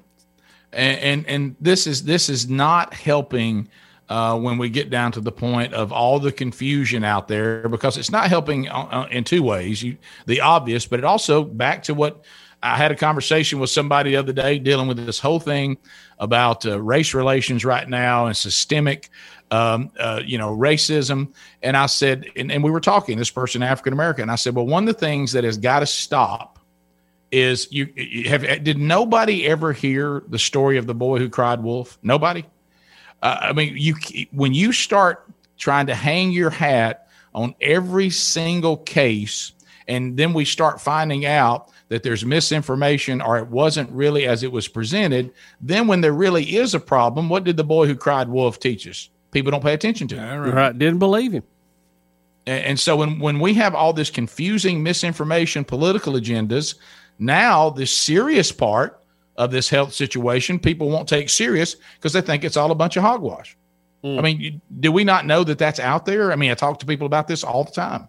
and 0.74 1.00
and, 1.00 1.28
and 1.28 1.56
this 1.62 1.88
is 1.88 2.04
this 2.04 2.30
is 2.30 2.50
not 2.50 2.94
helping 2.94 3.70
uh, 4.10 4.38
when 4.38 4.58
we 4.58 4.70
get 4.70 4.90
down 4.90 5.12
to 5.14 5.22
the 5.22 5.32
point 5.32 5.74
of 5.74 5.92
all 5.92 6.20
the 6.20 6.32
confusion 6.32 7.04
out 7.04 7.28
there 7.28 7.68
because 7.70 7.98
it's 7.98 8.12
not 8.12 8.30
helping 8.30 8.70
uh, 8.70 8.88
uh, 8.92 9.08
in 9.12 9.24
two 9.24 9.44
ways. 9.44 9.84
You, 9.84 9.98
the 10.26 10.42
obvious, 10.42 10.86
but 10.86 11.00
it 11.00 11.06
also 11.06 11.44
back 11.44 11.84
to 11.84 11.94
what 11.94 12.24
I 12.64 12.76
had 12.76 12.92
a 12.92 12.96
conversation 12.96 13.60
with 13.60 13.70
somebody 13.70 14.12
the 14.12 14.18
other 14.18 14.34
day 14.34 14.60
dealing 14.60 14.88
with 14.88 14.98
this 14.98 15.20
whole 15.20 15.40
thing 15.40 15.78
about 16.20 16.66
uh, 16.66 16.82
race 16.82 17.14
relations 17.14 17.64
right 17.64 17.88
now 17.88 18.26
and 18.26 18.36
systemic, 18.36 19.10
um, 19.52 19.92
uh, 20.00 20.22
you 20.26 20.38
know, 20.38 20.56
racism. 20.56 21.34
And 21.62 21.78
I 21.78 21.86
said, 21.86 22.26
and, 22.36 22.52
and 22.52 22.64
we 22.64 22.72
were 22.72 22.80
talking, 22.80 23.18
this 23.18 23.30
person 23.30 23.64
African 23.64 23.94
American. 23.94 24.24
And 24.24 24.32
I 24.32 24.36
said, 24.36 24.56
well, 24.56 24.66
one 24.66 24.88
of 24.88 24.94
the 24.94 25.00
things 25.00 25.34
that 25.34 25.44
has 25.44 25.58
got 25.58 25.80
to 25.80 25.86
stop 25.86 26.60
is 27.32 27.68
you, 27.72 27.92
you 27.96 28.30
have 28.30 28.64
did 28.64 28.78
nobody 28.78 29.46
ever 29.48 29.74
hear 29.74 30.24
the 30.28 30.40
story 30.40 30.78
of 30.78 30.88
the 30.88 30.96
boy 30.96 31.20
who 31.20 31.30
cried 31.30 31.62
wolf? 31.62 31.98
Nobody. 32.02 32.46
Uh, 33.22 33.38
I 33.42 33.54
mean, 33.54 33.74
you 33.76 33.96
when 34.32 34.54
you 34.54 34.72
start 34.72 35.26
trying 35.58 35.88
to 35.88 35.96
hang 35.96 36.32
your 36.32 36.50
hat 36.50 37.08
on 37.34 37.56
every 37.60 38.10
single 38.10 38.78
case, 38.78 39.52
and 39.88 40.16
then 40.18 40.34
we 40.34 40.46
start 40.46 40.80
finding 40.80 41.26
out 41.26 41.72
that 41.90 42.04
there's 42.04 42.26
misinformation 42.26 43.22
or 43.22 43.38
it 43.38 43.48
wasn't 43.48 43.90
really 43.92 44.28
as 44.28 44.44
it 44.44 44.52
was 44.52 44.68
presented, 44.68 45.32
then 45.62 45.88
when 45.88 46.02
there 46.02 46.14
really 46.14 46.56
is 46.58 46.74
a 46.74 46.80
problem, 46.80 47.30
what 47.30 47.44
did 47.44 47.58
the 47.58 47.64
boy 47.64 47.88
who 47.88 47.96
cried 47.96 48.28
wolf 48.28 48.60
teach 48.60 48.88
us? 48.88 49.10
People 49.32 49.52
don't 49.52 49.64
pay 49.64 49.74
attention 49.74 50.08
to 50.10 50.16
it. 50.16 50.38
Right. 50.38 50.78
Didn't 50.78 51.00
believe 51.00 51.32
him. 51.32 51.44
And, 52.46 52.64
and 52.66 52.80
so 52.80 52.96
when, 52.96 53.20
when 53.20 53.40
we 53.40 53.54
have 53.56 53.76
all 53.76 53.94
this 53.94 54.10
confusing 54.10 54.82
misinformation, 54.82 55.64
political 55.66 56.14
agendas, 56.14 56.76
now 57.20 57.70
the 57.70 57.86
serious 57.86 58.52
part 58.52 59.02
of 59.36 59.52
this 59.52 59.70
health 59.70 59.94
situation, 59.94 60.60
people 60.60 60.90
won't 60.90 61.08
take 61.08 61.30
serious 61.30 61.76
because 61.96 62.14
they 62.14 62.22
think 62.22 62.44
it's 62.44 62.58
all 62.58 62.72
a 62.72 62.76
bunch 62.76 62.98
of 62.98 63.04
hogwash. 63.04 63.56
Hmm. 64.04 64.20
I 64.20 64.22
mean, 64.22 64.62
do 64.80 64.92
we 64.92 65.04
not 65.04 65.26
know 65.26 65.44
that 65.44 65.58
that's 65.58 65.80
out 65.80 66.06
there? 66.06 66.32
I 66.32 66.36
mean, 66.36 66.52
I 66.52 66.56
talk 66.56 66.80
to 66.80 66.86
people 66.86 67.06
about 67.06 67.28
this 67.28 67.44
all 67.44 67.64
the 67.64 67.72
time. 67.72 68.08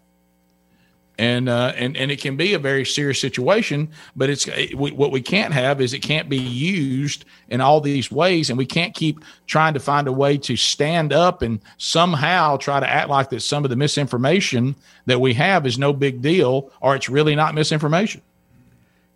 And, 1.19 1.49
uh, 1.49 1.73
and 1.75 1.97
and 1.97 2.13
it 2.13 2.21
can 2.21 2.37
be 2.37 2.55
a 2.55 2.61
very 2.61 2.87
serious 2.87 3.21
situation, 3.21 3.89
but 4.15 4.31
it's 4.31 4.47
it, 4.47 4.77
we, 4.77 4.93
what 4.93 5.11
we 5.11 5.21
can't 5.21 5.53
have 5.53 5.81
is 5.81 5.93
it 5.93 5.99
can't 5.99 6.29
be 6.29 6.39
used 6.39 7.25
in 7.49 7.61
all 7.61 7.81
these 7.81 8.09
ways, 8.09 8.51
and 8.51 8.57
we 8.57 8.67
can't 8.67 8.95
keep 8.95 9.25
trying 9.49 9.75
to 9.75 9.81
find 9.81 10.07
a 10.07 10.13
way 10.13 10.39
to 10.39 10.55
stand 10.55 11.13
up 11.13 11.43
and 11.43 11.59
somehow 11.77 12.57
try 12.57 12.79
to 12.79 12.89
act 12.89 13.09
like 13.09 13.31
that 13.31 13.41
some 13.41 13.65
of 13.65 13.71
the 13.71 13.75
misinformation 13.75 14.77
that 15.07 15.21
we 15.21 15.35
have 15.35 15.67
is 15.67 15.77
no 15.77 15.93
big 15.93 16.23
deal, 16.23 16.71
or 16.81 16.95
it's 16.95 17.09
really 17.09 17.35
not 17.35 17.53
misinformation. 17.53 18.23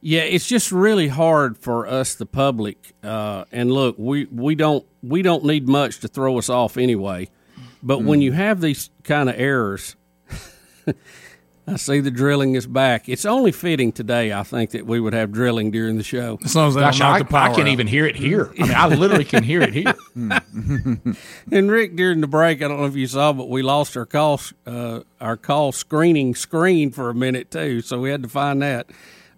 Yeah, 0.01 0.23
it's 0.23 0.49
just 0.49 0.73
really 0.73 1.07
hard 1.07 1.57
for 1.57 1.87
us, 1.87 2.17
the 2.17 2.27
public. 2.27 2.95
Uh, 3.05 3.45
and 3.53 3.71
look, 3.71 3.95
we, 3.97 4.25
we 4.25 4.57
don't 4.57 4.85
we 5.05 5.23
don't 5.23 5.45
need 5.45 5.69
much 5.69 6.01
to 6.01 6.09
throw 6.09 6.37
us 6.39 6.49
off 6.49 6.77
anyway. 6.77 7.29
But 7.83 8.03
when 8.03 8.21
you 8.21 8.33
have 8.33 8.61
these 8.61 8.91
kind 9.05 9.29
of 9.29 9.37
errors, 9.39 9.95
I 11.67 11.77
see 11.77 12.01
the 12.01 12.11
drilling 12.11 12.57
is 12.57 12.67
back. 12.67 13.09
It's 13.09 13.25
only 13.25 13.53
fitting 13.53 13.93
today, 13.93 14.33
I 14.33 14.43
think, 14.43 14.71
that 14.71 14.85
we 14.85 14.99
would 14.99 15.13
have 15.13 15.31
drilling 15.31 15.71
during 15.71 15.97
the 15.97 16.03
show. 16.03 16.39
As 16.45 16.57
long 16.57 16.69
as 16.69 16.75
they 16.75 16.81
don't 16.81 16.91
Gosh, 16.91 17.01
I, 17.01 17.19
the 17.21 17.25
power 17.25 17.51
I 17.51 17.55
can 17.55 17.63
out. 17.63 17.69
even 17.69 17.87
hear 17.87 18.05
it 18.05 18.17
here. 18.17 18.53
I 18.59 18.63
mean, 18.63 18.75
I 18.75 18.89
literally 18.89 19.25
can 19.25 19.45
hear 19.45 19.63
it 19.63 19.73
here. 19.73 19.95
and 21.51 21.71
Rick, 21.71 21.95
during 21.95 22.21
the 22.21 22.27
break, 22.27 22.63
I 22.63 22.69
don't 22.69 22.81
know 22.81 22.87
if 22.87 22.97
you 22.97 23.07
saw, 23.07 23.33
but 23.33 23.49
we 23.49 23.63
lost 23.63 23.97
our 23.97 24.07
call 24.07 24.41
uh, 24.67 25.01
our 25.21 25.37
call 25.37 25.71
screening 25.71 26.35
screen 26.35 26.91
for 26.91 27.11
a 27.11 27.15
minute 27.15 27.51
too, 27.53 27.81
so 27.81 28.01
we 28.01 28.11
had 28.11 28.25
to 28.25 28.29
find 28.29 28.61
that. 28.63 28.91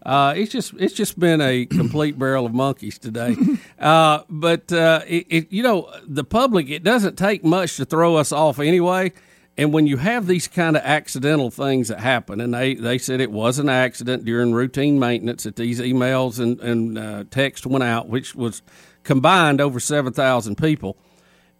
Uh, 0.04 0.34
it's 0.36 0.50
just 0.52 0.72
it's 0.78 0.94
just 0.94 1.18
been 1.18 1.40
a 1.40 1.66
complete 1.70 2.18
barrel 2.18 2.46
of 2.46 2.54
monkeys 2.54 2.98
today, 2.98 3.36
uh, 3.78 4.20
but 4.30 4.72
uh, 4.72 5.00
it, 5.06 5.26
it 5.28 5.52
you 5.52 5.62
know 5.62 5.90
the 6.06 6.24
public 6.24 6.70
it 6.70 6.82
doesn't 6.82 7.16
take 7.16 7.44
much 7.44 7.76
to 7.76 7.84
throw 7.84 8.16
us 8.16 8.32
off 8.32 8.58
anyway. 8.58 9.12
And 9.56 9.72
when 9.72 9.86
you 9.86 9.98
have 9.98 10.26
these 10.26 10.48
kind 10.48 10.76
of 10.76 10.82
accidental 10.82 11.50
things 11.50 11.88
that 11.88 12.00
happen, 12.00 12.40
and 12.40 12.52
they, 12.52 12.74
they 12.74 12.98
said 12.98 13.20
it 13.20 13.30
was 13.30 13.58
an 13.58 13.68
accident 13.68 14.24
during 14.24 14.52
routine 14.52 14.98
maintenance 14.98 15.44
that 15.44 15.56
these 15.56 15.80
emails 15.80 16.40
and, 16.40 16.60
and 16.60 16.98
uh, 16.98 17.24
text 17.30 17.64
went 17.64 17.84
out, 17.84 18.08
which 18.08 18.34
was 18.34 18.62
combined 19.04 19.60
over 19.60 19.78
7,000 19.78 20.56
people 20.56 20.96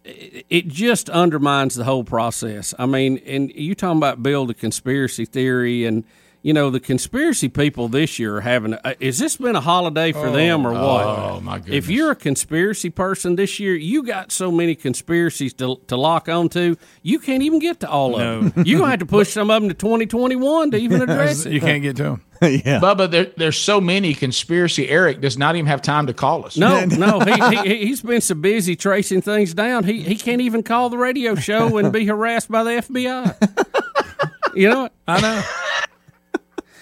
it 0.05 0.69
just 0.69 1.09
undermines 1.09 1.75
the 1.75 1.85
whole 1.85 2.05
process. 2.05 2.75
I 2.79 2.87
mean, 2.87 3.19
and 3.25 3.51
you 3.55 3.75
talking 3.75 3.97
about 3.97 4.23
build 4.23 4.51
a 4.51 4.55
conspiracy 4.55 5.25
theory, 5.25 5.87
and 5.87 6.05
you 6.45 6.53
know 6.53 6.69
the 6.69 6.79
conspiracy 6.79 7.49
people 7.49 7.89
this 7.89 8.19
year 8.19 8.37
are 8.37 8.41
having. 8.43 8.75
Uh, 8.75 8.95
a, 9.01 9.07
has 9.07 9.19
this 9.19 9.39
been 9.39 9.57
a 9.57 9.63
holiday 9.63 10.13
for 10.13 10.31
them 10.31 10.67
or 10.67 10.75
oh, 10.75 10.87
what? 10.87 11.07
Oh, 11.07 11.41
my 11.41 11.57
goodness. 11.57 11.75
If 11.75 11.89
you're 11.89 12.11
a 12.11 12.17
conspiracy 12.17 12.91
person 12.91 13.37
this 13.37 13.59
year, 13.59 13.75
you 13.75 14.03
got 14.03 14.31
so 14.31 14.53
many 14.53 14.75
conspiracies 14.75 15.55
to 15.55 15.81
to 15.87 15.97
lock 15.97 16.29
onto, 16.29 16.77
you 17.03 17.19
can't 17.19 17.43
even 17.43 17.61
get 17.61 17.81
to 17.81 17.89
all 17.89 18.21
of 18.21 18.55
them. 18.55 18.67
You're 18.67 18.81
gonna 18.81 18.91
have 18.91 19.01
to 19.01 19.07
push 19.07 19.33
some 19.33 19.51
of 19.51 19.63
them 19.63 19.71
to 19.71 19.75
2021 19.75 20.73
to 20.73 20.77
even 20.77 21.01
address 21.09 21.47
it. 21.47 21.53
you 21.55 21.63
can't 21.63 21.83
get 21.83 21.97
to 21.97 22.03
them. 22.03 22.25
yeah. 22.43 22.79
Bubba, 22.79 23.11
there, 23.11 23.33
there's 23.39 23.57
so 23.57 23.81
many 23.81 24.13
conspiracy. 24.13 24.87
Eric 24.91 25.23
does 25.23 25.39
not 25.39 25.57
even 25.57 25.65
have 25.67 25.81
time 25.81 26.09
to 26.09 26.13
call 26.13 26.45
us. 26.45 26.59
No, 26.59 26.85
no, 26.85 27.21
he, 27.21 27.71
he 27.71 27.87
he's 27.87 28.03
been 28.03 28.21
so 28.21 28.35
busy 28.35 28.77
tracing 28.77 29.23
things 29.23 29.55
down. 29.55 29.85
He 29.85 30.03
he 30.03 30.17
can't 30.17 30.43
even 30.43 30.63
call 30.63 30.91
the 30.91 30.99
radio 30.99 31.37
show 31.37 31.79
and 31.79 31.91
be 31.91 32.05
harassed 32.05 32.51
by 32.51 32.65
the 32.65 32.71
FBI. 32.71 34.55
you 34.55 34.69
know, 34.69 34.83
what? 34.83 34.93
I 35.09 35.21
know. 35.23 35.43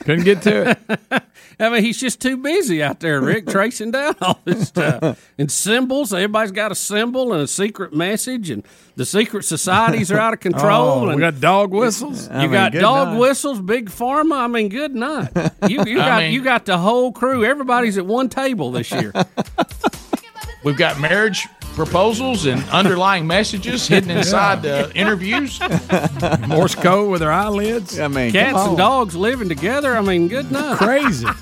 Couldn't 0.05 0.25
get 0.25 0.43
to 0.43 0.71
it. 0.71 1.23
I 1.61 1.69
mean, 1.69 1.83
he's 1.85 2.01
just 2.01 2.21
too 2.21 2.37
busy 2.39 2.83
out 2.83 3.01
there, 3.01 3.21
Rick, 3.21 3.47
tracing 3.47 3.93
down 3.93 4.17
all 4.21 4.41
this 4.45 4.69
stuff 4.69 5.31
and 5.39 5.51
symbols. 5.51 6.13
Everybody's 6.13 6.51
got 6.51 6.73
a 6.73 6.75
symbol 6.75 7.33
and 7.33 7.43
a 7.43 7.47
secret 7.47 7.95
message, 7.95 8.51
and 8.51 8.65
the 8.97 9.05
secret 9.07 9.45
societies 9.45 10.11
are 10.11 10.19
out 10.19 10.33
of 10.33 10.41
control. 10.41 11.09
Oh, 11.11 11.15
we 11.15 11.21
got 11.21 11.41
dog 11.41 11.71
whistles. 11.73 12.27
You 12.29 12.35
mean, 12.39 12.51
got 12.53 12.73
dog 12.73 13.09
night. 13.09 13.19
whistles, 13.19 13.61
big 13.61 13.91
pharma. 13.91 14.39
I 14.39 14.47
mean, 14.49 14.71
good 14.71 14.95
night. 14.95 15.31
You, 15.69 15.85
you 15.85 15.97
got 15.99 16.23
mean- 16.23 16.33
you 16.33 16.43
got 16.43 16.65
the 16.65 16.79
whole 16.79 17.13
crew. 17.13 17.45
Everybody's 17.45 17.97
at 17.99 18.07
one 18.07 18.29
table 18.29 18.73
this 18.73 18.91
year. 18.91 19.13
We've 20.65 20.77
got 20.77 21.01
marriage 21.01 21.47
proposals 21.75 22.47
and 22.47 22.63
underlying 22.71 23.27
messages 23.27 23.87
hidden 23.87 24.11
inside 24.19 24.65
uh, 24.67 24.89
interviews. 24.95 25.61
Morse 26.49 26.75
code 26.75 27.11
with 27.11 27.21
their 27.21 27.33
eyelids. 27.33 27.99
I 27.99 28.09
mean, 28.09 28.33
Cats 28.33 28.59
and 28.59 28.77
dogs 28.77 29.17
living 29.17 29.49
together. 29.49 29.97
I 29.97 30.01
mean, 30.01 30.29
good 30.29 30.51
night. 30.51 30.79
Crazy. 30.79 31.27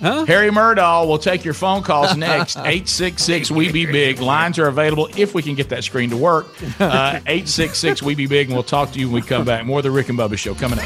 Harry 0.00 0.50
Murdahl 0.50 1.08
will 1.08 1.18
take 1.18 1.44
your 1.44 1.54
phone 1.54 1.82
calls 1.82 2.16
next. 2.16 2.56
866 2.58 3.50
We 3.50 3.72
Be 3.72 3.86
Big. 3.86 4.20
Lines 4.20 4.58
are 4.58 4.68
available 4.68 5.08
if 5.16 5.34
we 5.34 5.42
can 5.42 5.54
get 5.54 5.70
that 5.70 5.84
screen 5.84 6.10
to 6.10 6.16
work. 6.16 6.46
Uh, 6.78 7.18
866 7.26 8.02
We 8.02 8.14
Be 8.14 8.26
Big, 8.26 8.48
and 8.48 8.54
we'll 8.54 8.62
talk 8.62 8.92
to 8.92 9.00
you 9.00 9.08
when 9.08 9.22
we 9.22 9.26
come 9.26 9.44
back. 9.44 9.64
More 9.64 9.78
of 9.78 9.84
the 9.84 9.90
Rick 9.90 10.10
and 10.10 10.18
Bubba 10.18 10.36
Show 10.36 10.54
coming 10.54 10.78
up. 10.78 10.84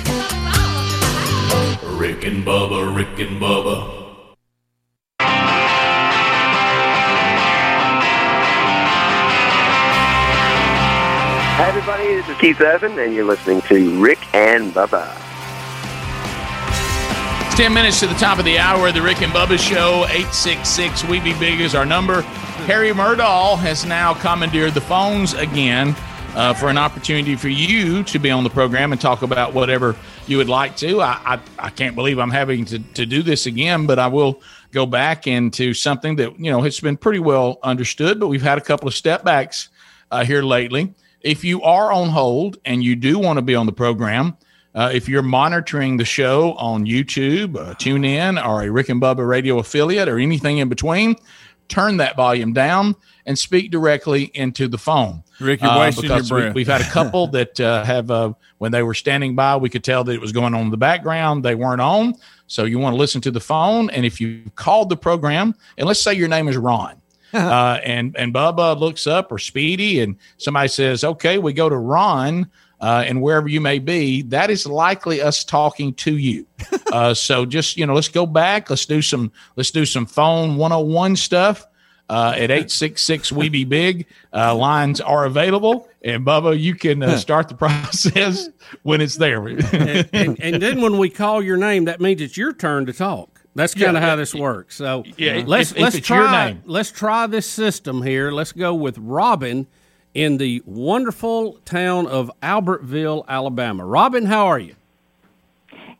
Rick 2.00 2.24
and 2.24 2.46
Bubba, 2.46 2.96
Rick 2.96 3.18
and 3.18 3.40
Bubba. 3.42 3.99
This 12.20 12.28
is 12.28 12.36
Keith 12.36 12.60
Evan, 12.60 12.98
and 12.98 13.14
you're 13.14 13.24
listening 13.24 13.62
to 13.62 13.98
Rick 13.98 14.18
and 14.34 14.74
Bubba. 14.74 15.10
It's 17.46 17.56
10 17.56 17.72
minutes 17.72 17.98
to 18.00 18.06
the 18.06 18.14
top 18.16 18.38
of 18.38 18.44
the 18.44 18.58
hour. 18.58 18.92
The 18.92 19.00
Rick 19.00 19.22
and 19.22 19.32
Bubba 19.32 19.58
Show. 19.58 20.04
866 20.04 21.04
We 21.04 21.20
Be 21.20 21.32
Big 21.38 21.62
is 21.62 21.74
our 21.74 21.86
number. 21.86 22.20
Harry 22.66 22.90
Murdahl 22.90 23.56
has 23.60 23.86
now 23.86 24.12
commandeered 24.12 24.74
the 24.74 24.82
phones 24.82 25.32
again 25.32 25.96
uh, 26.34 26.52
for 26.52 26.68
an 26.68 26.76
opportunity 26.76 27.36
for 27.36 27.48
you 27.48 28.02
to 28.04 28.18
be 28.18 28.30
on 28.30 28.44
the 28.44 28.50
program 28.50 28.92
and 28.92 29.00
talk 29.00 29.22
about 29.22 29.54
whatever 29.54 29.96
you 30.26 30.36
would 30.36 30.50
like 30.50 30.76
to. 30.76 31.00
I, 31.00 31.18
I, 31.24 31.40
I 31.58 31.70
can't 31.70 31.96
believe 31.96 32.18
I'm 32.18 32.30
having 32.30 32.66
to, 32.66 32.80
to 32.80 33.06
do 33.06 33.22
this 33.22 33.46
again, 33.46 33.86
but 33.86 33.98
I 33.98 34.08
will 34.08 34.42
go 34.72 34.84
back 34.84 35.26
into 35.26 35.72
something 35.72 36.16
that, 36.16 36.38
you 36.38 36.50
know, 36.50 36.60
has 36.60 36.80
been 36.80 36.98
pretty 36.98 37.20
well 37.20 37.58
understood, 37.62 38.20
but 38.20 38.28
we've 38.28 38.42
had 38.42 38.58
a 38.58 38.62
couple 38.62 38.88
of 38.88 38.94
step 38.94 39.24
backs 39.24 39.70
uh, 40.10 40.22
here 40.22 40.42
lately. 40.42 40.92
If 41.22 41.44
you 41.44 41.62
are 41.62 41.92
on 41.92 42.08
hold 42.08 42.58
and 42.64 42.82
you 42.82 42.96
do 42.96 43.18
want 43.18 43.36
to 43.38 43.42
be 43.42 43.54
on 43.54 43.66
the 43.66 43.72
program, 43.72 44.36
uh, 44.74 44.90
if 44.92 45.08
you're 45.08 45.22
monitoring 45.22 45.96
the 45.96 46.04
show 46.04 46.54
on 46.54 46.86
YouTube, 46.86 47.56
uh, 47.56 47.74
tune 47.74 48.04
in, 48.04 48.38
or 48.38 48.62
a 48.62 48.70
Rick 48.70 48.88
and 48.88 49.02
Bubba 49.02 49.26
radio 49.28 49.58
affiliate, 49.58 50.08
or 50.08 50.18
anything 50.18 50.58
in 50.58 50.68
between, 50.68 51.16
turn 51.68 51.98
that 51.98 52.16
volume 52.16 52.52
down 52.52 52.94
and 53.26 53.38
speak 53.38 53.70
directly 53.70 54.30
into 54.34 54.66
the 54.68 54.78
phone. 54.78 55.22
Rick, 55.40 55.60
you're 55.62 55.70
Uh, 55.70 55.78
wasting 55.80 56.04
your 56.04 56.16
because 56.16 56.32
we- 56.32 56.40
breath. 56.40 56.54
we've 56.54 56.66
had 56.68 56.80
a 56.80 56.88
couple 56.90 57.26
that 57.32 57.60
uh, 57.60 57.84
have, 57.84 58.10
uh, 58.10 58.32
when 58.58 58.72
they 58.72 58.82
were 58.82 58.94
standing 58.94 59.34
by, 59.34 59.56
we 59.56 59.68
could 59.68 59.84
tell 59.84 60.04
that 60.04 60.12
it 60.12 60.20
was 60.20 60.32
going 60.32 60.54
on 60.54 60.62
in 60.62 60.70
the 60.70 60.76
background. 60.76 61.44
They 61.44 61.54
weren't 61.54 61.80
on. 61.80 62.14
So 62.46 62.64
you 62.64 62.78
want 62.78 62.94
to 62.94 62.98
listen 62.98 63.20
to 63.22 63.30
the 63.30 63.40
phone. 63.40 63.90
And 63.90 64.04
if 64.06 64.20
you 64.20 64.42
called 64.56 64.88
the 64.88 64.96
program, 64.96 65.54
and 65.78 65.86
let's 65.86 66.00
say 66.00 66.14
your 66.14 66.28
name 66.28 66.48
is 66.48 66.56
Ron, 66.56 66.94
uh, 67.34 67.80
and 67.84 68.16
and 68.16 68.34
Bubba 68.34 68.78
looks 68.78 69.06
up 69.06 69.30
or 69.30 69.38
Speedy, 69.38 70.00
and 70.00 70.16
somebody 70.38 70.68
says, 70.68 71.04
"Okay, 71.04 71.38
we 71.38 71.52
go 71.52 71.68
to 71.68 71.76
Ron." 71.76 72.50
Uh, 72.80 73.04
and 73.06 73.20
wherever 73.20 73.46
you 73.46 73.60
may 73.60 73.78
be, 73.78 74.22
that 74.22 74.48
is 74.48 74.66
likely 74.66 75.20
us 75.20 75.44
talking 75.44 75.92
to 75.94 76.16
you. 76.16 76.46
Uh, 76.90 77.14
so 77.14 77.46
just 77.46 77.76
you 77.76 77.86
know, 77.86 77.94
let's 77.94 78.08
go 78.08 78.26
back. 78.26 78.68
Let's 78.68 78.84
do 78.84 79.00
some. 79.00 79.30
Let's 79.54 79.70
do 79.70 79.86
some 79.86 80.06
phone 80.06 80.56
101 80.56 81.14
stuff. 81.14 81.64
Uh, 82.08 82.32
at 82.34 82.50
866 82.50 83.30
we 83.30 83.48
be 83.48 83.64
big 83.64 84.08
uh, 84.34 84.52
lines 84.52 85.00
are 85.00 85.26
available 85.26 85.88
and 86.02 86.26
bubba 86.26 86.58
you 86.58 86.74
can 86.74 87.00
uh, 87.04 87.16
start 87.16 87.48
the 87.48 87.54
process 87.54 88.48
when 88.82 89.00
it's 89.00 89.14
there 89.14 89.46
and, 89.46 90.10
and, 90.12 90.40
and 90.40 90.60
then 90.60 90.80
when 90.80 90.98
we 90.98 91.08
call 91.08 91.40
your 91.40 91.56
name, 91.56 91.84
that 91.84 92.00
means 92.00 92.20
it's 92.20 92.36
your 92.36 92.52
turn 92.52 92.86
to 92.86 92.92
talk. 92.92 93.39
That's 93.60 93.74
kind 93.74 93.96
of 93.96 94.02
how 94.02 94.16
this 94.16 94.34
works. 94.34 94.74
So 94.76 95.04
Yeah, 95.18 95.42
let's 95.46 95.72
if 95.72 95.78
let's 95.78 95.96
it's 95.96 96.08
your 96.08 96.24
try 96.24 96.48
name. 96.52 96.62
let's 96.64 96.90
try 96.90 97.26
this 97.26 97.46
system 97.46 98.02
here. 98.02 98.30
Let's 98.30 98.52
go 98.52 98.74
with 98.74 98.96
Robin 98.98 99.66
in 100.14 100.38
the 100.38 100.62
wonderful 100.64 101.58
town 101.66 102.06
of 102.06 102.30
Albertville, 102.42 103.26
Alabama. 103.28 103.84
Robin, 103.84 104.24
how 104.24 104.46
are 104.46 104.58
you? 104.58 104.74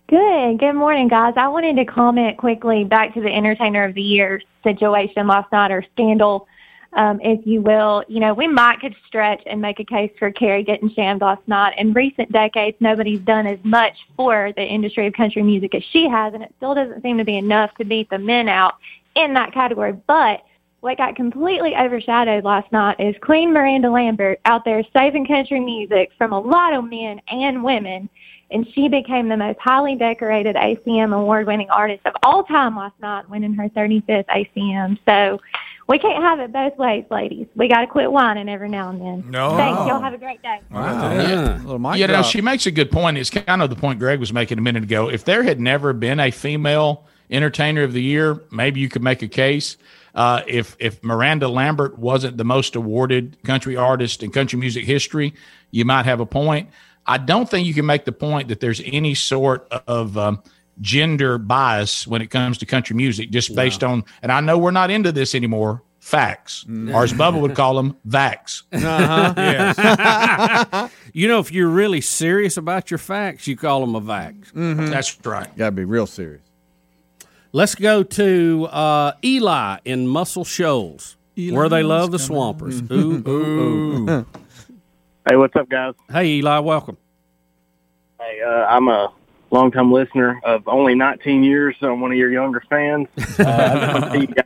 Good. 0.09 0.59
Good 0.59 0.73
morning, 0.73 1.09
guys. 1.09 1.35
I 1.37 1.49
wanted 1.49 1.77
to 1.77 1.85
comment 1.85 2.39
quickly 2.39 2.83
back 2.85 3.15
to 3.15 3.21
the 3.21 3.29
Entertainer 3.33 3.85
of 3.85 3.95
the 3.95 4.03
Year 4.03 4.43
situation 4.65 5.27
last 5.29 5.53
night, 5.53 5.71
or 5.71 5.85
scandal, 5.93 6.49
um, 6.95 7.21
if 7.23 7.47
you 7.47 7.63
will. 7.63 8.05
You 8.09 8.21
know, 8.21 8.35
we 8.35 8.49
might 8.49 8.81
could 8.81 8.95
stretch 9.07 9.43
and 9.47 9.61
make 9.61 9.81
a 9.81 9.85
case 9.85 10.11
for 10.19 10.31
Carrie 10.31 10.65
getting 10.65 10.91
shammed 10.91 11.21
last 11.21 11.47
night. 11.47 11.75
In 11.79 11.93
recent 11.93 12.33
decades, 12.33 12.77
nobody's 12.81 13.21
done 13.21 13.47
as 13.47 13.59
much 13.63 13.97
for 14.17 14.53
the 14.57 14.65
industry 14.65 15.07
of 15.07 15.13
country 15.13 15.43
music 15.43 15.75
as 15.75 15.83
she 15.93 16.09
has, 16.09 16.35
and 16.35 16.43
it 16.43 16.53
still 16.57 16.75
doesn't 16.75 17.03
seem 17.03 17.19
to 17.19 17.25
be 17.25 17.37
enough 17.37 17.75
to 17.77 17.85
beat 17.85 18.11
the 18.11 18.19
men 18.19 18.49
out 18.49 18.75
in 19.15 19.35
that 19.35 19.53
category. 19.53 19.93
But 20.07 20.43
what 20.81 20.97
got 20.97 21.15
completely 21.15 21.77
overshadowed 21.77 22.45
last 22.45 22.73
night 22.73 22.99
is 22.99 23.15
Queen 23.21 23.53
Miranda 23.53 23.91
Lambert 23.91 24.41
out 24.47 24.65
there 24.65 24.83
saving 24.95 25.27
country 25.27 25.61
music 25.61 26.11
from 26.17 26.33
a 26.33 26.41
lot 26.41 26.73
of 26.73 26.89
men 26.89 27.21
and 27.29 27.63
women. 27.63 28.09
And 28.51 28.67
she 28.75 28.89
became 28.89 29.29
the 29.29 29.37
most 29.37 29.61
highly 29.61 29.95
decorated 29.95 30.57
ACM 30.57 31.15
award 31.17 31.47
winning 31.47 31.71
artist 31.71 32.01
of 32.05 32.15
all 32.25 32.43
time 32.43 32.77
last 32.77 32.99
night, 33.01 33.29
winning 33.31 33.55
her 33.55 33.69
35th 33.69 34.25
ACM. 34.27 34.99
So 35.07 35.39
we 35.91 35.99
can't 35.99 36.23
have 36.23 36.39
it 36.39 36.53
both 36.53 36.79
ways, 36.79 37.05
ladies. 37.11 37.49
We 37.57 37.67
got 37.67 37.81
to 37.81 37.89
quit 37.89 38.13
whining 38.13 38.49
every 38.49 38.69
now 38.69 38.91
and 38.91 39.01
then. 39.01 39.29
No. 39.29 39.57
Thanks. 39.57 39.81
Y'all 39.89 40.01
have 40.01 40.15
a 40.15 40.19
great 40.19 40.41
day. 40.41 40.61
Wow. 40.71 41.11
Yeah. 41.11 41.95
you 41.97 42.07
know, 42.07 42.23
she 42.23 42.41
makes 42.41 42.65
a 42.67 42.71
good 42.71 42.93
point. 42.93 43.19
It's 43.19 43.29
kind 43.29 43.61
of 43.61 43.71
the 43.71 43.77
point 43.77 43.99
Greg 43.99 44.21
was 44.21 44.33
making 44.33 44.57
a 44.57 44.61
minute 44.61 44.85
ago. 44.85 45.11
If 45.11 45.25
there 45.25 45.43
had 45.43 45.59
never 45.59 45.93
been 45.93 46.21
a 46.21 46.31
female 46.31 47.07
entertainer 47.29 47.83
of 47.83 47.93
the 47.93 48.01
year, 48.01 48.41
maybe 48.53 48.79
you 48.79 48.89
could 48.89 49.03
make 49.03 49.23
a 49.23 49.29
case. 49.29 49.77
Uh, 50.15 50.43
if 50.47 50.77
if 50.79 51.03
Miranda 51.03 51.49
Lambert 51.49 51.99
wasn't 51.99 52.37
the 52.37 52.45
most 52.45 52.77
awarded 52.77 53.37
country 53.43 53.77
artist 53.77 54.23
in 54.23 54.31
country 54.31 54.61
music 54.61 54.85
history, 54.85 55.35
you 55.73 55.85
might 55.85 56.05
have 56.05 56.21
a 56.21 56.27
point. 56.27 56.71
I 57.05 57.19
don't 57.19 57.51
think 57.51 57.67
you 57.67 57.75
can 57.75 57.87
make 57.87 58.05
the 58.05 58.13
point 58.13 58.47
that 58.49 58.61
there's 58.61 58.81
any 58.85 59.15
sort 59.15 59.67
of 59.89 60.17
um, 60.17 60.41
gender 60.81 61.39
bias 61.39 62.07
when 62.07 62.23
it 62.23 62.31
comes 62.31 62.59
to 62.59 62.67
country 62.67 62.97
music, 62.97 63.31
just 63.31 63.55
based 63.55 63.85
on. 63.85 64.05
And 64.23 64.33
I 64.33 64.41
know 64.41 64.59
we're 64.59 64.71
not 64.71 64.91
into 64.91 65.13
this 65.13 65.35
anymore. 65.35 65.83
Facts, 65.99 66.65
or 66.67 67.05
as 67.05 67.13
Bubba 67.13 67.39
would 67.39 67.55
call 67.55 67.75
them, 67.77 67.95
vax. 68.09 68.63
Uh-huh. 68.73 69.29
you 71.13 71.29
know, 71.29 71.41
if 71.41 71.53
you're 71.53 71.69
really 71.69 72.01
serious 72.01 72.57
about 72.57 72.91
your 72.91 72.97
facts, 72.97 73.47
you 73.47 73.55
call 73.55 73.83
them 73.83 73.95
a 73.95 74.01
vax. 74.01 74.51
That's 74.91 75.25
right. 75.27 75.55
Got 75.59 75.67
to 75.67 75.73
be 75.73 75.85
real 75.85 76.07
serious. 76.07 76.41
Let's 77.53 77.75
go 77.75 78.03
to 78.03 78.69
uh, 78.71 79.13
Eli 79.23 79.79
in 79.85 80.07
Muscle 80.07 80.45
Shoals, 80.45 81.19
where 81.37 81.69
they 81.69 81.83
love 81.83 82.13
the 82.13 82.19
Swampers. 82.19 82.81
Ooh, 82.91 83.23
ooh, 83.29 84.09
ooh. 84.09 84.27
Hey, 85.29 85.37
what's 85.37 85.55
up, 85.55 85.69
guys? 85.69 85.95
Hey, 86.11 86.29
Eli, 86.37 86.61
welcome. 86.61 86.97
Hey, 88.19 88.41
uh, 88.41 88.67
I'm 88.67 88.89
a 88.89 89.13
longtime 89.51 89.93
listener 89.93 90.41
of 90.45 90.67
only 90.69 90.95
19 90.95 91.43
years, 91.43 91.77
so 91.81 91.93
I'm 91.93 92.01
one 92.01 92.13
of 92.13 92.19
your 92.19 92.31
younger 92.31 92.63
fans. 92.69 93.09
Uh, 93.41 93.45
I 93.45 93.75
just 93.75 93.93
want 93.93 94.05
to 94.05 94.11
tell 94.11 94.21
you 94.21 94.27
guys, 94.27 94.45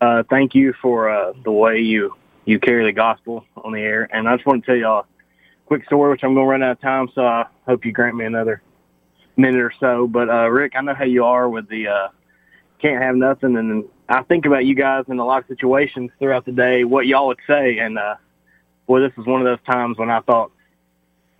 uh, 0.00 0.22
thank 0.30 0.54
you 0.54 0.72
for 0.80 1.10
uh, 1.10 1.32
the 1.44 1.50
way 1.52 1.78
you 1.78 2.14
you 2.44 2.58
carry 2.58 2.84
the 2.84 2.92
gospel 2.92 3.44
on 3.56 3.72
the 3.72 3.80
air, 3.80 4.08
and 4.12 4.28
I 4.28 4.36
just 4.36 4.46
want 4.46 4.64
to 4.64 4.66
tell 4.66 4.76
you 4.76 4.86
a 4.86 5.04
quick 5.66 5.84
story, 5.84 6.10
which 6.10 6.24
I'm 6.24 6.34
going 6.34 6.46
to 6.46 6.50
run 6.50 6.62
out 6.62 6.72
of 6.72 6.80
time, 6.80 7.08
so 7.14 7.24
I 7.24 7.46
hope 7.66 7.84
you 7.84 7.92
grant 7.92 8.16
me 8.16 8.24
another 8.24 8.62
minute 9.36 9.60
or 9.60 9.72
so. 9.78 10.06
But 10.06 10.30
uh, 10.30 10.48
Rick, 10.48 10.72
I 10.74 10.80
know 10.80 10.94
how 10.94 11.04
you 11.04 11.24
are 11.24 11.48
with 11.48 11.68
the 11.68 11.88
uh, 11.88 12.08
can't 12.80 13.02
have 13.02 13.14
nothing, 13.16 13.56
and 13.56 13.84
I 14.08 14.22
think 14.22 14.46
about 14.46 14.64
you 14.64 14.74
guys 14.74 15.04
in 15.08 15.18
a 15.18 15.24
lot 15.24 15.42
of 15.42 15.48
situations 15.48 16.10
throughout 16.18 16.44
the 16.44 16.52
day, 16.52 16.84
what 16.84 17.06
y'all 17.06 17.28
would 17.28 17.40
say, 17.46 17.78
and 17.78 17.98
uh, 17.98 18.16
boy, 18.86 19.00
this 19.00 19.12
is 19.18 19.26
one 19.26 19.40
of 19.40 19.44
those 19.44 19.64
times 19.66 19.98
when 19.98 20.10
I 20.10 20.20
thought, 20.20 20.50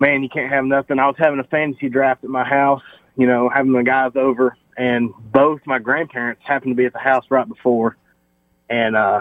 man, 0.00 0.22
you 0.22 0.28
can't 0.28 0.50
have 0.52 0.64
nothing. 0.64 0.98
I 0.98 1.06
was 1.06 1.16
having 1.18 1.38
a 1.38 1.44
fantasy 1.44 1.88
draft 1.88 2.24
at 2.24 2.30
my 2.30 2.44
house, 2.44 2.82
you 3.16 3.26
know, 3.26 3.48
having 3.48 3.72
the 3.72 3.82
guys 3.82 4.12
over, 4.16 4.56
and 4.76 5.10
both 5.32 5.60
my 5.66 5.78
grandparents 5.78 6.42
happened 6.44 6.72
to 6.72 6.76
be 6.76 6.86
at 6.86 6.92
the 6.92 6.98
house 6.98 7.24
right 7.30 7.46
before, 7.46 7.96
and 8.68 8.96
uh, 8.96 9.20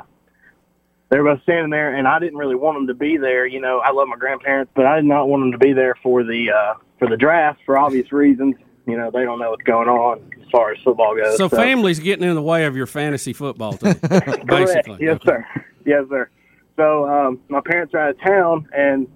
they 1.10 1.20
were 1.20 1.36
both 1.36 1.44
standing 1.44 1.70
there, 1.70 1.94
and 1.96 2.08
I 2.08 2.20
didn't 2.20 2.38
really 2.38 2.56
want 2.56 2.78
them 2.78 2.88
to 2.88 2.94
be 2.94 3.18
there. 3.18 3.46
You 3.46 3.60
know, 3.60 3.80
I 3.80 3.92
love 3.92 4.08
my 4.08 4.18
grandparents, 4.18 4.72
but 4.76 4.86
I 4.86 4.96
did 4.96 5.06
not 5.06 5.28
want 5.28 5.44
them 5.44 5.52
to 5.52 5.58
be 5.58 5.74
there 5.74 5.96
for 6.02 6.24
the 6.24 6.52
uh, 6.52 6.74
for 6.98 7.10
the 7.10 7.18
draft 7.18 7.60
for 7.66 7.78
obvious 7.78 8.12
reasons. 8.12 8.56
You 8.88 8.98
know, 8.98 9.12
they 9.12 9.24
don't 9.24 9.38
know 9.38 9.52
what's 9.52 9.64
going 9.64 9.88
on 9.88 10.32
as 10.42 10.50
far 10.50 10.72
as 10.72 10.80
football 10.84 11.16
goes. 11.16 11.38
So, 11.38 11.50
family's 11.50 12.00
getting 12.00 12.28
in 12.28 12.34
the 12.36 12.42
way 12.42 12.66
of 12.66 12.76
your 12.76 12.88
fantasy 12.88 13.34
football 13.34 13.74
team, 13.74 13.94
Correct. 14.00 14.48
basically. 14.48 14.98
Yes, 15.02 15.20
sir. 15.24 15.46
Yes, 15.86 16.06
sir. 16.10 16.30
So 16.76 17.08
um, 17.10 17.42
my 17.50 17.60
parents 17.60 17.94
are 17.94 18.00
out 18.00 18.10
of 18.12 18.22
town, 18.22 18.70
and 18.74 19.08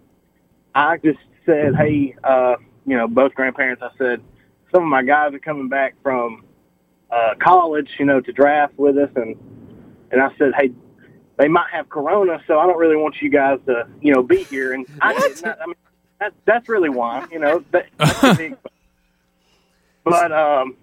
I 0.75 0.97
just 0.97 1.19
said, 1.45 1.75
"Hey, 1.75 2.15
uh, 2.23 2.55
you 2.85 2.97
know, 2.97 3.07
both 3.07 3.33
grandparents." 3.33 3.81
I 3.83 3.89
said, 3.97 4.21
"Some 4.71 4.83
of 4.83 4.89
my 4.89 5.03
guys 5.03 5.33
are 5.33 5.39
coming 5.39 5.69
back 5.69 5.95
from 6.01 6.45
uh, 7.11 7.35
college, 7.39 7.89
you 7.99 8.05
know, 8.05 8.21
to 8.21 8.31
draft 8.31 8.77
with 8.77 8.97
us," 8.97 9.09
and 9.15 9.35
and 10.11 10.21
I 10.21 10.29
said, 10.37 10.53
"Hey, 10.57 10.71
they 11.37 11.47
might 11.47 11.69
have 11.71 11.89
corona, 11.89 12.41
so 12.47 12.59
I 12.59 12.65
don't 12.65 12.77
really 12.77 12.95
want 12.95 13.15
you 13.21 13.29
guys 13.29 13.59
to, 13.65 13.87
you 14.01 14.13
know, 14.13 14.23
be 14.23 14.43
here." 14.43 14.73
And 14.73 14.85
I 15.01 15.13
did 15.13 15.43
not. 15.43 15.61
I 15.61 15.65
mean, 15.65 15.75
that's 16.19 16.35
that's 16.45 16.69
really 16.69 16.89
why, 16.89 17.25
you 17.31 17.39
know. 17.39 17.63
That, 17.71 17.87
big, 18.37 18.57
but 20.03 20.31
um, 20.31 20.77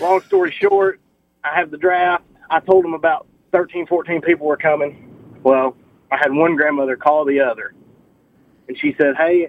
long 0.00 0.20
story 0.22 0.54
short, 0.60 1.00
I 1.44 1.54
have 1.54 1.70
the 1.70 1.78
draft. 1.78 2.24
I 2.50 2.60
told 2.60 2.84
them 2.84 2.94
about 2.94 3.26
13, 3.52 3.86
14 3.86 4.20
people 4.20 4.46
were 4.46 4.56
coming. 4.56 5.12
Well, 5.42 5.76
I 6.10 6.16
had 6.16 6.32
one 6.32 6.56
grandmother 6.56 6.96
call 6.96 7.24
the 7.24 7.40
other, 7.40 7.74
and 8.68 8.78
she 8.78 8.94
said, 8.98 9.16
"Hey, 9.16 9.48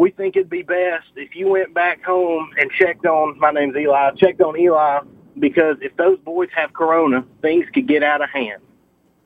we 0.00 0.10
think 0.10 0.34
it'd 0.36 0.48
be 0.48 0.62
best 0.62 1.06
if 1.16 1.36
you 1.36 1.48
went 1.48 1.74
back 1.74 2.02
home 2.02 2.50
and 2.58 2.70
checked 2.72 3.04
on. 3.06 3.38
My 3.38 3.50
name's 3.52 3.76
Eli. 3.76 4.12
Checked 4.16 4.40
on 4.40 4.58
Eli 4.58 5.00
because 5.38 5.76
if 5.82 5.94
those 5.96 6.18
boys 6.20 6.48
have 6.56 6.72
corona, 6.72 7.24
things 7.42 7.66
could 7.74 7.86
get 7.86 8.02
out 8.02 8.22
of 8.22 8.30
hand." 8.30 8.62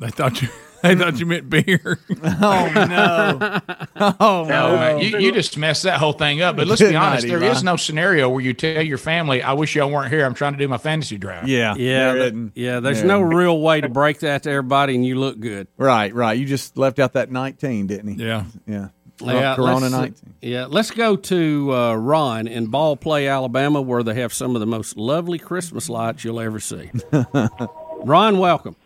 They 0.00 0.10
thought 0.10 0.42
you. 0.42 0.48
They 0.84 0.94
thought 0.96 1.18
you 1.18 1.24
meant 1.24 1.48
beer. 1.48 1.98
oh 2.42 2.72
no! 2.74 3.58
Oh 4.20 4.44
No, 4.46 4.76
man, 4.76 4.98
you, 4.98 5.18
you 5.18 5.32
just 5.32 5.56
messed 5.56 5.84
that 5.84 5.98
whole 5.98 6.12
thing 6.12 6.42
up. 6.42 6.56
But 6.56 6.66
let's 6.66 6.78
Good 6.82 6.88
be 6.88 6.92
night, 6.92 7.06
honest, 7.12 7.26
there 7.26 7.38
Eli. 7.42 7.52
is 7.52 7.64
no 7.64 7.76
scenario 7.76 8.28
where 8.28 8.42
you 8.42 8.52
tell 8.52 8.82
your 8.82 8.98
family, 8.98 9.42
"I 9.42 9.54
wish 9.54 9.74
y'all 9.74 9.90
weren't 9.90 10.12
here. 10.12 10.26
I'm 10.26 10.34
trying 10.34 10.52
to 10.52 10.58
do 10.58 10.68
my 10.68 10.76
fantasy 10.76 11.16
draft." 11.16 11.48
Yeah, 11.48 11.74
Yeah, 11.74 12.12
there 12.12 12.32
yeah. 12.54 12.80
There's 12.80 12.98
There 12.98 13.06
no 13.06 13.22
real 13.22 13.62
way 13.62 13.80
to 13.80 13.88
break 13.88 14.18
that 14.20 14.42
to 14.42 14.50
everybody, 14.50 14.94
and 14.94 15.06
you 15.06 15.18
look 15.18 15.40
good. 15.40 15.68
Right, 15.78 16.14
right. 16.14 16.36
You 16.38 16.44
just 16.44 16.76
left 16.76 16.98
out 16.98 17.14
that 17.14 17.30
19, 17.32 17.86
didn't 17.86 18.18
he? 18.18 18.22
Yeah, 18.22 18.44
yeah. 18.66 18.88
Yeah, 19.20 19.54
Corona 19.54 19.80
let's- 19.80 19.92
19. 19.92 20.34
Yeah, 20.42 20.66
let's 20.66 20.90
go 20.90 21.16
to 21.16 21.72
uh, 21.72 21.94
Ron 21.94 22.46
in 22.46 22.66
Ball 22.66 22.96
Play, 22.96 23.28
Alabama, 23.28 23.80
where 23.80 24.02
they 24.02 24.14
have 24.14 24.32
some 24.32 24.54
of 24.56 24.60
the 24.60 24.66
most 24.66 24.96
lovely 24.96 25.38
Christmas 25.38 25.88
lights 25.88 26.24
you'll 26.24 26.40
ever 26.40 26.60
see. 26.60 26.90
Ron, 28.04 28.38
welcome. 28.38 28.76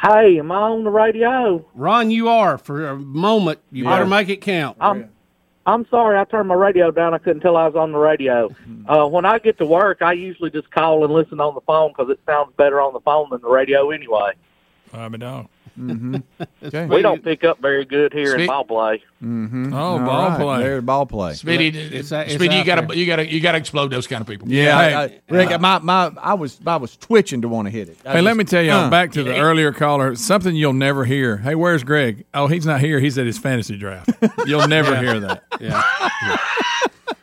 Hey, 0.00 0.38
am 0.38 0.52
I 0.52 0.56
on 0.56 0.84
the 0.84 0.90
radio? 0.90 1.64
Ron, 1.74 2.10
you 2.12 2.28
are 2.28 2.56
for 2.56 2.86
a 2.86 2.96
moment. 2.96 3.58
You 3.72 3.84
better 3.84 4.06
make 4.06 4.28
it 4.28 4.40
count. 4.40 4.76
I'm 4.80 5.10
I'm 5.66 5.86
sorry, 5.90 6.18
I 6.18 6.24
turned 6.24 6.48
my 6.48 6.54
radio 6.54 6.90
down. 6.90 7.12
I 7.12 7.18
couldn't 7.18 7.40
tell 7.40 7.56
I 7.56 7.66
was 7.66 7.76
on 7.76 7.92
the 7.92 7.98
radio. 7.98 8.48
Mm-hmm. 8.48 8.88
Uh, 8.88 9.06
when 9.06 9.26
I 9.26 9.38
get 9.38 9.58
to 9.58 9.66
work, 9.66 10.00
I 10.00 10.14
usually 10.14 10.50
just 10.50 10.70
call 10.70 11.04
and 11.04 11.12
listen 11.12 11.40
on 11.40 11.54
the 11.54 11.60
phone 11.62 11.90
because 11.90 12.10
it 12.10 12.20
sounds 12.24 12.54
better 12.56 12.80
on 12.80 12.94
the 12.94 13.00
phone 13.00 13.28
than 13.30 13.42
the 13.42 13.50
radio 13.50 13.90
anyway. 13.90 14.32
I'm 14.94 15.12
a 15.12 15.18
dog. 15.18 15.48
Mm-hmm. 15.78 16.16
Okay. 16.60 16.86
We 16.86 17.02
don't 17.02 17.22
pick 17.22 17.44
up 17.44 17.60
very 17.62 17.84
good 17.84 18.12
here 18.12 18.34
in 18.36 18.46
ball 18.46 18.64
play. 18.64 19.02
Mm-hmm. 19.22 19.72
Oh, 19.72 19.76
All 19.78 19.98
ball 20.00 20.28
right, 20.28 20.38
play. 20.40 20.58
There's 20.58 20.82
ball 20.84 21.06
play. 21.06 21.34
Speedy, 21.34 21.68
It's 21.78 22.10
it's 22.12 22.34
Speedy, 22.34 22.56
you 22.56 22.60
out 22.60 22.66
got 22.66 22.74
there. 22.80 22.86
to 22.88 22.96
you 22.98 23.06
got 23.06 23.16
to 23.16 23.26
you 23.32 23.40
got 23.40 23.52
to 23.52 23.58
explode 23.58 23.88
those 23.88 24.06
kind 24.06 24.20
of 24.20 24.26
people. 24.26 24.48
Yeah, 24.50 24.76
Hey, 24.78 24.94
I, 24.94 25.04
I, 25.04 25.20
Rick, 25.30 25.60
my, 25.60 25.78
my, 25.78 26.10
I 26.20 26.34
was 26.34 26.58
I 26.66 26.76
was 26.76 26.96
twitching 26.96 27.42
to 27.42 27.48
want 27.48 27.66
to 27.66 27.70
hit 27.70 27.88
it. 27.88 27.96
I 28.04 28.14
Hey, 28.14 28.20
let 28.20 28.36
me 28.36 28.44
tell 28.44 28.62
you, 28.62 28.72
uh, 28.72 28.90
back 28.90 29.12
to 29.12 29.22
the 29.22 29.38
earlier 29.38 29.72
caller, 29.72 30.14
something 30.16 30.54
you'll 30.54 30.72
never 30.72 31.04
hear. 31.04 31.36
Hey, 31.38 31.54
where's 31.54 31.84
Greg? 31.84 32.24
Oh, 32.34 32.48
he's 32.48 32.66
not 32.66 32.80
here. 32.80 32.98
He's 33.00 33.16
at 33.16 33.26
his 33.26 33.38
fantasy 33.38 33.76
draft. 33.78 34.10
You'll 34.46 34.68
never 34.68 34.92
Yeah. 34.92 35.00
hear 35.00 35.20
that. 35.20 35.42
Yeah. 35.60 36.36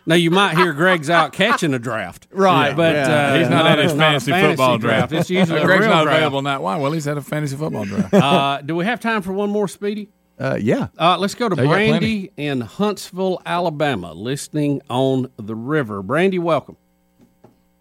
Now 0.06 0.16
you 0.16 0.32
might 0.32 0.56
hear 0.58 0.74
Greg's 0.74 1.10
out 1.10 1.34
catching 1.34 1.74
a 1.74 1.80
draft, 1.80 2.28
Right, 2.32 2.76
But 2.76 2.96
yeah. 2.96 3.02
uh, 3.34 3.38
He's 3.40 3.50
not, 3.50 3.66
at 3.66 3.80
his 3.80 3.94
a 3.94 3.98
fantasy, 3.98 4.32
football 4.32 4.78
draft. 4.78 5.12
It's 5.12 5.30
usually 5.30 5.62
a 5.62 5.66
Greg's 5.66 5.82
real 5.82 5.90
not 5.90 6.04
draft. 6.04 6.18
available 6.18 6.42
now. 6.42 6.62
Why? 6.62 6.78
Well, 6.78 6.92
he's 6.92 7.08
at 7.08 7.18
a 7.18 7.22
fantasy 7.22 7.56
football 7.56 7.86
draft. 7.86 8.14
Uh, 8.14 8.62
do 8.62 8.76
we 8.76 8.86
have 8.86 9.00
time 9.00 9.22
for 9.22 9.34
one 9.34 9.50
more, 9.50 9.68
Speedy? 9.68 10.10
Uh, 10.40 10.58
yeah. 10.62 10.88
Uh, 11.00 11.18
let's 11.18 11.34
go 11.36 11.48
to 11.48 11.56
They. 11.56 11.66
Brandy 11.66 12.32
in 12.38 12.62
Huntsville, 12.62 13.42
Alabama, 13.46 14.14
listening 14.14 14.82
on 14.90 15.32
the 15.38 15.56
river. 15.56 16.02
Brandy, 16.02 16.40
welcome. 16.40 16.76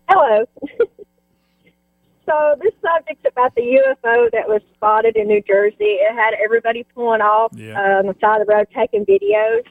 Hello. 0.08 0.44
so 2.26 2.54
this 2.62 2.72
subject's 2.82 3.24
about 3.28 3.54
the 3.54 3.62
UFO 3.62 4.30
that 4.32 4.48
was 4.48 4.62
spotted 4.74 5.16
in 5.16 5.26
New 5.28 5.42
Jersey. 5.42 5.76
It 5.80 6.14
had 6.14 6.34
everybody 6.42 6.84
pulling 6.94 7.20
off 7.20 7.52
Yeah. 7.54 7.78
uh, 7.78 7.98
on 7.98 8.06
the 8.06 8.14
side 8.20 8.40
of 8.40 8.46
the 8.46 8.54
road 8.54 8.66
taking 8.74 9.04
videos. 9.04 9.62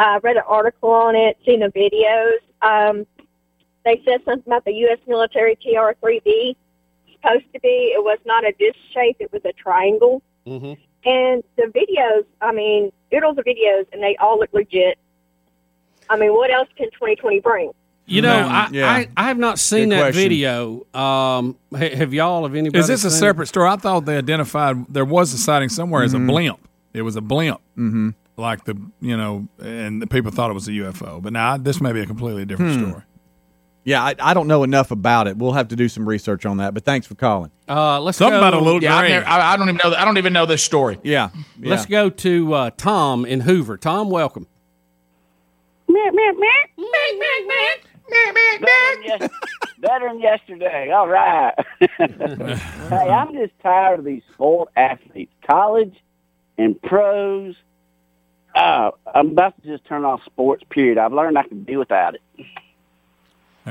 I 0.00 0.18
read 0.18 0.36
an 0.36 0.42
article 0.46 0.90
on 0.90 1.14
it, 1.14 1.36
seen 1.46 1.60
the 1.60 1.66
videos. 1.68 2.38
Um, 2.66 3.06
they 3.84 4.00
said 4.04 4.20
something 4.24 4.42
about 4.46 4.64
the 4.64 4.72
U.S. 4.72 4.98
military 5.06 5.56
TR-3B. 5.56 6.56
Supposed 7.22 7.52
to 7.52 7.60
be, 7.60 7.92
it 7.94 8.02
was 8.02 8.18
not 8.24 8.44
a 8.46 8.52
disc 8.58 8.76
shape; 8.94 9.16
it 9.20 9.30
was 9.32 9.42
a 9.44 9.52
triangle. 9.52 10.22
Mm-hmm. 10.46 10.80
And 11.08 11.42
the 11.56 11.64
videos, 11.64 12.24
I 12.40 12.52
mean, 12.52 12.90
doodles 13.10 13.38
of 13.38 13.44
videos, 13.44 13.86
and 13.92 14.02
they 14.02 14.16
all 14.20 14.38
look 14.38 14.50
legit. 14.52 14.98
I 16.08 16.16
mean, 16.16 16.32
what 16.32 16.50
else 16.50 16.68
can 16.76 16.86
2020 16.92 17.40
bring? 17.40 17.72
You 18.06 18.22
know, 18.22 18.40
No, 18.40 18.48
I, 18.48 18.68
yeah. 18.72 18.90
I 18.90 19.08
I 19.16 19.24
have 19.28 19.38
not 19.38 19.58
seen 19.58 19.90
Good 19.90 19.98
that 19.98 20.00
question. 20.12 20.22
video. 20.22 20.86
Um, 20.94 21.56
have 21.76 22.12
y'all? 22.12 22.42
Have 22.44 22.54
anybody? 22.54 22.80
Is 22.80 22.88
this 22.88 23.04
a 23.04 23.10
seen 23.10 23.16
it? 23.16 23.20
separate 23.20 23.46
story? 23.48 23.68
I 23.68 23.76
thought 23.76 24.04
they 24.06 24.16
identified 24.16 24.86
there 24.88 25.04
was 25.04 25.32
a 25.34 25.38
sighting 25.38 25.68
somewhere 25.68 26.02
as 26.02 26.14
a 26.14 26.16
Mhm. 26.18 26.26
blimp. 26.26 26.68
It 26.92 27.02
was 27.02 27.14
a 27.16 27.20
blimp, 27.20 27.60
mm-hmm. 27.78 28.10
Like 28.40 28.64
the 28.64 28.76
you 29.00 29.16
know, 29.16 29.46
and 29.62 30.00
the 30.02 30.06
people 30.06 30.30
thought 30.30 30.50
it 30.50 30.54
was 30.54 30.66
a 30.68 30.72
UFO. 30.72 31.22
But 31.22 31.32
now 31.32 31.56
this 31.56 31.80
may 31.80 31.92
be 31.92 32.00
a 32.00 32.06
completely 32.06 32.44
different 32.44 32.74
Hmm. 32.80 32.88
story. 32.90 33.02
Yeah, 33.82 34.02
I, 34.04 34.14
I 34.20 34.34
don't 34.34 34.46
know 34.46 34.62
enough 34.62 34.90
about 34.90 35.26
it. 35.26 35.38
We'll 35.38 35.52
have 35.52 35.68
to 35.68 35.76
do 35.76 35.88
some 35.88 36.06
research 36.06 36.44
on 36.44 36.58
that. 36.58 36.74
But 36.74 36.84
thanks 36.84 37.06
for 37.06 37.14
calling. 37.14 37.50
Uh, 37.66 37.98
let's 38.00 38.18
Something 38.18 38.34
go. 38.38 38.46
about 38.46 38.52
a 38.54 38.60
little 38.60 38.82
Yeah, 38.82 38.94
I've 38.94 39.00
gray. 39.02 39.08
never, 39.10 39.26
I, 39.26 39.54
I 39.54 39.56
don't 39.56 39.68
even 39.70 39.80
know. 39.82 39.94
I 39.96 40.04
don't 40.04 40.18
even 40.18 40.34
know 40.34 40.44
this 40.44 40.62
story. 40.62 40.98
Yeah. 41.02 41.30
Let's 41.58 41.86
go 41.86 42.10
to 42.10 42.52
uh, 42.52 42.70
Tom 42.76 43.24
in 43.24 43.40
Hoover. 43.40 43.78
Tom, 43.78 44.10
welcome. 44.10 44.46
Better 45.88 46.10
than, 48.56 49.02
yes- 49.04 49.30
better 49.78 50.08
than 50.08 50.20
yesterday. 50.20 50.90
All 50.90 51.08
right. 51.08 51.54
hey, 51.98 52.90
I'm 52.90 53.32
just 53.32 53.52
tired 53.62 54.00
of 54.00 54.04
these 54.04 54.22
sport 54.32 54.68
athletes, 54.76 55.32
college 55.48 55.96
and 56.58 56.80
pros. 56.82 57.54
Uh, 58.54 58.90
I'm 59.14 59.28
about 59.30 59.60
to 59.62 59.68
just 59.68 59.84
turn 59.84 60.04
off 60.04 60.24
sports. 60.24 60.64
Period. 60.70 60.98
I've 60.98 61.12
learned 61.12 61.38
I 61.38 61.44
can 61.44 61.64
do 61.64 61.78
without 61.78 62.14
it. 62.14 62.22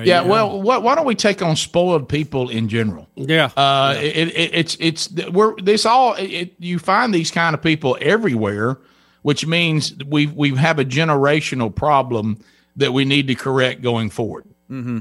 Yeah, 0.02 0.22
well, 0.22 0.62
what, 0.62 0.82
why 0.84 0.96
don't 0.96 1.06
we 1.06 1.16
take 1.16 1.42
on 1.42 1.58
spoiled 1.58 2.08
people 2.08 2.50
in 2.50 2.70
general? 2.70 3.10
Yeah, 3.16 3.50
uh, 3.58 3.96
It, 3.98 4.30
it, 4.30 4.52
it's 4.54 4.78
it's 4.80 5.12
we're 5.32 5.56
this 5.60 5.86
all 5.86 6.14
it, 6.14 6.24
it- 6.30 6.54
you 6.60 6.80
find 6.80 7.14
these 7.14 7.32
kind 7.32 7.54
of 7.54 7.62
people 7.62 7.98
everywhere, 8.00 8.78
which 9.24 9.46
means 9.46 9.94
we 10.08 10.28
we 10.28 10.56
have 10.56 10.80
a 10.80 10.86
generational 10.86 11.74
problem 11.74 12.38
that 12.78 12.94
we 12.94 13.04
need 13.04 13.28
to 13.28 13.36
correct 13.36 13.82
going 13.82 14.10
forward. 14.10 14.46
Mm-hmm. 14.72 15.00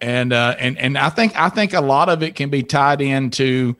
and 0.00 0.32
uh, 0.32 0.54
and 0.58 0.78
and 0.78 0.96
I 0.96 1.10
think 1.10 1.38
I 1.38 1.50
think 1.50 1.74
a 1.74 1.80
lot 1.82 2.08
of 2.08 2.22
it 2.22 2.36
can 2.36 2.48
be 2.48 2.62
tied 2.62 3.02
into, 3.02 3.76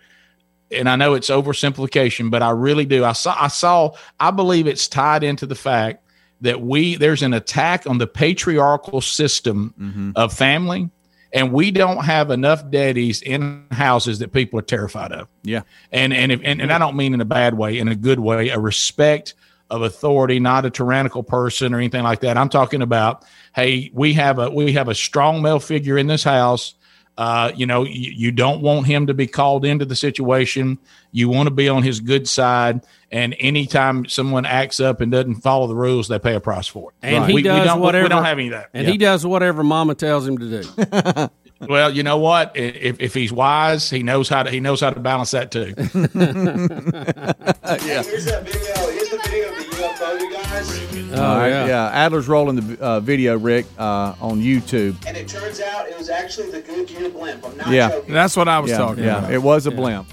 and 0.71 0.89
I 0.89 0.97
know 0.97 1.15
it's 1.15 1.31
oversimplification, 1.31 2.31
but 2.31 2.43
I 2.43 2.51
really 2.51 2.85
do. 2.85 3.05
I 3.05 3.13
saw 3.13 3.37
I 3.39 3.49
saw 3.49 3.95
I 4.19 4.31
believe 4.31 4.67
it's 4.67 4.89
tied 4.89 5.23
into 5.23 5.47
the 5.47 5.55
fact 5.55 6.05
that 6.41 6.61
we 6.61 6.97
there's 6.97 7.23
an 7.23 7.35
attack 7.35 7.87
on 7.87 7.99
the 7.99 8.07
patriarchal 8.07 9.01
system 9.01 9.75
mm-hmm. 9.79 10.11
of 10.17 10.33
family, 10.33 10.91
and 11.33 11.53
we 11.53 11.71
don't 11.71 12.05
have 12.05 12.31
enough 12.31 12.71
daddies 12.71 13.23
in 13.23 13.67
houses 13.71 14.19
that 14.21 14.33
people 14.33 14.59
are 14.59 14.63
terrified 14.63 15.13
of. 15.13 15.29
Yeah. 15.43 15.63
And 15.93 16.13
and 16.13 16.33
if, 16.33 16.41
and, 16.45 16.61
and 16.61 16.73
I 16.73 16.79
don't 16.79 16.97
mean 16.97 17.15
in 17.15 17.21
a 17.21 17.27
bad 17.27 17.55
way, 17.55 17.79
in 17.79 17.89
a 17.89 17.97
good 17.97 18.21
way, 18.21 18.49
a 18.49 18.59
respect 18.59 19.35
of 19.71 19.83
authority, 19.83 20.41
not 20.41 20.67
a 20.67 20.71
tyrannical 20.71 21.23
person 21.23 21.73
or 21.73 21.79
anything 21.79 22.03
like 22.03 22.21
that. 22.21 22.37
I'm 22.37 22.49
talking 22.49 22.83
about, 22.83 23.25
hey, 23.55 23.91
we 23.95 24.13
have 24.15 24.39
a 24.39 24.51
we 24.51 24.73
have 24.73 24.89
a 24.89 24.95
strong 24.95 25.43
male 25.43 25.61
figure 25.61 25.97
in 25.97 26.07
this 26.07 26.25
house. 26.25 26.75
Uh, 27.21 27.53
you 27.55 27.67
know, 27.67 27.85
you, 27.85 28.13
you 28.13 28.33
don't 28.33 28.63
want 28.63 28.87
him 28.87 29.07
to 29.07 29.13
be 29.13 29.27
called 29.27 29.67
into 29.67 29.85
the 29.85 29.95
situation. 29.95 30.79
You 31.13 31.29
want 31.29 31.49
to 31.49 31.55
be 31.55 31.69
on 31.69 31.83
his 31.83 32.01
good 32.01 32.27
side. 32.27 32.81
And 33.13 33.37
anytime 33.39 34.07
someone 34.07 34.47
acts 34.47 34.81
up 34.81 35.03
and 35.03 35.13
doesn't 35.13 35.43
follow 35.43 35.67
the 35.67 35.75
rules, 35.75 36.09
they 36.09 36.19
pay 36.19 36.35
a 36.35 36.41
price 36.41 36.67
for 36.67 36.93
it. 36.93 36.97
And 37.03 37.27
he 37.27 37.35
we, 37.35 37.43
does 37.43 37.61
we 37.61 37.67
don't, 37.67 37.81
whatever. 37.81 38.05
We 38.05 38.09
don't 38.09 38.25
have 38.25 38.39
any 38.39 38.47
of 38.47 38.53
that. 38.53 38.71
And 38.73 38.89
he 38.89 38.97
does 38.97 39.27
whatever 39.27 39.63
Mama 39.63 39.95
tells 39.97 40.27
him 40.27 40.39
to 40.39 40.63
do. 40.63 41.29
Well, 41.69 41.95
you 41.95 42.03
know 42.03 42.17
what? 42.17 42.57
If, 42.57 43.01
if 43.01 43.13
he's 43.13 43.35
wise, 43.35 43.91
he 43.91 44.03
knows 44.03 44.31
how 44.31 44.45
to 44.45 44.51
he 44.51 44.61
knows 44.61 44.81
how 44.81 44.89
to 44.89 44.99
balance 44.99 45.33
that 45.33 45.51
too. 45.51 45.75
yeah. 45.77 45.85
Here's 48.03 48.25
that 48.25 48.45
video. 48.47 48.75
Here's 48.91 49.11
the 49.11 49.19
video 49.19 49.51
of 49.51 49.57
the 49.59 49.65
UFO, 49.77 50.21
you 50.21 50.33
guys. 50.33 50.90
All 51.19 51.37
right, 51.39 51.49
yeah. 51.67 51.91
Adler's 51.93 52.29
rolling 52.29 52.57
the 52.57 52.81
uh, 52.81 53.01
video, 53.01 53.37
Rick, 53.39 53.67
uh, 53.79 54.15
on 54.21 54.41
YouTube. 54.41 54.95
And 55.07 55.17
it 55.17 55.29
turns 55.29 55.61
out 55.61 55.89
it 55.89 55.97
was 55.99 56.09
actually 56.09 56.51
the 56.51 56.61
Goodyear 56.61 57.11
blimp. 57.11 57.45
I'm 57.45 57.57
not 57.57 57.69
Yeah, 57.71 57.89
joking. 57.91 58.15
That's 58.15 58.37
what 58.37 58.49
I 58.49 58.59
was 58.61 58.71
yeah, 58.71 58.79
talking 58.79 59.05
yeah. 59.05 59.19
about. 59.19 59.33
It 59.33 59.43
was 59.43 59.67
a 59.67 59.71
blimp. 59.71 60.07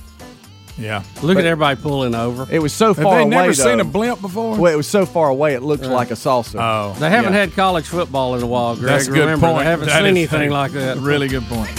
Yeah. 0.80 1.02
Look 1.24 1.38
at 1.40 1.46
everybody 1.46 1.80
pulling 1.82 2.14
over. 2.14 2.46
It 2.52 2.60
was 2.60 2.72
so 2.72 2.94
far 2.94 3.04
Have 3.04 3.04
far 3.04 3.16
they 3.18 3.24
away. 3.24 3.30
never 3.48 3.54
seen 3.54 3.80
a 3.80 3.84
blimp 3.84 4.22
before? 4.22 4.56
Well, 4.58 4.72
it 4.72 4.76
was 4.76 4.88
so 4.88 5.08
far 5.08 5.30
away. 5.30 5.56
It 5.56 5.64
looks 5.64 5.88
like 5.88 6.12
a 6.12 6.16
saucer. 6.16 6.60
Oh, 6.62 6.96
They 7.00 7.10
haven't 7.10 7.34
Yeah. 7.34 7.40
had 7.40 7.54
college 7.54 7.86
football 7.88 8.36
in 8.36 8.44
a 8.44 8.48
while, 8.48 8.76
Greg. 8.76 8.90
That's 8.92 9.08
a 9.08 9.12
good 9.12 9.22
Remember, 9.22 9.48
point. 9.48 9.60
They 9.60 9.66
haven't 9.66 9.88
That 9.88 9.98
seen 9.98 10.06
anything 10.06 10.52
like 10.52 10.72
that. 10.74 10.98
Really 10.98 11.28
good 11.30 11.44
point. 11.50 11.72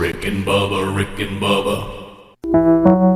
Rick 0.00 0.24
and 0.26 0.44
Bubba, 0.44 0.94
Rick 0.96 1.18
and 1.20 1.40
Bubba. 1.40 3.14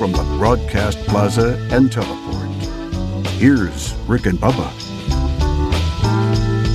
From 0.00 0.12
the 0.12 0.24
Broadcast 0.38 0.98
Plaza 1.00 1.58
and 1.70 1.92
Teleport. 1.92 2.48
Here's 3.32 3.92
Rick 4.08 4.24
and 4.24 4.38
Bubba. 4.38 4.72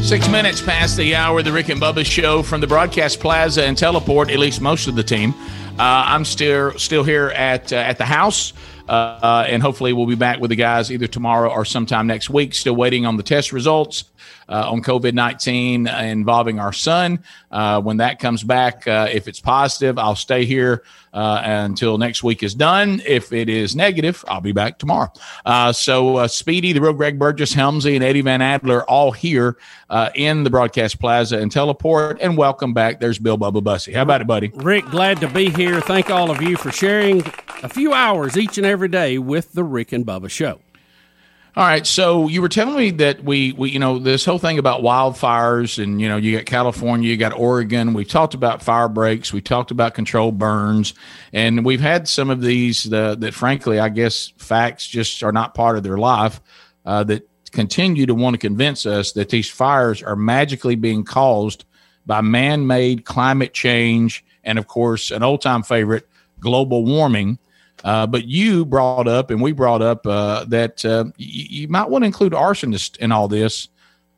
Six 0.04 0.30
minutes 0.30 0.62
past 0.62 0.96
the 0.96 1.16
hour, 1.16 1.42
the 1.42 1.52
Rick 1.52 1.70
and 1.70 1.82
Bubba 1.82 2.06
show 2.06 2.44
from 2.44 2.62
the 2.62 2.68
Broadcast 2.68 3.20
Plaza 3.20 3.66
and 3.66 3.76
Teleport. 3.76 4.30
At 4.30 4.38
least 4.38 4.62
most 4.62 4.88
of 4.88 4.96
the 4.96 5.02
team. 5.02 5.34
Uh, 5.80 6.06
I'm 6.06 6.24
still 6.24 6.78
still 6.78 7.04
here 7.04 7.30
at 7.30 7.74
uh, 7.74 7.78
at 7.78 7.98
the 7.98 8.06
house, 8.06 8.54
uh, 8.88 9.46
and 9.48 9.62
hopefully 9.62 9.94
we'll 9.94 10.06
be 10.06 10.16
back 10.16 10.40
with 10.40 10.50
the 10.50 10.56
guys 10.56 10.92
either 10.92 11.08
tomorrow 11.08 11.50
or 11.50 11.66
sometime 11.66 12.08
next 12.08 12.30
week. 12.30 12.54
Still 12.54 12.76
waiting 12.76 13.06
on 13.06 13.18
the 13.18 13.24
test 13.24 13.52
results 13.52 14.06
uh, 14.50 14.72
on 14.72 14.82
COVID 14.82 15.14
nineteen 15.14 15.88
involving 15.88 16.60
our 16.60 16.74
son. 16.74 17.24
Uh, 17.52 17.82
when 17.82 17.98
that 17.98 18.20
comes 18.20 18.44
back, 18.44 18.88
uh, 18.88 19.08
if 19.12 19.28
it's 19.28 19.40
positive, 19.40 19.98
I'll 19.98 20.16
stay 20.16 20.46
here 20.46 20.84
uh, 21.14 21.42
until 21.44 21.98
next 21.98 22.24
week 22.24 22.44
is 22.44 22.54
done. 22.54 23.02
If 23.06 23.32
it 23.32 23.48
is 23.48 23.76
negative, 23.76 24.24
I'll 24.28 24.42
be 24.42 24.52
back 24.52 24.78
tomorrow. 24.78 25.12
Uh, 25.46 25.72
so 25.72 26.28
Speedy, 26.28 26.74
the 26.74 26.82
real 26.82 26.94
Greg 26.94 27.18
Burgess, 27.18 27.54
Helmsy, 27.54 27.96
and 27.96 28.04
Eddie 28.04 28.22
Van 28.22 28.42
Adler 28.42 28.84
all 28.90 29.12
here 29.12 29.58
in 30.14 30.44
the 30.44 30.50
broadcast 30.50 31.00
plaza 31.00 31.38
and 31.38 31.52
teleport. 31.52 32.20
And 32.22 32.38
welcome 32.38 32.74
back. 32.74 33.00
There's 33.00 33.18
Bill 33.18 33.38
Bubba 33.38 33.64
Bussey. 33.64 33.94
How 33.94 34.02
about 34.02 34.22
it, 34.22 34.28
buddy? 34.28 34.52
Rick, 34.56 34.86
glad 34.86 35.22
to 35.22 35.30
be 35.30 35.50
here. 35.50 35.80
Thank 35.80 36.10
all 36.10 36.30
of 36.30 36.42
you 36.42 36.58
for 36.58 36.72
sharing 36.72 37.24
a 37.66 37.70
few 37.70 37.94
hours 37.94 38.38
each 38.38 38.60
and 38.60 38.66
every 38.66 38.88
day 38.88 39.18
with 39.18 39.54
the 39.54 39.64
Rick 39.64 39.92
and 39.92 40.06
Bubba 40.06 40.30
Show. 40.30 40.60
All 41.56 41.66
right, 41.66 41.88
so 41.88 42.28
you 42.28 42.42
were 42.42 42.50
telling 42.50 42.76
me 42.76 42.92
that 42.92 43.24
we, 43.24 43.54
we, 43.54 43.72
you 43.72 43.80
know, 43.80 43.98
this 43.98 44.24
whole 44.24 44.38
thing 44.38 44.60
about 44.60 44.82
wildfires, 44.82 45.82
and 45.82 46.00
you 46.00 46.08
know, 46.08 46.18
you 46.18 46.38
got 46.38 46.46
California, 46.46 47.10
you 47.10 47.18
got 47.18 47.34
Oregon. 47.34 47.94
We 47.94 48.06
talked 48.06 48.36
about 48.36 48.62
fire 48.62 48.88
breaks, 48.88 49.34
we 49.34 49.42
talked 49.42 49.72
about 49.72 49.96
controlled 49.96 50.38
burns, 50.38 50.94
and 51.34 51.66
we've 51.66 51.82
had 51.82 52.08
some 52.08 52.30
of 52.30 52.42
these 52.42 52.84
that, 52.84 53.34
frankly, 53.34 53.80
I 53.80 53.90
guess 53.90 54.32
facts 54.38 54.88
just 54.88 55.24
are 55.24 55.32
not 55.32 55.56
part 55.56 55.76
of 55.76 55.84
their 55.84 55.98
life. 55.98 56.42
Uh, 56.86 57.04
that 57.06 57.28
continue 57.52 58.06
to 58.06 58.14
want 58.14 58.36
to 58.36 58.38
convince 58.38 58.86
us 58.86 59.14
that 59.14 59.30
these 59.30 59.50
fires 59.50 60.04
are 60.04 60.16
magically 60.16 60.76
being 60.76 61.04
caused 61.04 61.66
by 62.06 62.22
man-made 62.22 63.06
climate 63.06 63.56
change, 63.56 64.24
and 64.44 64.60
of 64.60 64.68
course, 64.68 65.10
an 65.10 65.24
old-time 65.24 65.64
favorite, 65.64 66.08
global 66.40 66.86
warming. 66.86 67.40
Uh, 67.86 68.08
but 68.08 68.26
you 68.26 68.66
brought 68.66 69.08
up, 69.08 69.30
and 69.30 69.40
we 69.42 69.52
brought 69.52 69.82
up 69.82 70.06
uh, 70.08 70.44
that 70.46 70.84
uh, 70.84 71.04
y- 71.06 71.12
you 71.18 71.68
might 71.68 71.88
want 71.90 72.02
to 72.02 72.08
include 72.08 72.34
arsonists 72.34 72.98
in 72.98 73.12
all 73.12 73.28
this. 73.28 73.70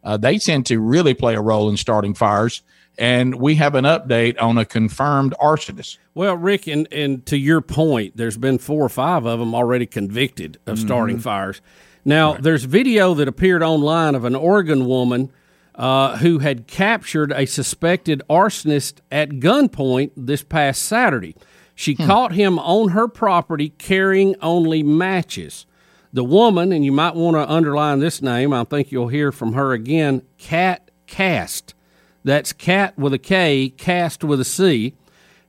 Uh, 0.06 0.16
they 0.16 0.38
tend 0.40 0.66
to 0.66 0.80
really 0.80 1.14
play 1.14 1.36
a 1.36 1.42
role 1.42 1.70
in 1.70 1.76
starting 1.76 2.14
fires, 2.14 2.62
and 2.98 3.36
we 3.36 3.56
have 3.56 3.76
an 3.76 3.84
update 3.84 4.42
on 4.42 4.58
a 4.58 4.64
confirmed 4.64 5.36
arsonist. 5.42 5.98
Well, 6.16 6.38
Rick, 6.38 6.68
and, 6.68 6.88
and 6.94 7.26
to 7.26 7.38
your 7.38 7.60
point, 7.60 8.16
there's 8.16 8.38
been 8.38 8.58
four 8.58 8.86
or 8.86 8.90
five 8.90 9.26
of 9.26 9.38
them 9.40 9.54
already 9.54 9.86
convicted 9.86 10.58
of 10.66 10.80
starting 10.80 11.18
Mm-hmm. 11.18 11.22
Mhm. 11.22 11.24
fires. 11.24 11.62
Now, 12.06 12.36
there's 12.36 12.64
video 12.64 13.14
that 13.16 13.28
appeared 13.28 13.62
online 13.64 14.16
of 14.16 14.24
an 14.24 14.34
Oregon 14.34 14.86
woman 14.86 15.30
uh, 15.76 16.16
who 16.20 16.40
had 16.40 16.68
captured 16.68 17.34
a 17.34 17.46
suspected 17.46 18.22
arsonist 18.30 19.00
at 19.12 19.30
gunpoint 19.42 20.12
this 20.16 20.42
past 20.42 20.84
Saturday. 20.84 21.36
She 21.80 21.94
Hmm. 21.94 22.06
caught 22.08 22.32
him 22.34 22.58
on 22.58 22.90
her 22.90 23.08
property 23.08 23.70
carrying 23.78 24.36
only 24.42 24.82
matches. 24.82 25.68
The 26.12 26.24
woman, 26.24 26.72
and 26.72 26.84
you 26.84 26.92
might 26.92 27.14
want 27.16 27.36
to 27.38 27.48
underline 27.50 28.00
this 28.00 28.20
name, 28.20 28.52
I 28.52 28.64
think 28.64 28.92
you'll 28.92 29.10
hear 29.10 29.32
from 29.32 29.54
her 29.54 29.74
again, 29.74 30.24
Cat 30.40 30.90
Cast. 31.06 31.76
That's 32.24 32.52
cat 32.52 32.98
with 32.98 33.14
a 33.14 33.20
K, 33.20 33.70
cast 33.78 34.24
with 34.24 34.42
a 34.42 34.44
C 34.46 34.96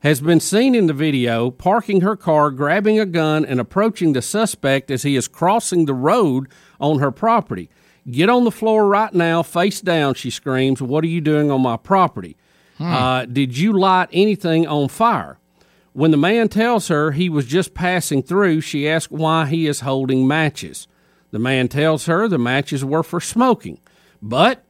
has 0.00 0.20
been 0.20 0.38
seen 0.38 0.74
in 0.76 0.86
the 0.86 0.92
video 0.92 1.50
parking 1.50 2.02
her 2.02 2.14
car, 2.14 2.50
grabbing 2.52 3.00
a 3.00 3.06
gun, 3.06 3.44
and 3.44 3.59
approaching 3.59 4.12
the 4.12 4.22
suspect 4.22 4.90
as 4.92 5.02
he 5.05 5.16
is 5.16 5.26
crossing 5.26 5.86
the 5.86 5.94
road 5.94 6.46
on 6.78 6.98
her 7.00 7.10
property. 7.10 7.68
Get 8.09 8.28
on 8.28 8.44
the 8.44 8.52
floor 8.52 8.86
right 8.86 9.12
now, 9.12 9.42
face 9.42 9.80
down, 9.80 10.14
she 10.14 10.30
screams. 10.30 10.80
What 10.82 11.02
are 11.05 11.09
you 11.09 11.20
doing 11.20 11.50
on 11.50 11.62
my 11.62 11.76
property? 11.78 12.36
Uh, 12.78 13.24
did 13.24 13.56
you 13.59 13.72
light 13.72 14.09
anything 14.12 14.66
on 14.68 14.86
fire? 14.88 15.38
When 15.99 16.12
the 16.12 16.16
man 16.16 16.49
tells 16.49 16.87
her 16.87 17.11
he 17.11 17.29
was 17.29 17.45
just 17.45 17.75
passing 17.75 18.23
through, 18.23 18.61
she 18.61 18.89
asks 18.89 19.11
why 19.11 19.47
he 19.47 19.66
is 19.66 19.81
holding 19.81 20.29
matches. 20.29 20.87
The 21.33 21.41
man 21.41 21.66
tells 21.66 22.07
her 22.07 22.29
the 22.29 22.39
matches 22.39 22.85
were 22.85 23.03
for 23.03 23.20
smoking, 23.20 23.81
but 24.23 24.62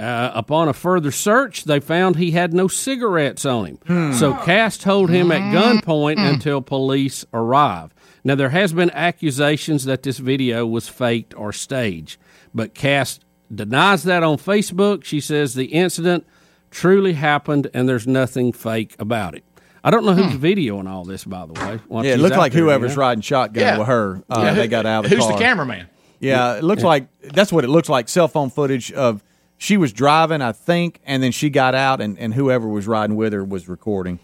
uh, 0.00 0.32
upon 0.34 0.66
a 0.66 0.72
further 0.72 1.12
search, 1.12 1.62
they 1.62 1.78
found 1.78 2.16
he 2.16 2.32
had 2.32 2.52
no 2.52 2.66
cigarettes 2.66 3.44
on 3.44 3.66
him. 3.66 3.78
Hmm. 3.86 4.12
So 4.14 4.34
Cass 4.34 4.76
told 4.76 5.10
him 5.10 5.30
at 5.30 5.42
hmm. 5.42 5.54
gunpoint 5.56 6.18
hmm. 6.18 6.34
until 6.34 6.60
police 6.60 7.24
arrive. 7.32 7.94
Now, 8.24 8.34
there 8.34 8.50
has 8.50 8.72
been 8.72 8.90
accusations 8.90 9.84
that 9.84 10.02
this 10.02 10.18
video 10.18 10.66
was 10.66 10.88
faked 10.88 11.34
or 11.36 11.52
staged, 11.52 12.18
but 12.52 12.74
Cass 12.74 13.20
denies 13.54 14.02
that 14.02 14.24
on 14.24 14.38
Facebook. 14.38 15.04
She 15.04 15.20
says 15.20 15.54
the 15.54 15.66
incident 15.66 16.26
truly 16.72 17.12
happened 17.12 17.70
and 17.72 17.88
there's 17.88 18.08
nothing 18.08 18.52
fake 18.52 18.96
about 18.98 19.36
it. 19.36 19.44
I 19.86 19.90
don't 19.90 20.04
know 20.06 20.14
who's 20.14 20.34
videoing 20.40 20.88
all 20.88 21.04
this, 21.04 21.24
by 21.24 21.44
the 21.46 21.52
way. 21.52 21.78
once 21.88 22.06
yeah, 22.06 22.12
it 22.12 22.16
she's 22.16 22.22
looked 22.22 22.36
like 22.36 22.52
there, 22.52 22.62
you 22.62 22.68
whoever's 22.68 22.96
know? 22.96 23.02
riding 23.02 23.20
shotgun 23.20 23.62
Yeah. 23.62 23.78
with 23.78 23.86
her. 23.86 24.22
Uh, 24.30 24.40
Yeah, 24.44 24.54
they 24.54 24.66
got 24.66 24.86
out 24.86 25.04
of 25.04 25.10
the 25.10 25.16
who's 25.16 25.26
the 25.28 25.34
cameraman? 25.34 25.86
Yeah, 26.20 26.54
it 26.56 26.64
looks 26.64 26.80
Yeah. 26.82 26.88
like 26.88 27.08
that's 27.22 27.52
what 27.52 27.64
it 27.64 27.68
looks 27.68 27.88
like. 27.90 28.08
Cell 28.08 28.26
phone 28.28 28.48
footage 28.50 28.90
of 28.92 29.22
she 29.58 29.76
was 29.76 29.92
driving, 29.92 30.40
I 30.42 30.52
think, 30.52 31.00
and 31.06 31.22
then 31.22 31.32
she 31.32 31.50
got 31.50 31.74
out, 31.74 32.00
and, 32.00 32.18
and 32.18 32.32
whoever 32.34 32.66
was 32.66 32.86
riding 32.88 33.14
with 33.14 33.32
her 33.34 33.44
was 33.44 33.68
recording. 33.68 34.18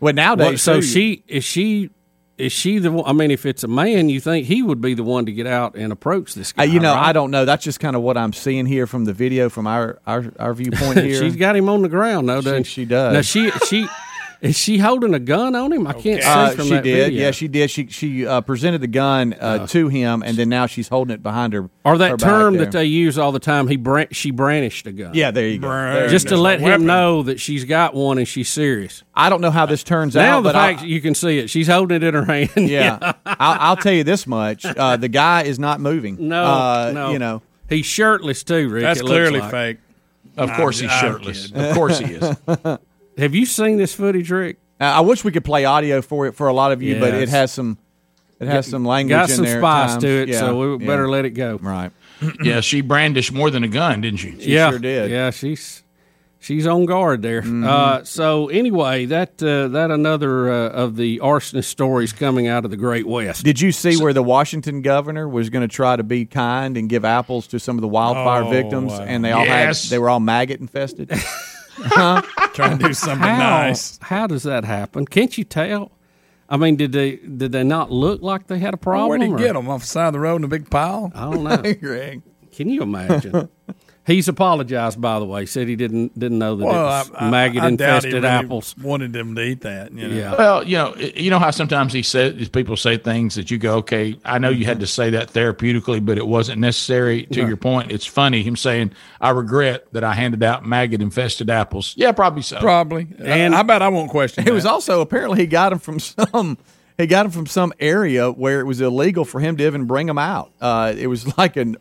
Well, 0.00 0.12
nowadays, 0.14 0.46
Well, 0.48 0.56
so 0.58 0.74
too, 0.80 0.82
she 0.86 1.22
is 1.28 1.44
she 1.44 1.90
is 2.36 2.52
she 2.52 2.78
the 2.78 2.90
one? 2.92 3.04
I 3.06 3.12
mean, 3.12 3.30
if 3.32 3.44
it's 3.46 3.64
a 3.64 3.68
man, 3.68 4.08
you 4.08 4.20
think 4.20 4.46
he 4.46 4.62
would 4.62 4.80
be 4.80 4.94
the 4.94 5.02
one 5.02 5.26
to 5.26 5.32
get 5.32 5.46
out 5.46 5.74
and 5.74 5.92
approach 5.92 6.34
this 6.34 6.52
Uh, 6.56 6.62
guy? 6.66 6.72
you 6.72 6.78
know, 6.80 6.94
right? 6.94 7.08
I 7.08 7.12
don't 7.12 7.30
know. 7.32 7.44
That's 7.44 7.64
just 7.64 7.80
kind 7.80 7.96
of 7.96 8.02
what 8.02 8.16
I'm 8.16 8.32
seeing 8.32 8.66
here 8.66 8.86
from 8.86 9.04
the 9.06 9.12
video, 9.12 9.48
from 9.48 9.66
our 9.66 9.98
our, 10.06 10.26
our 10.38 10.54
viewpoint 10.54 10.98
here. 11.02 11.20
She's 11.20 11.34
got 11.36 11.56
him 11.56 11.68
on 11.68 11.82
the 11.82 11.88
ground, 11.88 12.28
though. 12.28 12.40
doesn't 12.40 12.64
she 12.64 12.84
does. 12.84 13.12
Now 13.14 13.22
she 13.22 13.50
she 13.66 13.88
is 14.40 14.56
she 14.56 14.78
holding 14.78 15.14
a 15.14 15.18
gun 15.18 15.54
on 15.56 15.72
him? 15.72 15.86
I 15.86 15.92
can't 15.94 16.22
see 16.22 16.28
Uh, 16.28 16.50
from 16.50 16.64
she 16.66 16.70
that 16.70 16.84
did. 16.84 17.04
video. 17.06 17.22
Yeah, 17.24 17.30
she 17.32 17.48
did. 17.48 17.70
She 17.70 17.86
she 17.88 18.26
uh, 18.26 18.40
presented 18.42 18.80
the 18.80 18.86
gun 18.86 19.34
uh, 19.34 19.66
to 19.68 19.88
him, 19.88 20.22
and 20.22 20.36
then 20.36 20.48
now 20.48 20.66
she's 20.66 20.88
holding 20.88 21.12
it 21.14 21.22
behind 21.22 21.52
her. 21.54 21.68
Or 21.84 21.92
her 21.92 21.98
that 21.98 22.10
back 22.18 22.20
term 22.20 22.56
that 22.58 22.70
they 22.72 22.84
use 22.84 23.18
all 23.18 23.32
the 23.32 23.40
time. 23.40 23.66
He 23.68 23.76
bran- 23.76 24.08
she 24.12 24.30
brandished 24.30 24.86
a 24.86 24.92
gun. 24.92 25.12
Yeah, 25.14 25.30
there 25.32 25.48
you 25.48 25.58
go. 25.58 25.68
There 25.68 26.08
Just 26.08 26.28
to 26.28 26.36
let 26.36 26.60
Weapon. 26.60 26.82
him 26.82 26.86
know 26.86 27.22
that 27.24 27.40
she's 27.40 27.64
got 27.64 27.94
one 27.94 28.18
and 28.18 28.28
she's 28.28 28.48
serious. 28.48 29.02
I 29.14 29.28
don't 29.30 29.40
know 29.40 29.50
how 29.50 29.66
this 29.66 29.82
turns 29.82 30.14
now 30.14 30.38
out, 30.38 30.40
the 30.42 30.48
but 30.50 30.56
I- 30.56 30.74
fact 30.74 30.86
you 30.86 31.00
can 31.00 31.14
see 31.14 31.38
it, 31.38 31.50
she's 31.50 31.66
holding 31.68 31.96
it 31.96 32.02
in 32.04 32.14
her 32.14 32.24
hand. 32.24 32.50
Yeah, 32.56 32.98
I'll, 33.26 33.58
I'll 33.70 33.76
tell 33.76 33.92
you 33.92 34.04
this 34.04 34.26
much: 34.26 34.64
uh, 34.64 34.96
the 34.96 35.08
guy 35.08 35.42
is 35.44 35.58
not 35.58 35.80
moving. 35.80 36.28
No, 36.28 36.44
uh, 36.44 36.90
no. 36.94 37.10
you 37.12 37.18
know 37.18 37.42
he's 37.68 37.86
shirtless 37.86 38.44
too. 38.44 38.68
Rick. 38.68 38.82
That's 38.82 39.00
clearly 39.02 39.40
like. 39.40 39.50
fake. 39.50 39.78
Of 40.36 40.52
course 40.52 40.78
he's 40.78 40.90
I'm 40.92 41.00
shirtless. 41.00 41.50
Of 41.50 41.74
course 41.74 41.98
he 41.98 42.14
is. 42.14 42.36
Have 43.18 43.34
you 43.34 43.46
seen 43.46 43.76
this 43.76 43.94
footage, 43.94 44.30
Rick? 44.30 44.56
Uh, 44.80 44.84
I 44.84 45.00
wish 45.00 45.24
we 45.24 45.32
could 45.32 45.44
play 45.44 45.64
audio 45.64 46.00
for 46.02 46.26
it 46.26 46.32
for 46.36 46.46
a 46.48 46.52
lot 46.52 46.72
of 46.72 46.82
you, 46.82 46.98
but 47.00 47.12
it 47.14 47.20
Yes. 47.22 47.30
has 47.30 47.52
some 47.52 47.78
it 48.40 48.46
has 48.46 48.66
some 48.68 48.84
language 48.84 49.10
Got 49.16 49.30
in 49.30 49.34
some 49.36 49.44
there 49.46 49.56
at 49.56 49.60
spice 49.60 49.90
times. 49.90 50.02
to 50.04 50.08
it, 50.08 50.28
Yeah, 50.28 50.38
so 50.38 50.76
we 50.76 50.84
yeah. 50.84 50.86
better 50.88 51.08
let 51.10 51.24
it 51.24 51.30
go. 51.30 51.58
Right. 51.60 51.90
yeah, 52.42 52.60
she 52.60 52.80
brandished 52.82 53.32
more 53.32 53.50
than 53.50 53.64
a 53.64 53.68
gun, 53.68 54.00
didn't 54.02 54.20
she? 54.20 54.38
She 54.40 54.52
yeah, 54.54 54.70
sure 54.70 54.78
did. 54.78 55.10
Yeah, 55.10 55.30
she's 55.30 55.82
she's 56.38 56.64
on 56.64 56.86
guard 56.86 57.22
there. 57.22 57.42
Mm-hmm. 57.42 57.64
Uh, 57.66 58.04
so 58.04 58.46
anyway, 58.48 59.06
that 59.06 59.42
uh, 59.42 59.66
that 59.68 59.90
another 59.90 60.48
uh, 60.52 60.68
of 60.68 60.94
the 60.94 61.18
arsonist 61.18 61.64
stories 61.64 62.12
coming 62.12 62.46
out 62.46 62.64
of 62.64 62.70
the 62.70 62.76
Great 62.76 63.08
West. 63.08 63.42
Did 63.44 63.60
you 63.60 63.72
see 63.72 63.96
where 64.00 64.12
the 64.12 64.22
Washington 64.22 64.82
governor 64.82 65.28
was 65.28 65.50
going 65.50 65.68
to 65.68 65.74
try 65.74 65.96
to 65.96 66.04
be 66.04 66.24
kind 66.24 66.76
and 66.76 66.88
give 66.88 67.04
apples 67.04 67.48
to 67.48 67.58
some 67.58 67.76
of 67.76 67.80
the 67.82 67.88
wildfire 67.88 68.44
Oh, 68.44 68.50
victims, 68.50 68.92
and 68.92 69.24
they 69.24 69.32
all 69.32 69.44
Yes. 69.44 69.82
had 69.84 69.90
they 69.90 69.98
were 69.98 70.08
all 70.10 70.20
maggot 70.20 70.60
infested? 70.60 71.10
huh? 71.84 72.22
Trying 72.54 72.78
to 72.78 72.88
do 72.88 72.94
something 72.94 73.26
how, 73.28 73.38
nice. 73.38 73.98
How 74.02 74.26
does 74.26 74.42
that 74.44 74.64
happen? 74.64 75.06
Can't 75.06 75.36
you 75.38 75.44
tell? 75.44 75.92
I 76.48 76.56
mean, 76.56 76.76
did 76.76 76.92
they 76.92 77.16
did 77.16 77.52
they 77.52 77.64
not 77.64 77.90
look 77.90 78.22
like 78.22 78.46
they 78.46 78.58
had 78.58 78.74
a 78.74 78.78
problem? 78.78 79.08
Where'd 79.08 79.22
he 79.22 79.28
or- 79.28 79.38
get 79.38 79.52
them? 79.54 79.68
Off 79.68 79.82
the 79.82 79.86
side 79.86 80.06
of 80.08 80.12
the 80.14 80.20
road 80.20 80.36
in 80.36 80.44
a 80.44 80.48
big 80.48 80.70
pile? 80.70 81.12
I 81.14 81.30
don't 81.30 81.44
know. 81.44 81.74
Greg. 81.80 82.22
Can 82.52 82.68
you 82.68 82.82
imagine? 82.82 83.48
He's 84.08 84.26
apologized, 84.26 85.00
by 85.00 85.18
the 85.20 85.24
way. 85.26 85.46
Said 85.46 85.68
he 85.68 85.76
didn't 85.76 86.18
didn't 86.18 86.38
know 86.38 86.56
that 86.56 86.64
Well, 86.64 86.74
it 86.80 86.84
was 86.84 87.10
I, 87.14 87.26
I, 87.26 87.30
maggot 87.30 87.62
I 87.62 87.70
doubt 87.70 87.78
he 87.78 88.08
infested 88.08 88.12
really 88.14 88.26
apples. 88.26 88.74
Wanted 88.78 89.12
them 89.12 89.34
to 89.36 89.42
eat 89.42 89.60
that. 89.60 89.92
You 89.92 90.08
know? 90.08 90.14
Yeah. 90.14 90.34
Well, 90.36 90.64
you 90.66 90.76
know, 90.78 90.96
you 90.96 91.28
know 91.30 91.38
how 91.38 91.50
sometimes 91.50 91.92
he 91.92 92.02
said 92.02 92.50
people 92.52 92.76
say 92.76 92.96
things 92.96 93.34
that 93.36 93.50
you 93.50 93.58
go, 93.58 93.76
okay, 93.76 94.18
I 94.24 94.38
know 94.38 94.48
you 94.48 94.64
had 94.64 94.80
to 94.80 94.86
say 94.86 95.10
that 95.10 95.28
therapeutically, 95.32 96.04
but 96.04 96.16
it 96.18 96.26
wasn't 96.26 96.58
necessary. 96.60 97.24
To 97.26 97.40
Right. 97.42 97.48
your 97.48 97.56
point, 97.58 97.92
it's 97.92 98.06
funny 98.06 98.42
him 98.42 98.56
saying, 98.56 98.92
"I 99.20 99.30
regret 99.30 99.86
that 99.92 100.02
I 100.02 100.14
handed 100.14 100.42
out 100.42 100.64
maggot 100.66 101.02
infested 101.02 101.50
apples." 101.50 101.92
Yeah, 101.96 102.12
probably 102.12 102.42
so. 102.42 102.58
Probably. 102.60 103.06
And 103.22 103.54
I 103.54 103.62
bet 103.62 103.82
I 103.82 103.88
won't 103.88 104.10
question. 104.10 104.48
It 104.48 104.52
was 104.54 104.64
also 104.66 105.02
apparently 105.02 105.40
he 105.40 105.46
got 105.46 105.72
him 105.72 105.78
from 105.78 105.98
some. 106.00 106.56
He 106.96 107.06
got 107.06 107.26
him 107.26 107.30
from 107.30 107.46
some 107.46 107.72
area 107.78 108.28
where 108.32 108.58
it 108.58 108.64
was 108.64 108.80
illegal 108.80 109.24
for 109.24 109.38
him 109.38 109.56
to 109.58 109.64
even 109.66 109.84
bring 109.84 110.06
them 110.08 110.18
out. 110.18 110.50
Uh, 110.60 110.92
it 110.96 111.06
was 111.06 111.36
like 111.38 111.56
an 111.56 111.76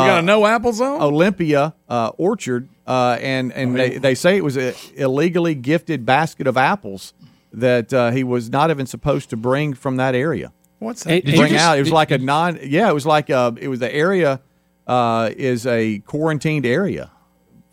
We 0.00 0.06
got 0.06 0.16
uh, 0.16 0.18
a 0.18 0.22
no 0.22 0.46
apple 0.46 0.72
zone. 0.72 1.00
Olympia 1.02 1.74
uh, 1.88 2.12
orchard, 2.18 2.68
uh, 2.86 3.18
and 3.20 3.52
and 3.52 3.76
they, 3.76 3.98
they 3.98 4.14
say 4.14 4.36
it 4.36 4.44
was 4.44 4.56
a 4.56 4.74
illegally 4.96 5.54
gifted 5.54 6.04
basket 6.06 6.46
of 6.46 6.56
apples 6.56 7.14
that 7.52 7.92
uh, 7.92 8.10
he 8.10 8.24
was 8.24 8.48
not 8.50 8.70
even 8.70 8.86
supposed 8.86 9.30
to 9.30 9.36
bring 9.36 9.74
from 9.74 9.96
that 9.96 10.14
area. 10.14 10.52
What's 10.78 11.04
that? 11.04 11.12
and 11.12 11.22
bring 11.24 11.36
you 11.40 11.48
just- 11.48 11.64
out. 11.64 11.76
It 11.78 11.82
was 11.82 11.92
like 11.92 12.10
a 12.10 12.18
non. 12.18 12.58
Yeah, 12.62 12.88
it 12.90 12.94
was 12.94 13.06
like 13.06 13.28
a. 13.30 13.54
It 13.60 13.68
was 13.68 13.80
the 13.80 13.94
area 13.94 14.40
uh, 14.86 15.30
is 15.36 15.66
a 15.66 15.98
quarantined 16.00 16.66
area. 16.66 17.10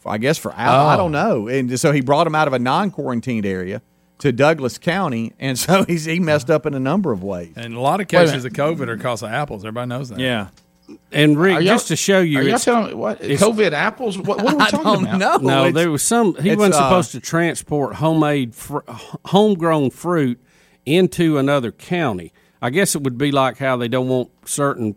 I 0.05 0.17
guess 0.17 0.37
for 0.37 0.51
Al, 0.53 0.87
I 0.87 0.93
Oh. 0.95 0.97
don't 0.97 1.11
know. 1.11 1.47
And 1.47 1.79
so 1.79 1.91
he 1.91 2.01
brought 2.01 2.25
him 2.25 2.33
out 2.33 2.47
of 2.47 2.53
a 2.53 2.59
non-quarantined 2.59 3.45
area 3.45 3.81
to 4.19 4.31
Douglas 4.31 4.77
County, 4.77 5.33
and 5.39 5.57
so 5.65 5.83
he's 5.83 6.05
he 6.05 6.19
messed 6.19 6.49
up 6.49 6.65
in 6.65 6.73
a 6.73 6.79
number 6.79 7.11
of 7.11 7.23
ways. 7.23 7.53
And 7.55 7.73
a 7.75 7.79
lot 7.79 7.99
of 8.01 8.07
cases 8.07 8.43
of 8.45 8.53
COVID 8.53 8.87
are 8.87 8.97
caused 8.97 9.23
of 9.23 9.29
apples. 9.31 9.63
Everybody 9.63 9.87
knows 9.89 10.09
that. 10.09 10.19
Yeah. 10.19 10.47
And 11.11 11.39
Rick, 11.39 11.63
just 11.63 11.87
to 11.89 11.95
show 11.95 12.19
you, 12.19 12.39
Are 12.39 12.43
y'all 12.43 12.59
telling 12.59 12.87
me 12.87 12.93
what 12.93 13.19
COVID 13.21 13.71
apples? 13.71 14.17
What, 14.17 14.41
what 14.43 14.53
are 14.53 14.57
we 14.57 14.63
I 14.65 14.69
talking 14.69 15.05
don't 15.05 15.15
about? 15.15 15.41
know. 15.43 15.65
No, 15.65 15.71
there 15.71 15.89
was 15.91 16.03
some. 16.03 16.35
He 16.35 16.55
wasn't 16.55 16.75
uh, 16.75 16.77
supposed 16.89 17.11
to 17.13 17.19
transport 17.19 17.95
homemade, 17.95 18.55
fr- 18.55 18.79
homegrown 19.25 19.91
fruit 19.91 20.39
into 20.85 21.37
another 21.37 21.71
county. 21.71 22.33
I 22.61 22.69
guess 22.69 22.95
it 22.95 23.03
would 23.03 23.17
be 23.17 23.31
like 23.31 23.57
how 23.57 23.77
they 23.77 23.87
don't 23.87 24.07
want 24.07 24.29
certain 24.45 24.95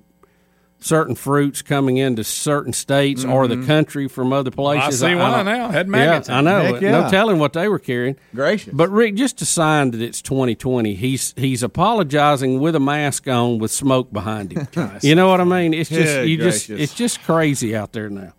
certain 0.82 1.14
fruits 1.14 1.62
coming 1.62 1.96
into 1.96 2.24
certain 2.24 2.72
states 2.72 3.24
or 3.24 3.46
the 3.48 3.64
country 3.66 4.08
from 4.08 4.32
other 4.32 4.50
places. 4.50 5.02
I 5.02 5.08
see 5.08 5.14
why 5.14 5.36
don't- 5.36 5.46
now. 5.46 5.70
Had 5.70 5.86
Yeah, 5.86 5.90
maggots 5.90 6.28
in 6.28 6.34
I 6.34 6.40
know. 6.40 6.74
Heck 6.74 6.82
No 6.82 7.08
telling 7.08 7.38
what 7.38 7.52
they 7.52 7.68
were 7.68 7.78
carrying. 7.78 8.16
Gracious. 8.34 8.72
But 8.74 8.90
Rick, 8.90 9.14
just 9.14 9.40
a 9.42 9.44
sign 9.46 9.92
that 9.92 10.00
it's 10.00 10.20
2020. 10.22 10.94
He's 10.94 11.34
he's 11.36 11.62
apologizing 11.62 12.60
with 12.60 12.74
a 12.74 12.80
mask 12.80 13.28
on, 13.28 13.58
with 13.58 13.70
smoke 13.70 14.12
behind 14.12 14.52
him. 14.52 14.66
you 15.02 15.14
know 15.14 15.28
what 15.28 15.40
I 15.40 15.44
mean? 15.44 15.72
It's 15.74 15.88
just 15.90 16.02
Good 16.02 16.28
you 16.28 16.36
just 16.36 16.70
it's 16.70 16.94
just 16.94 17.22
crazy 17.22 17.74
out 17.76 17.92
there 17.92 18.10
now. 18.10 18.32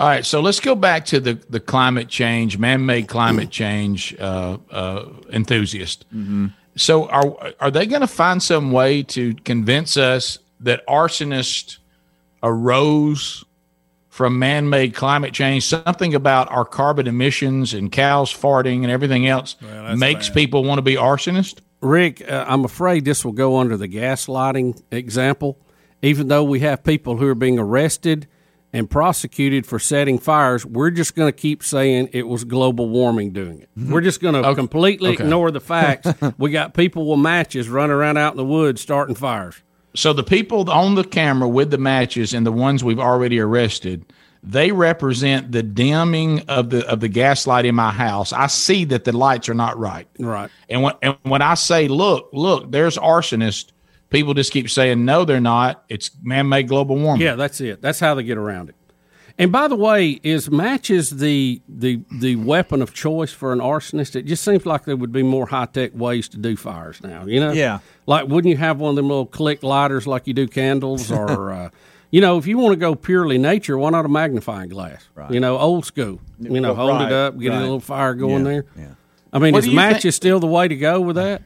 All 0.00 0.06
right, 0.06 0.24
so 0.24 0.40
let's 0.40 0.60
go 0.60 0.76
back 0.76 1.06
to 1.06 1.18
the, 1.18 1.40
the 1.50 1.58
climate 1.58 2.08
change, 2.08 2.56
man 2.56 2.86
made 2.86 3.08
climate 3.08 3.50
change 3.62 4.14
uh, 4.20 4.58
uh, 4.70 5.06
enthusiast. 5.32 6.04
So, 6.76 7.08
are 7.08 7.34
are 7.58 7.70
they 7.72 7.86
going 7.86 8.02
to 8.02 8.06
find 8.06 8.40
some 8.40 8.70
way 8.70 9.02
to 9.02 9.34
convince 9.44 9.96
us 9.96 10.38
that 10.60 10.86
arsonists 10.86 11.78
arose 12.42 13.44
from 14.08 14.38
man 14.38 14.68
made 14.68 14.94
climate 14.94 15.32
change? 15.32 15.64
Something 15.64 16.14
about 16.14 16.50
our 16.50 16.64
carbon 16.64 17.06
emissions 17.06 17.74
and 17.74 17.90
cows 17.92 18.32
farting 18.32 18.82
and 18.82 18.90
everything 18.90 19.26
else 19.26 19.56
that's 19.60 19.98
makes 19.98 20.28
bad. 20.28 20.34
people 20.34 20.64
want 20.64 20.78
to 20.78 20.82
be 20.82 20.94
arsonists? 20.96 21.60
Rick, 21.80 22.28
uh, 22.28 22.44
I'm 22.48 22.64
afraid 22.64 23.04
this 23.04 23.24
will 23.24 23.32
go 23.32 23.58
under 23.58 23.76
the 23.76 23.88
gaslighting 23.88 24.82
example. 24.90 25.58
Even 26.02 26.28
though 26.28 26.44
we 26.44 26.60
have 26.60 26.82
people 26.84 27.16
who 27.16 27.26
are 27.28 27.34
being 27.36 27.58
arrested 27.58 28.26
and 28.72 28.90
prosecuted 28.90 29.64
for 29.66 29.78
setting 29.78 30.18
fires, 30.18 30.66
we're 30.66 30.90
just 30.90 31.14
going 31.16 31.28
to 31.28 31.36
keep 31.36 31.62
saying 31.62 32.08
it 32.12 32.26
was 32.26 32.44
global 32.44 32.88
warming 32.88 33.32
doing 33.32 33.60
it. 33.60 33.68
We're 33.76 34.00
just 34.00 34.20
going 34.20 34.40
to 34.40 34.54
completely 34.54 35.10
Okay. 35.14 35.24
ignore 35.24 35.50
the 35.50 35.60
facts. 35.60 36.08
we 36.38 36.50
got 36.50 36.74
people 36.74 37.06
with 37.08 37.18
matches 37.20 37.68
running 37.68 37.94
around 37.94 38.16
out 38.16 38.32
in 38.32 38.36
the 38.36 38.44
woods 38.44 38.80
starting 38.80 39.14
fires. 39.14 39.60
So 39.98 40.12
the 40.12 40.22
people 40.22 40.70
on 40.70 40.94
the 40.94 41.02
camera 41.02 41.48
with 41.48 41.72
the 41.72 41.78
matches 41.78 42.32
and 42.32 42.46
the 42.46 42.52
ones 42.52 42.84
we've 42.84 43.00
already 43.00 43.40
arrested, 43.40 44.06
they 44.44 44.70
represent 44.70 45.50
the 45.50 45.64
dimming 45.64 46.42
of 46.42 46.70
the 46.70 46.86
of 46.88 47.00
the 47.00 47.08
gaslight 47.08 47.64
in 47.64 47.74
my 47.74 47.90
house. 47.90 48.32
I 48.32 48.46
see 48.46 48.84
that 48.84 49.02
the 49.02 49.10
lights 49.10 49.48
are 49.48 49.54
not 49.54 49.76
right. 49.76 50.06
Right. 50.20 50.52
And 50.68 50.84
when 50.84 50.94
and 51.02 51.16
when 51.24 51.42
I 51.42 51.54
say, 51.54 51.88
look, 51.88 52.28
look, 52.32 52.70
there's 52.70 52.96
arsonists, 52.96 53.72
people 54.10 54.34
just 54.34 54.52
keep 54.52 54.70
saying, 54.70 55.04
no, 55.04 55.24
they're 55.24 55.40
not. 55.40 55.82
It's 55.88 56.12
man-made 56.22 56.68
global 56.68 56.94
warming. 56.94 57.26
Yeah, 57.26 57.34
that's 57.34 57.60
it. 57.60 57.82
That's 57.82 57.98
how 57.98 58.14
they 58.14 58.22
get 58.22 58.38
around 58.38 58.68
it. 58.68 58.76
And 59.40 59.52
by 59.52 59.68
the 59.68 59.76
way, 59.76 60.18
is 60.24 60.50
matches 60.50 61.10
the 61.10 61.60
the 61.68 62.00
the 62.10 62.34
weapon 62.36 62.82
of 62.82 62.92
choice 62.92 63.32
for 63.32 63.52
an 63.52 63.60
arsonist? 63.60 64.16
It 64.16 64.22
just 64.26 64.42
seems 64.42 64.66
like 64.66 64.84
there 64.84 64.96
would 64.96 65.12
be 65.12 65.22
more 65.22 65.46
high 65.46 65.66
tech 65.66 65.92
ways 65.94 66.28
to 66.30 66.36
do 66.38 66.56
fires 66.56 67.00
now. 67.02 67.24
You 67.24 67.38
know, 67.40 67.52
Yeah. 67.52 67.78
Like, 68.06 68.26
wouldn't 68.26 68.50
you 68.50 68.56
have 68.56 68.80
one 68.80 68.90
of 68.90 68.96
them 68.96 69.06
little 69.08 69.26
click 69.26 69.62
lighters 69.62 70.06
like 70.06 70.26
you 70.26 70.34
do 70.34 70.48
candles, 70.48 71.12
or 71.12 71.52
uh, 71.60 71.70
You 72.10 72.20
know, 72.20 72.36
if 72.38 72.46
you 72.48 72.58
want 72.58 72.72
to 72.72 72.76
go 72.80 72.94
purely 72.96 73.38
nature, 73.38 73.78
why 73.78 73.90
not 73.90 74.04
a 74.04 74.08
magnifying 74.08 74.70
glass? 74.70 75.06
Right. 75.14 75.30
You 75.30 75.38
know, 75.40 75.56
old 75.58 75.84
school. 75.84 76.20
You 76.40 76.60
know, 76.60 76.72
Well, 76.72 76.86
hold 76.88 77.00
right, 77.00 77.06
it 77.06 77.12
up, 77.12 77.38
get 77.38 77.50
right. 77.50 77.58
a 77.58 77.60
little 77.60 77.80
fire 77.80 78.14
going 78.14 78.44
Yeah, 78.44 78.50
there. 78.52 78.64
yeah. 78.76 78.86
I 79.32 79.38
mean, 79.38 79.52
What 79.52 79.64
is 79.66 79.72
matches 79.72 80.02
think- 80.02 80.14
still 80.14 80.40
the 80.40 80.46
way 80.46 80.66
to 80.68 80.74
go 80.76 81.00
with 81.00 81.16
that? 81.16 81.42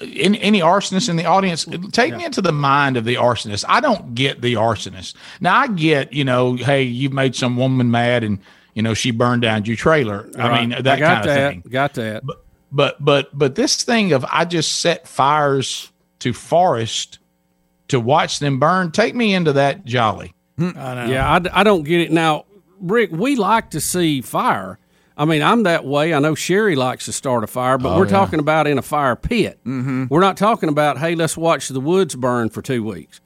Any, 0.00 0.40
any 0.40 0.60
arsonists 0.60 1.08
in 1.08 1.16
the 1.16 1.24
audience, 1.24 1.66
take 1.92 2.16
me 2.16 2.24
into 2.24 2.40
the 2.40 2.52
mind 2.52 2.96
of 2.96 3.04
the 3.04 3.16
arsonist. 3.16 3.64
I 3.68 3.80
don't 3.80 4.14
get 4.14 4.40
the 4.40 4.54
arsonist. 4.54 5.14
Now 5.40 5.56
I 5.56 5.68
get, 5.68 6.12
you 6.12 6.24
know, 6.24 6.54
hey, 6.56 6.82
you've 6.82 7.12
made 7.12 7.34
some 7.34 7.56
woman 7.56 7.90
mad 7.90 8.22
and 8.24 8.38
you 8.74 8.82
know 8.82 8.94
she 8.94 9.10
burned 9.10 9.42
down 9.42 9.64
your 9.64 9.76
trailer. 9.76 10.28
I 10.38 10.48
Right. 10.48 10.60
mean 10.60 10.70
that 10.82 10.86
I 10.86 10.98
got 10.98 11.14
kind 11.16 11.18
of 11.28 11.34
that. 11.34 11.50
thing. 11.50 11.64
Got 11.68 11.94
that. 11.94 12.24
But 12.24 12.44
but 12.72 13.04
but 13.04 13.36
but 13.38 13.54
this 13.54 13.82
thing 13.82 14.12
of 14.12 14.24
I 14.30 14.44
just 14.44 14.80
set 14.80 15.06
fires 15.08 15.90
to 16.20 16.32
forest 16.32 17.18
to 17.88 18.00
watch 18.00 18.38
them 18.38 18.58
burn. 18.58 18.90
Take 18.92 19.14
me 19.14 19.34
into 19.34 19.52
that 19.54 19.84
jolly. 19.84 20.34
Hmm. 20.58 20.70
Yeah, 20.76 21.40
I 21.52 21.64
don't 21.64 21.82
get 21.82 22.00
it. 22.00 22.12
Now, 22.12 22.44
Rick, 22.80 23.10
we 23.12 23.34
like 23.36 23.70
to 23.70 23.80
see 23.80 24.20
fire. 24.20 24.78
I 25.16 25.24
mean, 25.26 25.42
I'm 25.42 25.62
that 25.62 25.84
way. 25.84 26.12
I 26.12 26.18
know 26.18 26.34
Sherrie 26.34 26.74
likes 26.74 27.04
to 27.04 27.12
start 27.12 27.44
a 27.44 27.46
fire, 27.46 27.78
but 27.78 27.94
Oh, 27.94 27.98
we're 27.98 28.06
yeah. 28.06 28.10
talking 28.10 28.40
about 28.40 28.66
in 28.66 28.78
a 28.78 28.82
fire 28.82 29.14
pit. 29.14 29.60
Mm-hmm. 29.64 30.06
We're 30.10 30.20
not 30.20 30.36
talking 30.36 30.68
about, 30.68 30.98
hey, 30.98 31.14
let's 31.14 31.36
watch 31.36 31.68
the 31.68 31.78
woods 31.80 32.16
burn 32.16 32.48
for 32.50 32.62
two 32.62 32.82
weeks. 32.82 33.20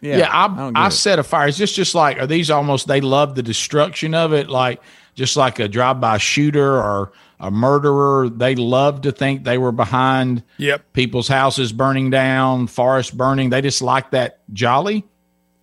Yeah, 0.00 0.28
I, 0.30 0.70
I, 0.76 0.88
set 0.90 1.18
a 1.18 1.24
fire. 1.24 1.48
Is 1.48 1.58
this 1.58 1.72
just 1.72 1.92
like 1.96 2.18
are 2.20 2.26
these 2.28 2.52
almost 2.52 2.86
they 2.86 3.00
love 3.00 3.34
the 3.34 3.42
destruction 3.42 4.14
of 4.14 4.32
it, 4.32 4.48
like 4.48 4.80
just 5.16 5.36
like 5.36 5.58
a 5.58 5.66
drive-by 5.66 6.18
shooter 6.18 6.76
or 6.76 7.10
a 7.40 7.50
murderer? 7.50 8.28
They 8.28 8.54
love 8.54 9.00
to 9.00 9.10
think 9.10 9.42
they 9.42 9.58
were 9.58 9.72
behind 9.72 10.44
Yep. 10.58 10.92
people's 10.92 11.26
houses 11.26 11.72
burning 11.72 12.10
down, 12.10 12.68
forest 12.68 13.16
burning. 13.16 13.50
They 13.50 13.60
just 13.60 13.82
like 13.82 14.12
that 14.12 14.38
jolly. 14.52 15.04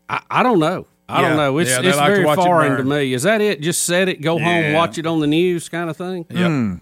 I, 0.09 0.21
I 0.29 0.43
don't 0.43 0.59
know. 0.59 0.85
I 1.07 1.21
Yeah. 1.21 1.27
don't 1.29 1.37
know. 1.37 1.57
It's 1.59 1.69
Yeah, 1.69 1.81
it's 1.83 1.97
like 1.97 2.07
to 2.09 2.13
very 2.15 2.25
watch 2.25 2.39
it 2.39 2.43
foreign 2.43 2.77
to 2.77 2.83
me. 2.83 3.13
Is 3.13 3.23
that 3.23 3.41
it? 3.41 3.61
Just 3.61 3.83
set 3.83 4.09
it, 4.09 4.21
go 4.21 4.39
home, 4.39 4.73
watch 4.73 4.97
it 4.97 5.05
on 5.05 5.19
the 5.19 5.27
news, 5.27 5.69
kind 5.69 5.89
of 5.89 5.97
thing. 5.97 6.25
Yep. 6.29 6.47
Hmm. 6.47 6.73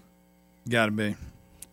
Got 0.68 0.86
to 0.86 0.92
be. 0.92 1.14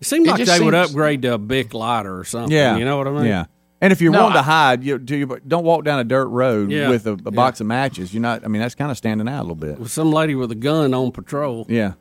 It 0.02 0.08
seemed 0.08 0.28
It 0.28 0.32
like 0.32 0.40
just 0.40 0.58
they 0.60 0.64
would 0.66 0.74
upgrade 0.74 1.22
to 1.22 1.36
a 1.36 1.38
big 1.38 1.74
lighter 1.74 2.18
or 2.18 2.24
something. 2.26 2.52
Yeah, 2.52 2.76
you 2.78 2.84
know 2.86 2.98
what 2.98 3.08
I 3.08 3.12
mean? 3.12 3.26
Yeah. 3.26 3.46
And 3.80 3.94
if 3.94 4.02
you're 4.02 4.12
No, 4.12 4.24
wanting 4.24 4.38
I- 4.38 4.42
to 4.42 4.44
hide, 4.44 4.84
you, 4.84 5.00
do 5.00 5.16
you 5.16 5.40
don't 5.48 5.64
walk 5.64 5.86
down 5.86 6.00
a 6.00 6.04
dirt 6.04 6.28
road 6.28 6.72
Yeah. 6.72 6.90
with 6.90 7.08
a, 7.08 7.14
a 7.14 7.32
box 7.32 7.62
of 7.62 7.68
matches. 7.68 8.14
You're 8.14 8.22
not. 8.22 8.44
I 8.44 8.48
mean, 8.48 8.62
that's 8.62 8.76
kind 8.76 8.92
of 8.92 8.98
standing 8.98 9.28
out 9.30 9.40
a 9.40 9.44
little 9.44 9.56
bit. 9.56 9.80
With 9.80 9.92
some 9.92 10.12
lady 10.12 10.36
with 10.36 10.52
a 10.52 10.56
gun 10.56 10.94
on 10.94 11.12
patrol. 11.12 11.66
Yeah. 11.70 11.94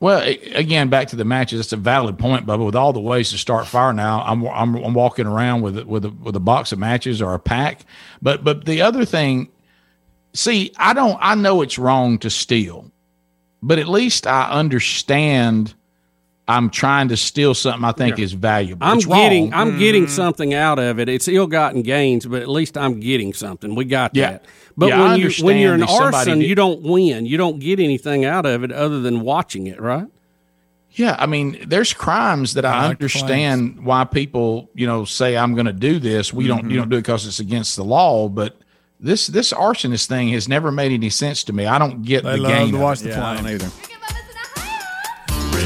Well, 0.00 0.22
again, 0.54 0.88
back 0.88 1.08
to 1.08 1.16
the 1.16 1.26
matches. 1.26 1.60
It's 1.60 1.72
a 1.74 1.76
valid 1.76 2.18
point, 2.18 2.46
Bubba. 2.46 2.64
With 2.64 2.74
all 2.74 2.94
the 2.94 3.00
ways 3.00 3.30
to 3.32 3.38
start 3.38 3.66
fire 3.66 3.92
now, 3.92 4.22
I'm 4.26 4.46
I'm, 4.48 4.74
I'm 4.76 4.94
walking 4.94 5.26
around 5.26 5.60
with 5.60 5.78
with 5.84 6.06
a, 6.06 6.10
with 6.10 6.34
a 6.36 6.40
box 6.40 6.72
of 6.72 6.78
matches 6.78 7.20
or 7.20 7.34
a 7.34 7.38
pack. 7.38 7.80
But 8.22 8.42
but 8.42 8.64
the 8.64 8.80
other 8.80 9.04
thing, 9.04 9.48
see, 10.32 10.72
I 10.76 10.92
don't. 10.92 11.18
I 11.20 11.34
know 11.34 11.62
it's 11.62 11.78
wrong 11.78 12.18
to 12.18 12.30
steal, 12.30 12.90
but 13.62 13.78
at 13.78 13.88
least 13.88 14.26
I 14.26 14.50
understand. 14.50 15.74
I'm 16.48 16.68
trying 16.68 17.06
to 17.08 17.16
steal 17.16 17.54
something 17.54 17.84
I 17.84 17.92
think 17.92 18.18
Yeah. 18.18 18.24
is 18.24 18.32
valuable. 18.32 18.84
I'm 18.84 18.96
It's 18.98 19.06
wrong. 19.06 19.20
getting 19.20 19.54
I'm 19.54 19.78
getting 19.78 20.06
Mhm. 20.06 20.10
something 20.10 20.52
out 20.52 20.80
of 20.80 20.98
it. 20.98 21.08
It's 21.08 21.28
ill-gotten 21.28 21.82
gains, 21.82 22.26
but 22.26 22.42
at 22.42 22.48
least 22.48 22.76
I'm 22.76 22.98
getting 22.98 23.32
something. 23.32 23.76
We 23.76 23.84
got 23.84 24.16
Yeah. 24.16 24.32
that. 24.32 24.44
But 24.76 24.88
Yeah, 24.88 25.00
I 25.04 25.08
when 25.12 25.20
you 25.20 25.30
when 25.44 25.58
you're 25.58 25.74
an 25.74 25.82
understand 25.82 26.14
arson, 26.14 26.38
did- 26.40 26.48
you 26.48 26.56
don't 26.56 26.82
win. 26.82 27.24
You 27.26 27.36
don't 27.36 27.60
get 27.60 27.78
anything 27.78 28.24
out 28.24 28.46
of 28.46 28.64
it 28.64 28.72
other 28.72 29.00
than 29.00 29.20
watching 29.20 29.68
it, 29.68 29.80
right? 29.80 30.06
Yeah, 30.94 31.14
I 31.20 31.26
mean, 31.26 31.56
there's 31.68 31.92
crimes 31.92 32.54
that 32.54 32.64
I 32.64 32.70
I 32.70 32.72
like 32.88 32.98
the 32.98 33.04
understand 33.04 33.84
why 33.84 34.02
people, 34.02 34.70
you 34.74 34.88
know, 34.88 35.04
say 35.04 35.36
I'm 35.36 35.54
going 35.54 35.66
to 35.66 35.72
do 35.72 36.00
this. 36.00 36.32
We 36.32 36.48
don't, 36.48 36.64
Mhm. 36.64 36.70
you 36.72 36.76
don't 36.78 36.88
do 36.88 36.96
it 36.96 37.02
because 37.02 37.28
it's 37.28 37.38
against 37.38 37.76
the 37.76 37.84
law. 37.84 38.28
But 38.28 38.56
this 39.00 39.26
this 39.28 39.52
arsonist 39.52 40.06
thing 40.06 40.28
has 40.30 40.48
never 40.48 40.70
made 40.70 40.92
any 40.92 41.10
sense 41.10 41.42
to 41.44 41.52
me. 41.52 41.66
I 41.66 41.78
don't 41.78 42.02
get 42.02 42.22
They 42.24 42.32
the 42.32 42.36
love 42.38 42.52
gain. 42.52 42.72
to 42.72 42.78
watch 42.78 43.00
the 43.00 43.10
Yeah, 43.10 43.26
I 43.26 43.36
don't 43.36 43.46
either. 43.46 43.68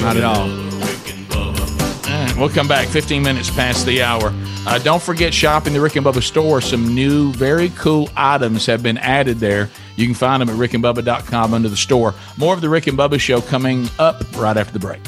Not 0.03 0.17
at 0.17 0.25
all. 0.25 0.49
Mm, 0.49 2.39
We'll 2.39 2.49
come 2.49 2.69
back 2.69 2.89
15 2.89 3.23
minutes 3.23 3.51
past 3.51 3.87
the 3.87 4.03
hour. 4.03 4.33
Uh, 4.67 4.79
don't 4.79 5.03
forget 5.03 5.33
shopping 5.33 5.73
the 5.73 5.81
Rick 5.81 5.97
and 5.97 6.05
Bubba 6.07 6.23
store. 6.23 6.61
Some 6.61 6.95
new, 6.95 7.33
very 7.33 7.69
cool 7.71 8.09
items 8.17 8.67
have 8.67 8.83
been 8.83 8.99
added 8.99 9.39
there. 9.39 9.69
You 9.97 10.07
can 10.07 10.15
find 10.15 10.41
them 10.41 10.49
at 10.49 10.57
rickandbubba.com 10.57 11.55
under 11.55 11.69
the 11.69 11.77
store. 11.77 12.15
More 12.37 12.55
of 12.55 12.61
the 12.61 12.69
Rick 12.69 12.87
and 12.87 12.97
Bubba 12.99 13.21
show 13.21 13.41
coming 13.41 13.89
up 13.99 14.23
right 14.37 14.57
after 14.57 14.73
the 14.73 14.79
break. 14.79 15.01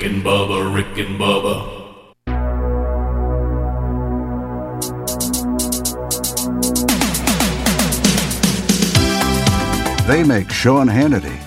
Rick 0.00 0.12
and 0.12 0.24
Bubba, 0.24 0.74
Rick 0.74 0.96
and 1.06 1.20
Bubba. 1.20 1.76
They 10.06 10.24
make 10.24 10.50
Sean 10.50 10.86
Hannity 10.86 11.38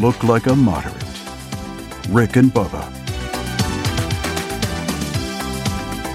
look 0.00 0.24
like 0.24 0.46
a 0.46 0.56
moderate. 0.56 0.94
Rick 2.08 2.36
and 2.36 2.50
Bubba. 2.50 2.80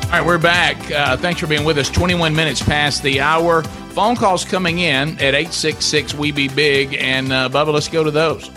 All 0.06 0.12
right, 0.12 0.26
we're 0.26 0.40
back. 0.40 0.90
Uh, 0.90 1.16
thanks 1.16 1.40
for 1.40 1.45
being 1.45 1.64
with 1.64 1.78
us. 1.78 1.91
21 1.91 2.36
minutes 2.36 2.64
past 2.64 3.04
the 3.04 3.22
hour. 3.22 3.62
Phone 3.94 4.16
calls 4.16 4.44
coming 4.44 4.80
in 4.80 5.10
at 5.20 5.36
866 5.36 6.16
We 6.16 6.32
Be 6.32 6.48
Big. 6.48 6.95
And, 6.95 7.32
uh, 7.32 7.49
Bubba, 7.49 7.72
let's 7.72 7.88
go 7.88 8.04
to 8.04 8.10
those. 8.10 8.49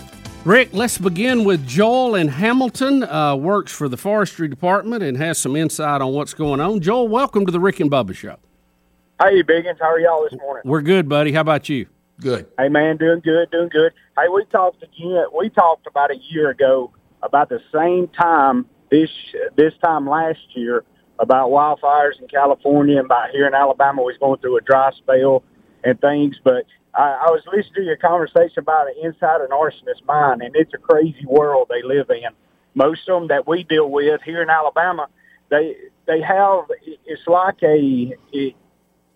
Rick, 0.43 0.69
let's 0.73 0.97
begin 0.97 1.43
with 1.43 1.67
Joel 1.67 2.15
in 2.15 2.27
Hamilton. 2.27 3.03
Uh, 3.03 3.35
works 3.35 3.71
for 3.71 3.87
the 3.87 3.95
forestry 3.95 4.47
department 4.47 5.03
and 5.03 5.15
has 5.17 5.37
some 5.37 5.55
insight 5.55 6.01
on 6.01 6.13
what's 6.13 6.33
going 6.33 6.59
on. 6.59 6.79
Joel, 6.81 7.07
welcome 7.07 7.45
to 7.45 7.51
the 7.51 7.59
Rick 7.59 7.79
and 7.79 7.91
Bubba 7.91 8.15
Show. 8.15 8.37
Hey, 9.21 9.43
Biggins, 9.43 9.77
how 9.79 9.91
are 9.91 9.99
y'all 9.99 10.27
this 10.27 10.39
morning? 10.39 10.63
We're 10.65 10.81
good, 10.81 11.07
buddy. 11.07 11.31
How 11.31 11.41
about 11.41 11.69
you? 11.69 11.85
Good. 12.19 12.47
Hey, 12.57 12.69
man, 12.69 12.97
doing 12.97 13.19
good, 13.19 13.51
doing 13.51 13.69
good. 13.69 13.93
Hey, 14.17 14.29
we 14.33 14.43
talked 14.45 14.81
again. 14.81 15.25
We 15.37 15.49
talked 15.49 15.85
about 15.85 16.09
a 16.09 16.17
year 16.31 16.49
ago 16.49 16.91
about 17.21 17.49
the 17.49 17.59
same 17.71 18.07
time 18.07 18.65
this 18.89 19.11
this 19.55 19.73
time 19.83 20.09
last 20.09 20.39
year 20.55 20.83
about 21.19 21.51
wildfires 21.51 22.19
in 22.19 22.27
California 22.27 22.97
and 22.97 23.05
about 23.05 23.29
here 23.29 23.45
in 23.45 23.53
Alabama 23.53 24.01
We 24.01 24.13
was 24.13 24.17
going 24.17 24.39
through 24.39 24.57
a 24.57 24.61
dry 24.61 24.91
spell 24.97 25.43
and 25.83 26.01
things. 26.01 26.39
But 26.43 26.65
I, 26.93 27.27
I 27.27 27.31
was 27.31 27.41
listening 27.47 27.73
to 27.75 27.81
your 27.83 27.97
conversation 27.97 28.59
about 28.59 28.87
it 28.87 28.97
inside 29.01 29.41
an 29.41 29.51
arsonist's 29.51 30.03
mind, 30.05 30.41
and 30.41 30.55
it's 30.55 30.73
a 30.73 30.77
crazy 30.77 31.25
world 31.25 31.69
they 31.69 31.81
live 31.83 32.09
in. 32.09 32.29
Most 32.73 33.07
of 33.09 33.21
them 33.21 33.27
that 33.29 33.47
we 33.47 33.63
deal 33.63 33.89
with 33.89 34.21
here 34.23 34.41
in 34.41 34.49
Alabama, 34.49 35.07
they 35.49 35.75
they 36.07 36.21
have 36.21 36.65
it's 37.05 37.27
like 37.27 37.61
a 37.63 38.13
it, 38.31 38.55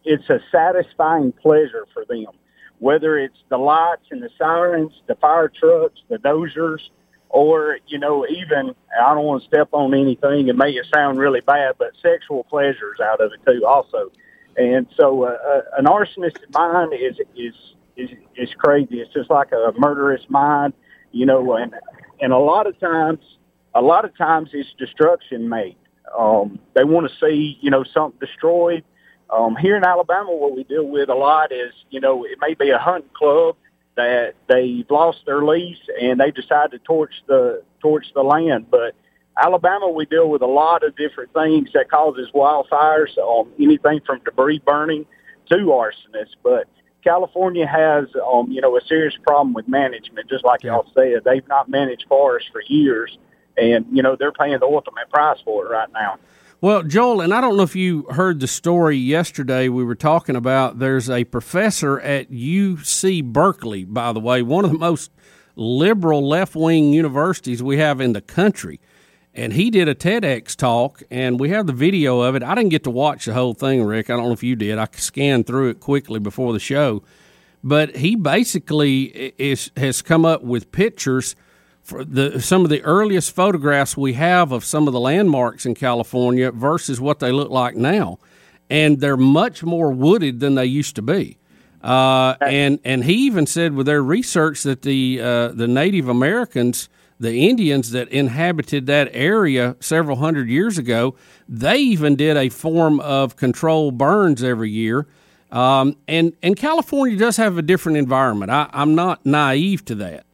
it's 0.03 0.29
a 0.29 0.39
satisfying 0.51 1.31
pleasure 1.31 1.85
for 1.93 2.05
them. 2.05 2.33
Whether 2.79 3.17
it's 3.17 3.37
the 3.49 3.57
lights 3.57 4.05
and 4.11 4.21
the 4.21 4.29
sirens, 4.37 4.91
the 5.07 5.15
fire 5.15 5.49
trucks, 5.49 5.99
the 6.09 6.17
dozers, 6.17 6.81
or 7.29 7.79
you 7.87 7.97
know, 7.99 8.25
even 8.27 8.75
I 9.01 9.13
don't 9.13 9.23
want 9.23 9.43
to 9.43 9.47
step 9.47 9.69
on 9.71 9.93
anything 9.93 10.49
and 10.49 10.57
make 10.57 10.75
it 10.75 10.85
sound 10.93 11.17
really 11.17 11.41
bad, 11.41 11.75
but 11.77 11.91
sexual 12.01 12.43
pleasures 12.43 12.99
out 13.01 13.21
of 13.21 13.31
it 13.31 13.39
too, 13.45 13.65
also. 13.65 14.11
And 14.57 14.87
so, 14.97 15.23
uh, 15.23 15.37
uh, 15.45 15.61
an 15.77 15.87
arsonist's 15.87 16.39
mind 16.53 16.93
is 16.93 17.19
is 17.35 17.53
is 17.97 18.09
is 18.35 18.49
crazy. 18.57 18.99
It's 19.01 19.13
just 19.13 19.29
like 19.29 19.51
a 19.51 19.73
murderous 19.77 20.21
mind, 20.29 20.73
you 21.11 21.25
know. 21.25 21.55
And 21.55 21.73
and 22.21 22.31
a 22.31 22.37
lot 22.37 22.67
of 22.67 22.79
times, 22.79 23.19
a 23.73 23.81
lot 23.81 24.05
of 24.05 24.15
times, 24.17 24.49
it's 24.53 24.69
destruction 24.77 25.49
made. 25.49 25.75
Um, 26.17 26.59
they 26.73 26.83
want 26.83 27.09
to 27.09 27.15
see 27.19 27.57
you 27.61 27.69
know 27.69 27.83
something 27.83 28.19
destroyed. 28.19 28.83
Um, 29.29 29.55
here 29.55 29.75
in 29.75 29.83
Alabama, 29.83 30.31
what 30.33 30.55
we 30.55 30.63
deal 30.63 30.85
with 30.87 31.09
a 31.09 31.15
lot 31.15 31.51
is, 31.51 31.73
you 31.89 31.99
know, 31.99 32.25
it 32.25 32.37
may 32.39 32.53
be 32.53 32.69
a 32.69 32.77
hunting 32.77 33.09
club 33.13 33.55
that 33.95 34.35
they've 34.47 34.89
lost 34.89 35.19
their 35.25 35.43
lease 35.43 35.79
and 35.99 36.19
they 36.19 36.31
decide 36.31 36.71
to 36.71 36.79
torch 36.79 37.13
the 37.27 37.63
torch 37.81 38.05
the 38.13 38.21
land. 38.23 38.67
But 38.69 38.95
Alabama, 39.37 39.89
we 39.89 40.05
deal 40.05 40.29
with 40.29 40.41
a 40.41 40.47
lot 40.47 40.83
of 40.83 40.95
different 40.95 41.33
things 41.33 41.69
that 41.73 41.89
causes 41.89 42.29
wildfires, 42.33 43.17
um, 43.17 43.51
anything 43.59 43.99
from 44.05 44.21
debris 44.23 44.59
burning 44.65 45.05
to 45.49 45.55
arsonists. 45.55 46.35
But 46.41 46.67
California 47.03 47.67
has, 47.67 48.05
um, 48.25 48.49
you 48.51 48.61
know, 48.61 48.77
a 48.77 48.81
serious 48.81 49.13
problem 49.23 49.53
with 49.53 49.67
management. 49.67 50.29
Just 50.29 50.45
like 50.45 50.63
y'all 50.63 50.89
said, 50.93 51.23
they've 51.25 51.47
not 51.47 51.69
managed 51.69 52.05
forests 52.07 52.49
for 52.51 52.61
years, 52.67 53.17
and 53.57 53.85
you 53.91 54.01
know 54.01 54.15
they're 54.17 54.31
paying 54.31 54.59
the 54.59 54.65
ultimate 54.65 55.09
price 55.09 55.39
for 55.43 55.65
it 55.65 55.69
right 55.69 55.91
now. 55.93 56.17
Well, 56.61 56.83
Joel, 56.83 57.21
and 57.21 57.33
I 57.33 57.41
don't 57.41 57.57
know 57.57 57.63
if 57.63 57.75
you 57.75 58.03
heard 58.11 58.39
the 58.39 58.47
story 58.47 58.95
yesterday. 58.95 59.67
We 59.67 59.83
were 59.83 59.95
talking 59.95 60.35
about 60.37 60.79
there's 60.79 61.09
a 61.09 61.25
professor 61.25 61.99
at 61.99 62.31
UC 62.31 63.25
Berkeley, 63.25 63.83
by 63.83 64.13
the 64.13 64.21
way, 64.21 64.41
one 64.41 64.63
of 64.63 64.71
the 64.71 64.77
most 64.77 65.11
liberal 65.55 66.27
left 66.27 66.55
wing 66.55 66.93
universities 66.93 67.61
we 67.61 67.77
have 67.77 68.01
in 68.01 68.13
the 68.13 68.21
country. 68.21 68.79
And 69.37 69.51
he 69.51 69.69
did 69.69 69.89
a 69.89 69.93
TEDx 69.93 70.55
talk, 70.55 71.03
and 71.11 71.37
we 71.39 71.49
have 71.49 71.67
the 71.67 71.73
video 71.73 72.21
of 72.21 72.35
it. 72.35 72.41
I 72.41 72.55
didn't 72.55 72.69
get 72.69 72.85
to 72.85 72.89
watch 72.89 73.25
the 73.25 73.33
whole 73.33 73.53
thing, 73.53 73.83
Rick. 73.83 74.09
I 74.09 74.15
don't 74.15 74.27
know 74.27 74.31
if 74.31 74.43
you 74.43 74.55
did. 74.55 74.77
I 74.77 74.87
scanned 74.93 75.45
through 75.45 75.69
it 75.71 75.81
quickly 75.81 76.19
before 76.19 76.53
the 76.53 76.59
show. 76.59 77.03
But 77.61 77.97
he 77.97 78.15
basically 78.15 79.33
is, 79.37 79.71
has 79.75 80.01
come 80.01 80.25
up 80.25 80.43
with 80.43 80.71
pictures 80.71 81.35
for 81.85 82.03
the 82.03 82.41
some 82.41 82.63
of 82.63 82.69
the 82.69 82.81
earliest 82.81 83.35
photographs 83.35 83.95
we 83.95 84.13
have 84.13 84.51
of 84.51 84.65
some 84.65 84.87
of 84.87 84.93
the 84.93 84.99
landmarks 84.99 85.67
in 85.67 85.75
California 85.75 86.51
versus 86.51 86.99
what 86.99 87.19
they 87.19 87.31
look 87.31 87.51
like 87.51 87.75
now, 87.75 88.17
and 88.71 89.01
they're 89.01 89.15
much 89.15 89.63
more 89.63 89.91
wooded 89.91 90.39
than 90.39 90.55
they 90.55 90.65
used 90.65 90.95
to 90.95 91.03
be. 91.03 91.37
Uh, 91.83 92.35
and 92.41 92.79
and 92.83 93.03
he 93.03 93.13
even 93.13 93.45
said 93.45 93.73
with 93.73 93.85
their 93.85 94.01
research 94.01 94.63
that 94.63 94.81
the 94.81 95.21
uh, 95.21 95.47
the 95.49 95.67
Native 95.67 96.09
Americans, 96.09 96.89
the 97.19 97.47
Indians 97.47 97.91
that 97.91 98.09
inhabited 98.09 98.87
that 98.87 99.09
area 99.13 99.75
several 99.79 100.17
hundred 100.17 100.49
years 100.49 100.77
ago, 100.77 101.15
they 101.47 101.77
even 101.77 102.15
did 102.15 102.35
a 102.37 102.49
form 102.49 102.99
of 102.99 103.35
controlled 103.35 103.97
burns 103.97 104.43
every 104.43 104.69
year. 104.69 105.07
Um, 105.51 105.95
and 106.07 106.33
and 106.43 106.57
California 106.57 107.17
does 107.17 107.37
have 107.37 107.57
a 107.57 107.61
different 107.61 107.97
environment. 107.97 108.51
I, 108.51 108.69
I'm 108.73 108.95
not 108.95 109.25
naive 109.25 109.85
to 109.85 109.95
that. 109.95 110.25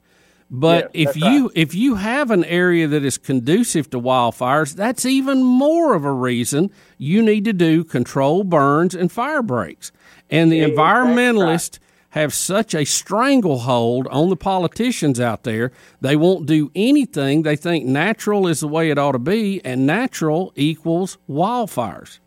But 0.54 0.92
Yes, 0.94 1.16
if 1.16 1.16
you 1.18 1.52
if 1.56 1.74
you 1.74 1.96
have 1.96 2.30
an 2.30 2.44
area 2.44 2.88
that 2.88 3.06
is 3.06 3.18
conducive 3.18 3.90
to 3.92 4.00
wildfires, 4.00 4.76
that's 4.76 5.06
even 5.06 5.44
more 5.44 5.94
of 5.94 6.04
a 6.04 6.12
reason 6.12 6.72
you 6.98 7.22
need 7.22 7.46
to 7.46 7.54
do 7.54 7.84
controlled 7.86 8.50
burns 8.50 8.94
and 8.94 9.10
fire 9.10 9.42
breaks. 9.42 9.94
And 10.30 10.52
the 10.52 10.58
Yeah, 10.58 10.66
exactly 10.66 10.84
environmentalists 11.24 11.80
have 12.12 12.34
such 12.34 12.74
a 12.74 12.86
stranglehold 12.86 14.08
on 14.08 14.30
the 14.30 14.36
politicians 14.36 15.20
out 15.20 15.44
there. 15.44 15.72
They 16.00 16.16
won't 16.16 16.46
do 16.46 16.72
anything. 16.76 17.44
They 17.44 17.56
think 17.56 17.86
natural 17.86 18.48
is 18.48 18.60
the 18.60 18.68
way 18.68 18.90
it 18.90 18.98
ought 18.98 19.14
to 19.14 19.20
be, 19.20 19.64
and 19.66 19.86
natural 19.86 20.52
equals 20.56 21.18
wildfires. 21.30 22.20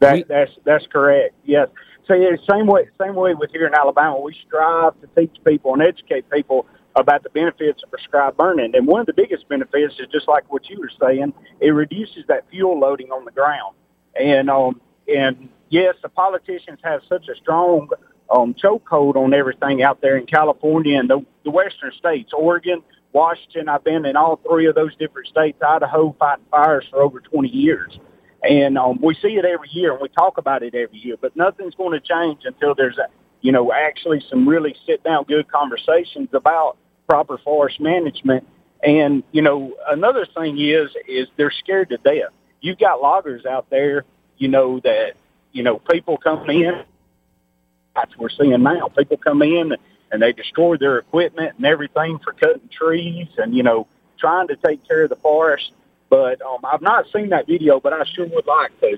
That, 0.00 0.28
that's 0.28 0.52
that's 0.64 0.86
correct. 0.86 1.34
Yes. 1.44 1.68
So 2.06 2.14
yeah, 2.14 2.36
same 2.48 2.66
way 2.66 2.88
same 3.00 3.14
way 3.14 3.34
with 3.34 3.50
here 3.50 3.66
in 3.66 3.74
Alabama, 3.74 4.18
we 4.20 4.34
strive 4.46 4.98
to 5.00 5.08
teach 5.16 5.36
people 5.44 5.74
and 5.74 5.82
educate 5.82 6.30
people 6.30 6.66
about 6.96 7.22
the 7.22 7.30
benefits 7.30 7.82
of 7.82 7.90
prescribed 7.90 8.36
burning. 8.36 8.74
And 8.74 8.86
one 8.86 9.00
of 9.00 9.06
the 9.06 9.12
biggest 9.12 9.48
benefits 9.48 9.94
is 10.00 10.06
just 10.10 10.26
like 10.26 10.50
what 10.50 10.68
you 10.68 10.80
were 10.80 10.90
saying, 11.00 11.32
it 11.60 11.70
reduces 11.70 12.24
that 12.28 12.48
fuel 12.50 12.78
loading 12.78 13.10
on 13.10 13.24
the 13.24 13.30
ground. 13.30 13.74
And 14.18 14.48
um 14.48 14.80
and 15.06 15.48
yes, 15.68 15.96
the 16.02 16.08
politicians 16.08 16.78
have 16.82 17.02
such 17.08 17.28
a 17.28 17.34
strong 17.36 17.88
um 18.30 18.54
chokehold 18.54 19.16
on 19.16 19.32
everything 19.34 19.82
out 19.82 20.00
there 20.00 20.16
in 20.16 20.26
California 20.26 20.98
and 20.98 21.08
the, 21.08 21.24
the 21.44 21.50
western 21.50 21.92
states, 21.98 22.32
Oregon, 22.32 22.82
Washington. 23.12 23.68
I've 23.68 23.84
been 23.84 24.04
in 24.04 24.16
all 24.16 24.36
three 24.48 24.66
of 24.66 24.74
those 24.74 24.94
different 24.96 25.28
states, 25.28 25.58
Idaho, 25.66 26.14
fighting 26.18 26.44
fires 26.50 26.84
for 26.90 27.02
over 27.02 27.20
20 27.20 27.48
years. 27.48 27.98
And 28.42 28.78
um, 28.78 29.00
we 29.02 29.14
see 29.14 29.36
it 29.36 29.44
every 29.44 29.68
year, 29.72 29.92
and 29.92 30.00
we 30.00 30.08
talk 30.08 30.38
about 30.38 30.62
it 30.62 30.74
every 30.74 30.98
year. 30.98 31.16
But 31.20 31.36
nothing's 31.36 31.74
going 31.74 31.98
to 31.98 32.00
change 32.00 32.42
until 32.44 32.74
there's, 32.74 32.96
a, 32.98 33.08
you 33.40 33.50
know, 33.50 33.72
actually 33.72 34.22
some 34.30 34.48
really 34.48 34.76
sit 34.86 35.02
down, 35.02 35.24
good 35.24 35.50
conversations 35.50 36.28
about 36.32 36.76
proper 37.08 37.38
forest 37.38 37.80
management. 37.80 38.46
And 38.82 39.24
you 39.32 39.42
know, 39.42 39.74
another 39.88 40.24
thing 40.24 40.60
is, 40.60 40.90
is 41.08 41.26
they're 41.36 41.50
scared 41.50 41.88
to 41.88 41.96
death. 41.96 42.30
You've 42.60 42.78
got 42.78 43.00
loggers 43.00 43.44
out 43.44 43.68
there, 43.70 44.04
you 44.36 44.48
know, 44.48 44.78
that 44.80 45.14
you 45.50 45.64
know 45.64 45.80
people 45.90 46.16
come 46.16 46.48
in. 46.48 46.84
That's 47.98 48.16
we're 48.16 48.28
seeing 48.28 48.62
now. 48.62 48.88
People 48.96 49.16
come 49.16 49.42
in 49.42 49.74
and 50.10 50.22
they 50.22 50.32
destroy 50.32 50.76
their 50.76 50.98
equipment 50.98 51.54
and 51.56 51.66
everything 51.66 52.18
for 52.18 52.32
cutting 52.32 52.68
trees 52.70 53.28
and 53.36 53.54
you 53.54 53.62
know 53.62 53.86
trying 54.18 54.48
to 54.48 54.56
take 54.56 54.86
care 54.86 55.04
of 55.04 55.10
the 55.10 55.16
forest. 55.16 55.72
But 56.10 56.40
um, 56.42 56.58
I've 56.64 56.82
not 56.82 57.06
seen 57.12 57.28
that 57.30 57.46
video, 57.46 57.80
but 57.80 57.92
I 57.92 58.04
sure 58.04 58.26
would 58.26 58.46
like 58.46 58.78
to. 58.80 58.96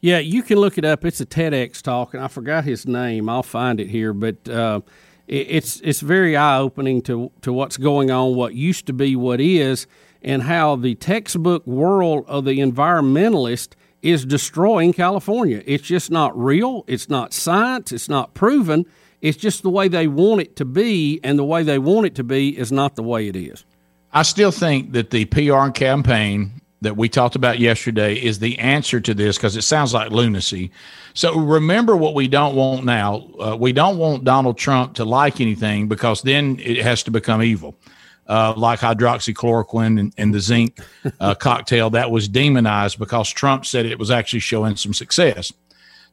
Yeah, 0.00 0.18
you 0.18 0.42
can 0.42 0.58
look 0.58 0.78
it 0.78 0.84
up. 0.84 1.04
It's 1.04 1.20
a 1.20 1.26
TEDx 1.26 1.82
talk, 1.82 2.14
and 2.14 2.22
I 2.22 2.28
forgot 2.28 2.64
his 2.64 2.86
name. 2.86 3.28
I'll 3.28 3.42
find 3.42 3.80
it 3.80 3.88
here, 3.88 4.12
but 4.12 4.48
uh, 4.48 4.80
it, 5.26 5.46
it's 5.50 5.80
it's 5.80 6.00
very 6.00 6.36
eye 6.36 6.58
opening 6.58 7.02
to 7.02 7.30
to 7.42 7.52
what's 7.52 7.76
going 7.76 8.10
on, 8.10 8.34
what 8.34 8.54
used 8.54 8.86
to 8.86 8.92
be, 8.92 9.16
what 9.16 9.40
is, 9.40 9.86
and 10.22 10.42
how 10.42 10.76
the 10.76 10.94
textbook 10.96 11.66
world 11.66 12.24
of 12.28 12.44
the 12.44 12.58
environmentalist 12.58 13.74
is 14.02 14.24
destroying 14.24 14.92
California. 14.92 15.62
It's 15.66 15.84
just 15.84 16.10
not 16.10 16.38
real. 16.38 16.84
It's 16.86 17.08
not 17.08 17.32
science. 17.32 17.92
It's 17.92 18.08
not 18.08 18.34
proven. 18.34 18.86
It's 19.20 19.36
just 19.36 19.62
the 19.62 19.70
way 19.70 19.88
they 19.88 20.06
want 20.06 20.40
it 20.40 20.56
to 20.56 20.64
be, 20.64 21.20
and 21.24 21.38
the 21.38 21.44
way 21.44 21.64
they 21.64 21.78
want 21.78 22.06
it 22.06 22.14
to 22.16 22.24
be 22.24 22.56
is 22.56 22.70
not 22.70 22.94
the 22.94 23.02
way 23.02 23.26
it 23.26 23.34
is. 23.34 23.64
I 24.12 24.22
still 24.22 24.52
think 24.52 24.92
that 24.92 25.10
the 25.10 25.24
PR 25.26 25.70
campaign 25.70 26.60
that 26.80 26.96
we 26.96 27.08
talked 27.08 27.34
about 27.34 27.58
yesterday 27.58 28.14
is 28.14 28.38
the 28.38 28.58
answer 28.58 29.00
to 29.00 29.12
this 29.12 29.36
because 29.36 29.56
it 29.56 29.62
sounds 29.62 29.92
like 29.92 30.12
lunacy. 30.12 30.70
So 31.14 31.36
remember 31.36 31.96
what 31.96 32.14
we 32.14 32.28
don't 32.28 32.54
want 32.54 32.84
now. 32.84 33.28
Uh, 33.40 33.56
we 33.58 33.72
don't 33.72 33.98
want 33.98 34.24
Donald 34.24 34.56
Trump 34.56 34.94
to 34.94 35.04
like 35.04 35.40
anything 35.40 35.88
because 35.88 36.22
then 36.22 36.60
it 36.62 36.78
has 36.78 37.02
to 37.04 37.10
become 37.10 37.42
evil. 37.42 37.74
Uh, 38.28 38.52
like 38.58 38.78
hydroxychloroquine 38.78 39.98
and, 39.98 40.12
and 40.18 40.34
the 40.34 40.40
zinc 40.40 40.78
uh, 41.18 41.34
cocktail 41.40 41.88
that 41.88 42.10
was 42.10 42.28
demonized 42.28 42.98
because 42.98 43.30
Trump 43.30 43.64
said 43.64 43.86
it 43.86 43.98
was 43.98 44.10
actually 44.10 44.40
showing 44.40 44.76
some 44.76 44.92
success. 44.92 45.50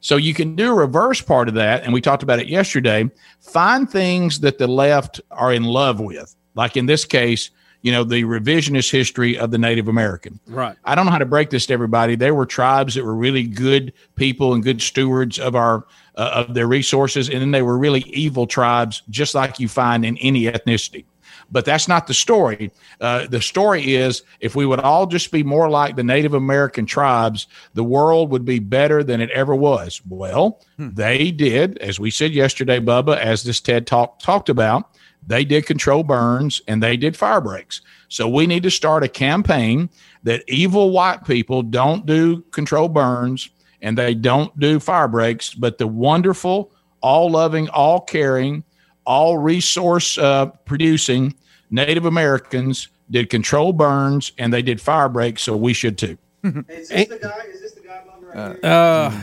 So 0.00 0.16
you 0.16 0.34
can 0.34 0.56
do 0.56 0.70
a 0.70 0.74
reverse 0.74 1.20
part 1.20 1.48
of 1.48 1.54
that, 1.54 1.82
and 1.82 1.92
we 1.92 2.00
talked 2.00 2.22
about 2.22 2.38
it 2.38 2.48
yesterday. 2.48 3.10
Find 3.40 3.90
things 3.90 4.40
that 4.40 4.56
the 4.56 4.66
left 4.66 5.20
are 5.30 5.52
in 5.52 5.64
love 5.64 6.00
with, 6.00 6.34
like 6.54 6.76
in 6.76 6.86
this 6.86 7.04
case, 7.04 7.50
you 7.82 7.92
know, 7.92 8.02
the 8.02 8.24
revisionist 8.24 8.90
history 8.90 9.38
of 9.38 9.50
the 9.50 9.58
Native 9.58 9.88
American. 9.88 10.40
Right. 10.46 10.76
I 10.84 10.94
don't 10.94 11.06
know 11.06 11.12
how 11.12 11.18
to 11.18 11.26
break 11.26 11.50
this 11.50 11.66
to 11.66 11.72
everybody. 11.72 12.16
There 12.16 12.34
were 12.34 12.46
tribes 12.46 12.94
that 12.94 13.04
were 13.04 13.14
really 13.14 13.44
good 13.44 13.92
people 14.16 14.54
and 14.54 14.62
good 14.62 14.82
stewards 14.82 15.38
of 15.38 15.54
our 15.54 15.86
uh, 16.16 16.44
of 16.46 16.54
their 16.54 16.66
resources, 16.66 17.28
and 17.28 17.40
then 17.40 17.50
they 17.50 17.62
were 17.62 17.78
really 17.78 18.00
evil 18.08 18.46
tribes, 18.46 19.02
just 19.10 19.34
like 19.34 19.60
you 19.60 19.68
find 19.68 20.04
in 20.04 20.16
any 20.18 20.44
ethnicity. 20.44 21.04
But 21.50 21.64
that's 21.64 21.86
not 21.86 22.06
the 22.06 22.14
story. 22.14 22.72
Uh, 23.00 23.26
the 23.28 23.40
story 23.40 23.94
is 23.94 24.22
if 24.40 24.56
we 24.56 24.66
would 24.66 24.80
all 24.80 25.06
just 25.06 25.30
be 25.30 25.42
more 25.42 25.70
like 25.70 25.94
the 25.94 26.02
Native 26.02 26.34
American 26.34 26.86
tribes, 26.86 27.46
the 27.74 27.84
world 27.84 28.30
would 28.30 28.44
be 28.44 28.58
better 28.58 29.04
than 29.04 29.20
it 29.20 29.30
ever 29.30 29.54
was. 29.54 30.02
Well, 30.08 30.60
they 30.76 31.30
did, 31.30 31.78
as 31.78 32.00
we 32.00 32.10
said 32.10 32.32
yesterday, 32.32 32.80
Bubba, 32.80 33.16
as 33.16 33.44
this 33.44 33.60
TED 33.60 33.86
talk 33.86 34.18
talked 34.18 34.48
about, 34.48 34.90
they 35.26 35.44
did 35.44 35.66
control 35.66 36.02
burns 36.02 36.60
and 36.68 36.82
they 36.82 36.96
did 36.96 37.16
fire 37.16 37.40
breaks. 37.40 37.80
So 38.08 38.28
we 38.28 38.46
need 38.46 38.62
to 38.62 38.70
start 38.70 39.02
a 39.02 39.08
campaign 39.08 39.90
that 40.22 40.44
evil 40.48 40.90
white 40.90 41.24
people 41.24 41.62
don't 41.62 42.06
do 42.06 42.42
control 42.52 42.88
burns 42.88 43.50
and 43.82 43.98
they 43.98 44.14
don't 44.14 44.56
do 44.58 44.80
fire 44.80 45.08
breaks, 45.08 45.54
but 45.54 45.78
the 45.78 45.86
wonderful, 45.86 46.72
all 47.00 47.30
loving, 47.30 47.68
all 47.70 48.00
caring, 48.00 48.64
all 49.06 49.38
resource 49.38 50.18
uh, 50.18 50.46
producing 50.64 51.34
Native 51.70 52.04
Americans 52.04 52.88
did 53.10 53.30
control 53.30 53.72
burns 53.72 54.32
and 54.38 54.52
they 54.52 54.62
did 54.62 54.80
fire 54.80 55.08
breaks. 55.08 55.42
So 55.42 55.56
we 55.56 55.72
should 55.72 55.96
too. 55.98 56.18
Is 56.44 56.88
this 56.88 57.08
the 57.08 57.18
guy? 57.20 57.38
Is 57.52 57.60
this 57.60 57.72
the 57.72 57.80
guy 57.80 58.02
Bubba, 58.06 58.34
right 58.34 58.58
here? 58.62 58.70
Uh, 58.70 59.20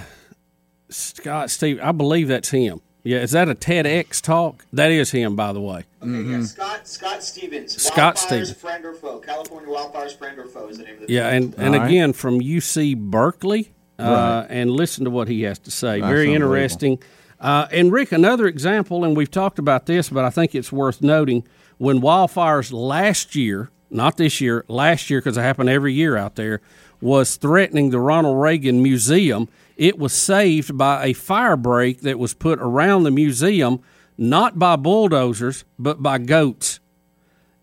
Scott 0.89 1.49
Steve, 1.49 1.79
I 1.81 1.91
believe 1.91 2.27
that's 2.27 2.49
him. 2.49 2.81
Yeah, 3.05 3.17
is 3.19 3.31
that 3.31 3.49
a 3.49 3.55
TEDx 3.55 4.21
talk? 4.21 4.65
That 4.71 4.89
is 4.91 5.11
him, 5.11 5.35
by 5.35 5.51
the 5.51 5.59
way. 5.59 5.83
Okay, 6.01 6.21
yeah, 6.21 6.41
Scott 6.43 6.87
Scott 6.87 7.21
Stephens. 7.23 7.81
Scott 7.81 8.15
Wildfires, 8.15 8.17
Stephens. 8.19 8.53
Friend 8.53 8.85
or 8.85 8.93
foe? 8.93 9.19
California 9.19 9.69
wildfires, 9.69 10.17
friend 10.17 10.39
or 10.39 10.45
foe 10.45 10.67
is 10.69 10.77
the 10.77 10.83
name 10.85 11.01
of 11.01 11.07
the 11.07 11.13
Yeah, 11.13 11.27
and, 11.29 11.53
and 11.57 11.75
again 11.75 12.13
from 12.13 12.39
UC 12.39 12.95
Berkeley, 12.97 13.71
uh, 13.99 14.03
Right. 14.03 14.47
and 14.49 14.71
listen 14.71 15.03
to 15.03 15.09
what 15.09 15.27
he 15.27 15.41
has 15.41 15.59
to 15.59 15.71
say. 15.71 15.99
That's 15.99 16.09
Very 16.09 16.27
unbelievable. 16.33 16.53
interesting. 16.55 16.99
Uh, 17.43 17.67
and 17.71 17.91
Rick, 17.91 18.13
another 18.13 18.47
example, 18.47 19.03
and 19.03 19.17
we've 19.17 19.29
talked 19.29 19.59
about 19.59 19.85
this, 19.85 20.09
but 20.09 20.23
I 20.23 20.29
think 20.29 20.55
it's 20.55 20.71
worth 20.71 21.01
noting 21.01 21.45
when 21.77 21.99
wildfires 21.99 22.71
last 22.71 23.35
year, 23.35 23.69
not 23.89 24.15
this 24.15 24.39
year, 24.39 24.63
last 24.69 25.09
year, 25.09 25.19
because 25.19 25.35
it 25.35 25.41
happened 25.41 25.67
every 25.67 25.91
year 25.91 26.15
out 26.15 26.35
there, 26.37 26.61
was 27.01 27.35
threatening 27.35 27.89
the 27.89 27.99
Ronald 27.99 28.41
Reagan 28.41 28.81
Museum. 28.81 29.49
It 29.75 29.99
was 29.99 30.13
saved 30.13 30.77
by 30.77 31.03
a 31.03 31.11
fire 31.11 31.57
break 31.57 31.99
that 32.01 32.17
was 32.17 32.33
put 32.33 32.59
around 32.59 33.03
the 33.03 33.11
museum, 33.11 33.81
not 34.17 34.57
by 34.57 34.77
bulldozers, 34.77 35.65
but 35.77 36.01
by 36.01 36.19
goats. 36.19 36.79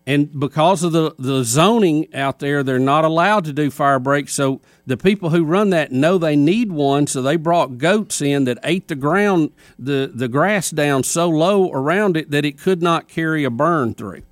And 0.07 0.39
because 0.39 0.83
of 0.83 0.93
the, 0.93 1.13
the 1.19 1.43
zoning 1.43 2.13
out 2.15 2.39
there, 2.39 2.63
they're 2.63 2.79
not 2.79 3.05
allowed 3.05 3.45
to 3.45 3.53
do 3.53 3.69
fire 3.69 3.99
breaks. 3.99 4.33
So 4.33 4.59
the 4.87 4.97
people 4.97 5.29
who 5.29 5.43
run 5.45 5.69
that 5.69 5.91
know 5.91 6.17
they 6.17 6.35
need 6.35 6.71
one. 6.71 7.05
So 7.05 7.21
they 7.21 7.35
brought 7.35 7.77
goats 7.77 8.19
in 8.21 8.45
that 8.45 8.57
ate 8.63 8.87
the 8.87 8.95
ground, 8.95 9.51
the, 9.77 10.11
the 10.13 10.27
grass 10.27 10.71
down 10.71 11.03
so 11.03 11.29
low 11.29 11.71
around 11.71 12.17
it 12.17 12.31
that 12.31 12.45
it 12.45 12.57
could 12.59 12.81
not 12.81 13.07
carry 13.07 13.43
a 13.43 13.51
burn 13.51 13.93
through. 13.93 14.23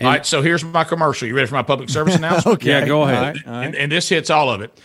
all 0.00 0.08
right, 0.08 0.26
so 0.26 0.42
here's 0.42 0.64
my 0.64 0.82
commercial. 0.82 1.28
You 1.28 1.36
ready 1.36 1.46
for 1.46 1.54
my 1.54 1.62
public 1.62 1.88
service 1.88 2.16
announcement? 2.22 2.56
Okay. 2.58 2.70
Yeah, 2.70 2.84
go 2.86 3.02
ahead. 3.04 3.14
And- 3.14 3.24
All 3.26 3.32
right, 3.32 3.46
all 3.46 3.52
right. 3.60 3.66
And, 3.66 3.76
and 3.76 3.92
this 3.92 4.08
hits 4.08 4.28
all 4.28 4.50
of 4.50 4.60
it. 4.60 4.76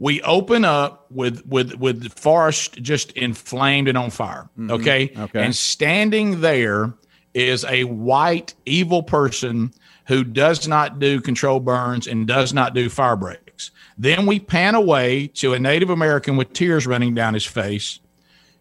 We 0.00 0.20
open 0.22 0.64
up 0.64 1.06
with 1.10 1.44
with 1.46 1.74
with 1.74 2.02
the 2.02 2.10
forest 2.10 2.74
just 2.82 3.10
inflamed 3.12 3.88
and 3.88 3.96
on 3.98 4.10
fire. 4.10 4.48
Mhm. 4.58 4.70
Okay. 4.72 5.12
Okay. 5.16 5.44
And 5.44 5.54
standing 5.56 6.40
there 6.40 6.94
is 7.34 7.64
a 7.64 7.84
white 7.84 8.54
evil 8.66 9.02
person 9.02 9.72
who 10.06 10.24
does 10.24 10.66
not 10.66 10.98
do 10.98 11.20
control 11.20 11.60
burns 11.60 12.06
and 12.06 12.26
does 12.26 12.52
not 12.52 12.74
do 12.74 12.88
fire 12.88 13.16
breaks. 13.16 13.70
Then 13.98 14.26
we 14.26 14.40
pan 14.40 14.74
away 14.74 15.26
to 15.34 15.54
a 15.54 15.58
Native 15.58 15.90
American 15.90 16.36
with 16.36 16.52
tears 16.52 16.86
running 16.86 17.14
down 17.14 17.34
his 17.34 17.44
face 17.44 18.00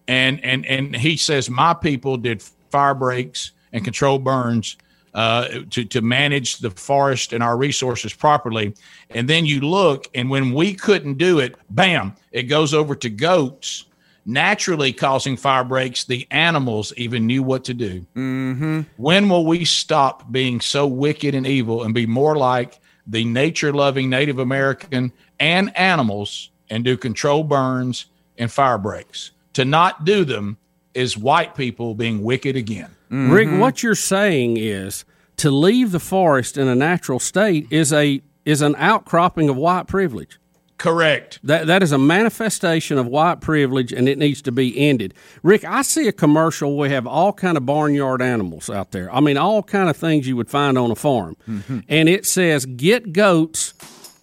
and 0.08 0.44
and 0.44 0.66
and 0.66 0.96
he 0.96 1.18
says 1.18 1.50
my 1.50 1.74
people 1.74 2.18
did 2.18 2.42
fire 2.70 2.94
breaks 2.94 3.52
and 3.74 3.84
control 3.84 4.20
burns 4.20 4.78
uh, 5.14 5.48
to 5.70 5.84
to 5.86 6.02
manage 6.02 6.58
the 6.58 6.72
forest 6.72 7.34
and 7.34 7.44
our 7.44 7.58
resources 7.58 8.14
properly. 8.14 8.74
And 9.10 9.30
then 9.30 9.46
you 9.46 9.62
look, 9.62 10.08
and 10.16 10.30
when 10.30 10.54
we 10.54 10.74
couldn't 10.74 11.18
do 11.18 11.40
it, 11.40 11.56
bam, 11.70 12.14
it 12.32 12.44
goes 12.44 12.74
over 12.74 12.96
to 12.96 13.10
goats, 13.10 13.86
naturally 14.28 14.92
causing 14.94 15.38
fire 15.38 15.64
breaks. 15.64 16.04
The 16.04 16.28
animals 16.30 16.94
even 16.98 17.26
knew 17.26 17.42
what 17.42 17.64
to 17.64 17.74
do. 17.74 18.06
Mm-hmm. 18.16 18.82
When 18.98 19.30
will 19.30 19.46
we 19.46 19.66
stop 19.66 20.32
being 20.32 20.62
so 20.62 20.86
wicked 20.86 21.34
and 21.34 21.48
evil 21.48 21.84
and 21.84 21.94
be 21.94 22.06
more 22.06 22.36
like 22.38 22.80
the 23.08 23.24
nature 23.24 23.74
loving 23.74 24.10
Native 24.10 24.38
American 24.38 25.14
and 25.40 25.76
animals 25.76 26.52
and 26.70 26.84
do 26.84 26.98
control 26.98 27.44
burns 27.44 28.08
and 28.38 28.52
fire 28.52 28.78
breaks? 28.78 29.32
To 29.54 29.66
not 29.66 30.06
do 30.06 30.26
them 30.26 30.58
is 30.94 31.18
white 31.18 31.56
people 31.56 31.96
being 31.96 32.22
wicked 32.22 32.56
again. 32.56 32.92
Rick, 33.10 33.50
what 33.60 33.82
you're 33.82 33.96
saying 33.96 34.58
is 34.58 35.06
to 35.38 35.50
leave 35.50 35.92
the 35.92 36.00
forest 36.00 36.58
in 36.58 36.68
a 36.68 36.76
natural 36.76 37.20
state 37.20 37.68
is 37.72 37.94
a 37.94 38.22
is 38.44 38.62
an 38.62 38.76
outcropping 38.78 39.50
of 39.50 39.56
white 39.56 39.88
privilege. 39.88 40.40
Correct. 40.78 41.40
That 41.44 41.66
that 41.68 41.82
is 41.82 41.92
a 41.92 41.98
manifestation 41.98 43.00
of 43.00 43.08
white 43.08 43.42
privilege, 43.42 43.92
and 43.92 44.08
it 44.08 44.20
needs 44.20 44.44
to 44.44 44.52
be 44.52 44.78
ended. 44.78 45.16
Rick, 45.42 45.66
I 45.66 45.82
see 45.82 46.08
a 46.08 46.12
commercial. 46.12 46.78
We 46.78 46.90
have 46.90 47.08
all 47.08 47.34
kind 47.34 47.58
of 47.58 47.66
barnyard 47.66 48.22
animals 48.22 48.70
out 48.70 48.92
there. 48.92 49.14
I 49.14 49.20
mean, 49.20 49.38
all 49.38 49.64
kind 49.64 49.90
of 49.90 49.98
things 49.98 50.28
you 50.28 50.36
would 50.36 50.50
find 50.50 50.78
on 50.78 50.92
a 50.92 50.96
farm, 50.96 51.36
mm-hmm. 51.50 51.80
and 51.90 52.08
it 52.08 52.28
says 52.28 52.66
get 52.66 53.12
goats 53.12 53.74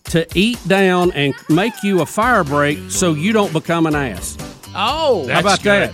to 0.04 0.26
eat 0.38 0.60
down 0.68 1.10
and 1.12 1.34
make 1.48 1.82
you 1.82 2.02
a 2.02 2.06
fire 2.06 2.44
break 2.44 2.78
so 2.90 3.14
you 3.14 3.32
don't 3.32 3.52
become 3.52 3.86
an 3.86 3.96
ass. 3.96 4.36
Oh, 4.76 5.26
How 5.28 5.40
about 5.40 5.60
that? 5.62 5.92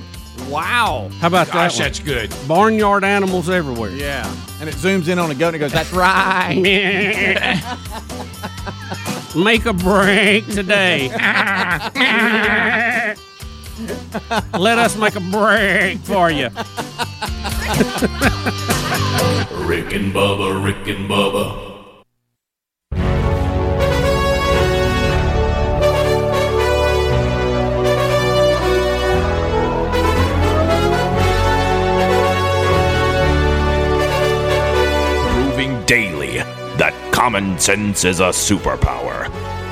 Wow. 0.49 1.09
How 1.21 1.29
about 1.29 1.47
Gosh, 1.47 1.79
that? 1.79 1.83
one? 1.83 1.89
that's 1.89 2.01
good. 2.01 2.35
Barnyard 2.49 3.05
animals 3.05 3.49
everywhere. 3.49 3.91
Yeah. 3.91 4.27
And 4.61 4.69
it 4.69 4.75
zooms 4.75 5.09
in 5.09 5.19
on 5.19 5.31
a 5.31 5.35
goat 5.35 5.49
and 5.49 5.57
it 5.57 5.61
goes, 5.61 5.73
that's 5.73 5.93
right. 5.93 6.57
Make 9.37 9.67
a 9.67 9.73
break 9.73 10.47
today. 10.49 11.09
Let 14.59 14.79
us 14.79 14.97
make 14.97 15.15
a 15.15 15.21
break 15.21 15.99
for 16.01 16.31
you. 16.31 16.49
Rick 19.65 19.95
and 19.95 20.13
Bubba, 20.13 20.65
Rick 20.65 20.89
and 20.89 21.09
Bubba. 21.09 21.70
That 36.81 36.95
common 37.13 37.59
sense 37.59 38.07
is 38.07 38.21
a 38.21 38.31
superpower. 38.31 39.29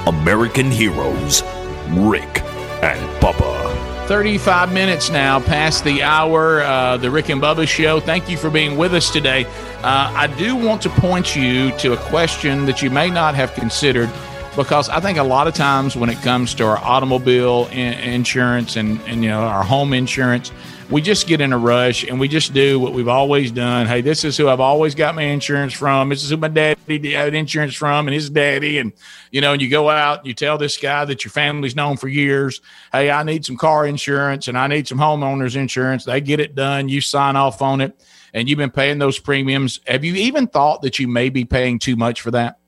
American 0.06 0.70
heroes, 0.70 1.42
Rick 1.88 2.42
and 2.82 3.00
Bubba. 3.22 4.06
35 4.08 4.74
minutes 4.74 5.08
now 5.08 5.40
past 5.40 5.84
the 5.84 6.02
hour, 6.02 6.60
uh, 6.60 6.98
the 6.98 7.10
Rick 7.10 7.30
and 7.30 7.40
Bubba 7.40 7.66
show. 7.66 7.98
Thank 7.98 8.28
you 8.28 8.36
for 8.36 8.50
being 8.50 8.76
with 8.76 8.92
us 8.92 9.10
today. 9.10 9.46
Uh, 9.78 10.12
I 10.14 10.26
do 10.38 10.54
want 10.54 10.82
to 10.82 10.90
point 10.90 11.34
you 11.34 11.74
to 11.78 11.94
a 11.94 11.96
question 11.96 12.66
that 12.66 12.82
you 12.82 12.90
may 12.90 13.08
not 13.08 13.34
have 13.34 13.54
considered 13.54 14.10
because 14.54 14.90
I 14.90 15.00
think 15.00 15.16
a 15.16 15.22
lot 15.22 15.46
of 15.48 15.54
times 15.54 15.96
when 15.96 16.10
it 16.10 16.20
comes 16.20 16.52
to 16.56 16.66
our 16.66 16.76
automobile 16.76 17.68
in- 17.72 17.94
insurance 17.94 18.76
and, 18.76 19.00
and 19.06 19.22
you 19.22 19.30
know 19.30 19.44
our 19.44 19.64
home 19.64 19.94
insurance, 19.94 20.52
we 20.90 21.02
just 21.02 21.26
get 21.26 21.42
in 21.42 21.52
a 21.52 21.58
rush 21.58 22.04
and 22.04 22.18
we 22.18 22.28
just 22.28 22.54
do 22.54 22.80
what 22.80 22.94
we've 22.94 23.08
always 23.08 23.50
done. 23.50 23.86
Hey, 23.86 24.00
this 24.00 24.24
is 24.24 24.38
who 24.38 24.48
I've 24.48 24.60
always 24.60 24.94
got 24.94 25.14
my 25.14 25.22
insurance 25.22 25.74
from. 25.74 26.08
This 26.08 26.24
is 26.24 26.30
who 26.30 26.38
my 26.38 26.48
daddy 26.48 27.12
had 27.12 27.34
insurance 27.34 27.74
from 27.74 28.08
and 28.08 28.14
his 28.14 28.30
daddy. 28.30 28.78
And, 28.78 28.94
you 29.30 29.42
know, 29.42 29.52
and 29.52 29.60
you 29.60 29.68
go 29.68 29.90
out, 29.90 30.20
and 30.20 30.26
you 30.26 30.32
tell 30.32 30.56
this 30.56 30.78
guy 30.78 31.04
that 31.04 31.24
your 31.24 31.30
family's 31.30 31.76
known 31.76 31.98
for 31.98 32.08
years, 32.08 32.62
hey, 32.90 33.10
I 33.10 33.22
need 33.22 33.44
some 33.44 33.58
car 33.58 33.86
insurance 33.86 34.48
and 34.48 34.56
I 34.56 34.66
need 34.66 34.88
some 34.88 34.98
homeowners 34.98 35.56
insurance. 35.56 36.06
They 36.06 36.22
get 36.22 36.40
it 36.40 36.54
done. 36.54 36.88
You 36.88 37.02
sign 37.02 37.36
off 37.36 37.60
on 37.60 37.82
it 37.82 38.02
and 38.32 38.48
you've 38.48 38.58
been 38.58 38.70
paying 38.70 38.98
those 38.98 39.18
premiums. 39.18 39.80
Have 39.86 40.04
you 40.04 40.14
even 40.14 40.46
thought 40.46 40.80
that 40.82 40.98
you 40.98 41.06
may 41.06 41.28
be 41.28 41.44
paying 41.44 41.78
too 41.78 41.96
much 41.96 42.22
for 42.22 42.30
that? 42.30 42.58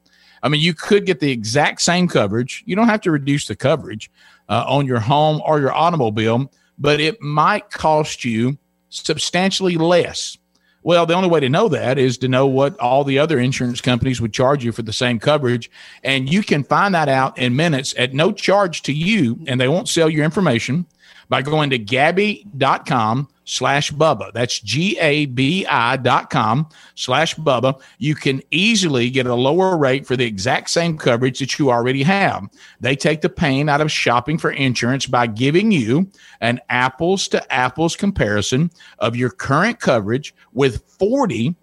I 0.42 0.48
mean, 0.48 0.60
you 0.60 0.74
could 0.74 1.06
get 1.06 1.20
the 1.20 1.30
exact 1.30 1.80
same 1.80 2.06
coverage. 2.06 2.64
You 2.66 2.76
don't 2.76 2.88
have 2.88 3.02
to 3.02 3.10
reduce 3.10 3.46
the 3.46 3.56
coverage 3.56 4.10
uh, 4.48 4.64
on 4.66 4.86
your 4.86 5.00
home 5.00 5.40
or 5.44 5.60
your 5.60 5.72
automobile, 5.72 6.50
but 6.80 7.00
it 7.00 7.20
might 7.20 7.70
cost 7.70 8.24
you 8.24 8.58
substantially 8.88 9.76
less. 9.76 10.36
Well, 10.82 11.04
the 11.04 11.14
only 11.14 11.28
way 11.28 11.40
to 11.40 11.48
know 11.50 11.68
that 11.68 11.98
is 11.98 12.16
to 12.18 12.28
know 12.28 12.46
what 12.46 12.78
all 12.78 13.04
the 13.04 13.18
other 13.18 13.38
insurance 13.38 13.82
companies 13.82 14.20
would 14.20 14.32
charge 14.32 14.64
you 14.64 14.72
for 14.72 14.82
the 14.82 14.94
same 14.94 15.18
coverage. 15.18 15.70
And 16.02 16.32
you 16.32 16.42
can 16.42 16.64
find 16.64 16.94
that 16.94 17.08
out 17.08 17.36
in 17.36 17.54
minutes 17.54 17.94
at 17.98 18.14
no 18.14 18.32
charge 18.32 18.82
to 18.82 18.92
you, 18.92 19.38
and 19.46 19.60
they 19.60 19.68
won't 19.68 19.88
sell 19.88 20.08
your 20.08 20.24
information 20.24 20.86
by 21.28 21.42
going 21.42 21.70
to 21.70 21.78
gabi.com 21.78 23.28
slash 23.50 23.90
Bubba. 23.90 24.32
That's 24.32 24.60
G 24.60 24.96
A 25.00 25.26
B 25.26 25.66
I 25.66 25.96
dot 25.96 26.30
com 26.30 26.68
slash 26.94 27.34
Bubba. 27.34 27.80
You 27.98 28.14
can 28.14 28.40
easily 28.50 29.10
get 29.10 29.26
a 29.26 29.34
lower 29.34 29.76
rate 29.76 30.06
for 30.06 30.16
the 30.16 30.24
exact 30.24 30.70
same 30.70 30.96
coverage 30.96 31.40
that 31.40 31.58
you 31.58 31.70
already 31.70 32.02
have. 32.04 32.48
They 32.80 32.94
take 32.94 33.20
the 33.20 33.28
pain 33.28 33.68
out 33.68 33.80
of 33.80 33.90
shopping 33.90 34.38
for 34.38 34.52
insurance 34.52 35.06
by 35.06 35.26
giving 35.26 35.72
you 35.72 36.08
an 36.40 36.60
apples 36.68 37.26
to 37.28 37.52
apples 37.52 37.96
comparison 37.96 38.70
of 39.00 39.16
your 39.16 39.30
current 39.30 39.80
coverage 39.80 40.34
with 40.52 40.84
40 40.98 41.56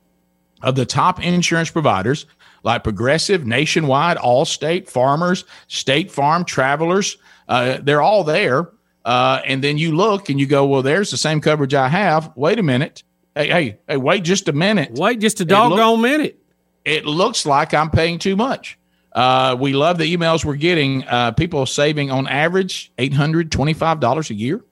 of 0.63 0.75
the 0.75 0.85
top 0.85 1.23
insurance 1.23 1.71
providers 1.71 2.25
like 2.63 2.83
Progressive, 2.83 3.45
Nationwide, 3.45 4.17
Allstate, 4.17 4.89
Farmers, 4.89 5.45
State 5.67 6.11
Farm, 6.11 6.43
Travelers. 6.43 7.17
Uh, 7.47 7.77
they're 7.81 8.01
all 8.01 8.25
there. 8.25 8.71
Uh, 9.07 9.41
and 9.45 9.63
then 9.63 9.77
you 9.77 9.95
look 9.95 10.29
and 10.29 10.37
you 10.37 10.45
go, 10.45 10.65
well, 10.65 10.81
there's 10.81 11.11
the 11.11 11.17
same 11.17 11.39
coverage 11.39 11.73
I 11.73 11.87
have. 11.87 12.29
Wait 12.35 12.59
a 12.59 12.63
minute. 12.63 13.03
Hey, 13.35 13.47
hey, 13.47 13.79
hey, 13.87 13.95
wait 13.95 14.25
just 14.25 14.49
a 14.49 14.51
minute. 14.51 14.91
Wait 14.95 15.21
just 15.21 15.39
a 15.39 15.45
doggone 15.45 16.01
minute. 16.01 16.37
It 16.83 17.05
looks 17.05 17.45
like 17.45 17.73
I'm 17.73 17.89
paying 17.89 18.19
too 18.19 18.35
much. 18.35 18.77
Uh, 19.13 19.55
we 19.57 19.71
love 19.71 19.97
the 19.97 20.13
emails 20.13 20.43
we're 20.43 20.57
getting. 20.57 21.05
Uh, 21.05 21.31
people 21.31 21.65
saving 21.65 22.11
on 22.11 22.27
average 22.27 22.91
$825 22.97 24.29
a 24.29 24.33
year. 24.33 24.65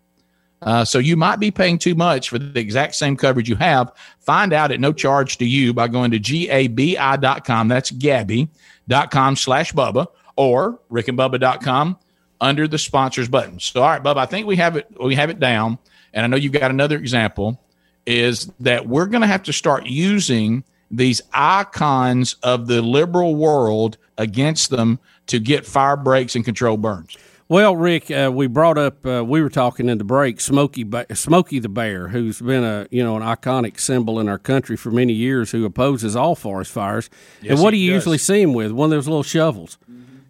Uh, 0.61 0.83
so 0.83 0.99
you 0.99 1.15
might 1.15 1.39
be 1.39 1.49
paying 1.49 1.77
too 1.77 1.95
much 1.95 2.27
for 2.27 2.37
the 2.37 2.59
exact 2.59 2.95
same 2.95 3.15
coverage 3.15 3.47
you 3.47 3.55
have. 3.55 3.93
Find 4.19 4.51
out 4.51 4.69
at 4.69 4.81
no 4.81 4.91
charge 4.91 5.37
to 5.37 5.45
you 5.45 5.73
by 5.73 5.87
going 5.87 6.11
to 6.11 6.19
gabi.com. 6.19 7.69
That's 7.69 7.89
gabi.com 7.89 9.37
slash 9.37 9.71
Bubba 9.71 10.07
or 10.35 10.81
rickandbubba.com 10.91 11.99
under 12.41 12.67
the 12.67 12.77
sponsors 12.77 13.29
button. 13.29 13.59
So, 13.59 13.81
all 13.81 13.89
right, 13.89 14.03
Bubba, 14.03 14.17
I 14.17 14.25
think 14.25 14.47
we 14.47 14.55
have 14.57 14.75
it. 14.75 14.87
We 15.01 15.15
have 15.15 15.29
it 15.29 15.39
down. 15.39 15.77
And 16.13 16.23
I 16.23 16.27
know 16.27 16.37
you've 16.37 16.53
got 16.53 16.71
another 16.71 16.97
example 16.97 17.61
is 18.05 18.51
that 18.59 18.87
we're 18.87 19.07
going 19.07 19.21
to 19.21 19.27
have 19.27 19.43
to 19.43 19.53
start 19.53 19.85
using 19.85 20.63
these 20.91 21.21
icons 21.33 22.35
of 22.43 22.67
the 22.67 22.81
liberal 22.81 23.35
world 23.35 23.97
against 24.17 24.69
them 24.69 24.99
to 25.27 25.39
get 25.39 25.65
fire 25.65 25.97
breaks 25.97 26.35
and 26.35 26.45
control 26.45 26.77
burns. 26.77 27.17
Well, 27.47 27.75
Rick, 27.75 28.09
uh, 28.09 28.31
we 28.33 28.47
brought 28.47 28.79
up 28.79 29.05
uh, 29.05 29.23
we 29.23 29.41
were 29.41 29.49
talking 29.49 29.87
in 29.87 29.99
the 29.99 30.03
break 30.03 30.41
Smokey 30.41 30.83
ba- 30.83 31.05
Smokey 31.13 31.59
the 31.59 31.69
Bear, 31.69 32.07
who's 32.07 32.41
been 32.41 32.63
a 32.63 32.87
you 32.89 33.03
know 33.03 33.15
an 33.17 33.21
iconic 33.21 33.79
symbol 33.79 34.19
in 34.19 34.27
our 34.27 34.39
country 34.39 34.75
for 34.75 34.89
many 34.89 35.13
years, 35.13 35.51
who 35.51 35.63
opposes 35.63 36.15
all 36.15 36.33
forest 36.33 36.71
fires. 36.71 37.07
Yes, 37.41 37.51
and 37.51 37.61
what 37.61 37.69
do 37.69 37.77
you 37.77 37.91
does. 37.91 37.97
usually 37.97 38.17
see 38.17 38.41
him 38.41 38.53
with? 38.53 38.71
One 38.71 38.85
of 38.85 38.91
those 38.91 39.07
little 39.07 39.21
shovels. 39.21 39.77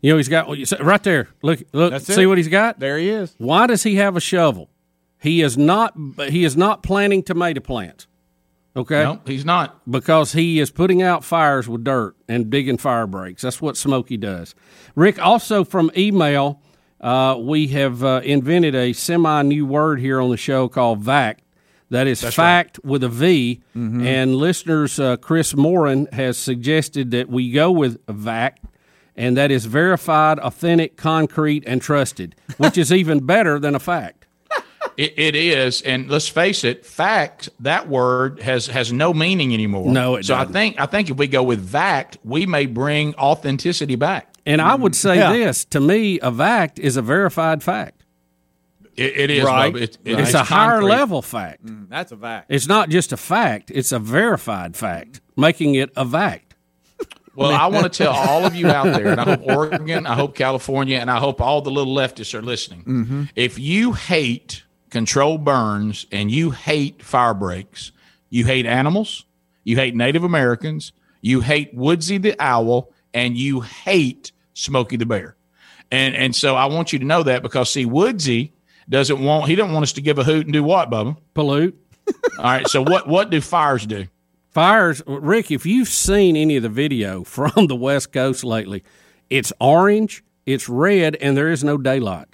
You 0.06 0.12
know, 0.12 0.18
he's 0.18 0.30
got 0.30 0.48
right 0.80 1.02
there. 1.02 1.30
Look, 1.42 1.64
look, 1.74 1.90
That's 1.90 2.06
see 2.06 2.22
it. 2.22 2.26
what 2.28 2.38
he's 2.38 2.48
got. 2.48 2.80
There 2.80 3.00
he 3.00 3.10
is. 3.10 3.34
Why 3.40 3.66
does 3.66 3.82
he 3.82 3.96
have 3.96 4.16
a 4.16 4.20
shovel? 4.20 4.70
He 5.20 5.42
is 5.42 5.58
not. 5.58 5.98
He 6.30 6.44
is 6.44 6.56
not 6.56 6.84
planting 6.84 7.24
tomato 7.24 7.60
plants. 7.60 8.06
Okay. 8.76 9.02
No, 9.02 9.20
he's 9.26 9.46
not. 9.46 9.82
Because 9.90 10.34
he 10.34 10.60
is 10.60 10.70
putting 10.70 11.02
out 11.02 11.24
fires 11.24 11.68
with 11.68 11.84
dirt 11.84 12.16
and 12.30 12.52
digging 12.52 12.78
fire 12.78 13.08
breaks. 13.08 13.42
That's 13.42 13.60
what 13.60 13.78
Smokey 13.78 14.16
does. 14.18 14.54
Rick, 14.94 15.18
also 15.18 15.64
from 15.64 15.90
email, 15.98 16.62
uh, 17.02 17.38
we 17.40 17.66
have 17.70 18.04
uh, 18.04 18.22
invented 18.24 18.76
a 18.76 18.94
semi 18.94 19.42
new 19.42 19.66
word 19.66 20.00
here 20.00 20.22
on 20.22 20.30
the 20.30 20.38
show 20.38 20.68
called 20.68 21.02
VAC. 21.02 21.40
That 21.90 22.06
is 22.06 22.22
That's 22.22 22.36
fact 22.36 22.80
with 22.84 23.04
a 23.04 23.10
V. 23.10 23.60
Mm-hmm. 23.76 24.06
And 24.06 24.36
listeners, 24.36 25.00
uh, 25.00 25.18
Chris 25.18 25.56
Morin 25.56 26.08
has 26.12 26.38
suggested 26.38 27.10
that 27.10 27.28
we 27.28 27.52
go 27.52 27.72
with 27.72 28.06
VAC, 28.06 28.58
and 29.16 29.36
that 29.38 29.52
is 29.52 29.66
verified, 29.66 30.40
authentic, 30.40 30.98
concrete, 30.98 31.64
and 31.66 31.82
trusted, 31.82 32.36
which 32.58 32.78
is 32.78 32.92
even 32.92 33.26
better 33.26 33.60
than 33.60 33.76
a 33.76 33.80
fact. 33.80 34.26
It, 34.98 35.14
it 35.18 35.36
is, 35.36 35.82
and 35.82 36.10
let's 36.10 36.30
face 36.30 36.64
it, 36.64 36.86
fact 36.86 37.50
that 37.60 37.90
word 37.90 38.42
has 38.42 38.68
has 38.68 38.94
no 38.94 39.14
meaning 39.14 39.54
anymore. 39.54 39.92
No, 39.92 40.16
it 40.16 40.26
so 40.26 40.36
doesn't. 40.36 40.50
I 40.50 40.54
think 40.54 40.80
I 40.80 40.86
think 40.86 41.10
if 41.10 41.18
we 41.18 41.28
go 41.28 41.44
with 41.44 41.70
fact, 41.70 42.18
we 42.24 42.46
may 42.46 42.66
bring 42.66 43.14
authenticity 43.16 43.96
back. 43.98 44.32
And 44.46 44.62
I 44.62 44.76
would 44.76 44.96
say 44.96 45.18
Yeah. 45.18 45.34
this 45.34 45.66
to 45.66 45.82
me, 45.82 46.20
a 46.22 46.32
VAC 46.32 46.80
is 46.80 46.96
a 46.96 47.02
verified 47.02 47.62
fact. 47.62 48.04
It, 48.96 49.18
it 49.18 49.30
is, 49.32 49.44
right? 49.44 49.74
Bubba. 49.74 49.82
It- 49.82 49.98
it 50.06 50.20
it's 50.20 50.30
is 50.30 50.36
a 50.36 50.44
higher 50.46 50.82
level 50.82 51.22
fact. 51.22 51.66
Mm, 51.66 51.90
that's 51.90 52.14
a 52.14 52.18
fact. 52.18 52.46
It's 52.50 52.68
not 52.68 52.88
just 52.90 53.12
a 53.12 53.18
fact; 53.18 53.72
it's 53.76 53.92
a 53.92 54.00
verified 54.00 54.78
fact, 54.78 55.20
making 55.36 55.76
it 55.76 55.90
a 55.98 56.06
fact. 56.08 56.45
Well, 57.36 57.52
I 57.52 57.68
want 57.68 57.92
to 57.92 58.04
tell 58.04 58.14
all 58.16 58.46
of 58.46 58.56
you 58.56 58.68
out 58.68 58.86
there, 58.86 59.08
and 59.08 59.20
I 59.20 59.24
hope 59.24 59.42
Oregon, 59.44 60.06
I 60.06 60.16
hope 60.16 60.36
California, 60.36 60.98
and 60.98 61.12
I 61.12 61.20
hope 61.20 61.42
all 61.42 61.62
the 61.62 61.72
little 61.72 61.96
leftists 61.96 62.34
are 62.34 62.42
listening. 62.42 62.84
Mm-hmm. 62.84 63.24
If 63.36 63.60
you 63.60 63.94
hate 63.94 64.64
control 64.90 65.38
burns 65.38 66.06
and 66.12 66.32
you 66.32 66.52
hate 66.52 67.04
fire 67.04 67.34
breaks, 67.34 67.92
you 68.30 68.46
hate 68.46 68.66
animals, 68.66 69.26
you 69.64 69.76
hate 69.76 69.96
Native 69.96 70.24
Americans, 70.24 70.94
you 71.22 71.42
hate 71.42 71.74
Woodsy 71.74 72.18
the 72.18 72.36
owl, 72.40 72.92
and 73.14 73.38
you 73.38 73.62
hate 73.62 74.32
Smokey 74.54 74.98
the 74.98 75.06
bear. 75.06 75.36
And 75.92 76.16
and 76.16 76.36
so 76.36 76.56
I 76.56 76.66
want 76.66 76.94
you 76.94 77.00
to 77.00 77.06
know 77.06 77.24
that 77.24 77.44
because 77.44 77.72
see, 77.72 77.86
Woodsy 77.86 78.54
doesn't 78.90 79.22
want 79.22 79.48
he 79.48 79.56
doesn't 79.56 79.74
want 79.74 79.84
us 79.84 79.94
to 79.94 80.02
give 80.02 80.18
a 80.18 80.24
hoot 80.24 80.46
and 80.46 80.54
do 80.54 80.64
what, 80.64 80.90
Bubba? 80.90 81.18
Pollute. 81.34 81.76
All 82.38 82.44
right. 82.44 82.68
So 82.68 82.82
what 82.82 83.08
what 83.08 83.30
do 83.30 83.42
fires 83.42 83.86
do? 83.86 84.08
Fires, 84.60 85.04
Rick. 85.06 85.52
If 85.52 85.66
you've 85.66 85.90
seen 85.90 86.38
any 86.38 86.56
of 86.56 86.64
the 86.64 86.70
video 86.70 87.24
from 87.26 87.68
the 87.68 87.76
West 87.76 88.14
Coast 88.14 88.46
lately, 88.46 88.84
it's 89.30 89.52
orange, 89.60 90.24
it's 90.46 90.70
red, 90.70 91.18
and 91.18 91.36
there 91.36 91.50
is 91.52 91.62
no 91.62 91.78
daylight. 91.78 92.28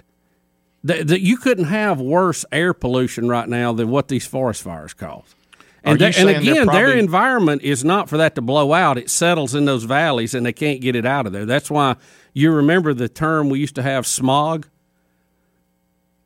That 0.84 1.20
you 1.20 1.36
couldn't 1.36 1.64
have 1.64 2.00
worse 2.00 2.44
air 2.52 2.74
pollution 2.74 3.28
right 3.28 3.48
now 3.48 3.72
than 3.72 3.88
what 3.90 4.06
these 4.06 4.24
forest 4.24 4.62
fires 4.62 4.94
cause. 4.94 5.34
And, 5.82 5.98
they- 5.98 6.06
and 6.20 6.28
again, 6.52 6.66
their 6.68 6.86
environment 7.00 7.62
is 7.62 7.84
not 7.84 8.08
for 8.08 8.16
that 8.18 8.36
to 8.36 8.40
blow 8.40 8.72
out. 8.72 8.98
It 8.98 9.10
settles 9.10 9.56
in 9.56 9.64
those 9.64 9.82
valleys, 9.82 10.32
and 10.32 10.46
they 10.46 10.52
can't 10.52 10.80
get 10.80 10.94
it 10.94 11.04
out 11.04 11.26
of 11.26 11.32
there. 11.32 11.44
That's 11.44 11.72
why 11.72 11.96
you 12.34 12.52
remember 12.52 12.94
the 12.94 13.08
term 13.08 13.48
we 13.48 13.58
used 13.58 13.74
to 13.74 13.82
have 13.82 14.06
smog 14.06 14.68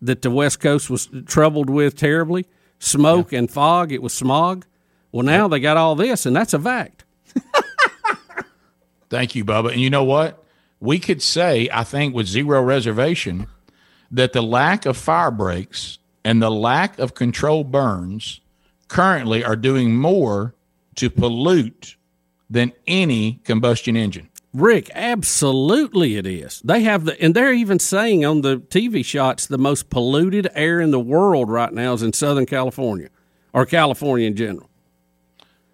that 0.02 0.20
the 0.20 0.30
West 0.30 0.60
Coast 0.60 0.90
was 0.90 1.08
troubled 1.24 1.70
with 1.70 1.96
terribly. 1.96 2.44
Smoke 2.78 3.32
and 3.32 3.50
fog. 3.50 3.92
It 3.92 4.02
was 4.02 4.12
smog. 4.12 4.66
Well, 5.16 5.24
now 5.24 5.48
they 5.48 5.60
got 5.60 5.78
all 5.78 5.94
this, 5.94 6.26
and 6.26 6.36
that's 6.36 6.52
a 6.52 6.58
fact. 6.58 7.06
Thank 9.08 9.34
you, 9.34 9.46
Bubba. 9.46 9.72
And 9.72 9.80
you 9.80 9.88
know 9.88 10.04
what? 10.04 10.44
We 10.78 10.98
could 10.98 11.22
say, 11.22 11.70
I 11.72 11.84
think, 11.84 12.14
with 12.14 12.26
zero 12.26 12.60
reservation, 12.60 13.46
that 14.10 14.34
the 14.34 14.42
lack 14.42 14.84
of 14.84 14.94
fire 14.94 15.30
breaks 15.30 15.98
and 16.22 16.42
the 16.42 16.50
lack 16.50 16.98
of 16.98 17.14
controlled 17.14 17.72
burns 17.72 18.42
currently 18.88 19.42
are 19.42 19.56
doing 19.56 19.96
more 19.96 20.54
to 20.96 21.08
pollute 21.08 21.96
than 22.50 22.74
any 22.86 23.40
combustion 23.42 23.96
engine. 23.96 24.28
Rick, 24.52 24.90
absolutely 24.92 26.16
it 26.16 26.26
is. 26.26 26.60
They 26.62 26.82
have 26.82 27.06
the, 27.06 27.18
and 27.22 27.34
they're 27.34 27.54
even 27.54 27.78
saying 27.78 28.26
on 28.26 28.42
the 28.42 28.58
TV 28.58 29.02
shots 29.02 29.46
the 29.46 29.56
most 29.56 29.88
polluted 29.88 30.48
air 30.52 30.78
in 30.78 30.90
the 30.90 31.00
world 31.00 31.48
right 31.48 31.72
now 31.72 31.94
is 31.94 32.02
in 32.02 32.12
Southern 32.12 32.44
California, 32.44 33.08
or 33.54 33.64
California 33.64 34.26
in 34.26 34.36
general. 34.36 34.68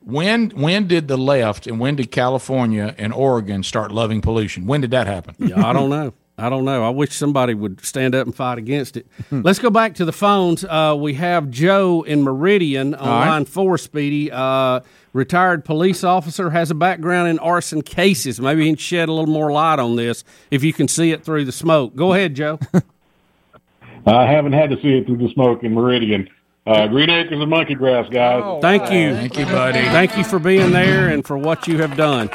When 0.04 0.50
when 0.50 0.86
did 0.88 1.08
the 1.08 1.16
left 1.16 1.66
and 1.66 1.78
when 1.78 1.96
did 1.96 2.10
California 2.10 2.94
and 2.98 3.12
Oregon 3.12 3.62
start 3.62 3.92
loving 3.92 4.20
pollution? 4.20 4.66
When 4.66 4.80
did 4.80 4.90
that 4.90 5.06
happen? 5.06 5.34
Yeah, 5.38 5.64
I 5.64 5.72
don't 5.72 5.90
know. 5.90 6.12
I 6.38 6.48
don't 6.48 6.64
know. 6.64 6.82
I 6.82 6.88
wish 6.88 7.12
somebody 7.12 7.54
would 7.54 7.84
stand 7.84 8.14
up 8.14 8.26
and 8.26 8.34
fight 8.34 8.58
against 8.58 8.96
it. 8.96 9.06
Let's 9.30 9.58
go 9.58 9.70
back 9.70 9.94
to 9.96 10.04
the 10.04 10.12
phones. 10.12 10.64
Uh, 10.64 10.96
we 10.98 11.14
have 11.14 11.50
Joe 11.50 12.02
in 12.02 12.22
Meridian 12.22 12.94
on 12.94 13.08
All 13.08 13.14
right. 13.20 13.28
line 13.28 13.44
four, 13.44 13.76
Speedy. 13.78 14.30
Uh, 14.32 14.80
retired 15.12 15.64
police 15.64 16.02
officer, 16.02 16.50
has 16.50 16.70
a 16.70 16.74
background 16.74 17.28
in 17.28 17.38
arson 17.38 17.82
cases. 17.82 18.40
Maybe 18.40 18.62
he 18.62 18.70
can 18.70 18.76
shed 18.76 19.08
a 19.08 19.12
little 19.12 19.32
more 19.32 19.52
light 19.52 19.78
on 19.78 19.96
this 19.96 20.24
if 20.50 20.64
you 20.64 20.72
can 20.72 20.88
see 20.88 21.12
it 21.12 21.22
through 21.22 21.44
the 21.44 21.52
smoke. 21.52 21.94
Go 21.94 22.14
ahead, 22.14 22.34
Joe. 22.34 22.58
I 24.06 24.26
haven't 24.26 24.54
had 24.54 24.70
to 24.70 24.80
see 24.80 24.96
it 24.96 25.06
through 25.06 25.18
the 25.18 25.28
smoke 25.28 25.62
in 25.62 25.74
Meridian. 25.74 26.28
Uh, 26.64 26.86
Green 26.86 27.10
Acres 27.10 27.40
and 27.40 27.50
Monkey 27.50 27.74
Grass, 27.74 28.08
guys. 28.10 28.60
Thank 28.62 28.92
you. 28.92 29.14
Thank 29.14 29.36
you, 29.36 29.46
buddy. 29.46 29.80
Thank 29.80 30.16
you 30.16 30.22
for 30.24 30.38
being 30.38 30.70
there 30.70 31.08
and 31.08 31.26
for 31.26 31.36
what 31.36 31.66
you 31.66 31.78
have 31.78 31.96
done. 31.96 32.30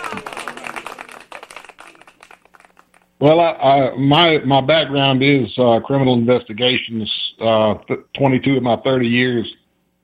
Well, 3.19 3.39
I, 3.39 3.51
I, 3.51 3.95
my 3.95 4.37
my 4.39 4.61
background 4.61 5.23
is 5.23 5.51
uh, 5.57 5.79
criminal 5.79 6.13
investigations. 6.13 7.11
Uh, 7.39 7.75
th- 7.87 8.01
22 8.17 8.57
of 8.57 8.63
my 8.63 8.75
30 8.83 9.07
years 9.07 9.51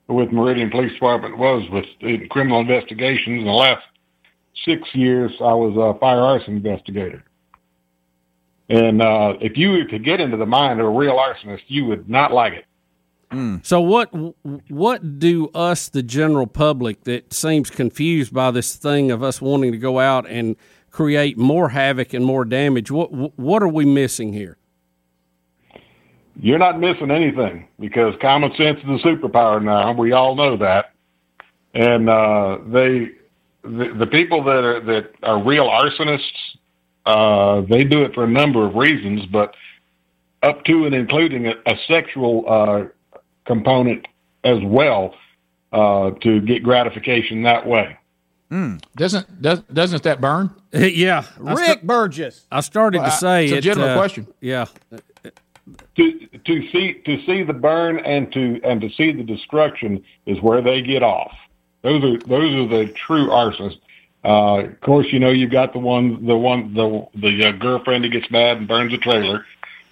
with 0.08 0.32
Meridian 0.32 0.72
Police 0.72 0.94
Department 0.94 1.38
was 1.38 1.70
with 1.70 1.86
in 2.00 2.28
criminal 2.30 2.62
investigations. 2.62 3.40
In 3.42 3.46
the 3.46 3.52
last 3.52 3.84
six 4.66 4.82
years, 4.94 5.32
I 5.42 5.54
was 5.54 5.76
a 5.78 6.00
fire 6.00 6.22
arson 6.22 6.56
investigator. 6.58 7.24
And 8.70 9.02
uh, 9.02 9.34
if 9.42 9.58
you 9.58 9.72
were 9.72 9.84
to 9.86 10.00
get 10.00 10.20
into 10.22 10.38
the 10.38 10.46
mind 10.46 10.80
of 10.80 10.88
a 10.88 10.90
real 10.90 11.18
arsonist, 11.18 11.62
you 11.68 11.86
would 11.86 12.10
not 12.10 12.32
like 12.32 12.54
it. 12.54 12.66
So 13.64 13.82
what 13.82 14.10
what 14.70 15.20
do 15.20 15.50
us 15.56 15.90
the 15.90 16.04
general 16.04 16.48
public 16.48 17.04
that 17.06 17.34
seems 17.34 17.70
confused 17.70 18.34
by 18.34 18.52
this 18.52 18.76
thing 18.76 19.12
of 19.12 19.24
us 19.24 19.42
wanting 19.42 19.72
to 19.72 19.78
go 19.78 20.00
out 20.00 20.28
and 20.30 20.56
create 20.92 21.38
more 21.38 21.70
havoc 21.70 22.14
and 22.14 22.24
more 22.26 22.46
damage? 22.46 22.92
What 22.92 23.12
what 23.40 23.64
are 23.64 23.68
we 23.68 23.86
missing 23.86 24.34
here? 24.34 24.58
You're 26.36 26.60
not 26.60 26.80
missing 26.80 27.12
anything 27.12 27.68
because 27.80 28.16
common 28.22 28.52
sense 28.56 28.80
is 28.80 28.86
a 28.86 29.06
superpower 29.06 29.64
now. 29.64 29.94
We 29.94 30.14
all 30.14 30.36
know 30.36 30.58
that, 30.58 30.94
and 31.74 32.10
uh, 32.10 32.58
they, 32.68 33.12
the, 33.62 33.94
the 34.00 34.08
people 34.08 34.44
that 34.44 34.64
are 34.64 34.80
that 34.82 35.12
are 35.22 35.44
real 35.44 35.68
arsonists, 35.68 36.22
uh, 37.06 37.62
they 37.70 37.84
do 37.84 38.04
it 38.04 38.14
for 38.16 38.24
a 38.24 38.28
number 38.28 38.66
of 38.66 38.76
reasons, 38.76 39.26
but 39.28 39.56
up 40.42 40.64
to 40.66 40.86
and 40.86 40.96
including 40.96 41.48
a, 41.48 41.54
a 41.68 41.76
sexual 41.88 42.46
uh, 42.48 42.86
component 43.46 44.08
as 44.44 44.60
well 44.64 45.16
uh, 45.72 46.12
to 46.22 46.42
get 46.42 46.64
gratification 46.64 47.44
that 47.44 47.66
way. 47.66 47.98
Doesn't 48.96 49.42
does, 49.42 49.62
doesn't 49.62 50.04
that 50.04 50.22
burn? 50.22 50.52
yeah, 50.74 51.26
Rick 51.40 51.82
Burgess. 51.82 52.46
I 52.52 52.62
started 52.62 53.02
Well, 53.02 53.10
to 53.10 53.18
say 53.18 53.46
it's 53.46 53.54
a 53.54 53.58
it, 53.58 53.62
general 53.62 53.90
uh, 53.90 53.96
question. 53.96 54.28
Yeah, 54.42 54.66
to 55.96 56.28
to 56.46 56.72
see 56.72 56.94
to 57.06 57.26
see 57.26 57.42
the 57.42 57.54
burn 57.54 57.98
and 58.00 58.32
to 58.34 58.62
and 58.64 58.80
to 58.82 58.90
see 58.90 59.12
the 59.12 59.24
destruction 59.24 60.04
is 60.28 60.40
where 60.40 60.62
they 60.62 60.84
get 60.84 61.02
off. 61.02 61.36
Those 61.82 62.04
are 62.04 62.18
those 62.20 62.54
are 62.54 62.68
the 62.68 62.92
true 62.94 63.28
arsonists. 63.28 63.80
Uh, 64.24 64.66
of 64.66 64.82
course, 64.82 65.08
you 65.12 65.20
know 65.20 65.32
you've 65.32 65.52
got 65.52 65.74
the 65.74 65.80
one 65.80 66.24
the 66.26 66.38
one 66.38 66.76
the 66.76 67.08
the 67.16 67.46
uh, 67.46 67.52
girlfriend 67.54 68.04
who 68.04 68.12
gets 68.12 68.30
mad 68.30 68.58
and 68.58 68.68
burns 68.68 68.94
a 68.94 68.98
trailer. 68.98 69.46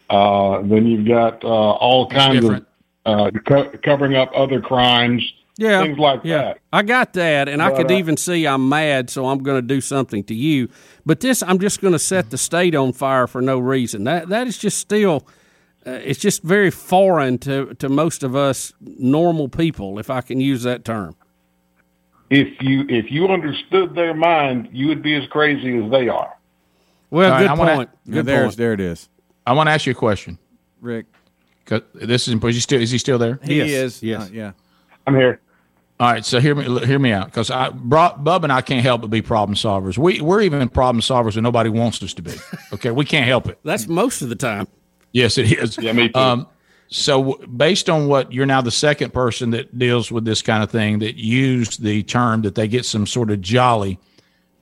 Uh, 0.10 0.62
then 0.62 0.86
you've 0.86 1.08
got 1.08 1.44
uh, 1.44 1.48
all 1.48 2.08
kinds 2.08 2.46
of 2.46 2.66
uh, 3.06 3.32
co- 3.46 3.70
covering 3.84 4.16
up 4.16 4.32
other 4.36 4.62
crimes. 4.62 5.24
yeah, 5.58 5.82
things 5.84 5.98
like 5.98 6.22
yeah. 6.24 6.38
that. 6.44 6.60
I 6.72 6.84
got 6.84 7.14
that, 7.14 7.50
and 7.50 7.62
I 7.62 7.72
could 7.72 7.92
uh, 7.92 7.96
even 7.96 8.18
see 8.18 8.48
I'm 8.48 8.70
mad, 8.70 9.10
so 9.10 9.28
I'm 9.28 9.40
going 9.44 9.58
to 9.58 9.68
do 9.68 9.82
something 9.82 10.24
to 10.26 10.34
you. 10.36 10.70
But 11.06 11.20
this, 11.20 11.42
I'm 11.44 11.60
just 11.60 11.82
going 11.82 11.94
to 11.94 12.00
set 12.00 12.30
the 12.30 12.38
state 12.38 12.76
on 12.76 12.94
fire 12.94 13.28
for 13.28 13.42
no 13.42 13.60
reason. 13.60 14.04
That 14.06 14.30
that 14.30 14.48
is 14.48 14.58
just 14.58 14.80
still. 14.80 15.26
Uh, 15.84 15.94
it's 15.94 16.20
just 16.20 16.44
very 16.44 16.70
foreign 16.70 17.40
to, 17.40 17.74
to 17.80 17.90
most 17.90 18.22
of 18.22 18.36
us 18.36 18.72
normal 18.80 19.50
people, 19.50 19.98
if 19.98 20.12
I 20.12 20.22
can 20.22 20.40
use 20.40 20.62
that 20.62 20.86
term. 20.86 21.16
If 22.30 22.62
you 22.62 22.86
if 22.88 23.12
you 23.12 23.28
understood 23.28 23.96
their 23.96 24.14
mind, 24.14 24.70
you 24.72 24.88
would 24.90 25.02
be 25.02 25.16
as 25.16 25.28
crazy 25.30 25.84
as 25.84 25.90
they 25.92 26.08
are. 26.08 26.38
Well, 27.10 27.26
All 27.26 27.32
right, 27.32 27.40
good 27.42 27.50
I 27.50 27.54
wanna- 27.56 27.76
point. 27.76 27.90
Good 28.10 28.26
there's 28.28 28.46
point. 28.50 28.58
there 28.58 28.74
it 28.74 28.80
is. 28.80 29.10
I 29.46 29.54
want 29.54 29.68
to 29.68 29.72
ask 29.72 29.86
you 29.88 29.92
a 29.92 29.96
question. 29.96 30.38
Rick. 30.80 31.08
'Cause 31.72 31.82
This 31.96 32.28
is 32.28 32.34
is 32.36 32.56
he 32.56 32.60
still 32.60 32.82
is 32.82 32.92
he 32.92 32.98
still 32.98 33.18
there? 33.18 33.40
He 33.44 33.56
Yes, 33.60 33.70
is. 33.70 34.04
yes. 34.04 34.22
Uh, 34.24 34.30
yeah. 34.34 34.52
I'm 35.08 35.16
here. 35.16 35.40
All 36.02 36.12
right, 36.12 36.26
so 36.26 36.40
hear 36.42 36.54
me 36.56 36.86
hear 36.86 37.00
me 37.00 37.12
out 37.14 37.26
because 37.28 37.50
I 37.50 37.70
brought 37.70 38.24
Bub 38.26 38.44
and 38.44 38.52
I 38.52 38.60
can't 38.62 38.82
help 38.84 39.02
but 39.02 39.10
be 39.10 39.22
problem 39.22 39.56
solvers. 39.56 39.98
We 39.98 40.20
we're 40.20 40.42
even 40.42 40.68
problem 40.68 41.02
solvers 41.02 41.36
when 41.36 41.44
nobody 41.44 41.70
wants 41.70 42.04
us 42.04 42.14
to 42.16 42.22
be. 42.22 42.34
Okay, 42.74 42.92
we 42.92 43.06
can't 43.06 43.26
help 43.28 43.48
it. 43.48 43.58
That's 43.64 43.88
most 43.88 44.22
of 44.22 44.28
the 44.30 44.36
time. 44.36 44.68
Yes, 45.14 45.38
it 45.38 45.50
is. 45.52 45.78
Yeah, 45.78 45.94
me 45.94 46.10
too. 46.10 46.20
Um, 46.20 46.48
so, 46.90 47.36
based 47.56 47.90
on 47.90 48.08
what 48.08 48.34
you're 48.34 48.46
now 48.46 48.62
the 48.62 48.72
second 48.72 49.14
person 49.14 49.52
that 49.52 49.78
deals 49.80 50.12
with 50.12 50.26
this 50.26 50.42
kind 50.42 50.62
of 50.64 50.70
thing 50.72 51.00
that 51.00 51.16
used 51.16 51.82
the 51.84 52.04
term 52.04 52.42
that 52.42 52.56
they 52.56 52.68
get 52.68 52.84
some 52.84 53.06
sort 53.08 53.32
of 53.32 53.40
jolly 53.40 53.98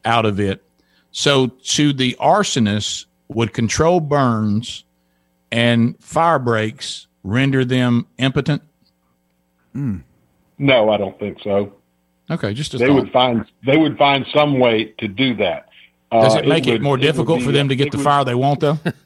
out 0.05 0.25
of 0.27 0.39
it. 0.39 0.63
So, 1.11 1.47
to 1.47 1.91
the 1.93 2.15
arsonist, 2.21 3.05
would 3.29 3.53
control 3.53 3.99
burns 3.99 4.83
and 5.51 5.95
fire 6.01 6.39
breaks 6.39 7.07
render 7.23 7.63
them 7.65 8.07
impotent? 8.17 8.61
No, 9.73 10.89
I 10.89 10.97
don't 10.97 11.17
think 11.19 11.37
so. 11.43 11.73
Okay, 12.31 12.53
just 12.53 12.73
a 12.73 12.77
they 12.77 12.87
thought. 12.87 12.95
would 12.95 13.11
find 13.11 13.45
they 13.65 13.77
would 13.77 13.97
find 13.97 14.25
some 14.33 14.59
way 14.59 14.93
to 14.99 15.07
do 15.07 15.35
that. 15.37 15.67
Does 16.11 16.35
Uh, 16.35 16.39
it 16.39 16.47
make 16.47 16.67
it, 16.67 16.73
would- 16.73 16.81
more 16.81 16.93
would 16.93 17.01
difficult 17.01 17.39
be- 17.39 17.45
for 17.45 17.51
them 17.51 17.69
to 17.69 17.75
get 17.75 17.87
it 17.87 17.91
the 17.91 17.97
would- 17.97 18.03
fire 18.03 18.23
they 18.23 18.35
want, 18.35 18.59
though? 18.59 18.79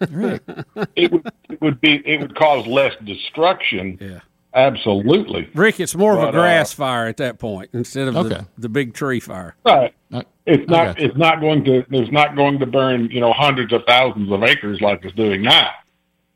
It 0.96 1.12
would, 1.12 1.28
it 1.50 1.62
would 1.62 1.82
be 1.82 2.02
it 2.06 2.20
would 2.22 2.36
cause 2.36 2.66
less 2.68 2.94
destruction. 3.04 3.98
Yeah. 4.02 4.20
Absolutely. 4.56 5.50
Rick, 5.56 5.80
it's 5.80 5.96
more 5.96 6.14
of 6.14 6.20
a 6.20 6.26
But, 6.28 6.28
uh, 6.30 6.32
grass 6.42 6.74
fire 6.74 7.08
at 7.08 7.18
that 7.18 7.40
point 7.40 7.72
instead 7.74 8.08
of 8.08 8.16
Okay. 8.16 8.30
the, 8.30 8.46
the 8.60 8.70
big 8.70 8.94
tree 8.94 9.20
fire. 9.20 9.56
Right. 9.66 9.94
Uh, 10.14 10.22
It's 10.46 10.70
not 10.70 11.00
it's 11.00 11.18
not 11.18 11.40
going 11.42 11.64
to 11.66 11.84
there's 11.90 12.12
not 12.12 12.36
going 12.36 12.60
to 12.60 12.66
burn, 12.66 13.10
you 13.12 13.20
know, 13.20 13.34
hundreds 13.34 13.74
of 13.74 13.84
thousands 13.88 14.32
of 14.32 14.44
acres 14.44 14.80
like 14.82 15.04
it's 15.06 15.16
doing 15.16 15.42
now. 15.42 15.70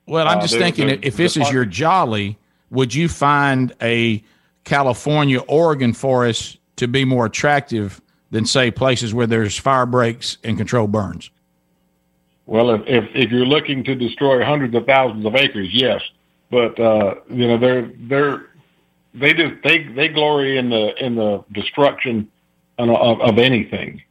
Well, 0.08 0.28
I'm 0.28 0.40
Uh, 0.40 0.42
just 0.42 0.54
the- 0.54 0.60
thinking, 0.60 1.00
if 1.02 1.18
this 1.18 1.38
is 1.38 1.52
your 1.52 1.66
jolly, 1.66 2.38
would 2.72 2.94
you 2.96 3.08
find 3.10 3.74
a 3.82 4.24
California, 4.64 5.40
Oregon 5.48 5.94
forest 5.94 6.58
to 6.78 6.88
be 6.88 7.06
more 7.06 7.26
attractive 7.26 8.02
than, 8.32 8.46
say, 8.46 8.72
places 8.72 9.14
where 9.14 9.28
there's 9.28 9.58
fire 9.58 9.86
breaks 9.86 10.38
and 10.44 10.58
controlled 10.58 10.92
burns? 10.92 11.30
Well, 12.46 12.70
if, 12.72 12.82
if 12.88 13.06
if 13.14 13.32
you're 13.32 13.46
looking 13.46 13.84
to 13.84 13.96
destroy 13.96 14.44
hundreds 14.44 14.74
of 14.74 14.86
thousands 14.86 15.26
of 15.26 15.36
acres, 15.36 15.70
yes. 15.72 16.02
But 16.50 16.80
uh, 16.80 17.16
you 17.30 17.46
know, 17.46 17.58
they're 17.58 17.92
they're 18.08 18.46
they 19.14 19.34
just 19.34 19.56
they 19.66 19.84
they 19.84 20.08
glory 20.08 20.58
in 20.58 20.70
the 20.70 20.94
in 21.04 21.16
the 21.16 21.44
destruction 21.52 22.30
of, 22.78 22.90
of, 22.90 23.20
of 23.20 23.38
anything. 23.38 24.02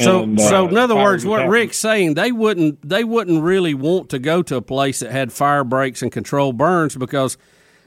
So, 0.00 0.22
And, 0.22 0.40
so 0.40 0.66
uh, 0.66 0.68
in 0.68 0.76
other 0.76 0.94
words, 0.94 1.24
what 1.26 1.40
happens- 1.40 1.52
Rick's 1.52 1.78
saying, 1.78 2.14
they 2.14 2.30
wouldn't 2.32 2.88
they 2.88 3.04
wouldn't 3.04 3.42
really 3.42 3.74
want 3.74 4.10
to 4.10 4.18
go 4.18 4.42
to 4.42 4.56
a 4.56 4.62
place 4.62 5.00
that 5.00 5.10
had 5.10 5.32
fire 5.32 5.64
breaks 5.64 6.02
and 6.02 6.12
controlled 6.12 6.56
burns 6.56 6.94
because, 6.96 7.36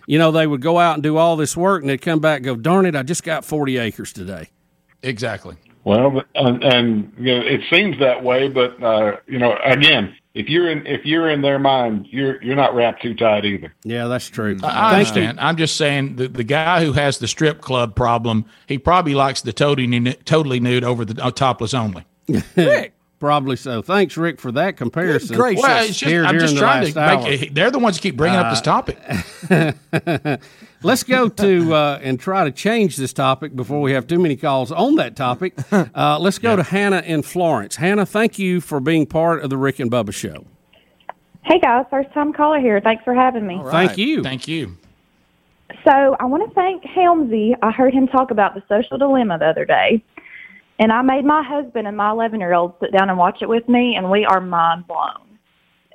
you 0.07 0.17
know, 0.19 0.31
they 0.31 0.45
would 0.47 0.61
go 0.61 0.77
out 0.79 0.95
and 0.95 1.03
do 1.03 1.17
all 1.17 1.35
this 1.37 1.55
work 1.55 1.81
and 1.81 1.89
they'd 1.89 2.01
come 2.01 2.19
back 2.19 2.37
and 2.37 2.45
go, 2.45 2.55
darn 2.55 2.85
it, 2.85 2.95
I 2.95 3.03
just 3.03 3.23
got 3.23 3.45
forty 3.45 3.77
acres 3.77 4.11
today. 4.11 4.49
Exactly. 5.03 5.55
Well, 5.83 6.21
and, 6.35 6.63
and 6.63 7.13
you 7.17 7.35
know, 7.35 7.41
it 7.45 7.61
seems 7.71 7.97
that 7.99 8.23
way, 8.23 8.49
but 8.49 8.81
uh, 8.83 9.17
you 9.27 9.39
know, 9.39 9.57
again, 9.63 10.15
if 10.33 10.47
you're 10.47 10.69
in 10.69 10.85
if 10.87 11.05
you're 11.05 11.29
in 11.29 11.41
their 11.41 11.59
mind, 11.59 12.07
you're 12.09 12.41
you're 12.41 12.55
not 12.55 12.73
wrapped 12.73 13.01
too 13.01 13.13
tight 13.13 13.45
either. 13.45 13.73
Yeah, 13.83 14.07
that's 14.07 14.29
true. 14.29 14.57
I 14.63 14.67
I 14.67 14.93
understand. 14.93 15.39
I'm 15.39 15.57
just 15.57 15.75
saying 15.75 16.15
the, 16.15 16.27
the 16.27 16.43
guy 16.43 16.83
who 16.83 16.93
has 16.93 17.17
the 17.17 17.27
strip 17.27 17.61
club 17.61 17.95
problem, 17.95 18.45
he 18.67 18.77
probably 18.77 19.13
likes 19.13 19.41
the 19.41 19.53
totally 19.53 19.87
nude, 19.87 20.25
totally 20.25 20.59
nude 20.59 20.83
over 20.83 21.03
the 21.03 21.21
uh, 21.23 21.31
topless 21.31 21.73
only. 21.73 22.05
Rick. 22.55 22.93
Probably 23.21 23.55
so. 23.55 23.83
Thanks, 23.83 24.17
Rick, 24.17 24.39
for 24.39 24.51
that 24.53 24.77
comparison. 24.77 25.37
Great. 25.37 25.59
Well, 25.59 25.85
it's 25.85 25.89
just, 25.89 26.09
Here 26.09 26.25
I'm 26.25 26.33
during 26.33 26.47
just 26.47 26.57
trying 26.57 26.91
last 26.91 26.93
to 26.95 27.23
make 27.27 27.41
it, 27.43 27.53
they're 27.53 27.69
the 27.69 27.77
ones 27.77 27.97
who 27.97 28.01
keep 28.01 28.17
bringing 28.17 28.39
up 28.39 28.49
this 28.51 28.61
Uh, 28.61 28.81
topic. 28.81 30.41
Let's 30.83 31.03
go 31.03 31.29
to 31.29 31.73
uh, 31.75 31.99
and 32.01 32.19
try 32.19 32.45
to 32.45 32.51
change 32.51 32.97
this 32.97 33.13
topic 33.13 33.55
before 33.55 33.79
we 33.79 33.91
have 33.91 34.07
too 34.07 34.17
many 34.17 34.35
calls 34.35 34.71
on 34.71 34.95
that 34.95 35.15
topic. 35.15 35.53
Uh, 35.93 36.17
let's 36.19 36.39
go 36.39 36.55
to 36.55 36.63
Hannah 36.63 37.01
in 37.01 37.21
Florence. 37.21 37.75
Hannah, 37.75 38.05
thank 38.05 38.39
you 38.39 38.61
for 38.61 38.79
being 38.79 39.05
part 39.05 39.43
of 39.43 39.49
the 39.49 39.57
Rick 39.57 39.79
and 39.79 39.91
Bubba 39.91 40.13
show. 40.13 40.45
Hey 41.43 41.59
guys, 41.59 41.85
first 41.89 42.11
time 42.13 42.33
caller 42.33 42.59
here. 42.59 42.79
Thanks 42.79 43.03
for 43.03 43.13
having 43.13 43.45
me. 43.45 43.61
Thank 43.69 43.97
you. 43.97 44.23
Thank 44.23 44.47
you. 44.47 44.77
So 45.83 46.15
I 46.19 46.25
want 46.25 46.47
to 46.47 46.55
thank 46.55 46.83
Helmsy. 46.83 47.53
I 47.61 47.71
heard 47.71 47.93
him 47.93 48.07
talk 48.07 48.31
about 48.31 48.55
the 48.55 48.63
social 48.67 48.97
dilemma 48.97 49.37
the 49.37 49.47
other 49.47 49.65
day, 49.65 50.03
and 50.81 50.91
I 50.91 51.03
made 51.03 51.23
my 51.23 51.43
husband 51.43 51.87
and 51.87 51.95
my 51.95 52.09
11 52.09 52.39
year 52.39 52.55
old 52.55 52.73
sit 52.81 52.91
down 52.91 53.09
and 53.09 53.17
watch 53.17 53.37
it 53.41 53.47
with 53.47 53.69
me, 53.69 53.95
and 53.95 54.09
we 54.09 54.25
are 54.25 54.41
mind 54.41 54.87
blown. 54.87 55.37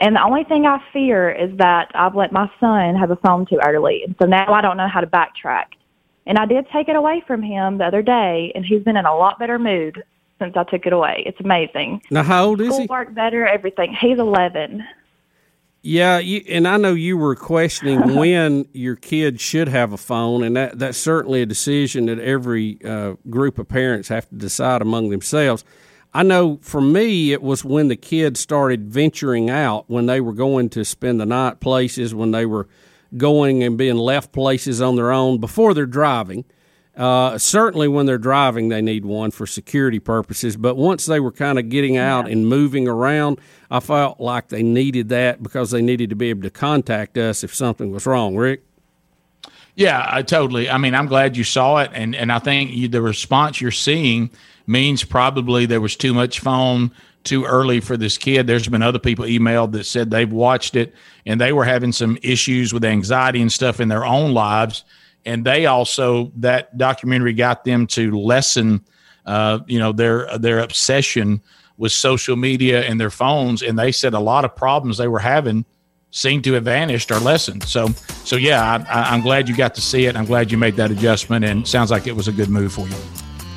And 0.00 0.14
the 0.14 0.22
only 0.22 0.44
thing 0.44 0.64
I 0.64 0.78
fear 0.92 1.28
is 1.28 1.56
that 1.58 1.90
I've 1.92 2.14
let 2.14 2.30
my 2.30 2.48
son 2.60 2.94
have 2.94 3.10
a 3.10 3.16
phone 3.16 3.46
too 3.46 3.58
early, 3.66 4.02
and 4.06 4.14
so 4.20 4.26
now 4.26 4.52
I 4.52 4.60
don't 4.60 4.76
know 4.76 4.86
how 4.86 5.00
to 5.00 5.06
backtrack. 5.08 5.64
And 6.26 6.38
I 6.38 6.46
did 6.46 6.66
take 6.72 6.88
it 6.88 6.94
away 6.94 7.20
from 7.26 7.42
him 7.42 7.78
the 7.78 7.84
other 7.84 8.00
day, 8.00 8.52
and 8.54 8.64
he's 8.64 8.84
been 8.84 8.96
in 8.96 9.06
a 9.06 9.16
lot 9.16 9.40
better 9.40 9.58
mood 9.58 10.04
since 10.38 10.54
I 10.56 10.62
took 10.64 10.86
it 10.86 10.92
away. 10.92 11.24
It's 11.26 11.40
amazing. 11.40 12.02
Now, 12.10 12.22
how 12.22 12.44
old 12.44 12.60
is 12.60 12.68
he? 12.68 12.84
Schoolwork 12.84 13.12
better, 13.12 13.44
everything. 13.44 13.92
He's 14.00 14.20
11. 14.20 14.84
Yeah, 15.86 16.18
you, 16.18 16.42
and 16.48 16.66
I 16.66 16.78
know 16.78 16.94
you 16.94 17.16
were 17.16 17.36
questioning 17.36 18.16
when 18.16 18.66
your 18.72 18.96
kid 18.96 19.40
should 19.40 19.68
have 19.68 19.92
a 19.92 19.96
phone, 19.96 20.42
and 20.42 20.56
that, 20.56 20.80
that's 20.80 20.98
certainly 20.98 21.42
a 21.42 21.46
decision 21.46 22.06
that 22.06 22.18
every 22.18 22.78
uh, 22.84 23.14
group 23.30 23.56
of 23.60 23.68
parents 23.68 24.08
have 24.08 24.28
to 24.30 24.34
decide 24.34 24.82
among 24.82 25.10
themselves. 25.10 25.64
I 26.12 26.24
know 26.24 26.58
for 26.60 26.80
me, 26.80 27.32
it 27.32 27.40
was 27.40 27.64
when 27.64 27.86
the 27.86 27.94
kids 27.94 28.40
started 28.40 28.90
venturing 28.90 29.48
out, 29.48 29.88
when 29.88 30.06
they 30.06 30.20
were 30.20 30.32
going 30.32 30.70
to 30.70 30.84
spend 30.84 31.20
the 31.20 31.26
night 31.26 31.60
places, 31.60 32.12
when 32.12 32.32
they 32.32 32.46
were 32.46 32.66
going 33.16 33.62
and 33.62 33.78
being 33.78 33.96
left 33.96 34.32
places 34.32 34.82
on 34.82 34.96
their 34.96 35.12
own 35.12 35.38
before 35.38 35.72
they're 35.72 35.86
driving. 35.86 36.44
Uh, 36.96 37.36
certainly, 37.36 37.88
when 37.88 38.06
they're 38.06 38.16
driving, 38.16 38.68
they 38.68 38.80
need 38.80 39.04
one 39.04 39.30
for 39.30 39.46
security 39.46 39.98
purposes. 39.98 40.56
But 40.56 40.76
once 40.76 41.04
they 41.04 41.20
were 41.20 41.32
kind 41.32 41.58
of 41.58 41.68
getting 41.68 41.96
out 41.96 42.28
and 42.28 42.48
moving 42.48 42.88
around, 42.88 43.38
I 43.70 43.80
felt 43.80 44.18
like 44.18 44.48
they 44.48 44.62
needed 44.62 45.10
that 45.10 45.42
because 45.42 45.70
they 45.70 45.82
needed 45.82 46.10
to 46.10 46.16
be 46.16 46.30
able 46.30 46.42
to 46.42 46.50
contact 46.50 47.18
us 47.18 47.44
if 47.44 47.54
something 47.54 47.90
was 47.90 48.06
wrong. 48.06 48.36
Rick? 48.36 48.62
Yeah, 49.74 50.06
I 50.08 50.22
totally. 50.22 50.70
I 50.70 50.78
mean, 50.78 50.94
I'm 50.94 51.06
glad 51.06 51.36
you 51.36 51.44
saw 51.44 51.78
it, 51.78 51.90
and 51.92 52.16
and 52.16 52.32
I 52.32 52.38
think 52.38 52.70
you, 52.72 52.88
the 52.88 53.02
response 53.02 53.60
you're 53.60 53.70
seeing 53.70 54.30
means 54.66 55.04
probably 55.04 55.66
there 55.66 55.82
was 55.82 55.96
too 55.96 56.14
much 56.14 56.40
phone 56.40 56.90
too 57.26 57.44
early 57.44 57.80
for 57.80 57.96
this 57.96 58.16
kid. 58.16 58.46
There's 58.46 58.68
been 58.68 58.82
other 58.82 58.98
people 58.98 59.26
emailed 59.26 59.72
that 59.72 59.84
said 59.84 60.10
they've 60.10 60.30
watched 60.30 60.76
it 60.76 60.94
and 61.26 61.40
they 61.40 61.52
were 61.52 61.64
having 61.64 61.92
some 61.92 62.16
issues 62.22 62.72
with 62.72 62.84
anxiety 62.84 63.42
and 63.42 63.52
stuff 63.52 63.80
in 63.80 63.88
their 63.88 64.06
own 64.06 64.32
lives, 64.32 64.84
and 65.26 65.44
they 65.44 65.66
also 65.66 66.32
that 66.36 66.78
documentary 66.78 67.34
got 67.34 67.64
them 67.64 67.86
to 67.88 68.18
lessen, 68.18 68.84
uh, 69.26 69.58
you 69.66 69.78
know, 69.78 69.92
their 69.92 70.38
their 70.38 70.60
obsession 70.60 71.42
with 71.76 71.92
social 71.92 72.36
media 72.36 72.84
and 72.84 72.98
their 72.98 73.10
phones, 73.10 73.62
and 73.62 73.78
they 73.78 73.92
said 73.92 74.14
a 74.14 74.20
lot 74.20 74.44
of 74.44 74.56
problems 74.56 74.96
they 74.96 75.08
were 75.08 75.18
having 75.18 75.66
seem 76.10 76.40
to 76.40 76.54
have 76.54 76.64
vanished 76.64 77.10
or 77.10 77.18
lessened. 77.18 77.62
So, 77.64 77.88
so 78.24 78.36
yeah, 78.36 78.84
I, 78.88 79.14
I'm 79.14 79.20
glad 79.20 79.48
you 79.48 79.56
got 79.56 79.74
to 79.74 79.82
see 79.82 80.06
it. 80.06 80.16
I'm 80.16 80.24
glad 80.24 80.50
you 80.50 80.56
made 80.56 80.76
that 80.76 80.90
adjustment, 80.90 81.44
and 81.44 81.68
sounds 81.68 81.90
like 81.90 82.06
it 82.06 82.16
was 82.16 82.28
a 82.28 82.32
good 82.32 82.48
move 82.48 82.72
for 82.72 82.88
you. 82.88 82.96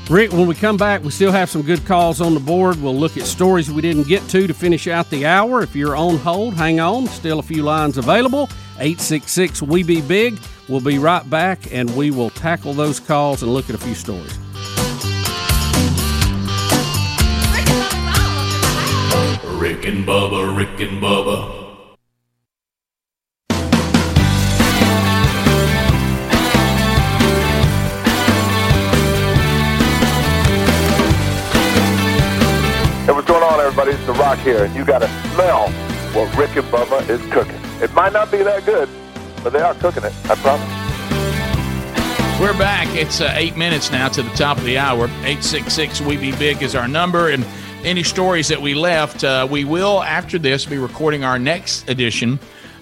Rick, 0.09 0.33
when 0.33 0.47
we 0.47 0.55
come 0.55 0.75
back, 0.75 1.03
we 1.03 1.11
still 1.11 1.31
have 1.31 1.51
some 1.51 1.61
good 1.61 1.85
calls 1.85 2.19
on 2.19 2.33
the 2.33 2.39
board. 2.39 2.81
We'll 2.81 2.95
look 2.95 3.15
at 3.15 3.23
stories 3.23 3.69
we 3.69 3.83
didn't 3.83 4.07
get 4.07 4.27
to 4.29 4.47
to 4.47 4.53
finish 4.55 4.87
out 4.87 5.07
the 5.11 5.27
hour. 5.27 5.61
If 5.61 5.75
you're 5.75 5.95
on 5.95 6.17
hold, 6.17 6.55
hang 6.55 6.79
on. 6.79 7.05
Still 7.05 7.37
a 7.37 7.43
few 7.43 7.61
lines 7.61 7.99
available. 7.99 8.49
866 8.79 9.61
We 9.61 9.83
Be 9.83 10.01
Big. 10.01 10.39
We'll 10.69 10.81
be 10.81 10.99
right 10.99 11.27
back 11.27 11.73
and 11.73 11.95
we 11.95 12.11
will 12.11 12.29
tackle 12.29 12.73
those 12.75 12.99
calls 12.99 13.41
and 13.41 13.51
look 13.51 13.69
at 13.69 13.75
a 13.75 13.79
few 13.79 13.95
stories. 13.95 14.37
Rick 19.59 19.85
and 19.87 20.05
Bubba, 20.05 20.55
Rick 20.55 20.79
and 20.79 21.01
Bubba. 21.01 21.55
Hey, 33.05 33.11
what's 33.11 33.27
going 33.27 33.41
on, 33.41 33.59
everybody? 33.59 33.93
It's 33.93 34.05
The 34.05 34.13
Rock 34.13 34.37
here, 34.39 34.65
and 34.65 34.75
you 34.75 34.85
got 34.85 34.99
to 34.99 35.07
smell 35.33 35.69
what 36.13 36.37
Rick 36.37 36.55
and 36.57 36.67
Bubba 36.67 37.09
is 37.09 37.19
cooking. 37.31 37.59
It 37.81 37.91
might 37.93 38.13
not 38.13 38.31
be 38.31 38.43
that 38.43 38.65
good, 38.65 38.87
but 39.43 39.53
they 39.53 39.61
are 39.61 39.73
cooking 39.75 40.03
it. 40.03 40.13
I 40.29 40.35
promise. 40.35 40.89
We're 42.39 42.57
back. 42.57 42.87
It's 42.95 43.19
uh, 43.19 43.33
eight 43.35 43.57
minutes 43.57 43.91
now 43.91 44.07
to 44.09 44.23
the 44.23 44.29
top 44.29 44.57
of 44.57 44.63
the 44.63 44.77
hour. 44.77 45.05
866 45.05 45.99
We 46.01 46.15
Be 46.15 46.31
Big 46.31 46.61
is 46.61 46.73
our 46.73 46.87
number. 46.87 47.29
And 47.29 47.45
any 47.83 48.01
stories 48.03 48.47
that 48.47 48.61
we 48.61 48.73
left, 48.73 49.23
uh, 49.23 49.47
we 49.49 49.65
will, 49.65 50.01
after 50.03 50.39
this, 50.39 50.65
be 50.65 50.77
recording 50.77 51.25
our 51.25 51.37
next 51.37 51.89
edition 51.89 52.39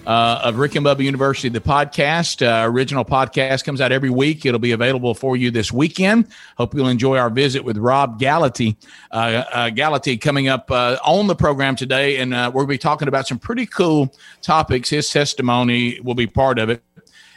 uh, 0.08 0.40
of 0.42 0.56
Rick 0.56 0.74
and 0.74 0.86
Bubba 0.86 1.04
University, 1.04 1.50
the 1.50 1.60
podcast. 1.60 2.40
Uh, 2.40 2.66
original 2.66 3.04
podcast 3.04 3.62
comes 3.62 3.78
out 3.78 3.92
every 3.92 4.08
week. 4.08 4.46
It'll 4.46 4.58
be 4.58 4.72
available 4.72 5.14
for 5.14 5.36
you 5.36 5.50
this 5.50 5.70
weekend. 5.70 6.28
Hope 6.56 6.74
you'll 6.74 6.88
enjoy 6.88 7.18
our 7.18 7.28
visit 7.28 7.62
with 7.62 7.76
Rob 7.76 8.18
Gallaty. 8.18 8.76
Uh, 9.12 9.44
uh, 9.52 9.68
Gallaty 9.68 10.18
coming 10.18 10.48
up 10.48 10.70
uh, 10.70 10.96
on 11.04 11.26
the 11.26 11.36
program 11.36 11.76
today. 11.76 12.16
And 12.16 12.32
uh, 12.32 12.50
we'll 12.52 12.64
be 12.64 12.78
talking 12.78 13.06
about 13.06 13.28
some 13.28 13.38
pretty 13.38 13.66
cool 13.66 14.14
topics. 14.40 14.88
His 14.88 15.10
testimony 15.10 16.00
will 16.00 16.14
be 16.14 16.26
part 16.26 16.58
of 16.58 16.70
it. 16.70 16.82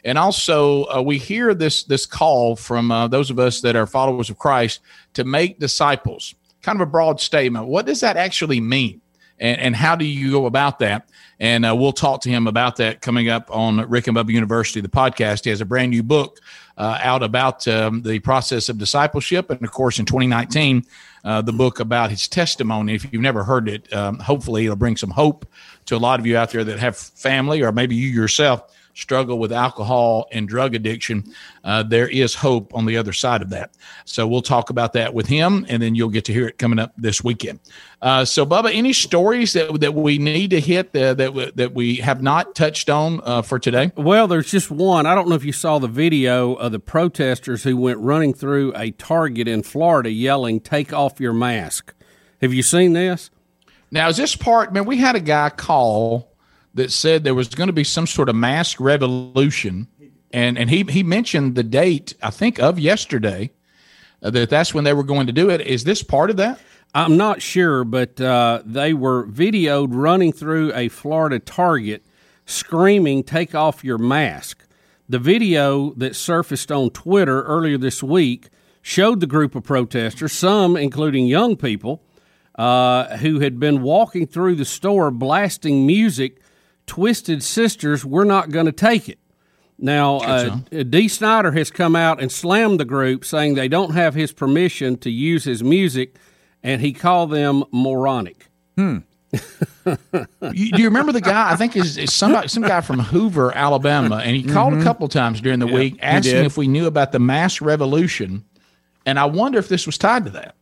And 0.06 0.18
also, 0.18 0.85
uh, 0.85 1.02
we 1.02 1.18
hear 1.18 1.53
this 1.53 1.84
this 1.84 2.06
call 2.06 2.56
from 2.56 2.89
uh, 2.89 3.07
those 3.10 3.30
of 3.30 3.38
us 3.38 3.61
that 3.61 3.76
are 3.76 3.85
followers 3.85 4.30
of 4.30 4.39
Christ 4.39 4.80
to 5.14 5.26
make 5.26 5.60
disciples. 5.60 6.34
Kind 6.61 6.81
of 6.81 6.88
a 6.88 6.89
broad 6.89 7.19
statement. 7.19 7.68
What 7.68 7.85
does 7.85 7.99
that 7.99 8.15
actually 8.15 8.61
mean? 8.61 9.02
And, 9.41 9.59
and 9.59 9.76
how 9.76 9.95
do 9.95 10.05
you 10.05 10.31
go 10.31 10.45
about 10.45 10.80
that? 10.80 11.09
And 11.39 11.65
uh, 11.65 11.76
we'll 11.76 11.91
talk 11.91 12.22
to 12.22 12.30
him 12.30 12.47
about 12.47 12.77
that 12.77 13.01
coming 13.01 13.27
up 13.27 13.49
on 13.51 13.77
Rick 13.89 14.07
and 14.07 14.15
Bubba 14.15 14.30
University, 14.30 14.80
the 14.80 14.88
podcast. 14.88 15.43
He 15.43 15.49
has 15.49 15.59
a 15.59 15.65
brand 15.65 15.89
new 15.89 16.03
book 16.03 16.39
uh, 16.77 16.99
out 17.01 17.23
about 17.23 17.68
um, 17.68 18.03
the 18.03 18.19
process 18.19 18.69
of 18.69 18.77
discipleship. 18.77 19.49
And 19.49 19.61
of 19.63 19.72
course, 19.72 19.99
in 19.99 20.05
2019, 20.05 20.85
uh, 21.23 21.41
the 21.41 21.51
book 21.51 21.80
about 21.80 22.11
his 22.11 22.27
testimony. 22.27 22.93
If 22.93 23.11
you've 23.11 23.22
never 23.22 23.43
heard 23.43 23.68
it, 23.68 23.91
um, 23.91 24.19
hopefully 24.19 24.65
it'll 24.65 24.76
bring 24.76 24.97
some 24.97 25.11
hope 25.11 25.45
to 25.85 25.95
a 25.95 25.97
lot 25.97 26.19
of 26.19 26.26
you 26.26 26.38
out 26.38 26.51
there 26.51 26.63
that 26.63 26.80
have 26.80 26.95
family 26.95 27.61
or 27.61 27.72
maybe 27.72 27.95
you 27.95 28.07
yourself 28.07 28.72
struggle 28.93 29.39
with 29.39 29.51
alcohol 29.51 30.27
and 30.31 30.47
drug 30.47 30.76
addiction, 30.76 31.23
uh, 31.63 31.84
there 31.84 32.07
is 32.07 32.35
hope 32.35 32.73
on 32.76 32.85
the 32.85 32.97
other 32.97 33.13
side 33.13 33.41
of 33.41 33.49
that. 33.49 33.72
So 34.05 34.27
we'll 34.27 34.41
talk 34.41 34.69
about 34.69 34.93
that 34.93 35.13
with 35.13 35.27
him, 35.27 35.65
and 35.69 35.81
then 35.81 35.95
you'll 35.95 36.09
get 36.09 36.26
to 36.26 36.34
hear 36.34 36.47
it 36.47 36.57
coming 36.57 36.80
up 36.80 36.93
this 36.97 37.23
weekend. 37.23 37.59
Uh, 38.01 38.26
so, 38.26 38.45
Bubba, 38.45 38.73
any 38.73 38.93
stories 38.93 39.53
that 39.53 39.80
that 39.80 39.93
we 39.93 40.18
need 40.18 40.49
to 40.49 40.59
hit 40.59 40.95
uh, 40.95 41.13
that 41.13 41.53
that 41.55 41.73
we 41.73 41.97
have 41.97 42.22
not 42.22 42.55
touched 42.55 42.89
on 42.89 43.22
uh, 43.23 43.41
for 43.41 43.59
today? 43.59 43.91
Well, 43.95 44.27
there's 44.27 44.49
just 44.49 44.72
one. 44.72 45.05
I 45.05 45.13
don't 45.13 45.30
know 45.30 45.35
if 45.35 45.45
you 45.45 45.53
saw 45.53 45.77
the 45.80 45.88
video 45.88 46.53
of 46.53 46.72
the 46.72 46.80
protesters 46.80 47.63
who 47.63 47.77
went 47.77 47.99
running 47.99 48.34
through 48.34 48.73
a 48.76 48.91
Target 48.91 49.47
in 49.47 49.63
Florida 49.63 50.09
yelling, 50.09 50.59
Take 50.59 50.93
off 50.93 51.19
your 51.19 51.34
mask. 51.34 51.93
Have 52.41 52.53
you 52.53 52.63
seen 52.63 52.93
this? 52.93 53.30
Now, 53.91 54.07
is 54.07 54.18
this 54.18 54.35
part? 54.35 54.73
Man, 54.73 54.85
we 54.85 54.97
had 54.97 55.15
a 55.15 55.19
guy 55.19 55.49
call 55.49 56.31
that 56.73 56.91
said 56.91 57.23
there 57.23 57.35
was 57.35 57.49
going 57.49 57.68
to 57.68 57.73
be 57.73 57.84
some 57.84 58.07
sort 58.07 58.30
of 58.30 58.35
mask 58.35 58.80
revolution, 58.80 59.88
and 60.31 60.57
and 60.57 60.69
he 60.69 60.84
he 60.89 61.03
mentioned 61.03 61.56
the 61.56 61.64
date 61.64 62.14
I 62.22 62.30
think 62.30 62.60
of 62.60 62.80
yesterday 62.80 63.52
uh, 64.23 64.30
that 64.31 64.49
that's 64.49 64.73
when 64.73 64.84
they 64.84 64.93
were 64.93 65.03
going 65.03 65.27
to 65.27 65.34
do 65.34 65.49
it. 65.49 65.61
Is 65.61 65.84
this 65.84 66.03
part 66.03 66.30
of 66.30 66.38
that? 66.38 66.60
I'm 66.93 67.15
not 67.15 67.41
sure, 67.41 67.85
but 67.85 68.19
uh, 68.19 68.61
they 68.65 68.93
were 68.93 69.26
videoed 69.26 69.89
running 69.91 70.34
through 70.34 70.73
a 70.73 70.89
Florida 70.89 71.39
Target 71.39 72.06
screaming, 72.45 73.23
Take 73.23 73.56
off 73.56 73.84
your 73.84 73.98
mask. 73.98 74.65
The 75.07 75.19
video 75.19 75.93
that 75.95 76.15
surfaced 76.15 76.72
on 76.72 76.89
Twitter 76.89 77.43
earlier 77.43 77.77
this 77.77 78.03
week 78.03 78.49
showed 78.81 79.19
the 79.19 79.27
group 79.27 79.56
of 79.56 79.64
protesters, 79.64 80.34
some 80.34 80.76
including 80.76 81.27
young 81.27 81.56
people, 81.56 82.03
uh, 82.56 83.18
who 83.18 83.39
had 83.39 83.60
been 83.60 83.81
walking 83.81 84.27
through 84.27 84.56
the 84.56 84.65
store 84.65 85.11
blasting 85.11 85.85
music. 85.85 86.40
Twisted 86.91 87.41
Sisters, 87.41 88.03
we're 88.03 88.26
not 88.26 88.49
going 88.49 88.65
to 88.65 88.73
take 88.73 89.07
it. 89.07 89.18
Now, 89.80 90.18
uh, 90.18 90.57
Dee 90.89 91.07
Snider 91.07 91.53
has 91.53 91.72
come 91.72 91.95
out 91.95 92.22
and 92.22 92.30
slammed 92.30 92.81
the 92.81 92.85
group, 92.85 93.23
saying 93.23 93.53
they 93.53 93.69
don't 93.69 93.93
have 93.93 94.13
his 94.13 94.34
permission 94.34 94.97
to 94.97 95.09
use 95.09 95.45
his 95.45 95.63
music, 95.63 96.18
and 96.61 96.81
he 96.81 96.91
called 96.91 97.31
them 97.31 97.63
moronic. 97.72 98.47
Hmm. 98.76 98.97
you, 100.51 100.72
do 100.73 100.81
you 100.81 100.84
remember 100.89 101.13
the 101.13 101.22
guy? 101.22 101.49
I 101.49 101.55
think 101.55 101.77
is, 101.77 101.97
is 101.97 102.11
somebody, 102.11 102.49
some 102.49 102.63
guy 102.63 102.81
from 102.81 102.99
Hoover, 102.99 103.55
Alabama, 103.55 104.18
and 104.18 104.35
he 104.35 104.43
called 104.43 104.73
Mm-hmm. 104.73 104.81
a 104.81 104.84
couple 104.84 105.07
times 105.07 105.39
during 105.39 105.59
the 105.59 105.68
Yeah, 105.69 105.73
week 105.76 105.97
asking 106.01 106.43
if 106.43 106.57
we 106.57 106.68
knew 106.68 106.88
about 106.88 107.13
the 107.13 107.19
mass 107.19 107.61
revolution, 107.61 108.43
and 109.05 109.18
I 109.18 109.23
wonder 109.23 109.59
if 109.59 109.69
this 109.69 109.85
was 109.85 109.97
tied 109.97 110.26
to 110.26 110.31
that. 110.31 110.55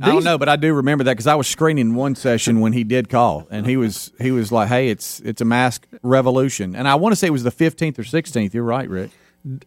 I 0.00 0.06
don't 0.06 0.24
know, 0.24 0.36
but 0.38 0.48
I 0.48 0.56
do 0.56 0.74
remember 0.74 1.04
that 1.04 1.12
because 1.12 1.26
I 1.26 1.34
was 1.34 1.46
screening 1.48 1.94
one 1.94 2.14
session 2.14 2.60
when 2.60 2.72
he 2.72 2.84
did 2.84 3.08
call, 3.08 3.46
and 3.50 3.66
he 3.66 3.76
was 3.76 4.12
he 4.20 4.30
was 4.30 4.52
like, 4.52 4.68
"Hey, 4.68 4.88
it's 4.90 5.20
it's 5.20 5.40
a 5.40 5.44
mask 5.44 5.86
revolution," 6.02 6.74
and 6.76 6.86
I 6.86 6.96
want 6.96 7.12
to 7.12 7.16
say 7.16 7.26
it 7.28 7.30
was 7.30 7.44
the 7.44 7.50
fifteenth 7.50 7.98
or 7.98 8.04
sixteenth. 8.04 8.54
You're 8.54 8.64
right, 8.64 8.88
Rick. 8.88 9.10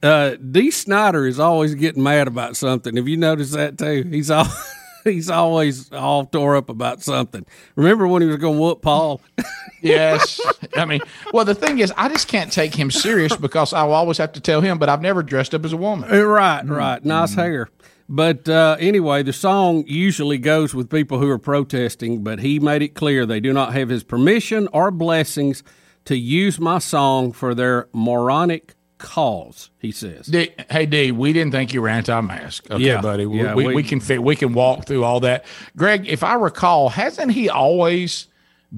Uh, 0.03 0.35
Dee 0.35 0.71
Snider 0.71 1.25
is 1.25 1.39
always 1.39 1.73
getting 1.75 2.03
mad 2.03 2.27
about 2.27 2.55
something. 2.57 2.95
Have 2.97 3.07
you 3.07 3.17
noticed 3.17 3.53
that 3.53 3.77
too? 3.77 4.03
He's 4.09 4.29
all 4.29 4.45
he's 5.03 5.29
always 5.29 5.91
all 5.93 6.25
tore 6.25 6.57
up 6.57 6.69
about 6.69 7.01
something. 7.01 7.45
Remember 7.75 8.07
when 8.07 8.21
he 8.21 8.27
was 8.27 8.37
going 8.37 8.55
to 8.55 8.61
whoop 8.61 8.81
Paul? 8.81 9.21
Yes, 9.81 10.41
I 10.75 10.83
mean, 10.83 10.99
well, 11.31 11.45
the 11.45 11.55
thing 11.55 11.79
is, 11.79 11.93
I 11.95 12.09
just 12.09 12.27
can't 12.27 12.51
take 12.51 12.75
him 12.75 12.91
serious 12.91 13.33
because 13.37 13.71
I 13.71 13.83
will 13.85 13.93
always 13.93 14.17
have 14.17 14.33
to 14.33 14.41
tell 14.41 14.59
him, 14.59 14.77
but 14.77 14.89
I've 14.89 15.01
never 15.01 15.23
dressed 15.23 15.55
up 15.55 15.63
as 15.63 15.71
a 15.71 15.77
woman. 15.77 16.11
Uh, 16.11 16.21
Right, 16.23 16.65
right. 16.67 17.05
Nice 17.05 17.33
hair. 17.33 17.69
But 18.11 18.49
uh, 18.49 18.75
anyway, 18.79 19.21
the 19.21 19.33
song 19.33 19.83
usually 19.87 20.39
goes 20.39 20.73
with 20.73 20.89
people 20.89 21.19
who 21.19 21.29
are 21.29 21.37
protesting, 21.37 22.23
but 22.23 22.39
he 22.39 22.59
made 22.59 22.81
it 22.81 22.95
clear 22.95 23.25
they 23.25 23.39
do 23.39 23.53
not 23.53 23.73
have 23.73 23.89
his 23.89 24.03
permission 24.03 24.67
or 24.73 24.89
blessings 24.89 25.61
to 26.05 26.17
use 26.17 26.59
my 26.59 26.79
song 26.79 27.31
for 27.31 27.53
their 27.53 27.87
moronic 27.93 28.73
cause, 28.97 29.69
he 29.77 29.91
says. 29.91 30.25
Dee, 30.25 30.49
hey 30.71 30.87
Dee, 30.87 31.11
we 31.11 31.33
didn't 31.33 31.51
think 31.51 31.71
you 31.71 31.83
were 31.83 31.87
anti-mask. 31.89 32.69
Okay, 32.71 32.83
Yeah, 32.83 32.99
buddy. 32.99 33.27
We, 33.27 33.43
yeah, 33.43 33.53
we, 33.53 33.67
we- 33.67 33.75
we 33.75 33.83
can 33.83 33.99
fit. 33.99 34.23
We 34.23 34.35
can 34.35 34.53
walk 34.53 34.85
through 34.87 35.03
all 35.03 35.19
that. 35.19 35.45
Greg, 35.77 36.07
if 36.07 36.23
I 36.23 36.33
recall, 36.33 36.89
hasn't 36.89 37.31
he 37.31 37.47
always 37.47 38.27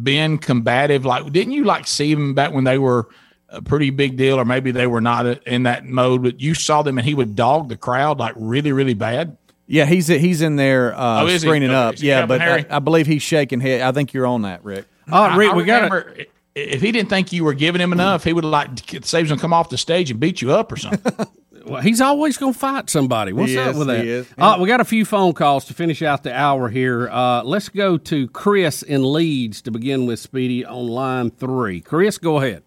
been 0.04 0.38
combative? 0.40 1.06
Like, 1.06 1.32
didn't 1.32 1.54
you 1.54 1.64
like 1.64 1.88
see 1.88 2.12
him 2.12 2.34
back 2.34 2.52
when 2.54 2.66
they 2.66 2.78
were 2.78 3.08
a 3.52 3.62
pretty 3.62 3.90
big 3.90 4.18
deal, 4.18 4.38
or 4.38 4.46
maybe 4.46 4.72
they 4.72 4.88
were 4.88 5.02
not 5.02 5.26
in 5.48 5.64
that 5.64 5.86
mode? 5.86 6.24
But 6.24 6.42
you 6.42 6.54
saw 6.54 6.82
them, 6.82 6.98
and 6.98 7.06
he 7.08 7.14
would 7.14 7.36
dog 7.36 7.70
the 7.70 7.78
crowd 7.78 8.20
like 8.20 8.34
really, 8.38 8.72
really 8.72 8.94
bad. 8.94 9.38
Yeah, 9.68 9.86
he's 9.86 10.08
he's 10.08 10.42
in 10.42 10.56
there 10.58 10.94
uh, 10.94 11.24
Oh, 11.24 11.28
is 11.28 11.42
he? 11.42 11.48
screening 11.48 11.70
Okay, 11.70 11.78
up. 11.78 11.96
Yeah, 11.98 12.22
Captain 12.22 12.40
but 12.40 12.72
I, 12.72 12.76
I 12.76 12.80
believe 12.80 13.08
he's 13.08 13.22
shaking 13.22 13.62
head. 13.62 13.82
I 13.82 13.92
think 13.92 14.14
you're 14.14 14.28
on 14.28 14.42
that, 14.42 14.64
Rick. 14.66 14.86
Oh, 15.12 15.38
Rick, 15.38 15.52
I 15.52 15.56
we 15.56 15.64
got 15.64 15.84
remember 15.84 16.16
if 16.56 16.82
he 16.82 16.92
didn't 16.92 17.10
think 17.10 17.32
you 17.32 17.46
were 17.46 17.54
giving 17.54 17.80
him 17.82 17.94
enough, 17.94 18.24
he 18.26 18.34
would 18.34 18.44
like 18.44 18.70
saves 19.06 19.32
him 19.32 19.38
come 19.38 19.54
off 19.54 19.70
the 19.70 19.78
stage 19.78 20.12
and 20.12 20.20
beat 20.20 20.42
you 20.42 20.52
up 20.52 20.72
or 20.72 20.78
something. 20.78 21.28
Well, 21.64 21.80
he's 21.80 22.02
always 22.02 22.38
going 22.40 22.54
to 22.54 22.60
fight 22.60 22.90
somebody. 22.90 23.34
What's 23.34 23.52
He 23.52 23.58
up 23.60 23.70
is, 23.74 23.78
with 23.78 23.88
that? 23.88 24.04
he 24.04 24.10
is. 24.10 24.28
Uh, 24.36 24.58
we 24.60 24.68
got 24.68 24.82
a 24.82 24.84
few 24.84 25.06
phone 25.06 25.34
calls 25.34 25.64
to 25.66 25.76
finish 25.76 26.02
out 26.02 26.24
the 26.24 26.34
hour 26.36 26.70
here. 26.70 27.08
Uh, 27.08 27.44
let's 27.44 27.70
go 27.70 28.00
to 28.00 28.28
Chris 28.30 28.82
in 28.82 29.14
Leeds 29.14 29.62
to 29.62 29.72
begin 29.72 30.08
with, 30.08 30.20
Speedy, 30.20 30.66
on 30.66 30.88
line 30.88 31.30
three. 31.30 31.80
Chris, 31.80 32.18
go 32.18 32.40
ahead. 32.40 32.64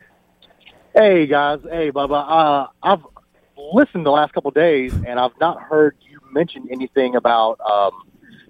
Hey 0.96 1.26
guys, 1.26 1.58
hey 1.68 1.90
Bubba. 1.90 2.24
Uh, 2.24 2.68
I've 2.80 3.04
listened 3.56 4.06
the 4.06 4.12
last 4.12 4.32
couple 4.32 4.50
of 4.50 4.54
days, 4.54 4.92
and 4.92 5.18
I've 5.18 5.36
not 5.40 5.60
heard 5.60 5.96
you 6.08 6.20
mention 6.30 6.68
anything 6.70 7.16
about. 7.16 7.58
Um, 7.60 8.04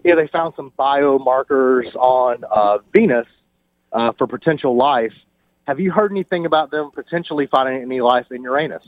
yeah, 0.04 0.14
they 0.14 0.26
found 0.26 0.52
some 0.54 0.70
biomarkers 0.78 1.96
on 1.96 2.44
uh, 2.44 2.80
Venus 2.92 3.26
uh, 3.92 4.12
for 4.18 4.26
potential 4.26 4.76
life. 4.76 5.14
Have 5.66 5.80
you 5.80 5.90
heard 5.90 6.10
anything 6.10 6.44
about 6.44 6.70
them 6.70 6.90
potentially 6.90 7.46
finding 7.46 7.80
any 7.80 8.02
life 8.02 8.26
in 8.30 8.42
Uranus? 8.42 8.86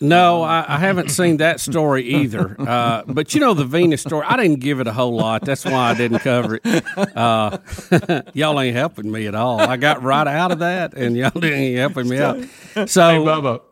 No, 0.00 0.42
I, 0.42 0.64
I 0.68 0.78
haven't 0.78 1.10
seen 1.10 1.38
that 1.38 1.58
story 1.58 2.04
either. 2.04 2.56
Uh, 2.58 3.02
but 3.06 3.34
you 3.34 3.40
know 3.40 3.54
the 3.54 3.64
Venus 3.64 4.02
story. 4.02 4.24
I 4.28 4.36
didn't 4.36 4.60
give 4.60 4.78
it 4.78 4.86
a 4.86 4.92
whole 4.92 5.16
lot. 5.16 5.44
That's 5.44 5.64
why 5.64 5.90
I 5.90 5.94
didn't 5.94 6.20
cover 6.20 6.60
it. 6.62 6.84
Uh, 7.16 7.58
y'all 8.32 8.60
ain't 8.60 8.76
helping 8.76 9.10
me 9.10 9.26
at 9.26 9.34
all. 9.34 9.60
I 9.60 9.76
got 9.76 10.02
right 10.02 10.26
out 10.26 10.52
of 10.52 10.60
that, 10.60 10.94
and 10.94 11.16
y'all 11.16 11.44
ain't 11.44 11.78
helping 11.78 12.08
me 12.08 12.18
out. 12.18 12.36
So, 12.88 13.08
hey, 13.08 13.18
Bubba. 13.18 13.62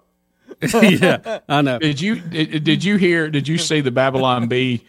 yeah, 1.01 1.41
I 1.49 1.63
know. 1.63 1.79
Did 1.79 2.01
you 2.01 2.17
did, 2.17 2.65
did 2.65 2.83
you 2.83 2.97
hear? 2.97 3.29
Did 3.29 3.47
you 3.47 3.59
see 3.59 3.81
the 3.81 3.91
Babylon 3.91 4.49
Bee 4.49 4.85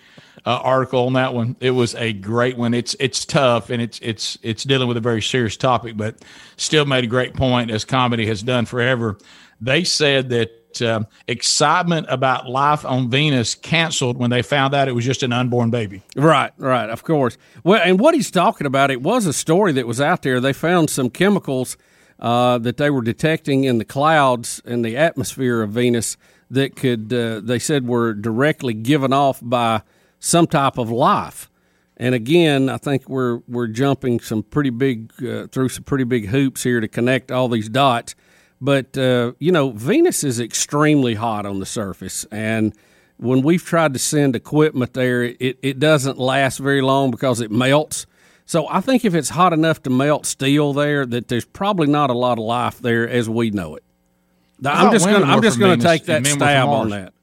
uh, 0.45 0.59
article 0.63 1.05
on 1.07 1.13
that 1.13 1.33
one? 1.33 1.55
It 1.59 1.71
was 1.71 1.93
a 1.95 2.13
great 2.13 2.57
one. 2.57 2.73
It's 2.73 2.95
it's 2.99 3.25
tough 3.25 3.69
and 3.69 3.81
it's 3.81 3.99
it's 3.99 4.37
it's 4.41 4.63
dealing 4.63 4.87
with 4.87 4.97
a 4.97 5.01
very 5.01 5.21
serious 5.21 5.57
topic, 5.57 5.97
but 5.97 6.23
still 6.55 6.85
made 6.85 7.03
a 7.03 7.07
great 7.07 7.33
point 7.33 7.69
as 7.69 7.83
comedy 7.85 8.25
has 8.27 8.41
done 8.41 8.65
forever. 8.65 9.17
They 9.59 9.83
said 9.83 10.29
that 10.29 10.51
um, 10.81 11.07
excitement 11.27 12.07
about 12.09 12.49
life 12.49 12.85
on 12.85 13.09
Venus 13.09 13.55
canceled 13.55 14.17
when 14.17 14.29
they 14.29 14.41
found 14.41 14.73
out 14.73 14.87
it 14.87 14.93
was 14.93 15.05
just 15.05 15.23
an 15.23 15.33
unborn 15.33 15.69
baby. 15.69 16.03
Right, 16.15 16.51
right, 16.57 16.89
of 16.89 17.03
course. 17.03 17.37
Well, 17.63 17.81
and 17.83 17.99
what 17.99 18.15
he's 18.15 18.31
talking 18.31 18.67
about, 18.67 18.91
it 18.91 19.01
was 19.01 19.25
a 19.25 19.33
story 19.33 19.71
that 19.73 19.87
was 19.87 20.01
out 20.01 20.21
there. 20.21 20.39
They 20.39 20.53
found 20.53 20.89
some 20.89 21.09
chemicals 21.09 21.77
uh, 22.19 22.57
that 22.59 22.77
they 22.77 22.89
were 22.89 23.01
detecting 23.01 23.63
in 23.63 23.77
the 23.77 23.85
clouds 23.85 24.61
and 24.65 24.83
the 24.83 24.97
atmosphere 24.97 25.61
of 25.61 25.71
Venus 25.71 26.17
that 26.49 26.75
could, 26.75 27.11
uh, 27.13 27.41
they 27.41 27.59
said, 27.59 27.87
were 27.87 28.13
directly 28.13 28.73
given 28.73 29.13
off 29.13 29.39
by 29.41 29.81
some 30.19 30.47
type 30.47 30.77
of 30.77 30.89
life. 30.89 31.49
And 31.97 32.13
again, 32.13 32.69
I 32.69 32.77
think 32.77 33.09
we're 33.09 33.39
we're 33.47 33.67
jumping 33.67 34.19
some 34.19 34.43
pretty 34.43 34.69
big 34.69 35.11
uh, 35.23 35.47
through 35.47 35.69
some 35.69 35.83
pretty 35.83 36.03
big 36.03 36.27
hoops 36.27 36.61
here 36.63 36.79
to 36.79 36.87
connect 36.87 37.31
all 37.31 37.49
these 37.49 37.69
dots. 37.69 38.13
But 38.59 38.97
uh, 38.97 39.33
you 39.39 39.51
know, 39.51 39.71
Venus 39.71 40.23
is 40.23 40.39
extremely 40.39 41.13
hot 41.13 41.45
on 41.45 41.59
the 41.59 41.65
surface, 41.65 42.25
and 42.31 42.73
when 43.17 43.41
we've 43.41 43.63
tried 43.63 43.93
to 43.93 43.99
send 43.99 44.35
equipment 44.35 44.93
there, 44.93 45.23
it, 45.23 45.59
it 45.61 45.79
doesn't 45.79 46.17
last 46.17 46.57
very 46.57 46.81
long 46.81 47.11
because 47.11 47.41
it 47.41 47.51
melts. 47.51 48.05
So 48.45 48.67
I 48.69 48.79
think 48.79 49.03
if 49.03 49.13
it's 49.13 49.29
hot 49.29 49.53
enough 49.53 49.83
to 49.83 49.89
melt 49.89 50.25
steel 50.25 50.73
there, 50.73 51.05
that 51.05 51.27
there's 51.27 51.45
probably 51.45 51.87
not 51.87 52.09
a 52.09 52.13
lot 52.13 52.37
of 52.39 52.45
life 52.45 52.79
there 52.79 53.07
as 53.07 53.29
we 53.29 53.51
know 53.51 53.75
it. 53.75 53.83
I'm 54.65 54.91
just 54.91 55.05
going. 55.05 55.23
I'm 55.23 55.41
just 55.41 55.59
to 55.59 55.65
Venus 55.65 55.83
take 55.83 56.05
that 56.05 56.17
and 56.17 56.23
men 56.23 56.33
were 56.33 56.39
from 56.39 56.47
stab 56.47 56.67
on 56.67 56.89
that. 56.89 57.13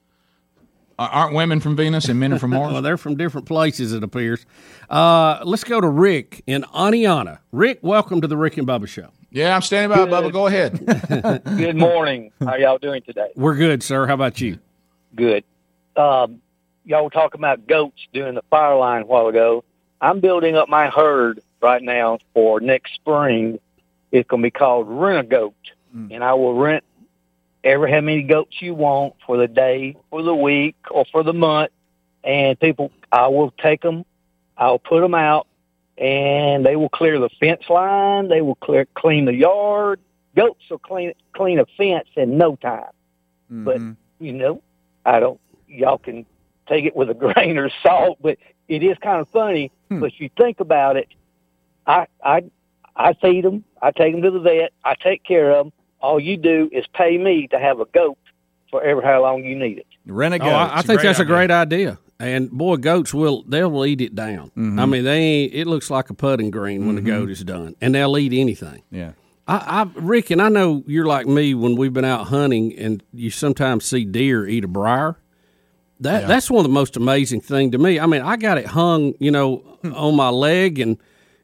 Aren't 0.97 1.35
women 1.35 1.59
from 1.59 1.75
Venus 1.75 2.09
and 2.09 2.21
men 2.21 2.33
are 2.33 2.39
from 2.39 2.51
Mars? 2.53 2.73
well, 2.73 2.83
they're 2.83 2.97
from 2.97 3.17
different 3.17 3.49
places, 3.49 3.93
it 3.93 4.05
appears. 4.05 4.47
Uh, 4.89 5.41
let's 5.45 5.65
go 5.65 5.81
to 5.81 5.89
Rick 5.89 6.43
in 6.47 6.63
Aniana. 6.75 7.39
Rick, 7.51 7.81
welcome 7.83 8.21
to 8.21 8.29
the 8.29 8.37
Rick 8.37 8.59
and 8.59 8.67
Bubba 8.67 8.87
Show. 8.87 9.09
Yeah, 9.35 9.57
I'm 9.57 9.63
standing 9.63 9.91
by, 9.91 10.07
Bubba. 10.07 10.31
Go 10.31 10.47
ahead. 10.47 11.43
Good 11.45 11.75
morning. 11.75 12.31
How 12.39 12.55
y'all 12.55 12.79
doing 12.79 13.03
today? 13.03 13.33
We're 13.35 13.57
good, 13.57 13.83
sir. 13.83 14.07
How 14.07 14.15
about 14.15 14.41
you? 14.41 14.61
Good. 15.17 15.43
Um, 15.97 16.41
y'all 16.85 17.03
were 17.03 17.11
talking 17.11 17.41
about 17.41 17.67
goats 17.67 18.01
doing 18.13 18.37
the 18.37 18.45
fire 18.49 18.77
line 18.77 19.03
a 19.03 19.07
while 19.07 19.27
ago. 19.27 19.65
I'm 20.01 20.21
building 20.21 20.55
up 20.55 20.69
my 20.69 20.89
herd 20.89 21.41
right 21.61 21.83
now 21.83 22.21
for 22.33 22.61
next 22.61 22.95
spring. 22.95 23.59
It's 24.13 24.29
going 24.29 24.41
to 24.41 24.47
be 24.47 24.53
called 24.53 24.87
Rent 24.89 25.19
a 25.19 25.29
Goat, 25.29 25.57
and 26.13 26.23
I 26.23 26.35
will 26.35 26.55
rent 26.55 26.85
ever 27.65 27.89
how 27.89 28.03
many 28.03 28.23
goats 28.23 28.63
you 28.63 28.73
want 28.73 29.15
for 29.27 29.37
the 29.37 29.49
day, 29.49 29.97
for 30.11 30.23
the 30.23 30.35
week, 30.35 30.77
or 30.93 31.07
for 31.11 31.25
the 31.25 31.33
month. 31.33 31.73
And 32.23 32.59
people, 32.61 32.93
I 33.11 33.27
will 33.27 33.51
take 33.51 33.83
them, 33.83 34.05
I'll 34.57 34.79
put 34.79 35.01
them 35.01 35.17
out, 35.17 35.49
and 35.97 36.67
they 36.67 36.77
will 36.77 36.89
clear 36.89 37.19
the 37.19 37.31
fence 37.41 37.63
line. 37.69 38.29
They 38.29 38.41
will 38.41 38.57
clear 38.57 38.87
clean 38.95 39.25
the 39.25 39.35
yard. 39.35 40.01
Goats 40.37 40.63
will 40.71 40.79
clean 40.79 41.13
clean 41.35 41.59
a 41.59 41.67
fence 41.77 42.09
in 42.17 42.37
no 42.39 42.57
time. 42.57 42.91
But 43.49 43.79
mm-hmm. 43.79 44.25
you 44.25 44.33
know, 44.33 44.63
I 45.05 45.21
don't. 45.21 45.41
Y'all 45.69 45.99
can 45.99 46.27
take 46.69 46.85
it 46.85 46.97
with 46.97 47.11
a 47.11 47.15
grain 47.35 47.59
of 47.59 47.71
salt, 47.83 48.19
but 48.21 48.39
it 48.69 48.83
is 48.83 48.97
kind 49.03 49.21
of 49.21 49.29
funny. 49.29 49.71
Hmm. 49.89 50.01
But 50.01 50.19
you 50.19 50.31
think 50.37 50.61
about 50.61 50.97
it, 50.97 51.09
I 51.87 52.07
I 52.23 52.45
I 52.97 53.15
feed 53.15 53.45
them. 53.45 53.65
I 53.81 53.91
take 53.91 54.13
them 54.13 54.23
to 54.23 54.31
the 54.31 54.41
vet. 54.41 54.73
I 54.85 54.95
take 54.95 55.23
care 55.25 55.51
of 55.51 55.67
them. 55.67 55.73
All 56.01 56.21
you 56.21 56.37
do 56.37 56.69
is 56.73 56.85
pay 56.93 57.17
me 57.17 57.47
to 57.49 57.59
have 57.59 57.81
a 57.81 57.87
goat 57.87 58.19
for 58.71 58.83
ever 58.83 59.01
how 59.01 59.23
long 59.23 59.45
you 59.45 59.57
need 59.57 59.79
it. 59.79 59.87
Renegade. 60.07 60.49
Oh, 60.49 60.55
I, 60.55 60.79
I 60.79 60.83
think 60.83 61.01
that's 61.01 61.21
a 61.21 61.25
great 61.25 61.51
idea. 61.51 61.99
And 62.21 62.51
boy, 62.51 62.77
goats 62.77 63.13
will 63.13 63.43
they'll 63.47 63.85
eat 63.85 64.01
it 64.01 64.15
down. 64.15 64.49
Mm-hmm. 64.57 64.79
I 64.79 64.87
mean, 64.87 65.05
they 65.05 65.19
ain't, 65.19 65.55
it 65.55 65.67
looks 65.67 65.91
like 65.91 66.11
a 66.11 66.15
putting 66.15 66.51
green 66.51 66.87
when 66.87 66.95
the 66.97 67.03
goat 67.03 67.29
is 67.29 67.43
done, 67.43 67.75
and 67.81 67.95
they'll 67.95 68.17
eat 68.17 68.33
anything. 68.33 68.83
Yeah. 68.91 69.13
I, 69.47 69.57
I, 69.83 69.91
Rick, 70.01 70.31
and 70.31 70.41
I 70.41 70.49
know 70.49 70.85
you're 70.87 71.05
like 71.07 71.27
me 71.27 71.55
when 71.55 71.77
we've 71.77 71.93
been 71.93 72.05
out 72.05 72.29
hunting, 72.29 72.73
and 72.79 73.03
you 73.13 73.31
sometimes 73.31 73.85
see 73.85 74.05
deer 74.05 74.47
eat 74.47 74.65
a 74.65 74.69
briar. 74.69 75.17
That 76.01 76.23
Yeah. 76.23 76.29
that's 76.29 76.51
one 76.51 76.61
of 76.61 76.71
the 76.71 76.75
most 76.75 76.97
amazing 76.97 77.41
thing 77.41 77.73
to 77.73 77.79
me. 77.79 77.99
I 78.01 78.07
mean, 78.07 78.23
I 78.23 78.37
got 78.37 78.59
it 78.59 78.67
hung, 78.67 79.15
you 79.19 79.31
know, 79.31 79.79
on 79.85 80.15
my 80.17 80.29
leg, 80.31 80.79
and 80.79 80.97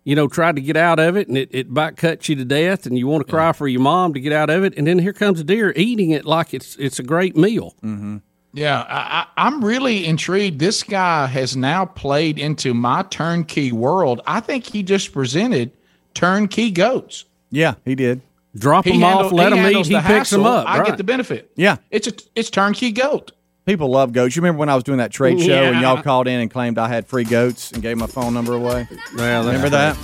you 0.02 0.14
know, 0.16 0.28
tried 0.28 0.56
to 0.56 0.62
get 0.62 0.76
out 0.78 0.98
of 0.98 1.16
it, 1.16 1.28
and 1.28 1.36
it, 1.36 1.50
it 1.52 1.68
about 1.68 1.96
cuts 1.96 2.28
you 2.28 2.36
to 2.36 2.44
death, 2.44 2.86
and 2.86 2.96
you 2.96 3.06
want 3.06 3.26
to 3.26 3.30
cry 3.30 3.52
for 3.52 3.68
your 3.68 3.82
mom 3.82 4.14
to 4.14 4.20
get 4.20 4.32
out 4.32 4.48
of 4.48 4.64
it, 4.64 4.72
and 4.78 4.86
then 4.86 4.98
here 4.98 5.12
comes 5.12 5.40
a 5.40 5.44
deer 5.44 5.72
eating 5.76 6.10
it 6.10 6.24
like 6.24 6.54
it's 6.54 6.74
it's 6.76 6.98
a 6.98 7.02
great 7.02 7.36
meal. 7.36 7.74
Mm-hmm. 7.82 8.18
Yeah, 8.52 8.80
I, 8.88 9.26
I, 9.36 9.46
I'm 9.46 9.64
really 9.64 10.04
intrigued. 10.06 10.58
This 10.58 10.82
guy 10.82 11.26
has 11.26 11.56
now 11.56 11.84
played 11.84 12.38
into 12.38 12.74
my 12.74 13.02
turnkey 13.04 13.70
world. 13.72 14.20
I 14.26 14.40
think 14.40 14.64
he 14.66 14.82
just 14.82 15.12
presented 15.12 15.70
turnkey 16.14 16.70
goats. 16.70 17.24
Yeah, 17.50 17.74
he 17.84 17.94
did. 17.94 18.22
Drop 18.56 18.84
He 18.84 18.92
them 18.92 19.04
off, 19.04 19.30
let 19.30 19.44
he 19.44 19.50
them 19.50 19.58
eat. 19.58 19.62
handles 19.62 19.86
He 19.88 19.94
the 19.94 20.00
picks 20.00 20.30
them 20.30 20.40
hassle. 20.42 20.46
up. 20.46 20.68
I 20.68 20.78
right. 20.78 20.86
get 20.88 20.96
the 20.98 21.04
benefit. 21.04 21.52
Yeah, 21.54 21.76
it's 21.92 22.08
a 22.08 22.12
it's 22.34 22.50
turnkey 22.50 22.90
goat. 22.90 23.30
People 23.66 23.88
love 23.90 24.12
goats. 24.12 24.34
You 24.34 24.42
remember 24.42 24.58
when 24.58 24.68
I 24.68 24.74
was 24.74 24.82
doing 24.82 24.98
that 24.98 25.12
trade 25.12 25.40
show 25.40 25.52
and 25.52 25.80
y'all 25.80 26.02
called 26.02 26.26
in 26.26 26.40
and 26.40 26.50
claimed 26.50 26.76
I 26.78 26.88
had 26.88 27.06
free 27.06 27.22
goats 27.22 27.70
and 27.70 27.80
gave 27.82 27.96
my 27.98 28.06
phone 28.08 28.34
number 28.34 28.54
away? 28.54 28.88
Well, 29.16 29.44
remember 29.44 29.68
that? 29.68 29.94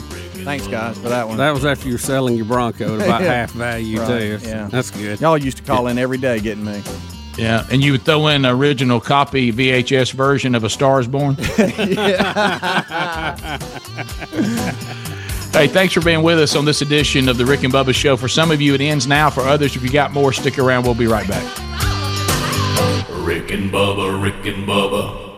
Thanks, 0.44 0.68
guys, 0.68 0.96
for 0.98 1.08
that 1.08 1.26
one. 1.26 1.38
That 1.38 1.52
was 1.52 1.64
after 1.64 1.86
you 1.88 1.94
were 1.94 1.98
selling 1.98 2.36
your 2.36 2.44
Bronco 2.44 2.94
at 2.96 3.02
about 3.04 3.20
Yeah. 3.24 3.32
half 3.32 3.50
value 3.52 3.98
Right, 3.98 4.06
too. 4.06 4.38
Yeah, 4.42 4.68
that's 4.70 4.92
good. 4.92 5.20
Y'all 5.20 5.36
used 5.38 5.56
to 5.56 5.62
call 5.64 5.88
in 5.88 5.98
every 5.98 6.18
day 6.18 6.38
getting 6.38 6.64
me. 6.64 6.80
Yeah, 7.36 7.66
and 7.70 7.84
you 7.84 7.92
would 7.92 8.02
throw 8.02 8.28
in 8.28 8.44
an 8.44 8.50
original 8.50 9.00
copy 9.00 9.52
VHS 9.52 10.12
version 10.12 10.54
of 10.54 10.64
A 10.64 10.70
Star 10.70 11.00
Is 11.00 11.06
Born. 11.06 11.36
Hey, 15.56 15.68
thanks 15.68 15.94
for 15.94 16.02
being 16.02 16.22
with 16.22 16.38
us 16.38 16.54
on 16.54 16.66
this 16.66 16.82
edition 16.82 17.30
of 17.30 17.38
the 17.38 17.46
Rick 17.46 17.64
and 17.64 17.72
Bubba 17.72 17.94
Show. 17.94 18.18
For 18.18 18.28
some 18.28 18.50
of 18.50 18.60
you, 18.60 18.74
it 18.74 18.82
ends 18.82 19.06
now. 19.06 19.30
For 19.30 19.40
others, 19.40 19.74
if 19.74 19.82
you 19.82 19.88
got 19.88 20.12
more, 20.12 20.30
stick 20.30 20.58
around. 20.58 20.84
We'll 20.84 20.94
be 20.94 21.06
right 21.06 21.26
back. 21.26 21.42
Rick 23.24 23.52
and 23.52 23.72
Bubba, 23.72 24.22
Rick 24.22 24.54
and 24.54 24.68
Bubba. 24.68 25.35